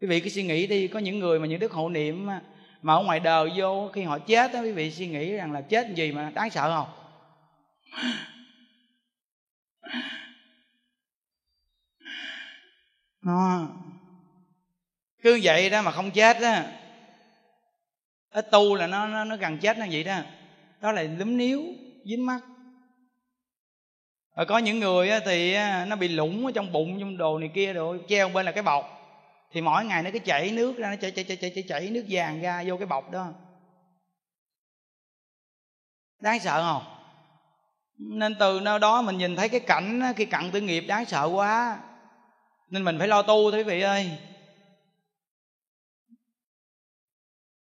Quý 0.00 0.08
vị 0.08 0.20
cứ 0.20 0.28
suy 0.28 0.42
nghĩ 0.42 0.66
đi, 0.66 0.88
có 0.88 0.98
những 0.98 1.18
người 1.18 1.40
mà 1.40 1.46
những 1.46 1.60
đức 1.60 1.72
hộ 1.72 1.88
niệm 1.88 2.26
mà 2.82 2.94
ở 2.94 3.02
ngoài 3.02 3.20
đời 3.20 3.50
vô 3.56 3.88
khi 3.92 4.02
họ 4.02 4.18
chết 4.18 4.52
á, 4.52 4.60
quý 4.60 4.72
vị 4.72 4.90
suy 4.90 5.06
nghĩ 5.06 5.32
rằng 5.32 5.52
là 5.52 5.60
chết 5.60 5.94
gì 5.94 6.12
mà 6.12 6.30
đáng 6.34 6.50
sợ 6.50 6.72
không? 6.76 6.86
Nó 13.24 13.68
cứ 15.22 15.40
vậy 15.42 15.70
đó 15.70 15.82
mà 15.82 15.90
không 15.90 16.10
chết 16.10 16.40
đó 16.40 16.54
ít 18.30 18.50
tu 18.50 18.74
là 18.74 18.86
nó 18.86 19.06
nó 19.06 19.24
nó 19.24 19.36
gần 19.36 19.58
chết 19.58 19.78
nó 19.78 19.86
vậy 19.90 20.04
đó. 20.04 20.18
Đó 20.80 20.92
là 20.92 21.02
lúm 21.02 21.36
níu 21.36 21.62
dính 22.04 22.26
mắt. 22.26 22.40
Rồi 24.36 24.46
có 24.46 24.58
những 24.58 24.78
người 24.78 25.10
thì 25.24 25.56
nó 25.86 25.96
bị 25.96 26.08
lủng 26.08 26.46
ở 26.46 26.52
trong 26.54 26.72
bụng 26.72 27.00
trong 27.00 27.16
đồ 27.16 27.38
này 27.38 27.50
kia 27.54 27.72
rồi 27.72 28.00
treo 28.08 28.28
bên 28.28 28.46
là 28.46 28.52
cái 28.52 28.62
bọc. 28.62 29.00
Thì 29.52 29.60
mỗi 29.60 29.84
ngày 29.84 30.02
nó 30.02 30.10
cứ 30.12 30.18
chảy 30.18 30.50
nước 30.50 30.76
ra 30.76 30.90
nó 30.90 30.96
chảy 30.96 31.10
chảy 31.10 31.24
chảy 31.24 31.36
chảy, 31.36 31.64
chảy 31.68 31.90
nước 31.90 32.04
vàng 32.08 32.42
ra 32.42 32.64
vô 32.66 32.76
cái 32.76 32.86
bọc 32.86 33.10
đó. 33.10 33.32
Đáng 36.20 36.40
sợ 36.40 36.62
không? 36.62 36.82
Nên 37.98 38.34
từ 38.40 38.60
nơi 38.60 38.78
đó 38.78 39.02
mình 39.02 39.18
nhìn 39.18 39.36
thấy 39.36 39.48
cái 39.48 39.60
cảnh 39.60 40.02
khi 40.16 40.24
cặn 40.24 40.50
tử 40.50 40.60
nghiệp 40.60 40.80
đáng 40.80 41.04
sợ 41.04 41.30
quá 41.32 41.78
nên 42.68 42.84
mình 42.84 42.98
phải 42.98 43.08
lo 43.08 43.22
tu 43.22 43.50
thôi 43.50 43.60
quý 43.60 43.62
vị 43.62 43.80
ơi. 43.80 44.18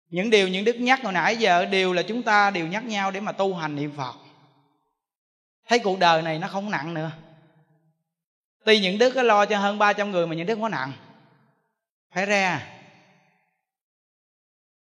Những 0.10 0.30
điều 0.30 0.48
những 0.48 0.66
đức 0.66 0.76
nhắc 0.76 1.04
hồi 1.04 1.14
nãy 1.14 1.38
giờ, 1.38 1.66
đều 1.66 1.94
là 1.94 2.02
chúng 2.02 2.24
ta 2.24 2.52
đều 2.52 2.68
nhắc 2.68 2.86
nhau 2.86 3.12
để 3.12 3.20
mà 3.20 3.32
tu 3.32 3.56
hành 3.56 3.76
niệm 3.76 3.92
phật. 3.98 4.16
Thấy 5.68 5.80
cuộc 5.80 6.00
đời 6.00 6.22
này 6.22 6.40
nó 6.40 6.48
không 6.48 6.72
nặng 6.72 6.94
nữa. 6.94 7.12
Tuy 8.66 8.80
những 8.80 8.98
đức 8.98 9.14
có 9.16 9.24
lo 9.24 9.46
cho 9.46 9.60
hơn 9.60 9.78
300 9.78 10.12
người 10.12 10.28
mà 10.28 10.36
những 10.36 10.46
đức 10.46 10.56
không 10.56 10.62
có 10.62 10.70
nặng. 10.70 10.92
Phải 12.14 12.26
ra. 12.26 12.68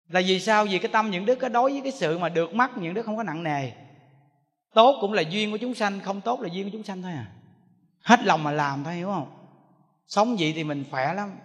Là 0.08 0.20
vì 0.26 0.40
sao? 0.40 0.64
Vì 0.64 0.78
cái 0.78 0.90
tâm 0.92 1.10
những 1.10 1.26
đức 1.26 1.34
có 1.34 1.48
đối 1.48 1.72
với 1.72 1.80
cái 1.80 1.92
sự 1.92 2.18
mà 2.18 2.28
được 2.28 2.54
mắt 2.54 2.70
những 2.76 2.94
đức 2.94 3.02
không 3.02 3.16
có 3.16 3.22
nặng 3.22 3.42
nề. 3.42 3.72
Tốt 4.74 4.98
cũng 5.00 5.12
là 5.12 5.22
duyên 5.22 5.50
của 5.50 5.56
chúng 5.56 5.74
sanh, 5.74 6.00
không 6.00 6.20
tốt 6.20 6.40
là 6.40 6.48
duyên 6.52 6.64
của 6.64 6.70
chúng 6.72 6.82
sanh 6.82 7.02
thôi 7.02 7.12
à. 7.12 7.26
Hết 8.00 8.20
lòng 8.24 8.42
mà 8.42 8.52
làm 8.52 8.84
thôi, 8.84 8.94
hiểu 8.94 9.06
không? 9.06 9.45
Sống 10.06 10.36
vậy 10.38 10.52
thì 10.56 10.64
mình 10.64 10.84
khỏe 10.90 11.14
lắm. 11.14 11.36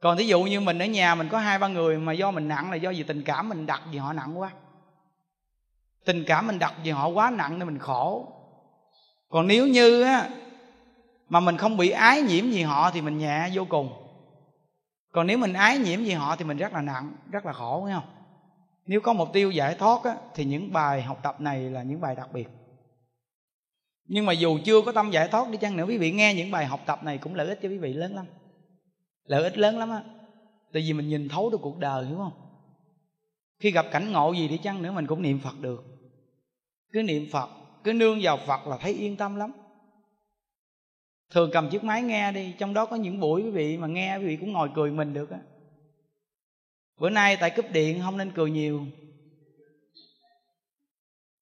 Còn 0.00 0.16
thí 0.16 0.24
dụ 0.24 0.42
như 0.42 0.60
mình 0.60 0.78
ở 0.78 0.86
nhà 0.86 1.14
mình 1.14 1.28
có 1.28 1.38
hai 1.38 1.58
ba 1.58 1.68
người 1.68 1.98
mà 1.98 2.12
do 2.12 2.30
mình 2.30 2.48
nặng 2.48 2.70
là 2.70 2.76
do 2.76 2.90
vì 2.90 3.02
tình 3.02 3.22
cảm 3.22 3.48
mình 3.48 3.66
đặt 3.66 3.82
vì 3.90 3.98
họ 3.98 4.12
nặng 4.12 4.40
quá. 4.40 4.50
Tình 6.04 6.24
cảm 6.26 6.46
mình 6.46 6.58
đặt 6.58 6.74
vì 6.82 6.90
họ 6.90 7.08
quá 7.08 7.30
nặng 7.30 7.58
nên 7.58 7.68
mình 7.68 7.78
khổ. 7.78 8.32
Còn 9.28 9.46
nếu 9.46 9.66
như 9.66 10.02
á 10.02 10.28
mà 11.28 11.40
mình 11.40 11.56
không 11.56 11.76
bị 11.76 11.90
ái 11.90 12.22
nhiễm 12.22 12.50
gì 12.50 12.62
họ 12.62 12.90
thì 12.90 13.00
mình 13.00 13.18
nhẹ 13.18 13.50
vô 13.52 13.64
cùng. 13.68 13.92
Còn 15.12 15.26
nếu 15.26 15.38
mình 15.38 15.52
ái 15.52 15.78
nhiễm 15.78 16.04
gì 16.04 16.12
họ 16.12 16.36
thì 16.36 16.44
mình 16.44 16.56
rất 16.56 16.72
là 16.72 16.80
nặng 16.80 17.12
rất 17.30 17.46
là 17.46 17.52
khổ 17.52 17.84
nghe 17.86 17.94
không? 17.94 18.08
Nếu 18.86 19.00
có 19.00 19.12
mục 19.12 19.28
tiêu 19.32 19.50
giải 19.50 19.74
thoát 19.74 20.04
á, 20.04 20.16
thì 20.34 20.44
những 20.44 20.72
bài 20.72 21.02
học 21.02 21.18
tập 21.22 21.40
này 21.40 21.60
là 21.60 21.82
những 21.82 22.00
bài 22.00 22.14
đặc 22.14 22.32
biệt 22.32 22.48
nhưng 24.06 24.26
mà 24.26 24.32
dù 24.32 24.58
chưa 24.64 24.80
có 24.82 24.92
tâm 24.92 25.10
giải 25.10 25.28
thoát 25.28 25.50
đi 25.50 25.58
chăng 25.58 25.76
nữa, 25.76 25.84
quý 25.84 25.98
vị 25.98 26.12
nghe 26.12 26.34
những 26.34 26.50
bài 26.50 26.66
học 26.66 26.80
tập 26.86 27.04
này 27.04 27.18
cũng 27.18 27.34
lợi 27.34 27.48
ích 27.48 27.58
cho 27.62 27.68
quý 27.68 27.78
vị 27.78 27.92
lớn 27.92 28.14
lắm. 28.14 28.26
Lợi 29.24 29.42
ích 29.42 29.58
lớn 29.58 29.78
lắm 29.78 29.90
á. 29.90 30.04
Tại 30.72 30.82
vì 30.82 30.92
mình 30.92 31.08
nhìn 31.08 31.28
thấu 31.28 31.50
được 31.50 31.58
cuộc 31.62 31.78
đời, 31.78 32.06
hiểu 32.06 32.16
không? 32.16 32.32
Khi 33.58 33.70
gặp 33.70 33.86
cảnh 33.92 34.12
ngộ 34.12 34.32
gì 34.32 34.48
đi 34.48 34.58
chăng 34.58 34.82
nữa, 34.82 34.92
mình 34.92 35.06
cũng 35.06 35.22
niệm 35.22 35.40
phật 35.40 35.60
được. 35.60 35.84
Cứ 36.92 37.02
niệm 37.02 37.26
phật, 37.32 37.50
cứ 37.84 37.92
nương 37.92 38.18
vào 38.22 38.36
phật 38.36 38.66
là 38.66 38.78
thấy 38.78 38.92
yên 38.92 39.16
tâm 39.16 39.36
lắm. 39.36 39.52
Thường 41.30 41.50
cầm 41.52 41.70
chiếc 41.70 41.84
máy 41.84 42.02
nghe 42.02 42.32
đi, 42.32 42.54
trong 42.58 42.74
đó 42.74 42.86
có 42.86 42.96
những 42.96 43.20
buổi 43.20 43.42
quý 43.42 43.50
vị 43.50 43.76
mà 43.76 43.86
nghe, 43.86 44.16
quý 44.16 44.26
vị 44.26 44.36
cũng 44.36 44.52
ngồi 44.52 44.70
cười 44.74 44.90
mình 44.90 45.14
được 45.14 45.30
á. 45.30 45.38
Bữa 47.00 47.10
nay 47.10 47.36
tại 47.36 47.50
cúp 47.50 47.64
điện, 47.72 48.00
không 48.02 48.16
nên 48.16 48.32
cười 48.34 48.50
nhiều. 48.50 48.86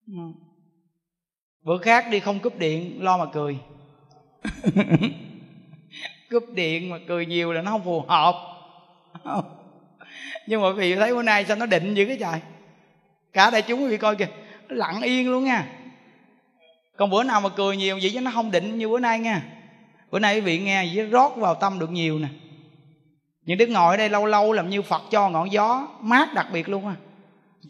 Ừ 0.07 0.23
bữa 1.63 1.79
khác 1.79 2.07
đi 2.11 2.21
không 2.21 2.39
cúp 2.39 2.59
điện 2.59 3.03
lo 3.03 3.17
mà 3.17 3.27
cười. 3.33 3.59
Cúp 6.31 6.45
điện 6.55 6.91
mà 6.91 6.99
cười 7.09 7.27
nhiều 7.27 7.53
là 7.53 7.63
nó 7.63 7.71
không 7.71 7.85
phù 7.85 8.05
hợp. 8.09 8.35
Nhưng 10.47 10.63
mà 10.63 10.69
quý 10.69 10.75
vị 10.79 10.97
thấy 10.97 11.15
bữa 11.15 11.23
nay 11.23 11.45
sao 11.45 11.57
nó 11.57 11.67
định 11.67 11.95
dữ 11.95 12.07
cái 12.07 12.17
trời. 12.21 12.41
Cả 13.33 13.51
đại 13.51 13.63
chúng 13.63 13.83
quý 13.83 13.89
vị 13.89 13.97
coi 13.97 14.17
kìa 14.17 14.29
nó 14.69 14.77
lặng 14.77 15.03
yên 15.03 15.31
luôn 15.31 15.45
nha. 15.45 15.67
Còn 16.97 17.11
bữa 17.11 17.23
nào 17.23 17.41
mà 17.41 17.49
cười 17.49 17.77
nhiều 17.77 17.99
vậy 18.03 18.11
chứ 18.15 18.21
nó 18.21 18.31
không 18.35 18.51
định 18.51 18.79
như 18.79 18.89
bữa 18.89 18.99
nay 18.99 19.19
nha. 19.19 19.43
Bữa 20.11 20.19
nay 20.19 20.35
quý 20.35 20.41
vị 20.41 20.59
nghe 20.59 20.91
vậy 20.95 21.07
rót 21.07 21.37
vào 21.37 21.55
tâm 21.55 21.79
được 21.79 21.91
nhiều 21.91 22.19
nè. 22.19 22.29
Những 23.45 23.59
đức 23.59 23.69
ngồi 23.69 23.95
ở 23.95 23.97
đây 23.97 24.09
lâu 24.09 24.27
lâu 24.27 24.53
làm 24.53 24.71
như 24.71 24.83
phật 24.83 25.03
cho 25.11 25.29
ngọn 25.29 25.53
gió 25.53 25.89
mát 26.01 26.35
đặc 26.35 26.47
biệt 26.53 26.69
luôn 26.69 26.87
à 26.87 26.97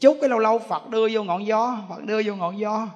chút 0.00 0.18
cái 0.20 0.30
lâu 0.30 0.38
lâu 0.38 0.58
phật 0.58 0.90
đưa 0.90 1.08
vô 1.12 1.22
ngọn 1.22 1.46
gió 1.46 1.78
phật 1.88 2.04
đưa 2.04 2.22
vô 2.22 2.34
ngọn 2.34 2.58
gió 2.58 2.88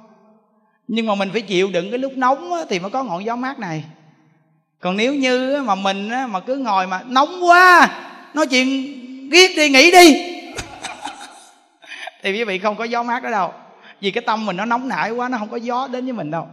nhưng 0.89 1.07
mà 1.07 1.15
mình 1.15 1.31
phải 1.33 1.41
chịu 1.41 1.71
đựng 1.73 1.91
cái 1.91 1.99
lúc 1.99 2.13
nóng 2.17 2.53
thì 2.69 2.79
mới 2.79 2.91
có 2.91 3.03
ngọn 3.03 3.25
gió 3.25 3.37
mát 3.37 3.59
này. 3.59 3.85
Còn 4.81 4.97
nếu 4.97 5.15
như 5.15 5.63
mà 5.67 5.75
mình 5.75 6.11
mà 6.29 6.41
cứ 6.41 6.57
ngồi 6.57 6.87
mà 6.87 7.01
nóng 7.07 7.45
quá, 7.45 7.89
nói 8.35 8.47
chuyện 8.47 8.67
ghét 9.31 9.49
đi, 9.57 9.69
nghỉ 9.69 9.91
đi. 9.91 10.15
Thì 12.23 12.33
quý 12.33 12.45
vị 12.45 12.59
không 12.59 12.77
có 12.77 12.85
gió 12.85 13.03
mát 13.03 13.23
đó 13.23 13.31
đâu. 13.31 13.53
Vì 14.01 14.11
cái 14.11 14.23
tâm 14.27 14.47
mình 14.47 14.57
nó 14.57 14.65
nóng 14.65 14.89
nảy 14.89 15.11
quá, 15.11 15.29
nó 15.29 15.39
không 15.39 15.49
có 15.49 15.57
gió 15.57 15.89
đến 15.93 16.05
với 16.05 16.13
mình 16.13 16.31
đâu. 16.31 16.49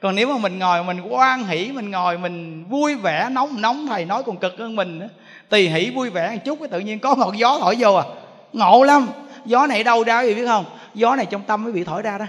Còn 0.00 0.14
nếu 0.14 0.28
mà 0.28 0.38
mình 0.38 0.58
ngồi 0.58 0.84
mình 0.84 1.00
quan 1.00 1.44
hỷ, 1.44 1.72
mình 1.72 1.90
ngồi 1.90 2.18
mình 2.18 2.64
vui 2.68 2.94
vẻ, 2.94 3.28
nóng 3.30 3.60
nóng, 3.60 3.86
thầy 3.86 4.04
nói 4.04 4.22
còn 4.22 4.36
cực 4.36 4.58
hơn 4.58 4.76
mình 4.76 5.08
tùy 5.48 5.68
hỷ 5.68 5.90
vui 5.90 6.10
vẻ 6.10 6.30
một 6.30 6.40
chút, 6.44 6.58
cái 6.58 6.68
tự 6.68 6.80
nhiên 6.80 6.98
có 6.98 7.14
ngọn 7.16 7.38
gió 7.38 7.58
thổi 7.60 7.76
vô 7.78 7.94
à. 7.94 8.04
Ngộ 8.52 8.84
lắm. 8.84 9.08
Gió 9.44 9.66
này 9.66 9.84
đâu 9.84 10.04
ra 10.04 10.20
quý 10.20 10.26
vị 10.26 10.34
biết 10.34 10.46
không? 10.46 10.64
Gió 10.94 11.16
này 11.16 11.26
trong 11.26 11.42
tâm 11.42 11.64
quý 11.64 11.72
vị 11.72 11.84
thổi 11.84 12.02
ra 12.02 12.18
đó 12.18 12.26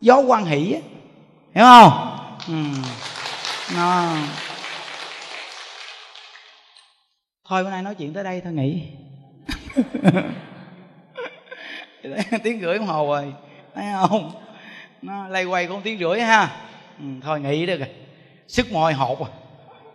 gió 0.00 0.18
quan 0.18 0.44
hỷ 0.44 0.72
á. 0.72 0.80
Hiểu 1.54 1.64
không? 1.64 2.18
Ừ. 2.48 2.54
Nó. 3.76 4.16
thôi 7.48 7.64
bữa 7.64 7.70
nay 7.70 7.82
nói 7.82 7.94
chuyện 7.94 8.12
tới 8.12 8.24
đây 8.24 8.40
thôi 8.44 8.52
nghỉ. 8.52 8.82
Tiếng 12.42 12.60
rưỡi 12.60 12.78
đồng 12.78 12.86
hồ 12.86 13.06
rồi 13.06 13.34
thấy 13.74 13.84
không? 14.00 14.32
Nó 15.02 15.28
lay 15.28 15.44
quay 15.44 15.66
cũng 15.66 15.82
tiếng 15.82 15.98
rưỡi 15.98 16.20
ha. 16.20 16.56
Ừ, 16.98 17.04
thôi 17.22 17.40
nghỉ 17.40 17.66
được 17.66 17.78
rồi 17.78 17.88
sức 18.48 18.72
mỏi 18.72 18.92
hột 18.92 19.20
à. 19.20 19.30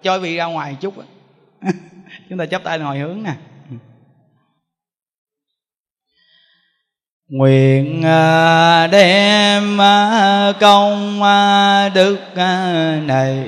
Cho 0.02 0.20
vị 0.20 0.36
ra 0.36 0.46
ngoài 0.46 0.78
chút 0.82 0.94
chúng 2.30 2.38
ta 2.38 2.46
chấp 2.46 2.64
tay 2.64 2.80
hồi 2.80 3.00
hướng 3.00 3.24
nè 3.24 3.34
nguyện 7.32 8.04
à, 8.06 8.88
đem 8.88 9.82
à, 9.82 10.54
công 10.60 11.24
à, 11.24 11.90
đức 11.90 12.18
này 13.06 13.46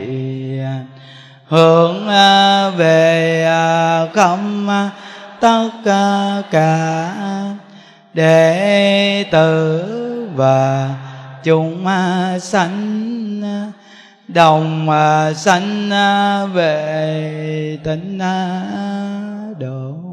hướng 1.46 2.08
về 2.78 3.46
khắp 4.14 4.40
tất 5.42 5.70
cả 6.52 7.14
đệ 8.14 9.26
tử 9.32 9.84
và 10.36 10.90
chúng 11.44 11.86
sanh 12.42 13.42
đồng 14.28 14.90
sanh 15.36 15.90
về 16.54 17.78
tịnh 17.84 18.20
độ. 19.60 20.13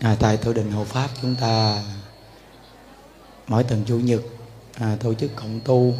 à, 0.00 0.16
tại 0.20 0.36
tổ 0.36 0.52
đình 0.52 0.70
hộ 0.70 0.84
pháp 0.84 1.08
chúng 1.22 1.36
ta 1.40 1.82
mỗi 3.46 3.64
tuần 3.64 3.84
chủ 3.86 3.98
nhật 3.98 4.20
à, 4.74 4.96
tổ 5.00 5.14
chức 5.14 5.36
cộng 5.36 5.60
tu 5.64 5.94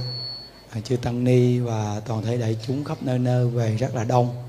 à, 0.71 0.81
chư 0.81 0.97
tăng 0.97 1.25
ni 1.25 1.59
và 1.59 2.01
toàn 2.07 2.23
thể 2.23 2.37
đại 2.37 2.57
chúng 2.67 2.85
khắp 2.85 3.03
nơi 3.03 3.19
nơi 3.19 3.47
về 3.47 3.77
rất 3.77 3.95
là 3.95 4.05
đông. 4.05 4.45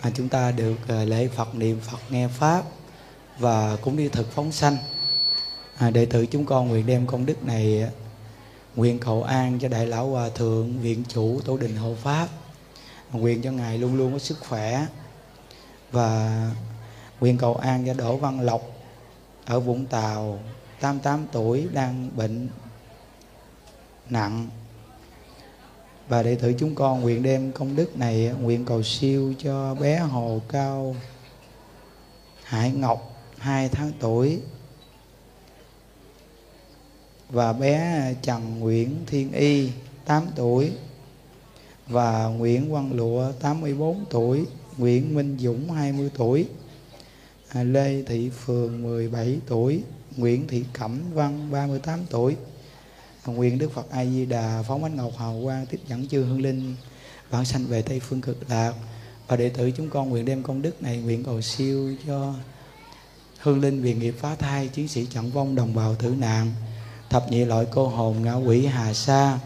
À, 0.00 0.10
chúng 0.14 0.28
ta 0.28 0.50
được 0.50 0.76
à, 0.88 1.04
lễ 1.04 1.28
phật 1.28 1.54
niệm 1.54 1.80
phật 1.80 1.98
nghe 2.10 2.28
pháp 2.28 2.62
và 3.38 3.76
cũng 3.76 3.96
đi 3.96 4.08
thực 4.08 4.32
phóng 4.32 4.52
sanh. 4.52 4.76
À, 5.78 5.90
đệ 5.90 6.06
tử 6.06 6.26
chúng 6.26 6.46
con 6.46 6.68
nguyện 6.68 6.86
đem 6.86 7.06
công 7.06 7.26
đức 7.26 7.44
này 7.44 7.82
à, 7.82 7.90
nguyện 8.76 8.98
cầu 8.98 9.22
an 9.22 9.58
cho 9.60 9.68
đại 9.68 9.86
lão 9.86 10.08
hòa 10.08 10.28
thượng 10.28 10.78
viện 10.80 11.02
chủ 11.08 11.40
tổ 11.44 11.56
đình 11.56 11.76
hộ 11.76 11.94
pháp. 12.02 12.28
Nguyện 13.12 13.42
cho 13.42 13.50
ngài 13.52 13.78
luôn 13.78 13.94
luôn 13.94 14.12
có 14.12 14.18
sức 14.18 14.38
khỏe 14.40 14.86
và 15.92 16.50
nguyện 17.20 17.38
cầu 17.38 17.54
an 17.54 17.86
cho 17.86 17.94
đỗ 17.94 18.16
văn 18.16 18.40
lộc 18.40 18.62
ở 19.44 19.60
vũng 19.60 19.86
tàu 19.86 20.38
88 20.80 21.26
tuổi 21.32 21.68
đang 21.72 22.10
bệnh 22.16 22.48
nặng. 24.10 24.48
Và 26.08 26.22
đệ 26.22 26.34
tử 26.34 26.54
chúng 26.58 26.74
con 26.74 27.00
nguyện 27.00 27.22
đem 27.22 27.52
công 27.52 27.76
đức 27.76 27.98
này 27.98 28.32
nguyện 28.40 28.64
cầu 28.64 28.82
siêu 28.82 29.34
cho 29.38 29.74
bé 29.74 29.98
hồ 29.98 30.40
cao 30.48 30.96
hải 32.44 32.70
ngọc 32.70 33.14
hai 33.38 33.68
tháng 33.68 33.92
tuổi. 34.00 34.40
Và 37.28 37.52
bé 37.52 38.14
Trần 38.22 38.60
Nguyễn 38.60 38.96
Thiên 39.06 39.32
Y 39.32 39.70
8 40.04 40.26
tuổi. 40.36 40.72
Và 41.86 42.24
Nguyễn 42.24 42.72
Văn 42.72 42.92
Lụa 42.92 43.32
84 43.40 44.04
tuổi, 44.10 44.44
Nguyễn 44.76 45.14
Minh 45.14 45.36
Dũng 45.40 45.70
20 45.70 46.10
tuổi, 46.14 46.48
À, 47.54 47.62
Lê 47.62 48.02
Thị 48.02 48.30
Phường 48.30 48.82
17 48.82 49.38
tuổi, 49.46 49.82
Nguyễn 50.16 50.46
Thị 50.48 50.64
Cẩm 50.72 51.00
Văn 51.12 51.50
38 51.50 52.00
tuổi. 52.10 52.36
Nguyễn 53.26 53.36
nguyện 53.36 53.58
Đức 53.58 53.72
Phật 53.72 53.90
A 53.90 54.04
Di 54.04 54.26
Đà 54.26 54.62
phóng 54.68 54.84
ánh 54.84 54.96
ngọc 54.96 55.12
hào 55.18 55.40
quang 55.44 55.66
tiếp 55.66 55.80
dẫn 55.88 56.08
chư 56.08 56.24
hương 56.24 56.42
linh 56.42 56.74
vãng 57.30 57.44
sanh 57.44 57.66
về 57.66 57.82
Tây 57.82 58.00
phương 58.00 58.20
cực 58.20 58.50
lạc. 58.50 58.72
Và 59.28 59.36
đệ 59.36 59.48
tử 59.48 59.70
chúng 59.70 59.90
con 59.90 60.10
nguyện 60.10 60.24
đem 60.24 60.42
công 60.42 60.62
đức 60.62 60.82
này 60.82 60.96
nguyện 60.96 61.24
cầu 61.24 61.40
siêu 61.40 61.96
cho 62.06 62.34
hương 63.38 63.60
linh 63.60 63.82
vì 63.82 63.94
nghiệp 63.94 64.14
phá 64.18 64.34
thai 64.34 64.68
chiến 64.68 64.88
sĩ 64.88 65.06
trận 65.06 65.30
vong 65.30 65.54
đồng 65.54 65.74
bào 65.74 65.94
tử 65.94 66.14
nạn 66.18 66.52
thập 67.10 67.30
nhị 67.30 67.44
loại 67.44 67.66
cô 67.70 67.88
hồn 67.88 68.22
ngã 68.22 68.34
quỷ 68.34 68.66
hà 68.66 68.94
sa. 68.94 69.38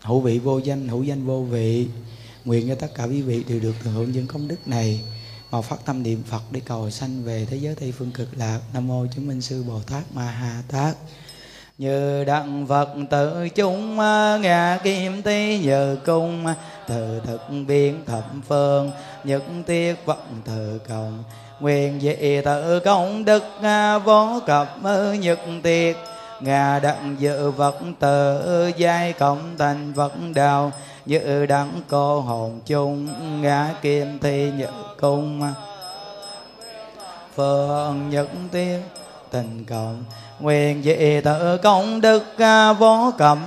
Hữu 0.00 0.20
vị 0.20 0.38
vô 0.38 0.58
danh 0.58 0.88
hữu 0.88 1.02
danh 1.02 1.26
vô 1.26 1.42
vị 1.42 1.88
nguyện 2.44 2.68
cho 2.68 2.74
tất 2.74 2.94
cả 2.94 3.04
quý 3.04 3.22
vị 3.22 3.44
đều 3.48 3.60
được 3.60 3.74
thừa 3.82 3.90
hưởng 3.90 4.12
những 4.12 4.26
công 4.26 4.48
đức 4.48 4.68
này 4.68 5.00
mà 5.50 5.60
phát 5.60 5.76
tâm 5.84 6.02
niệm 6.02 6.22
Phật 6.30 6.42
để 6.50 6.60
cầu 6.64 6.90
sanh 6.90 7.24
về 7.24 7.46
thế 7.50 7.56
giới 7.56 7.74
Tây 7.74 7.92
phương 7.98 8.10
cực 8.10 8.28
lạc 8.36 8.58
Nam 8.74 8.86
mô 8.86 9.06
chứng 9.14 9.28
minh 9.28 9.40
sư 9.40 9.64
Bồ 9.68 9.80
Tát 9.90 10.02
Ma 10.14 10.22
Ha 10.22 10.62
Tát. 10.68 10.96
Như 11.78 12.24
đặng 12.24 12.66
Phật 12.66 12.88
tự 13.10 13.48
chúng 13.48 14.00
à, 14.00 14.38
ngà 14.42 14.78
kim 14.84 15.22
tí 15.22 15.58
nhờ 15.58 15.96
cung 16.06 16.46
à, 16.46 16.54
từ 16.88 17.20
thực 17.26 17.40
biến 17.66 18.04
thập 18.06 18.24
phương, 18.48 18.90
những 19.24 19.62
tiết 19.66 19.94
vận 20.06 20.40
từ 20.44 20.80
cộng 20.88 21.24
nguyện 21.60 22.00
dị 22.00 22.42
tự 22.44 22.80
công 22.80 23.24
đức 23.24 23.44
à, 23.62 23.98
vô 23.98 24.40
cập 24.46 24.76
nhật 25.20 25.38
tiệt 25.62 25.96
ngà 26.40 26.78
đặng 26.78 27.16
dự 27.18 27.50
vật 27.50 27.78
tự 27.98 28.70
giai 28.76 29.12
cộng 29.12 29.58
thành 29.58 29.92
vật 29.92 30.12
đạo 30.34 30.72
như 31.06 31.46
đắng 31.46 31.80
cô 31.88 32.20
hồn 32.20 32.60
chung, 32.66 33.08
ngã 33.42 33.74
kim 33.82 34.18
thi 34.18 34.52
nhự 34.58 34.66
cung. 35.00 35.42
Phương 37.34 38.10
nhất 38.10 38.28
tiên, 38.52 38.82
tình 39.30 39.64
cộng 39.68 40.04
nguyện 40.40 40.82
dị 40.82 41.20
tự 41.20 41.56
công 41.56 42.00
đức 42.00 42.24
à, 42.38 42.72
vô 42.72 43.12
cẩm 43.18 43.38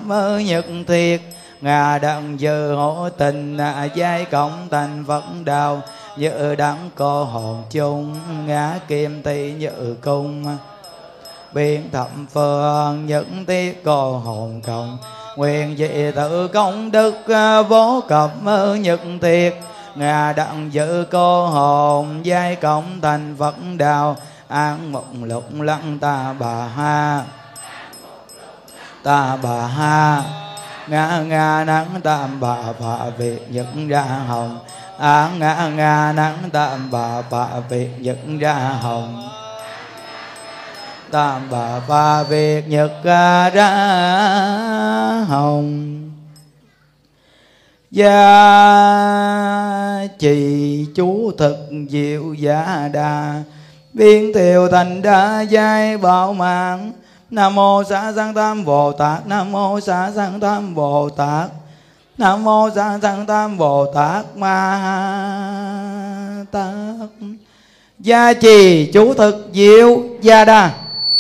nhật 0.46 0.66
thiệt. 0.88 1.22
Ngà 1.62 2.00
đặng 2.00 2.40
dự 2.40 2.76
hộ 2.76 3.10
tình 3.18 3.58
à, 3.58 3.88
giai 3.96 4.26
cộng 4.26 4.68
thành 4.72 5.04
vật 5.04 5.24
đạo 5.46 5.82
như 6.18 6.56
đắng 6.56 6.90
cô 6.96 7.24
hồn 7.24 7.64
chung, 7.72 8.16
ngã 8.46 8.80
kim 8.88 9.24
thi 9.24 9.54
như 9.54 9.96
cung. 10.02 10.58
Biên 11.54 11.92
thập 11.92 12.10
phương 12.34 13.06
những 13.06 13.46
tiết 13.46 13.84
cô 13.86 14.18
hồn 14.18 14.62
cộng 14.66 14.98
nguyện 15.40 15.76
dị 15.78 16.12
tự 16.16 16.48
công 16.48 16.92
đức 16.92 17.28
à, 17.28 17.62
vô 17.62 18.04
cập 18.08 18.32
à, 18.46 18.76
nhật 18.80 19.00
thiệt. 19.22 19.56
Ngà 19.96 20.34
đặng 20.34 20.74
giữ 20.74 21.06
cô 21.12 21.48
hồn, 21.48 22.20
giai 22.24 22.56
cộng 22.56 23.02
thành 23.02 23.36
phật 23.40 23.56
đạo 23.78 24.16
an 24.48 24.92
mộng 24.92 25.24
lục 25.24 25.44
lăng 25.60 26.00
ta 26.00 26.36
bà 26.40 26.68
ha. 26.76 27.22
Ta 29.04 29.38
bà 29.44 29.68
ha. 29.68 30.24
Ngã 30.88 31.24
ngã 31.28 31.64
nắng 31.68 31.88
tam 32.04 32.40
bà 32.40 32.58
bà 32.80 33.10
việt 33.18 33.52
nhật 33.52 33.68
ra 33.88 34.02
hồng. 34.02 34.60
À 35.00 35.22
Á 35.22 35.30
ngã 35.38 35.70
ngã 35.76 36.14
nắng 36.16 36.38
tam 36.54 36.92
bà 36.92 37.22
bà 37.32 37.48
việt 37.70 37.90
nhật 38.00 38.18
ra 38.40 38.54
hồng 38.54 39.30
tam 41.12 41.42
bà 41.52 41.80
ba 41.88 42.24
việt 42.24 42.68
nhật 42.68 42.92
ca 43.04 43.50
ra 43.50 43.70
hồng. 45.28 45.96
Gia 47.92 48.08
trì 50.20 50.86
chú 50.96 51.32
thực 51.38 51.58
diệu 51.90 52.34
giả 52.34 52.90
đà. 52.94 53.44
Biên 53.94 54.34
thiều 54.34 54.68
thành 54.72 55.02
đa 55.02 55.42
giai 55.42 55.98
bảo 55.98 56.34
mạng. 56.34 56.92
Nam 57.30 57.56
mô 57.56 57.84
xã 57.84 58.14
sanh 58.16 58.34
tam 58.34 58.66
bồ 58.66 58.92
tát. 58.92 59.28
Nam 59.28 59.52
mô 59.52 59.80
xã 59.80 60.12
sanh 60.16 60.40
tam 60.40 60.76
bồ 60.76 61.10
tát. 61.10 61.50
Nam 62.18 62.44
mô 62.44 62.70
xã 62.76 63.00
sanh 63.02 63.26
tam 63.26 63.58
bồ 63.58 63.94
tát 63.94 64.38
ma 64.38 64.82
tát. 66.52 66.74
Gia 68.00 68.34
trì 68.34 68.92
chú 68.94 69.14
thực 69.14 69.50
diệu 69.54 70.04
gia 70.22 70.46
đa 70.46 70.72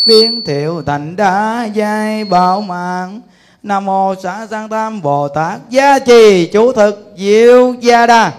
biến 0.10 0.42
thiệu 0.42 0.84
thành 0.86 1.16
đá 1.16 1.66
giai 1.74 2.26
bảo 2.26 2.62
mạng. 2.62 3.22
Nam 3.64 3.86
mô 3.86 4.16
xã 4.24 4.48
sanh 4.48 4.70
tam 4.70 5.02
bồ 5.02 5.28
tát. 5.28 5.60
Gia 5.70 6.00
trì 6.00 6.50
chú 6.54 6.72
thực 6.72 7.14
diệu 7.18 7.74
gia 7.74 8.08
đa. 8.08 8.32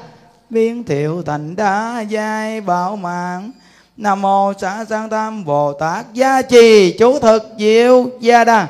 Biến 0.51 0.84
thiệu 0.84 1.22
thành 1.26 1.56
đá 1.56 2.01
giai 2.09 2.60
bảo 2.60 2.97
mạng. 2.97 3.51
Nam 3.97 4.22
mô 4.22 4.52
xã 4.59 4.84
sanh 4.84 5.10
tam 5.10 5.44
bồ 5.44 5.72
tát. 5.72 6.14
Gia 6.14 6.42
trì 6.42 6.97
chú 6.98 7.18
thực 7.18 7.42
diệu 7.59 8.06
gia 8.20 8.44
đa. 8.44 8.66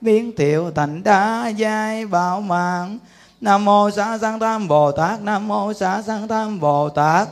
Biến 0.00 0.32
thiệu 0.36 0.70
thành 0.74 1.02
đá 1.02 1.48
giai 1.56 2.06
bảo 2.06 2.40
mạng. 2.40 2.98
Nam 3.40 3.64
mô 3.64 3.90
xã 3.90 4.18
sanh 4.18 4.38
tam 4.38 4.68
bồ 4.68 4.92
tát. 4.92 5.22
Nam 5.22 5.48
mô 5.48 5.72
xã 5.72 6.02
sanh 6.02 6.28
tam 6.28 6.60
bồ 6.60 6.88
tát. 6.88 7.28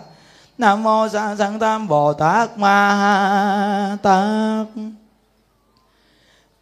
Nam 0.58 0.82
mô 0.82 1.08
xã 1.08 1.36
sanh 1.38 1.58
tam 1.58 1.88
bồ 1.88 2.12
tát 2.12 2.58
ma 2.58 3.96
tát 4.02 4.66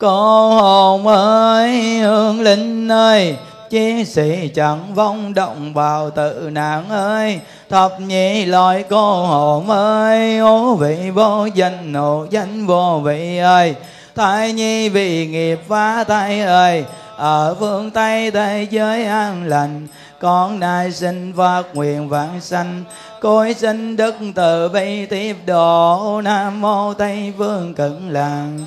cô 0.00 0.48
hồn 0.50 1.06
ơi 1.06 1.98
hương 1.98 2.40
linh 2.40 2.88
ơi, 2.88 3.36
chí 3.70 4.04
sĩ 4.04 4.48
chẳng 4.48 4.94
vong 4.94 5.34
động 5.34 5.74
vào 5.74 6.10
tự 6.10 6.50
nạn 6.52 6.90
ơi. 6.90 7.40
Thập 7.68 8.00
nhị 8.00 8.44
loại 8.44 8.84
cô 8.90 9.26
hồn 9.26 9.70
ơi 9.70 10.38
ô 10.38 10.74
vị 10.74 11.10
vô 11.10 11.46
danh 11.54 11.94
hộ 11.94 12.26
danh 12.30 12.66
vô 12.66 13.00
vị 13.04 13.38
ơi. 13.38 13.74
Thai 14.14 14.52
nhi 14.52 14.88
vì 14.88 15.26
nghiệp 15.26 15.60
phá 15.68 16.04
thai 16.04 16.40
ơi, 16.40 16.84
ở 17.16 17.56
phương 17.60 17.90
tây 17.90 18.30
thế 18.30 18.66
giới 18.70 19.04
an 19.04 19.44
lành. 19.44 19.86
Con 20.20 20.60
nay 20.60 20.92
xin 20.92 21.32
phát 21.36 21.62
nguyện 21.74 22.08
vãng 22.08 22.40
sanh 22.40 22.84
cối 23.20 23.54
xin 23.54 23.96
đức 23.96 24.14
từ 24.34 24.68
bi 24.68 25.06
tiếp 25.06 25.36
độ. 25.46 26.20
Nam 26.24 26.60
mô 26.60 26.94
tây 26.94 27.32
phương 27.38 27.74
cận 27.74 28.10
làng 28.10 28.66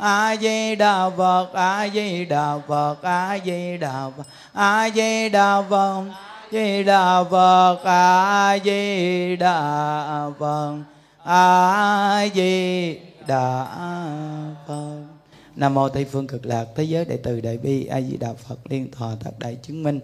a 0.00 0.36
di 0.36 0.76
đà 0.76 1.10
phật, 1.10 1.52
a 1.52 1.88
di 1.88 2.24
đà 2.24 2.58
phật, 2.68 2.96
A 3.02 3.38
di 3.44 3.78
đà 3.78 4.10
phật, 4.10 4.24
a 4.52 4.88
di 6.52 6.82
đà 6.84 7.24
phật, 7.30 7.78
a 8.04 8.58
di 8.62 9.20
đà 9.36 10.34
phật 10.38 10.80
nam 15.56 15.74
mô 15.74 15.88
tây 15.88 16.04
phương 16.04 16.26
cực 16.26 16.46
lạc 16.46 16.66
thế 16.76 16.84
giới 16.84 17.04
đệ 17.04 17.16
tử 17.16 17.40
đại 17.40 17.58
bi 17.58 17.86
a 17.86 18.00
di 18.00 18.16
đà 18.16 18.32
phật 18.32 18.58
liên 18.68 18.90
thọ 18.90 19.10
thật 19.20 19.38
đại 19.38 19.58
chứng 19.62 19.82
minh. 19.82 20.00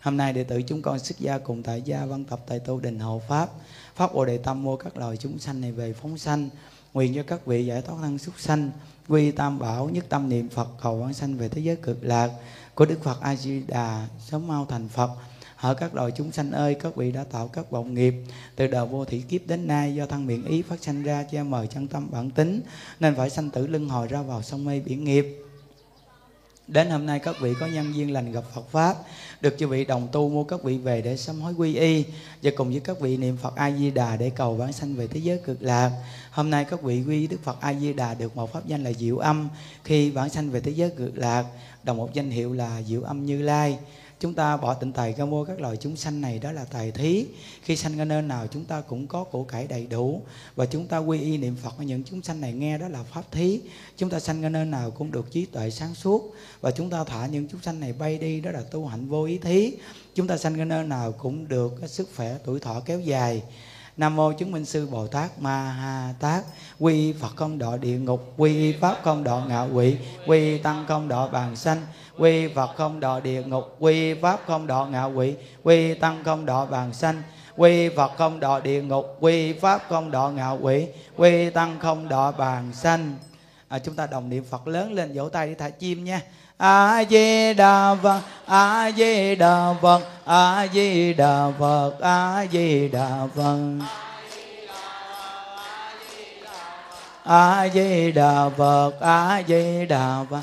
Hôm 0.00 0.16
nay 0.16 0.32
đệ 0.32 0.44
tử 0.44 0.62
chúng 0.62 0.82
con 0.82 0.98
xuất 0.98 1.18
gia 1.18 1.38
cùng 1.38 1.62
tại 1.62 1.82
gia 1.82 2.04
văn 2.04 2.24
tập 2.24 2.40
tại 2.46 2.58
tu 2.58 2.80
đình 2.80 2.98
hộ 2.98 3.20
pháp. 3.28 3.48
Pháp 3.94 4.14
bồ 4.14 4.24
đề 4.24 4.38
tâm 4.38 4.62
mua 4.62 4.76
các 4.76 4.96
loài 4.96 5.16
chúng 5.16 5.38
sanh 5.38 5.60
này 5.60 5.72
về 5.72 5.92
phóng 5.92 6.18
sanh, 6.18 6.48
nguyện 6.94 7.14
cho 7.14 7.22
các 7.22 7.46
vị 7.46 7.66
giải 7.66 7.82
thoát 7.82 7.96
thân 8.00 8.18
súc 8.18 8.34
sanh 8.38 8.70
quy 9.10 9.30
tam 9.30 9.58
bảo 9.58 9.88
nhất 9.88 10.04
tâm 10.08 10.28
niệm 10.28 10.48
phật 10.48 10.68
cầu 10.82 10.96
vãng 10.96 11.14
sanh 11.14 11.36
về 11.36 11.48
thế 11.48 11.60
giới 11.60 11.76
cực 11.76 11.98
lạc 12.04 12.30
của 12.74 12.84
đức 12.84 13.02
phật 13.02 13.20
a 13.20 13.36
di 13.36 13.62
đà 13.66 14.08
sớm 14.18 14.46
mau 14.46 14.66
thành 14.68 14.88
phật. 14.88 15.10
Hỡi 15.56 15.74
các 15.74 15.94
loài 15.94 16.10
chúng 16.16 16.32
sanh 16.32 16.52
ơi, 16.52 16.74
các 16.74 16.96
vị 16.96 17.12
đã 17.12 17.24
tạo 17.24 17.48
các 17.48 17.70
vọng 17.70 17.94
nghiệp. 17.94 18.14
Từ 18.56 18.66
đời 18.66 18.86
vô 18.86 19.04
thủy 19.04 19.24
kiếp 19.28 19.46
đến 19.46 19.66
nay 19.66 19.94
do 19.94 20.06
thân 20.06 20.26
miệng 20.26 20.44
ý 20.44 20.62
phát 20.62 20.82
sanh 20.82 21.02
ra 21.02 21.22
che 21.22 21.42
mờ 21.42 21.66
chân 21.66 21.88
tâm 21.88 22.10
bản 22.10 22.30
tính 22.30 22.60
nên 23.00 23.14
phải 23.14 23.30
sanh 23.30 23.50
tử 23.50 23.66
lưng 23.66 23.88
hồi 23.88 24.08
ra 24.08 24.22
vào 24.22 24.42
sông 24.42 24.64
mê 24.64 24.80
biển 24.80 25.04
nghiệp. 25.04 25.44
Đến 26.72 26.90
hôm 26.90 27.06
nay 27.06 27.18
các 27.18 27.36
vị 27.40 27.54
có 27.60 27.66
nhân 27.66 27.94
duyên 27.94 28.12
lành 28.12 28.32
gặp 28.32 28.44
Phật 28.54 28.70
Pháp, 28.70 28.96
Được 29.40 29.56
chư 29.58 29.68
vị 29.68 29.84
đồng 29.84 30.08
tu 30.12 30.28
mua 30.28 30.44
các 30.44 30.62
vị 30.62 30.78
về 30.78 31.02
để 31.02 31.16
sám 31.16 31.40
hối 31.40 31.52
quy 31.52 31.74
y, 31.74 32.04
Và 32.42 32.50
cùng 32.56 32.70
với 32.70 32.80
các 32.80 33.00
vị 33.00 33.16
niệm 33.16 33.36
Phật 33.36 33.56
A-di-đà 33.56 34.16
để 34.16 34.30
cầu 34.30 34.54
vãng 34.54 34.72
sanh 34.72 34.94
về 34.94 35.06
thế 35.06 35.20
giới 35.20 35.38
cực 35.38 35.62
lạc. 35.62 35.90
Hôm 36.30 36.50
nay 36.50 36.64
các 36.64 36.82
vị 36.82 37.02
quy 37.08 37.26
Đức 37.26 37.36
Phật 37.44 37.60
A-di-đà 37.60 38.14
được 38.14 38.36
một 38.36 38.52
pháp 38.52 38.66
danh 38.66 38.84
là 38.84 38.92
Diệu 38.92 39.18
Âm, 39.18 39.48
Khi 39.84 40.10
vãng 40.10 40.30
sanh 40.30 40.50
về 40.50 40.60
thế 40.60 40.70
giới 40.70 40.90
cực 40.90 41.18
lạc, 41.18 41.44
Đồng 41.82 41.96
một 41.96 42.14
danh 42.14 42.30
hiệu 42.30 42.52
là 42.52 42.82
Diệu 42.82 43.02
Âm 43.02 43.26
Như 43.26 43.42
Lai 43.42 43.78
chúng 44.20 44.34
ta 44.34 44.56
bỏ 44.56 44.74
tịnh 44.74 44.92
tài 44.92 45.12
ca 45.12 45.24
mua 45.24 45.44
các 45.44 45.60
loài 45.60 45.76
chúng 45.76 45.96
sanh 45.96 46.20
này 46.20 46.38
đó 46.38 46.52
là 46.52 46.64
tài 46.64 46.90
thí. 46.90 47.26
Khi 47.62 47.76
sanh 47.76 47.96
ra 47.96 48.04
nơi 48.04 48.22
nào 48.22 48.46
chúng 48.46 48.64
ta 48.64 48.80
cũng 48.80 49.06
có 49.06 49.24
củ 49.24 49.44
cải 49.44 49.66
đầy 49.66 49.86
đủ. 49.86 50.22
Và 50.56 50.66
chúng 50.66 50.86
ta 50.86 50.98
quy 50.98 51.20
y 51.20 51.38
niệm 51.38 51.56
phật 51.62 51.74
ở 51.78 51.84
những 51.84 52.02
chúng 52.04 52.22
sanh 52.22 52.40
này 52.40 52.52
nghe 52.52 52.78
đó 52.78 52.88
là 52.88 53.02
pháp 53.02 53.32
thí. 53.32 53.60
Chúng 53.96 54.10
ta 54.10 54.20
sanh 54.20 54.42
ra 54.42 54.48
nơi 54.48 54.64
nào 54.64 54.90
cũng 54.90 55.12
được 55.12 55.30
trí 55.30 55.44
tuệ 55.44 55.70
sáng 55.70 55.94
suốt. 55.94 56.34
Và 56.60 56.70
chúng 56.70 56.90
ta 56.90 57.04
thả 57.04 57.26
những 57.26 57.48
chúng 57.48 57.62
sanh 57.62 57.80
này 57.80 57.92
bay 57.92 58.18
đi 58.18 58.40
đó 58.40 58.50
là 58.50 58.62
tu 58.70 58.86
hạnh 58.86 59.08
vô 59.08 59.24
ý 59.24 59.38
thí. 59.38 59.72
Chúng 60.14 60.26
ta 60.26 60.36
sanh 60.36 60.54
ra 60.56 60.64
nơi 60.64 60.84
nào 60.84 61.12
cũng 61.12 61.48
được 61.48 61.80
sức 61.86 62.08
khỏe 62.16 62.36
tuổi 62.44 62.60
thọ 62.60 62.80
kéo 62.80 63.00
dài. 63.00 63.42
Nam 63.96 64.16
mô 64.16 64.32
chứng 64.32 64.52
minh 64.52 64.64
sư 64.64 64.86
Bồ 64.86 65.06
Tát 65.06 65.42
Ma 65.42 65.62
Ha 65.62 66.14
Tát. 66.20 66.44
Quy 66.78 67.12
Phật 67.12 67.36
công 67.36 67.58
độ 67.58 67.76
địa 67.76 67.98
ngục. 67.98 68.34
Quy 68.36 68.72
Pháp 68.72 68.98
công 69.04 69.24
độ 69.24 69.40
ngạo 69.48 69.68
quỷ. 69.74 69.96
Quy 70.26 70.58
Tăng 70.58 70.84
công 70.88 71.08
độ 71.08 71.28
bàn 71.28 71.56
sanh. 71.56 71.82
Quy 72.20 72.48
Phật 72.54 72.70
không 72.76 73.00
độ 73.00 73.20
địa 73.20 73.42
ngục 73.42 73.76
Quy 73.78 74.14
Pháp 74.14 74.40
không 74.46 74.66
độ 74.66 74.86
ngạo 74.86 75.12
quỷ 75.14 75.34
Quy 75.62 75.94
Tăng 75.94 76.24
không 76.24 76.46
độ 76.46 76.66
vàng 76.66 76.92
sanh 76.92 77.22
Quy 77.56 77.88
Phật 77.88 78.12
không 78.18 78.40
độ 78.40 78.60
địa 78.60 78.82
ngục 78.82 79.16
Quy 79.20 79.52
Pháp 79.52 79.82
không 79.88 80.10
độ 80.10 80.28
ngạo 80.30 80.58
quỷ 80.62 80.86
Quy 81.16 81.50
Tăng 81.50 81.78
không 81.80 82.08
độ 82.08 82.32
vàng 82.32 82.72
sanh. 82.72 83.16
À, 83.68 83.78
Chúng 83.78 83.94
ta 83.94 84.06
đồng 84.06 84.28
niệm 84.28 84.44
Phật 84.50 84.68
lớn 84.68 84.92
lên 84.92 85.10
vỗ 85.14 85.28
tay 85.28 85.46
đi 85.48 85.54
thả 85.54 85.68
chim 85.68 86.04
nha. 86.04 86.20
A 86.56 87.04
di 87.10 87.54
đà 87.54 87.94
phật 88.02 88.20
a 88.46 88.90
di 88.96 89.34
đà 89.34 89.74
phật 89.80 90.02
a 90.26 90.66
di 90.72 91.14
đà 91.14 91.50
phật. 91.58 91.92
A 92.00 92.46
di 92.52 92.88
đà 92.88 93.26
phật 93.34 93.78
a 97.24 97.68
di 97.74 98.12
đà 98.12 98.48
phật 98.56 98.92
a 99.00 99.42
di 99.48 99.86
đà 99.86 100.24
phật 100.30 100.42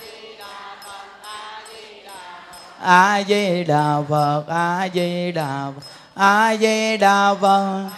a 2.83 3.23
di 3.27 3.63
đà 3.63 4.01
phật 4.09 4.43
a 4.47 4.87
di 4.93 5.31
đà 5.31 5.71
phật. 5.75 5.81
A 6.15 6.53
di 6.55 6.97
đà 6.97 7.35
phật 7.35 7.89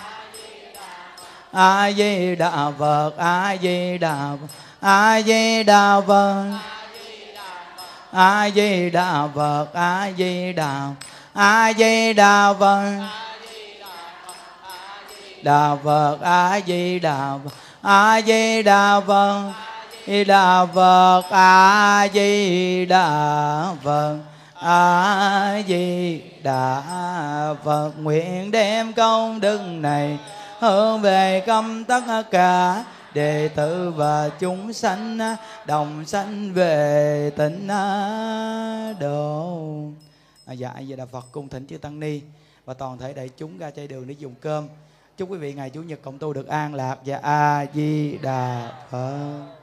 a 3.17 3.55
di 3.61 3.97
đà 3.97 4.35
phật. 4.39 4.47
A 4.81 5.19
di 5.19 5.63
đà 5.63 6.01
phật 6.01 6.51
a 8.11 8.49
di 8.49 8.89
đà 8.89 9.27
phật. 9.35 9.73
A 9.73 10.11
di 10.15 10.53
đà 10.53 10.89
a 11.33 11.73
di 11.73 12.13
đà 12.13 12.53
phật 12.53 12.99
đà 15.43 15.75
phật 15.83 16.17
a 16.21 16.59
di 16.67 16.99
đà 16.99 17.37
phật. 17.43 17.51
A 17.81 18.21
di 18.21 18.63
đà 18.63 18.99
phật 18.99 19.51
di 20.07 20.23
đà 20.23 20.65
phật 20.65 21.23
a 21.31 22.07
di 22.13 22.85
đà 22.85 23.73
phật 23.83 24.32
a 24.63 25.63
di 25.67 26.21
đà 26.43 26.81
phật 27.63 27.91
nguyện 27.97 28.51
đem 28.51 28.93
công 28.93 29.39
đức 29.39 29.61
này 29.67 30.19
hướng 30.59 31.01
về 31.01 31.43
công 31.47 31.83
tất 31.83 32.23
cả 32.31 32.85
đệ 33.13 33.47
tử 33.47 33.91
và 33.95 34.29
chúng 34.39 34.73
sanh 34.73 35.19
đồng 35.65 36.05
sanh 36.05 36.53
về 36.53 37.31
tịnh 37.37 37.67
độ. 38.99 39.59
À, 40.45 40.53
dạ 40.53 40.73
vậy 40.73 40.97
là 40.97 41.05
đà 41.05 41.05
phật 41.05 41.25
cung 41.31 41.49
thỉnh 41.49 41.67
chư 41.67 41.77
tăng 41.77 41.99
ni 41.99 42.21
và 42.65 42.73
toàn 42.73 42.97
thể 42.97 43.13
đại 43.13 43.29
chúng 43.37 43.57
ra 43.57 43.71
chay 43.71 43.87
đường 43.87 44.07
để 44.07 44.15
dùng 44.19 44.35
cơm. 44.41 44.67
Chúc 45.17 45.31
quý 45.31 45.37
vị 45.37 45.53
ngày 45.53 45.69
chủ 45.69 45.81
nhật 45.81 45.99
cộng 46.01 46.17
tu 46.17 46.33
được 46.33 46.47
an 46.47 46.75
lạc 46.75 46.97
và 47.05 47.19
a 47.23 47.65
di 47.73 48.17
đà 48.17 48.71
phật 48.89 49.62